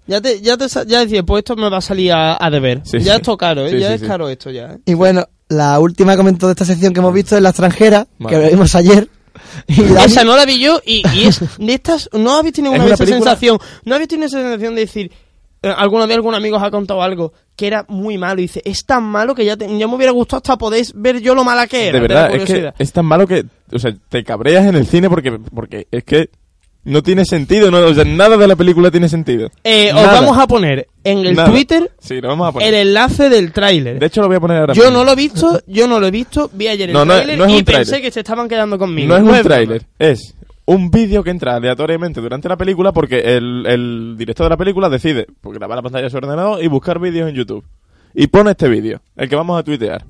Ya 0.10 0.20
te, 0.22 0.42
ya 0.42 0.58
te, 0.58 0.66
ya 0.88 1.00
decía, 1.02 1.24
pues 1.24 1.40
esto 1.42 1.56
me 1.56 1.70
va 1.70 1.78
a 1.78 1.82
salir 1.82 2.12
a, 2.12 2.44
a 2.44 2.50
deber. 2.50 2.82
Sí, 2.84 3.00
ya 3.00 3.14
sí. 3.14 3.20
esto 3.22 3.38
caro, 3.38 3.66
¿eh? 3.66 3.72
Sí, 3.72 3.80
ya 3.80 3.88
sí, 3.90 3.94
es 3.94 4.02
sí. 4.02 4.08
caro 4.08 4.28
esto 4.28 4.50
ya. 4.50 4.72
¿eh? 4.74 4.78
y 4.86 4.94
bueno, 4.96 5.26
la 5.50 5.80
última 5.80 6.14
que 6.14 6.18
comentó 6.18 6.48
de 6.48 6.54
esta 6.54 6.66
sección 6.66 6.94
que 6.94 7.00
hemos 7.00 7.14
visto 7.14 7.36
es 7.36 7.42
La 7.42 7.50
extranjera, 7.50 8.08
Vale. 8.18 8.38
que 8.40 8.50
vimos 8.50 8.74
ayer. 8.76 9.08
Y 9.68 9.76
Dani- 9.84 10.06
Esa 10.06 10.24
no 10.24 10.36
la 10.36 10.46
vi 10.46 10.60
yo 10.60 10.82
y, 10.86 11.04
y 11.14 11.26
es 11.28 11.40
de 11.58 11.74
estas, 11.74 12.10
¿no 12.14 12.34
habéis 12.38 12.56
tenido 12.56 12.74
Es 12.74 12.82
una 12.82 12.94
esa 12.96 13.06
sensación? 13.06 13.58
¿No 13.86 13.96
habéis 13.96 14.10
tenido 14.10 14.26
esa 14.28 14.42
sensación 14.42 14.76
de 14.76 14.82
decir, 14.82 15.12
eh, 15.62 15.74
alguna 15.78 16.06
vez 16.08 16.16
algún 16.18 16.34
amigo 16.34 16.58
os 16.58 16.64
ha 16.64 16.72
contado 16.72 17.02
algo 17.04 17.32
que 17.56 17.68
era 17.68 17.86
muy 17.88 18.18
malo 18.18 18.40
y 18.42 18.46
dice, 18.46 18.62
es 18.66 18.84
tan 18.86 19.04
malo 19.04 19.36
que 19.36 19.46
ya, 19.46 19.56
te- 19.56 19.66
ya 19.78 19.88
me 19.88 19.96
hubiera 19.96 20.12
gustado 20.12 20.38
hasta 20.38 20.58
podéis 20.58 20.92
ver 20.96 21.22
yo 21.22 21.36
lo 21.36 21.44
mala 21.44 21.68
que 21.68 21.88
era? 21.90 21.94
de 21.94 22.00
verdad, 22.02 22.36
es 22.36 22.44
que 22.46 22.74
es 22.80 22.92
tan 22.92 23.06
malo 23.06 23.28
que, 23.28 23.46
o 23.72 23.78
sea, 23.80 23.94
te 24.10 24.24
cabreas 24.24 24.66
en 24.66 24.76
el 24.76 24.88
cine 24.88 25.10
porque, 25.10 25.32
porque 25.54 25.88
es 25.92 26.04
que 26.04 26.30
no 26.86 27.04
tiene 27.04 27.26
sentido, 27.26 27.70
no, 27.72 27.80
o 27.80 27.94
sea, 27.94 28.04
nada 28.06 28.38
de 28.38 28.48
la 28.48 28.56
película 28.56 28.90
tiene 28.90 29.10
sentido. 29.10 29.50
Eh, 29.64 29.90
os 29.94 30.02
Nada. 30.02 30.22
vamos 30.22 30.38
a 30.38 30.48
poner 30.48 30.88
en 31.04 31.20
el 31.26 31.36
Nada. 31.36 31.50
Twitter 31.52 31.92
Sí, 32.00 32.20
lo 32.22 32.30
vamos 32.30 32.48
a 32.48 32.52
poner. 32.54 32.74
el 32.74 32.88
enlace 32.88 33.30
del 33.30 33.52
tráiler. 33.52 34.00
De 34.00 34.06
hecho, 34.06 34.22
lo 34.22 34.28
voy 34.28 34.38
a 34.38 34.40
poner 34.40 34.58
ahora 34.58 34.74
Yo 34.74 34.84
mismo. 34.84 34.98
no 34.98 35.04
lo 35.04 35.12
he 35.12 35.16
visto, 35.16 35.62
yo 35.68 35.88
no 35.88 36.00
lo 36.00 36.08
he 36.08 36.12
visto, 36.12 36.50
vi 36.54 36.68
ayer 36.68 36.90
el 36.90 36.94
No, 36.94 37.06
no 37.06 37.14
es- 37.14 37.20
tráiler 37.20 37.38
no 37.38 37.46
es 37.46 37.52
y 37.54 37.58
un 37.58 37.66
pensé 37.66 38.02
que 38.02 38.12
se 38.12 38.22
estaban 38.22 38.48
quedando 38.48 38.78
conmigo. 38.78 39.08
No 39.10 39.16
es 39.16 39.22
un 39.22 39.28
broma. 39.28 39.44
tráiler, 39.44 39.84
es 40.00 40.36
un 40.66 40.90
vídeo 40.92 41.24
que 41.24 41.32
entra 41.32 41.56
aleatoriamente 41.56 42.22
durante 42.22 42.48
la 42.48 42.56
película 42.58 42.92
porque 42.94 43.20
el, 43.20 43.66
el 43.68 44.16
director 44.18 44.46
de 44.46 44.50
la 44.52 44.58
película 44.58 44.88
decide 44.90 45.26
pues, 45.42 45.58
grabar 45.58 45.76
la 45.78 45.82
pantalla 45.82 46.04
de 46.06 46.10
su 46.12 46.18
ordenador 46.18 46.64
y 46.64 46.68
buscar 46.68 47.00
vídeos 47.00 47.28
en 47.30 47.36
YouTube. 47.36 47.66
Y 48.16 48.28
pone 48.28 48.52
este 48.52 48.68
vídeo, 48.70 49.02
el 49.18 49.28
que 49.30 49.36
vamos 49.36 49.60
a 49.60 49.64
tuitear. 49.64 50.04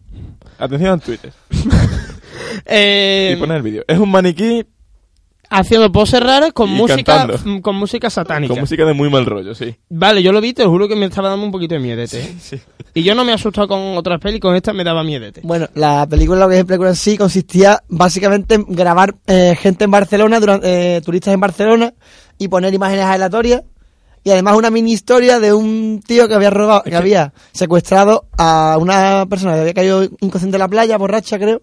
Atención 0.57 0.93
en 0.93 0.99
Twitter. 0.99 1.33
Eh, 2.65 3.33
Y 3.35 3.39
pone 3.39 3.55
el 3.55 3.61
vídeo. 3.61 3.83
Es 3.87 3.97
un 3.99 4.09
maniquí 4.11 4.65
haciendo 5.49 5.91
poses 5.91 6.19
raras 6.21 6.53
con 6.53 6.69
Y 6.69 6.73
música 6.73 7.17
cantando. 7.17 7.39
mm, 7.43 7.61
con 7.61 7.75
música 7.75 8.09
satánica. 8.09 8.53
con 8.53 8.61
música 8.61 8.85
de 8.85 8.93
muy 8.93 9.09
mal 9.09 9.25
rollo, 9.25 9.55
sí. 9.55 9.75
Vale, 9.89 10.21
yo 10.21 10.31
lo 10.31 10.41
vi, 10.41 10.53
te 10.53 10.65
juro 10.65 10.87
que 10.87 10.95
me 10.95 11.05
estaba 11.05 11.29
dando 11.29 11.45
un 11.45 11.51
poquito 11.51 11.75
de 11.75 11.79
miedete. 11.81 12.19
¿eh? 12.21 12.61
Y 12.93 13.03
yo 13.03 13.15
no 13.15 13.23
me 13.25 13.31
he 13.31 13.35
asustado 13.35 13.67
con 13.67 13.97
otras 13.97 14.19
pelis, 14.19 14.39
con 14.39 14.55
esta 14.55 14.73
me 14.73 14.83
daba 14.83 15.03
miedete. 15.03 15.41
Bueno, 15.43 15.67
la 15.75 16.07
película, 16.07 16.39
lo 16.39 16.49
que 16.49 16.55
es 16.55 16.61
la 16.61 16.67
película 16.67 16.89
en 16.89 16.95
sí, 16.95 17.17
consistía 17.17 17.81
básicamente 17.87 18.55
en 18.55 18.65
grabar 18.67 19.15
eh, 19.27 19.55
gente 19.59 19.85
en 19.85 19.91
Barcelona, 19.91 20.39
durante, 20.39 20.97
eh, 20.97 21.01
turistas 21.01 21.33
en 21.33 21.39
Barcelona, 21.39 21.93
y 22.37 22.47
poner 22.47 22.73
imágenes 22.73 23.05
aleatorias. 23.05 23.63
Y 24.23 24.31
además 24.31 24.57
una 24.57 24.69
mini 24.69 24.91
historia 24.91 25.39
de 25.39 25.53
un 25.53 26.01
tío 26.05 26.27
que 26.27 26.33
había 26.33 26.49
robado, 26.49 26.83
que 26.83 26.95
había 26.95 27.31
secuestrado 27.53 28.25
a 28.37 28.77
una 28.77 29.25
persona 29.27 29.53
que 29.53 29.61
había 29.61 29.73
caído 29.73 30.03
inconsciente 30.03 30.57
en 30.57 30.59
la 30.59 30.67
playa, 30.67 30.97
borracha 30.97 31.37
creo, 31.39 31.61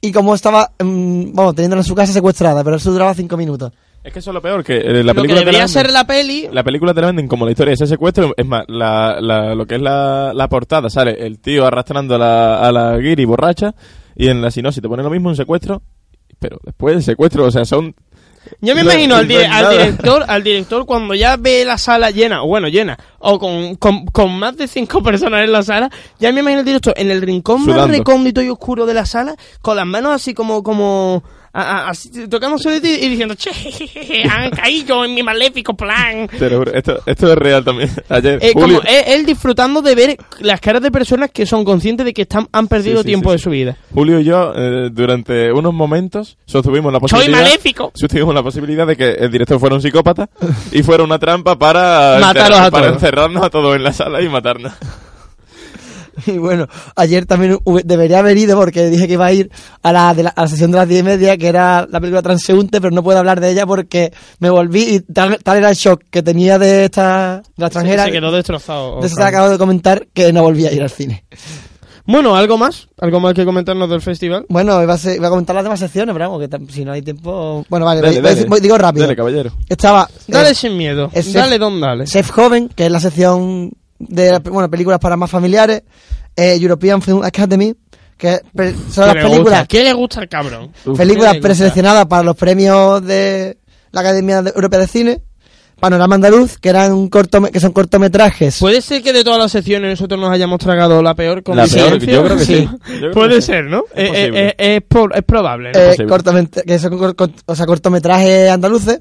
y 0.00 0.12
como 0.12 0.34
estaba, 0.34 0.70
mm, 0.82 1.32
vamos, 1.32 1.54
teniéndola 1.54 1.80
en 1.80 1.86
su 1.86 1.94
casa 1.94 2.12
secuestrada, 2.12 2.62
pero 2.64 2.76
eso 2.76 2.92
duraba 2.92 3.14
cinco 3.14 3.36
minutos. 3.36 3.72
Es 4.04 4.12
que 4.12 4.20
eso 4.20 4.30
es 4.30 4.34
lo 4.34 4.40
peor, 4.42 4.62
que 4.62 4.76
eh, 4.76 5.02
la 5.02 5.12
lo 5.12 5.14
que 5.14 5.22
película 5.22 5.24
te 5.26 5.34
la 5.34 5.40
debería 5.40 5.64
venden- 5.64 5.68
ser 5.68 5.90
la 5.90 6.06
peli, 6.06 6.48
La 6.52 6.62
película 6.62 6.94
te 6.94 7.00
la 7.00 7.06
venden 7.08 7.26
como 7.26 7.44
la 7.44 7.50
historia 7.50 7.70
de 7.70 7.74
ese 7.74 7.86
secuestro. 7.88 8.34
Es 8.36 8.46
más, 8.46 8.64
la, 8.68 9.18
la- 9.20 9.54
lo 9.56 9.66
que 9.66 9.74
es 9.76 9.80
la, 9.82 10.32
la 10.32 10.48
portada 10.48 10.88
sale 10.90 11.26
el 11.26 11.40
tío 11.40 11.66
arrastrando 11.66 12.14
a 12.14 12.18
la, 12.18 12.60
a 12.60 12.70
la 12.70 12.96
guiri 12.98 13.24
borracha 13.24 13.74
y 14.14 14.28
en 14.28 14.40
la 14.42 14.50
sinopsis 14.52 14.80
te 14.80 14.88
pone 14.88 15.02
lo 15.02 15.10
mismo 15.10 15.28
un 15.28 15.34
secuestro, 15.36 15.82
pero 16.38 16.58
después 16.62 16.94
el 16.94 17.02
secuestro, 17.02 17.46
o 17.46 17.50
sea, 17.50 17.64
son... 17.64 17.94
yo 18.60 18.74
me 18.74 18.82
no- 18.82 18.90
imagino 18.90 19.16
al, 19.16 19.28
director, 19.28 20.24
al 20.26 20.42
director 20.42 20.86
cuando 20.86 21.14
ya 21.14 21.36
ve 21.36 21.64
la 21.64 21.78
sala 21.78 22.10
llena, 22.10 22.42
o 22.42 22.46
bueno, 22.46 22.68
llena, 22.68 22.98
o 23.18 23.38
con, 23.38 23.76
con, 23.76 24.06
con 24.06 24.38
más 24.38 24.56
de 24.56 24.68
cinco 24.68 25.02
personas 25.04 25.42
en 25.44 25.52
la 25.52 25.62
sala, 25.62 25.90
ya 26.18 26.32
me 26.32 26.40
imagino 26.40 26.60
al 26.60 26.64
director 26.66 26.94
en 26.96 27.10
el 27.10 27.22
rincón 27.22 27.64
más 27.66 27.88
recóndito 27.88 28.42
y 28.42 28.48
oscuro 28.48 28.86
de 28.86 28.94
la 28.94 29.06
sala, 29.06 29.34
con 29.62 29.76
las 29.76 29.86
manos 29.86 30.12
así 30.12 30.34
como, 30.34 30.62
como, 30.62 31.22
a- 31.56 31.62
a- 31.86 31.88
así, 31.90 32.10
tocándose 32.28 32.76
y 32.76 33.08
diciendo, 33.08 33.34
che, 33.34 33.50
han 34.30 34.50
caído 34.62 35.04
en 35.04 35.14
mi 35.14 35.22
maléfico 35.22 35.74
plan. 35.74 36.28
Te 36.28 36.50
lo 36.50 36.58
juro, 36.58 36.72
esto, 36.74 37.00
esto 37.06 37.32
es 37.32 37.38
real 37.38 37.64
también. 37.64 37.90
Ayer, 38.08 38.38
Eh, 38.42 38.52
Julio- 38.52 38.80
como 38.80 38.88
él, 38.88 39.04
él 39.06 39.26
disfrutando 39.26 39.80
de 39.82 39.94
ver 39.94 40.16
las 40.40 40.60
caras 40.60 40.82
de 40.82 40.90
personas 40.90 41.30
que 41.30 41.46
son 41.46 41.64
conscientes 41.64 42.04
de 42.04 42.12
que 42.12 42.22
están, 42.22 42.46
han 42.52 42.68
perdido 42.68 42.96
Sí, 42.98 43.02
sí, 43.02 43.06
tiempo 43.08 43.30
sí, 43.30 43.32
de 43.32 43.38
su 43.38 43.50
vida. 43.50 43.76
Julio 43.94 44.20
y 44.20 44.24
yo, 44.24 44.52
eh, 44.54 44.90
durante 44.92 45.52
unos 45.52 45.72
momentos, 45.72 46.36
sostuvimos 46.46 46.92
la 46.92 47.00
posibilidad... 47.00 47.40
maléfico! 47.42 47.92
Sostuvimos 47.94 48.34
la 48.34 48.42
posibilidad 48.42 48.86
de 48.86 48.96
que 48.96 49.10
el 49.12 49.30
director 49.30 49.58
fuera 49.58 49.74
un 49.76 49.82
psicópata 49.82 50.28
y 50.72 50.82
fuera 50.82 51.02
una 51.04 51.18
trampa 51.18 51.56
para... 51.58 52.18
Mataros 52.20 52.58
a 52.58 52.70
para 52.70 52.86
todos. 52.88 52.94
encerrarnos 53.02 53.42
a 53.42 53.50
todos 53.50 53.76
en 53.76 53.82
la 53.82 53.92
sala 53.92 54.20
y 54.20 54.28
matarnos. 54.28 54.72
Y 56.26 56.38
bueno, 56.38 56.66
ayer 56.96 57.26
también 57.26 57.58
debería 57.84 58.20
haber 58.20 58.36
ido 58.38 58.56
porque 58.56 58.88
dije 58.90 59.06
que 59.06 59.12
iba 59.14 59.26
a 59.26 59.32
ir 59.32 59.50
a 59.82 59.92
la, 59.92 60.14
de 60.14 60.22
la, 60.24 60.30
a 60.30 60.42
la 60.42 60.48
sesión 60.48 60.70
de 60.70 60.78
las 60.78 60.88
diez 60.88 61.00
y 61.00 61.04
media, 61.04 61.36
que 61.36 61.48
era 61.48 61.86
la 61.90 62.00
película 62.00 62.22
Transeúnte, 62.22 62.80
pero 62.80 62.94
no 62.94 63.02
puedo 63.02 63.18
hablar 63.18 63.40
de 63.40 63.50
ella 63.50 63.66
porque 63.66 64.12
me 64.38 64.50
volví 64.50 64.82
y 64.96 65.00
tal, 65.00 65.38
tal 65.42 65.58
era 65.58 65.70
el 65.70 65.76
shock 65.76 66.02
que 66.10 66.22
tenía 66.22 66.58
de 66.58 66.84
esta 66.86 67.36
de 67.38 67.52
la 67.56 67.66
extranjera. 67.66 68.04
Se, 68.04 68.08
se 68.10 68.12
quedó 68.16 68.32
destrozado. 68.32 69.00
de 69.00 69.06
eso 69.06 69.22
acabo 69.22 69.48
de 69.50 69.58
comentar 69.58 70.06
que 70.14 70.32
no 70.32 70.42
volví 70.42 70.66
a 70.66 70.72
ir 70.72 70.82
al 70.82 70.90
cine. 70.90 71.24
Bueno, 72.08 72.36
¿algo 72.36 72.56
más? 72.56 72.86
¿Algo 73.00 73.18
más 73.18 73.34
que 73.34 73.44
comentarnos 73.44 73.90
del 73.90 74.00
festival? 74.00 74.46
Bueno, 74.48 74.80
iba 74.80 74.94
a, 74.94 74.98
ser- 74.98 75.16
iba 75.16 75.26
a 75.26 75.30
comentar 75.30 75.56
las 75.56 75.64
demás 75.64 75.80
secciones, 75.80 76.12
pero 76.14 76.30
vamos, 76.30 76.48
que 76.48 76.72
si 76.72 76.84
no 76.84 76.92
hay 76.92 77.02
tiempo... 77.02 77.66
Bueno, 77.68 77.84
vale, 77.84 78.00
Dale, 78.00 78.20
voy- 78.20 78.44
voy- 78.44 78.60
digo 78.60 78.78
rápido. 78.78 79.06
Dale, 79.06 79.16
caballero. 79.16 79.50
Estaba... 79.68 80.08
Dale 80.28 80.50
eh, 80.50 80.54
sin 80.54 80.76
miedo. 80.76 81.10
es 81.12 81.32
Dale, 81.32 81.58
don, 81.58 81.80
dale. 81.80 82.04
Chef 82.04 82.30
Joven, 82.30 82.68
que 82.68 82.86
es 82.86 82.92
la 82.92 83.00
sección 83.00 83.72
de 83.98 84.38
bueno, 84.40 84.70
películas 84.70 84.98
para 84.98 85.16
más 85.16 85.30
familiares. 85.30 85.82
eh, 86.36 86.56
European 86.60 87.00
Film 87.02 87.22
Academy, 87.22 87.74
que 88.18 88.40
son 88.90 89.06
las 89.06 89.14
¿Qué 89.14 89.22
le 89.22 89.28
películas... 89.28 89.40
gusta? 89.60 89.66
¿Qué 89.66 89.84
le 89.84 89.92
gusta 89.92 90.20
al 90.20 90.28
cabrón? 90.28 90.72
películas 90.96 91.36
preseleccionadas 91.38 92.06
para 92.06 92.22
los 92.22 92.36
premios 92.36 93.04
de 93.04 93.58
la 93.92 94.00
Academia 94.00 94.42
de- 94.42 94.52
Europea 94.54 94.80
de 94.80 94.86
Cine, 94.86 95.22
Panorama 95.78 96.14
Andaluz, 96.14 96.56
que 96.58 96.70
eran 96.70 97.10
cortome- 97.10 97.50
que 97.50 97.60
son 97.60 97.72
cortometrajes. 97.72 98.58
Puede 98.60 98.80
ser 98.80 99.02
que 99.02 99.12
de 99.12 99.22
todas 99.22 99.38
las 99.38 99.52
secciones 99.52 99.90
nosotros 99.90 100.18
nos 100.18 100.30
hayamos 100.30 100.58
tragado 100.58 101.02
la 101.02 101.14
peor 101.14 101.42
con 101.42 101.56
La 101.56 101.66
peor, 101.66 101.98
yo 101.98 102.24
creo 102.24 102.36
que 102.38 102.44
sí. 102.44 102.64
Yo 102.64 102.78
creo 102.78 103.00
que 103.00 103.08
Puede 103.10 103.42
ser, 103.42 103.64
¿no? 103.64 103.84
Es 103.94 104.04
Eh, 104.04 104.08
posible. 104.08 104.46
eh, 104.48 104.54
eh, 104.56 104.76
es, 104.76 104.82
por- 104.88 105.14
es 105.14 105.22
probable, 105.22 105.72
¿no? 105.72 105.78
Eh, 105.78 105.96
cortomet- 106.06 106.62
que 106.64 106.78
son 106.78 106.94
o 107.46 107.54
sea, 107.54 107.66
cortometrajes 107.66 108.50
andaluces. 108.50 109.00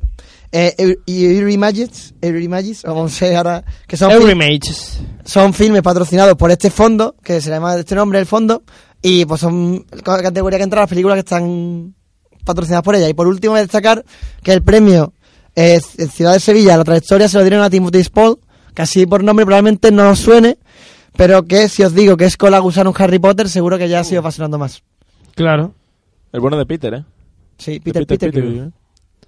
Eh, 0.51 0.97
y 1.05 1.26
Eurimages, 1.38 2.13
Eurimages, 2.21 2.84
o 2.86 3.07
ahora, 3.36 3.63
que 3.88 3.97
son, 3.97 4.11
Eurimages. 4.11 4.99
son 5.26 5.53
filmes 5.53 5.82
patrocinados 5.82 6.36
por 6.36 6.51
este 6.51 6.69
fondo, 6.69 7.15
que 7.23 7.41
se 7.41 7.49
llama 7.49 7.73
de 7.73 7.82
este 7.82 7.95
nombre 7.95 8.19
el 8.19 8.26
fondo, 8.26 8.63
y 9.01 9.26
pues 9.26 9.41
son 9.41 9.84
ca- 10.03 10.21
categoría 10.21 10.57
que 10.59 10.63
entran 10.63 10.82
las 10.82 10.89
películas 10.89 11.15
que 11.15 11.19
están 11.21 11.95
patrocinadas 12.45 12.84
por 12.84 12.95
ella. 12.95 13.09
Y 13.09 13.13
por 13.13 13.28
último, 13.28 13.51
voy 13.53 13.59
a 13.59 13.63
destacar 13.63 14.05
que 14.43 14.53
el 14.53 14.61
premio 14.61 15.13
eh, 15.56 15.80
C- 15.80 16.08
Ciudad 16.08 16.34
de 16.34 16.39
Sevilla, 16.39 16.78
la 16.78 16.84
trayectoria, 16.84 17.28
se 17.28 17.38
lo 17.38 17.43
dieron 17.43 17.62
a 17.62 17.70
Timothy 17.70 18.03
Spall, 18.03 18.38
que 18.74 18.82
así 18.82 19.06
por 19.06 19.24
nombre 19.24 19.45
probablemente 19.45 19.91
no 19.91 20.10
os 20.10 20.20
suene, 20.20 20.58
pero 21.16 21.43
que 21.43 21.70
si 21.70 21.84
os 21.84 21.93
digo 21.93 22.18
que 22.18 22.26
es 22.26 22.38
Cola 22.38 22.60
Gusano 22.60 22.93
en 22.95 23.01
Harry 23.03 23.20
Potter, 23.20 23.47
seguro 23.49 23.78
que 23.78 23.88
ya 23.89 24.03
se 24.03 24.18
os 24.20 24.26
va 24.26 24.32
sonando 24.32 24.58
más. 24.58 24.84
Claro. 25.36 25.74
El 26.32 26.39
bueno 26.41 26.58
de 26.58 26.66
Peter, 26.66 26.93
¿eh? 26.93 27.03
Sí, 27.58 27.74
De 27.74 27.80
Peter, 27.80 28.06
Peter, 28.06 28.32
Pettigrew. 28.32 28.72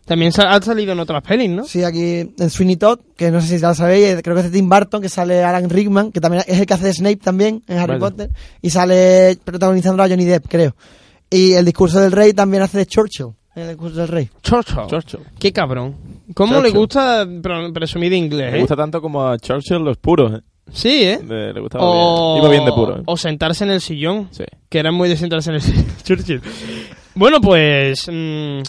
También 0.06 0.32
ha 0.38 0.62
salido 0.62 0.94
en 0.94 1.00
otras 1.02 1.22
pelis, 1.22 1.50
¿no? 1.50 1.66
Sí, 1.66 1.84
aquí 1.84 2.34
en 2.38 2.50
Sweeney 2.50 2.78
Todd, 2.78 3.00
que 3.18 3.30
no 3.30 3.42
sé 3.42 3.48
si 3.48 3.58
ya 3.60 3.70
lo 3.70 3.76
sabéis, 3.76 4.06
eh, 4.08 4.22
creo 4.24 4.36
que 4.36 4.42
es 4.42 4.52
de 4.52 4.58
Tim 4.58 4.70
Burton, 4.70 5.02
que 5.02 5.10
sale 5.10 5.44
Alan 5.44 5.70
Rickman, 5.70 6.14
que 6.14 6.22
también 6.22 6.44
es 6.48 6.60
el 6.60 6.66
que 6.66 6.74
hace 6.74 6.86
de 6.86 6.94
Snape 6.94 7.18
también 7.18 7.62
en 7.68 7.78
Harry. 7.78 8.00
Potter, 8.00 8.30
y 8.62 8.70
sale 8.70 9.38
protagonizando 9.44 10.02
a 10.04 10.08
Johnny 10.08 10.24
Depp, 10.24 10.48
creo. 10.48 10.76
Y 11.30 11.54
el 11.54 11.66
discurso 11.66 12.00
del 12.00 12.14
rey 12.14 12.32
también 12.34 12.64
hace 12.64 12.78
de 12.78 12.86
Churchill, 12.86 13.34
en 13.58 13.64
el 13.64 13.68
discurso 13.70 13.98
del 14.00 14.08
rey. 14.08 14.30
Churchill. 14.44 15.20
Qué 15.40 15.52
cabrón. 15.52 15.96
¿Cómo 16.34 16.54
le 16.56 16.72
Churchill. 16.72 16.78
gusta 16.78 17.28
pre- 17.42 17.72
presumir 17.74 18.10
de 18.12 18.18
inglés, 18.18 18.52
Le 18.52 18.58
eh? 18.58 18.62
gusta 18.62 18.76
tanto 18.76 19.02
como 19.02 19.28
a 19.28 19.38
Churchill 19.38 19.80
los 19.80 19.98
puros, 19.98 20.32
¿eh? 20.34 20.42
Sí, 20.72 21.04
¿eh? 21.04 21.20
Le, 21.26 21.54
le 21.54 21.60
gustaba 21.62 21.84
O, 21.86 22.34
bien. 22.34 22.44
Iba 22.44 22.52
bien 22.52 22.66
de 22.66 22.72
puro, 22.74 22.98
¿eh? 23.00 23.04
o 23.06 23.18
sentarse 23.18 23.64
en 23.64 23.72
el 23.72 23.82
sillón. 23.82 24.28
Sí. 24.32 24.44
Que 24.70 24.80
era 24.80 24.92
muy 24.92 25.08
de 25.10 25.16
sentarse 25.18 25.50
en 25.50 25.56
el 25.56 25.62
sillón. 25.62 25.86
Churchill. 26.04 26.42
Bueno, 27.16 27.42
pues 27.42 28.08
mm, 28.12 28.60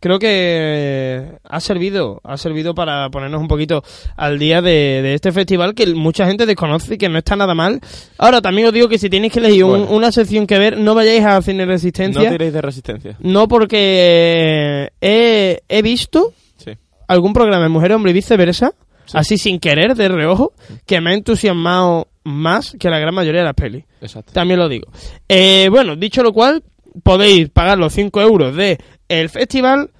creo 0.00 0.18
que 0.18 1.32
ha 1.44 1.60
servido, 1.60 2.20
ha 2.24 2.36
servido 2.36 2.74
para 2.74 3.08
ponernos 3.10 3.40
un 3.40 3.48
poquito 3.48 3.82
al 4.16 4.38
día 4.38 4.62
de, 4.62 5.00
de 5.02 5.14
este 5.14 5.32
festival 5.32 5.74
que 5.74 5.86
mucha 5.94 6.26
gente 6.26 6.46
desconoce 6.46 6.94
y 6.94 6.98
que 6.98 7.08
no 7.08 7.18
está 7.18 7.36
nada 7.36 7.54
mal. 7.54 7.80
Ahora, 8.18 8.40
también 8.40 8.68
os 8.68 8.72
digo 8.72 8.88
que 8.88 8.98
si 8.98 9.10
tenéis 9.10 9.32
que 9.32 9.38
elegir 9.40 9.64
un- 9.64 9.86
una 9.88 10.12
sección 10.12 10.46
que 10.46 10.58
ver, 10.58 10.78
no 10.78 10.94
vayáis 10.94 11.24
a 11.24 11.40
Cine 11.42 11.64
No 11.66 11.72
Resistencia. 11.72 12.30
tiréis 12.30 12.52
de 12.52 12.62
resistencia. 12.62 13.16
No, 13.20 13.48
porque 13.48 14.90
he, 15.00 15.60
he 15.68 15.82
visto 15.82 16.32
Sí. 16.56 16.72
algún 17.06 17.32
programa 17.32 17.64
de 17.64 17.68
Mujer 17.68 17.92
Hombre 17.92 18.10
y 18.10 18.14
viceversa, 18.14 18.72
así 19.12 19.38
sin 19.38 19.58
querer, 19.58 19.94
de 19.94 20.08
reojo, 20.08 20.52
que 20.86 21.00
me 21.00 21.10
ha 21.10 21.14
entusiasmado 21.14 22.08
más 22.24 22.76
que 22.78 22.90
la 22.90 22.98
gran 22.98 23.14
mayoría 23.14 23.40
de 23.40 23.46
las 23.46 23.54
pelis. 23.54 23.84
Exacto. 24.02 24.32
También 24.32 24.60
lo 24.60 24.68
digo. 24.68 24.86
Eh, 25.28 25.68
bueno, 25.70 25.96
dicho 25.96 26.22
lo 26.22 26.32
cual, 26.32 26.62
podéis 27.02 27.48
pagar 27.50 27.78
los 27.78 27.92
5 27.92 28.20
euros 28.20 28.54
de 28.56 28.78
el 29.08 29.28
festival 29.28 29.90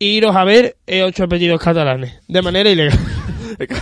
e 0.00 0.04
iros 0.06 0.34
a 0.36 0.44
ver 0.44 0.76
eh, 0.86 1.02
ocho 1.02 1.24
apellidos 1.24 1.60
catalanes, 1.60 2.20
de 2.28 2.42
manera 2.42 2.70
ilegal. 2.70 2.98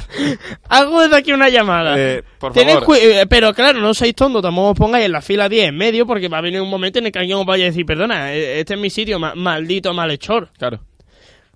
Hago 0.68 1.02
desde 1.02 1.16
aquí 1.16 1.32
una 1.32 1.48
llamada. 1.48 1.94
Eh, 1.98 2.22
por 2.38 2.54
favor. 2.54 2.96
eh, 2.98 3.26
pero 3.28 3.52
claro, 3.54 3.80
no 3.80 3.92
seáis 3.94 4.14
tontos, 4.14 4.42
tampoco 4.42 4.70
os 4.70 4.78
pongáis 4.78 5.06
en 5.06 5.12
la 5.12 5.20
fila 5.20 5.48
10 5.48 5.68
en 5.68 5.76
medio, 5.76 6.06
porque 6.06 6.28
va 6.28 6.38
a 6.38 6.42
venir 6.42 6.60
un 6.60 6.70
momento 6.70 6.98
en 6.98 7.06
el 7.06 7.12
que 7.12 7.18
alguien 7.18 7.38
os 7.38 7.46
vaya 7.46 7.64
a 7.64 7.68
decir, 7.68 7.84
perdona, 7.84 8.32
este 8.32 8.74
es 8.74 8.80
mi 8.80 8.90
sitio, 8.90 9.18
ma- 9.18 9.34
maldito 9.34 9.92
malhechor. 9.92 10.48
Claro. 10.58 10.80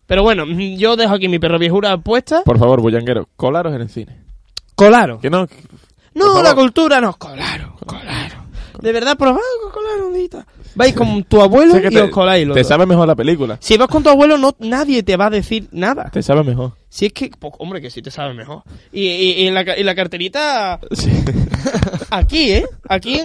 Pero 0.06 0.22
bueno, 0.22 0.44
yo 0.76 0.96
dejo 0.96 1.14
aquí 1.14 1.28
mi 1.28 1.38
perro 1.38 1.58
viejura 1.58 1.96
puesta. 1.98 2.42
Por 2.44 2.58
favor, 2.58 2.80
bullanguero, 2.80 3.28
colaros 3.36 3.74
en 3.74 3.80
el 3.82 3.88
cine. 3.88 4.18
Colaro. 4.74 5.20
Que 5.20 5.30
no. 5.30 5.46
No, 6.14 6.42
la 6.42 6.54
cultura 6.54 7.00
no, 7.00 7.14
colaro, 7.16 7.76
colaro. 7.86 8.44
De 8.80 8.92
verdad, 8.92 9.16
probad 9.16 9.38
con 9.62 9.70
colaro 9.72 10.08
un. 10.08 10.44
Vais 10.74 10.94
con 10.94 11.24
tu 11.24 11.40
abuelo 11.42 11.80
que 11.80 11.88
y 11.88 11.90
te, 11.90 12.02
os 12.02 12.10
coláis 12.10 12.46
los 12.46 12.54
te 12.54 12.60
dos. 12.60 12.68
sabe 12.68 12.86
mejor 12.86 13.06
la 13.08 13.16
película. 13.16 13.56
Si 13.60 13.76
vas 13.76 13.88
con 13.88 14.02
tu 14.02 14.08
abuelo, 14.08 14.38
no, 14.38 14.54
nadie 14.60 15.02
te 15.02 15.16
va 15.16 15.26
a 15.26 15.30
decir 15.30 15.66
nada. 15.72 16.10
Te 16.12 16.22
sabe 16.22 16.42
mejor. 16.44 16.72
Si 16.88 17.06
es 17.06 17.12
que, 17.12 17.30
pues, 17.38 17.52
hombre, 17.58 17.80
que 17.80 17.90
sí 17.90 18.02
te 18.02 18.10
sabe 18.10 18.34
mejor. 18.34 18.62
Y, 18.92 19.06
y- 19.06 19.32
y 19.42 19.46
en, 19.48 19.54
la, 19.54 19.64
la 19.64 19.94
carterita, 19.94 20.78
aquí, 22.10 22.52
¿eh? 22.52 22.66
Aquí, 22.88 23.20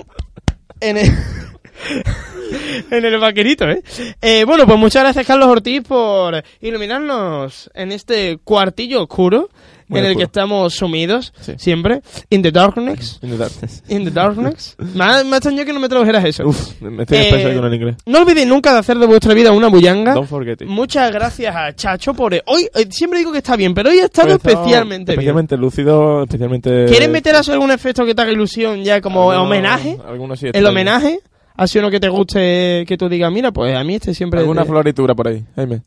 en 0.81 0.97
el, 0.97 1.07
en 2.91 3.05
el 3.05 3.19
vaquerito, 3.19 3.65
¿eh? 3.69 3.81
¿eh? 4.21 4.43
Bueno, 4.45 4.65
pues 4.65 4.77
muchas 4.77 5.03
gracias, 5.03 5.25
Carlos 5.25 5.47
Ortiz, 5.47 5.81
por 5.83 6.43
iluminarnos 6.61 7.69
en 7.73 7.91
este 7.91 8.37
cuartillo 8.43 9.03
oscuro 9.03 9.49
Muy 9.87 9.99
en 9.99 10.05
el 10.07 10.17
que 10.17 10.23
estamos 10.23 10.73
sumidos, 10.73 11.31
Sí. 11.41 11.53
siempre, 11.57 12.01
in 12.31 12.41
the 12.41 12.51
darkness. 12.51 13.19
In 13.21 13.29
the 13.29 13.37
darkness. 13.37 13.83
In 13.87 14.03
the 14.05 14.11
darkness. 14.11 14.75
me, 14.95 15.03
ha, 15.03 15.23
me 15.23 15.33
ha 15.33 15.37
extrañado 15.37 15.65
que 15.65 15.73
no 15.73 15.79
me 15.79 15.87
tradujeras 15.89 16.25
eso. 16.25 16.47
Uf, 16.47 16.81
me 16.81 17.03
estoy 17.03 17.17
Eh, 17.19 17.53
con 17.55 17.65
el 17.65 17.73
inglés. 17.73 17.95
No 18.07 18.19
olvidéis 18.19 18.47
nunca 18.47 18.73
de 18.73 18.79
hacer 18.79 18.97
de 18.97 19.05
vuestra 19.05 19.33
vida 19.35 19.51
una 19.51 19.67
bullanga. 19.67 20.13
Don't 20.15 20.27
forget 20.27 20.61
it. 20.61 20.67
Muchas 20.67 21.11
gracias 21.11 21.55
a 21.55 21.73
Chacho 21.75 22.13
por... 22.13 22.33
Hoy, 22.47 22.67
eh, 22.73 22.87
siempre 22.89 23.19
digo 23.19 23.31
que 23.31 23.37
está 23.39 23.55
bien, 23.55 23.73
pero 23.75 23.89
hoy 23.91 23.99
ha 23.99 24.05
estado 24.05 24.27
Hoy 24.29 24.33
he 24.33 24.35
estado 24.37 24.55
especialmente 24.55 25.11
bien. 25.11 25.19
Especialmente 25.19 25.57
lúcido, 25.57 26.23
especialmente... 26.23 26.85
¿Quieres 26.87 27.09
meter 27.09 27.35
a 27.35 27.39
algún 27.39 27.69
efecto 27.71 28.05
que 28.05 28.15
te 28.15 28.21
haga 28.23 28.31
ilusión 28.31 28.83
ya 28.83 29.01
como 29.01 29.31
Alguno- 29.31 29.43
homenaje? 29.43 29.97
alguno 30.07 30.35
sí 30.35 30.47
¿El 30.51 30.65
homenaje? 30.65 31.19
¿Ha 31.57 31.67
sido 31.67 31.85
uno 31.85 31.91
que 31.91 31.99
te 31.99 32.09
guste 32.09 32.83
que 32.87 32.97
tú 32.97 33.07
digas, 33.07 33.31
mira, 33.31 33.51
pues 33.51 33.75
a 33.75 33.83
mí 33.83 33.95
este 33.95 34.13
siempre... 34.13 34.39
Alguna 34.41 34.63
de- 34.63 34.67
floritura 34.67 35.13
por 35.15 35.27
ahí, 35.27 35.45
Jaime. 35.55 35.81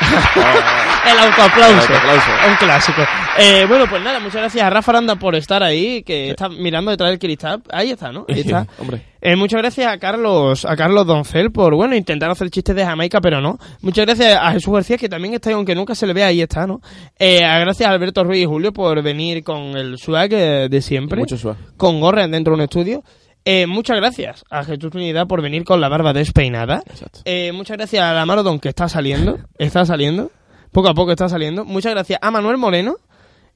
El 1.06 1.18
autoaplauso. 1.18 1.74
El 1.74 1.80
autoaplauso. 1.80 2.30
Un 2.48 2.56
clásico. 2.56 3.02
Eh, 3.38 3.64
bueno, 3.66 3.86
pues 3.88 4.02
nada, 4.02 4.18
muchas 4.20 4.40
gracias 4.40 4.64
a 4.64 4.70
Rafa 4.70 4.92
Aranda 4.92 5.16
por 5.16 5.34
estar 5.34 5.62
ahí, 5.62 6.02
que 6.02 6.30
está 6.30 6.48
mirando 6.48 6.90
detrás 6.90 7.10
del 7.10 7.18
cristal. 7.18 7.62
Ahí 7.70 7.90
está, 7.90 8.12
¿no? 8.12 8.26
Ahí 8.28 8.40
está. 8.40 8.66
Hombre. 8.78 9.02
Eh, 9.22 9.36
muchas 9.36 9.60
gracias 9.60 9.86
a 9.86 9.98
Carlos, 9.98 10.64
a 10.64 10.76
Carlos 10.76 11.06
Doncel 11.06 11.52
por, 11.52 11.74
bueno, 11.74 11.94
intentar 11.94 12.30
hacer 12.30 12.50
chistes 12.50 12.74
de 12.74 12.84
Jamaica, 12.84 13.20
pero 13.20 13.40
no. 13.40 13.58
Muchas 13.82 14.06
gracias 14.06 14.38
a 14.40 14.52
Jesús 14.52 14.72
García, 14.72 14.96
que 14.96 15.08
también 15.08 15.34
está 15.34 15.50
ahí, 15.50 15.54
aunque 15.54 15.74
nunca 15.74 15.94
se 15.94 16.06
le 16.06 16.12
vea, 16.12 16.28
ahí 16.28 16.40
está, 16.40 16.66
¿no? 16.66 16.80
Eh, 17.18 17.40
gracias 17.40 17.88
a 17.88 17.92
Alberto 17.92 18.24
Ruiz 18.24 18.42
y 18.42 18.46
Julio 18.46 18.72
por 18.72 19.02
venir 19.02 19.44
con 19.44 19.76
el 19.76 19.98
swag 19.98 20.32
eh, 20.32 20.68
de 20.70 20.82
siempre. 20.82 21.20
Mucho 21.20 21.36
swag. 21.36 21.56
Con 21.76 22.00
gorra 22.00 22.26
dentro 22.28 22.52
de 22.52 22.56
un 22.56 22.62
estudio. 22.62 23.02
Eh, 23.44 23.66
muchas 23.66 23.96
gracias 23.96 24.44
a 24.50 24.64
Jesús 24.64 24.94
Unidad 24.94 25.26
por 25.26 25.40
venir 25.40 25.64
con 25.64 25.80
la 25.80 25.88
barba 25.88 26.12
despeinada. 26.12 26.82
Eh, 27.24 27.52
muchas 27.52 27.78
gracias 27.78 28.02
a 28.02 28.12
la 28.12 28.26
Marodon 28.26 28.60
que 28.60 28.68
está 28.68 28.88
saliendo. 28.88 29.38
Está 29.58 29.86
saliendo. 29.86 30.30
Poco 30.72 30.88
a 30.88 30.94
poco 30.94 31.10
está 31.12 31.28
saliendo. 31.28 31.64
Muchas 31.64 31.92
gracias 31.92 32.18
a 32.22 32.30
Manuel 32.30 32.56
Moreno. 32.58 32.96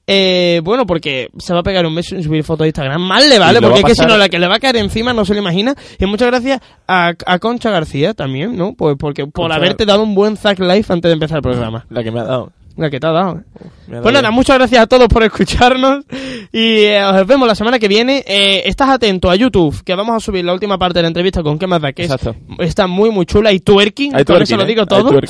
Eh, 0.07 0.61
bueno, 0.62 0.85
porque 0.87 1.29
se 1.39 1.55
va 1.55 1.61
a 1.61 1.62
pegar 1.62 1.87
un 1.87 1.95
beso 1.95 2.15
en 2.15 2.23
subir 2.23 2.45
fotos 2.45 2.65
de 2.65 2.69
Instagram. 2.69 3.01
Mal 3.01 3.27
le 3.29 3.39
vale, 3.39 3.61
porque 3.62 3.79
es 3.79 3.85
a 3.85 3.89
que 3.89 3.95
si 3.95 4.05
no, 4.05 4.19
la 4.19 4.29
que 4.29 4.39
le 4.39 4.47
va 4.49 4.57
a 4.57 4.61
caer 4.61 4.77
encima 4.77 5.15
no 5.15 5.25
se 5.25 5.33
lo 5.33 5.41
imagina. 5.41 5.75
Y 5.99 6.05
muchas 6.05 6.29
gracias 6.29 6.61
a, 6.87 7.12
a 7.25 7.39
Concha 7.39 7.71
García 7.71 8.12
también, 8.12 8.55
¿no? 8.57 8.75
Pues 8.75 8.97
porque 8.99 9.25
por 9.27 9.33
Concha- 9.47 9.57
haberte 9.57 9.87
dado 9.87 10.03
un 10.03 10.15
buen 10.15 10.37
Zack 10.37 10.59
Life 10.59 10.93
antes 10.93 11.09
de 11.09 11.15
empezar 11.15 11.39
el 11.39 11.43
programa. 11.43 11.87
La 11.89 12.03
que 12.05 12.11
me 12.11 12.21
ha 12.21 12.25
dado. 12.25 12.53
La 12.77 12.91
que 12.91 12.99
te 12.99 13.07
ha 13.07 13.11
dado. 13.12 13.39
¿eh? 13.39 13.97
Ha 13.97 14.03
Pues 14.03 14.12
nada, 14.14 14.31
muchas 14.33 14.57
gracias 14.59 14.83
a 14.83 14.87
todos 14.87 15.07
por 15.09 15.22
escucharnos 15.22 16.05
y 16.53 16.83
eh, 16.85 17.05
os 17.05 17.27
vemos 17.27 17.47
la 17.47 17.55
semana 17.55 17.79
que 17.79 17.87
viene. 17.87 18.25
Eh, 18.27 18.62
estás 18.66 18.89
atento 18.89 19.31
a 19.31 19.37
YouTube, 19.37 19.83
que 19.85 19.95
vamos 19.95 20.16
a 20.16 20.20
subir 20.20 20.45
la 20.45 20.53
última 20.53 20.77
parte 20.77 20.99
de 20.99 21.03
la 21.03 21.09
entrevista 21.09 21.43
con 21.43 21.59
qué 21.59 21.66
más 21.68 21.81
da 21.81 21.93
que 21.93 22.03
es- 22.05 22.11
Exacto. 22.11 22.35
está 22.59 22.87
muy 22.89 23.11
muy 23.11 23.27
chula 23.27 23.53
y 23.53 23.61
twerking, 23.61 24.14
Hay 24.16 24.25
con 24.25 24.37
twerking, 24.37 24.43
eso 24.43 24.57
lo 24.57 24.62
¿eh? 24.64 24.66
digo 24.66 24.87
todo. 24.87 25.20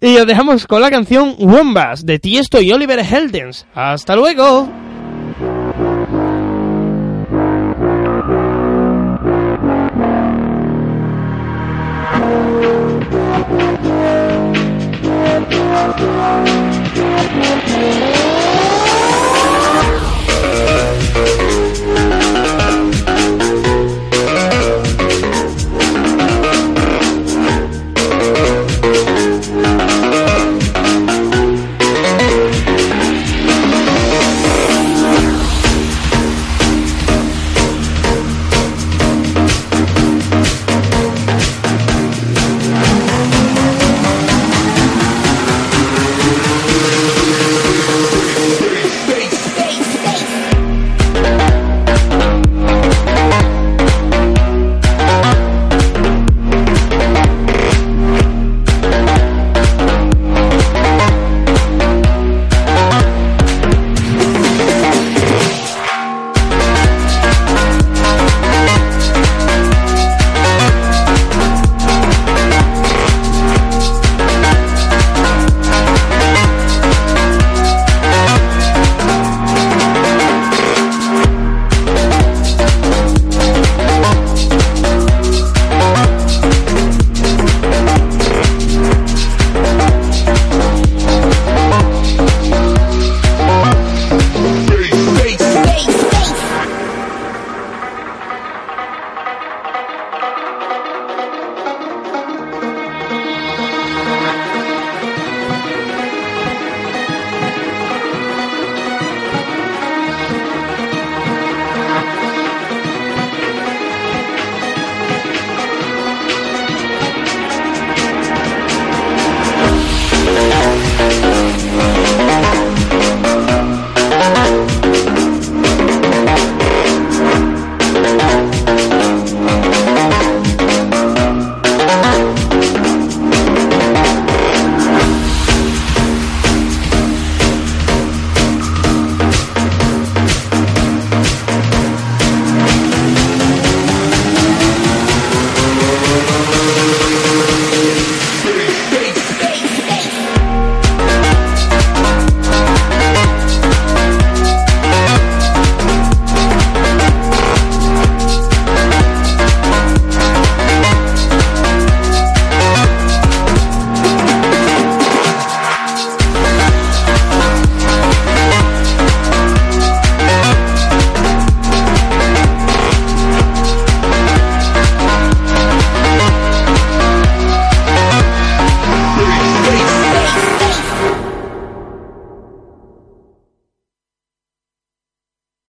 Y 0.00 0.16
os 0.18 0.26
dejamos 0.26 0.66
con 0.68 0.80
la 0.80 0.90
canción 0.90 1.34
Wombas 1.38 2.06
de 2.06 2.18
Tiesto 2.20 2.60
y 2.60 2.70
Oliver 2.72 3.00
Heldens. 3.00 3.66
Hasta 3.74 4.14
luego. 4.14 4.68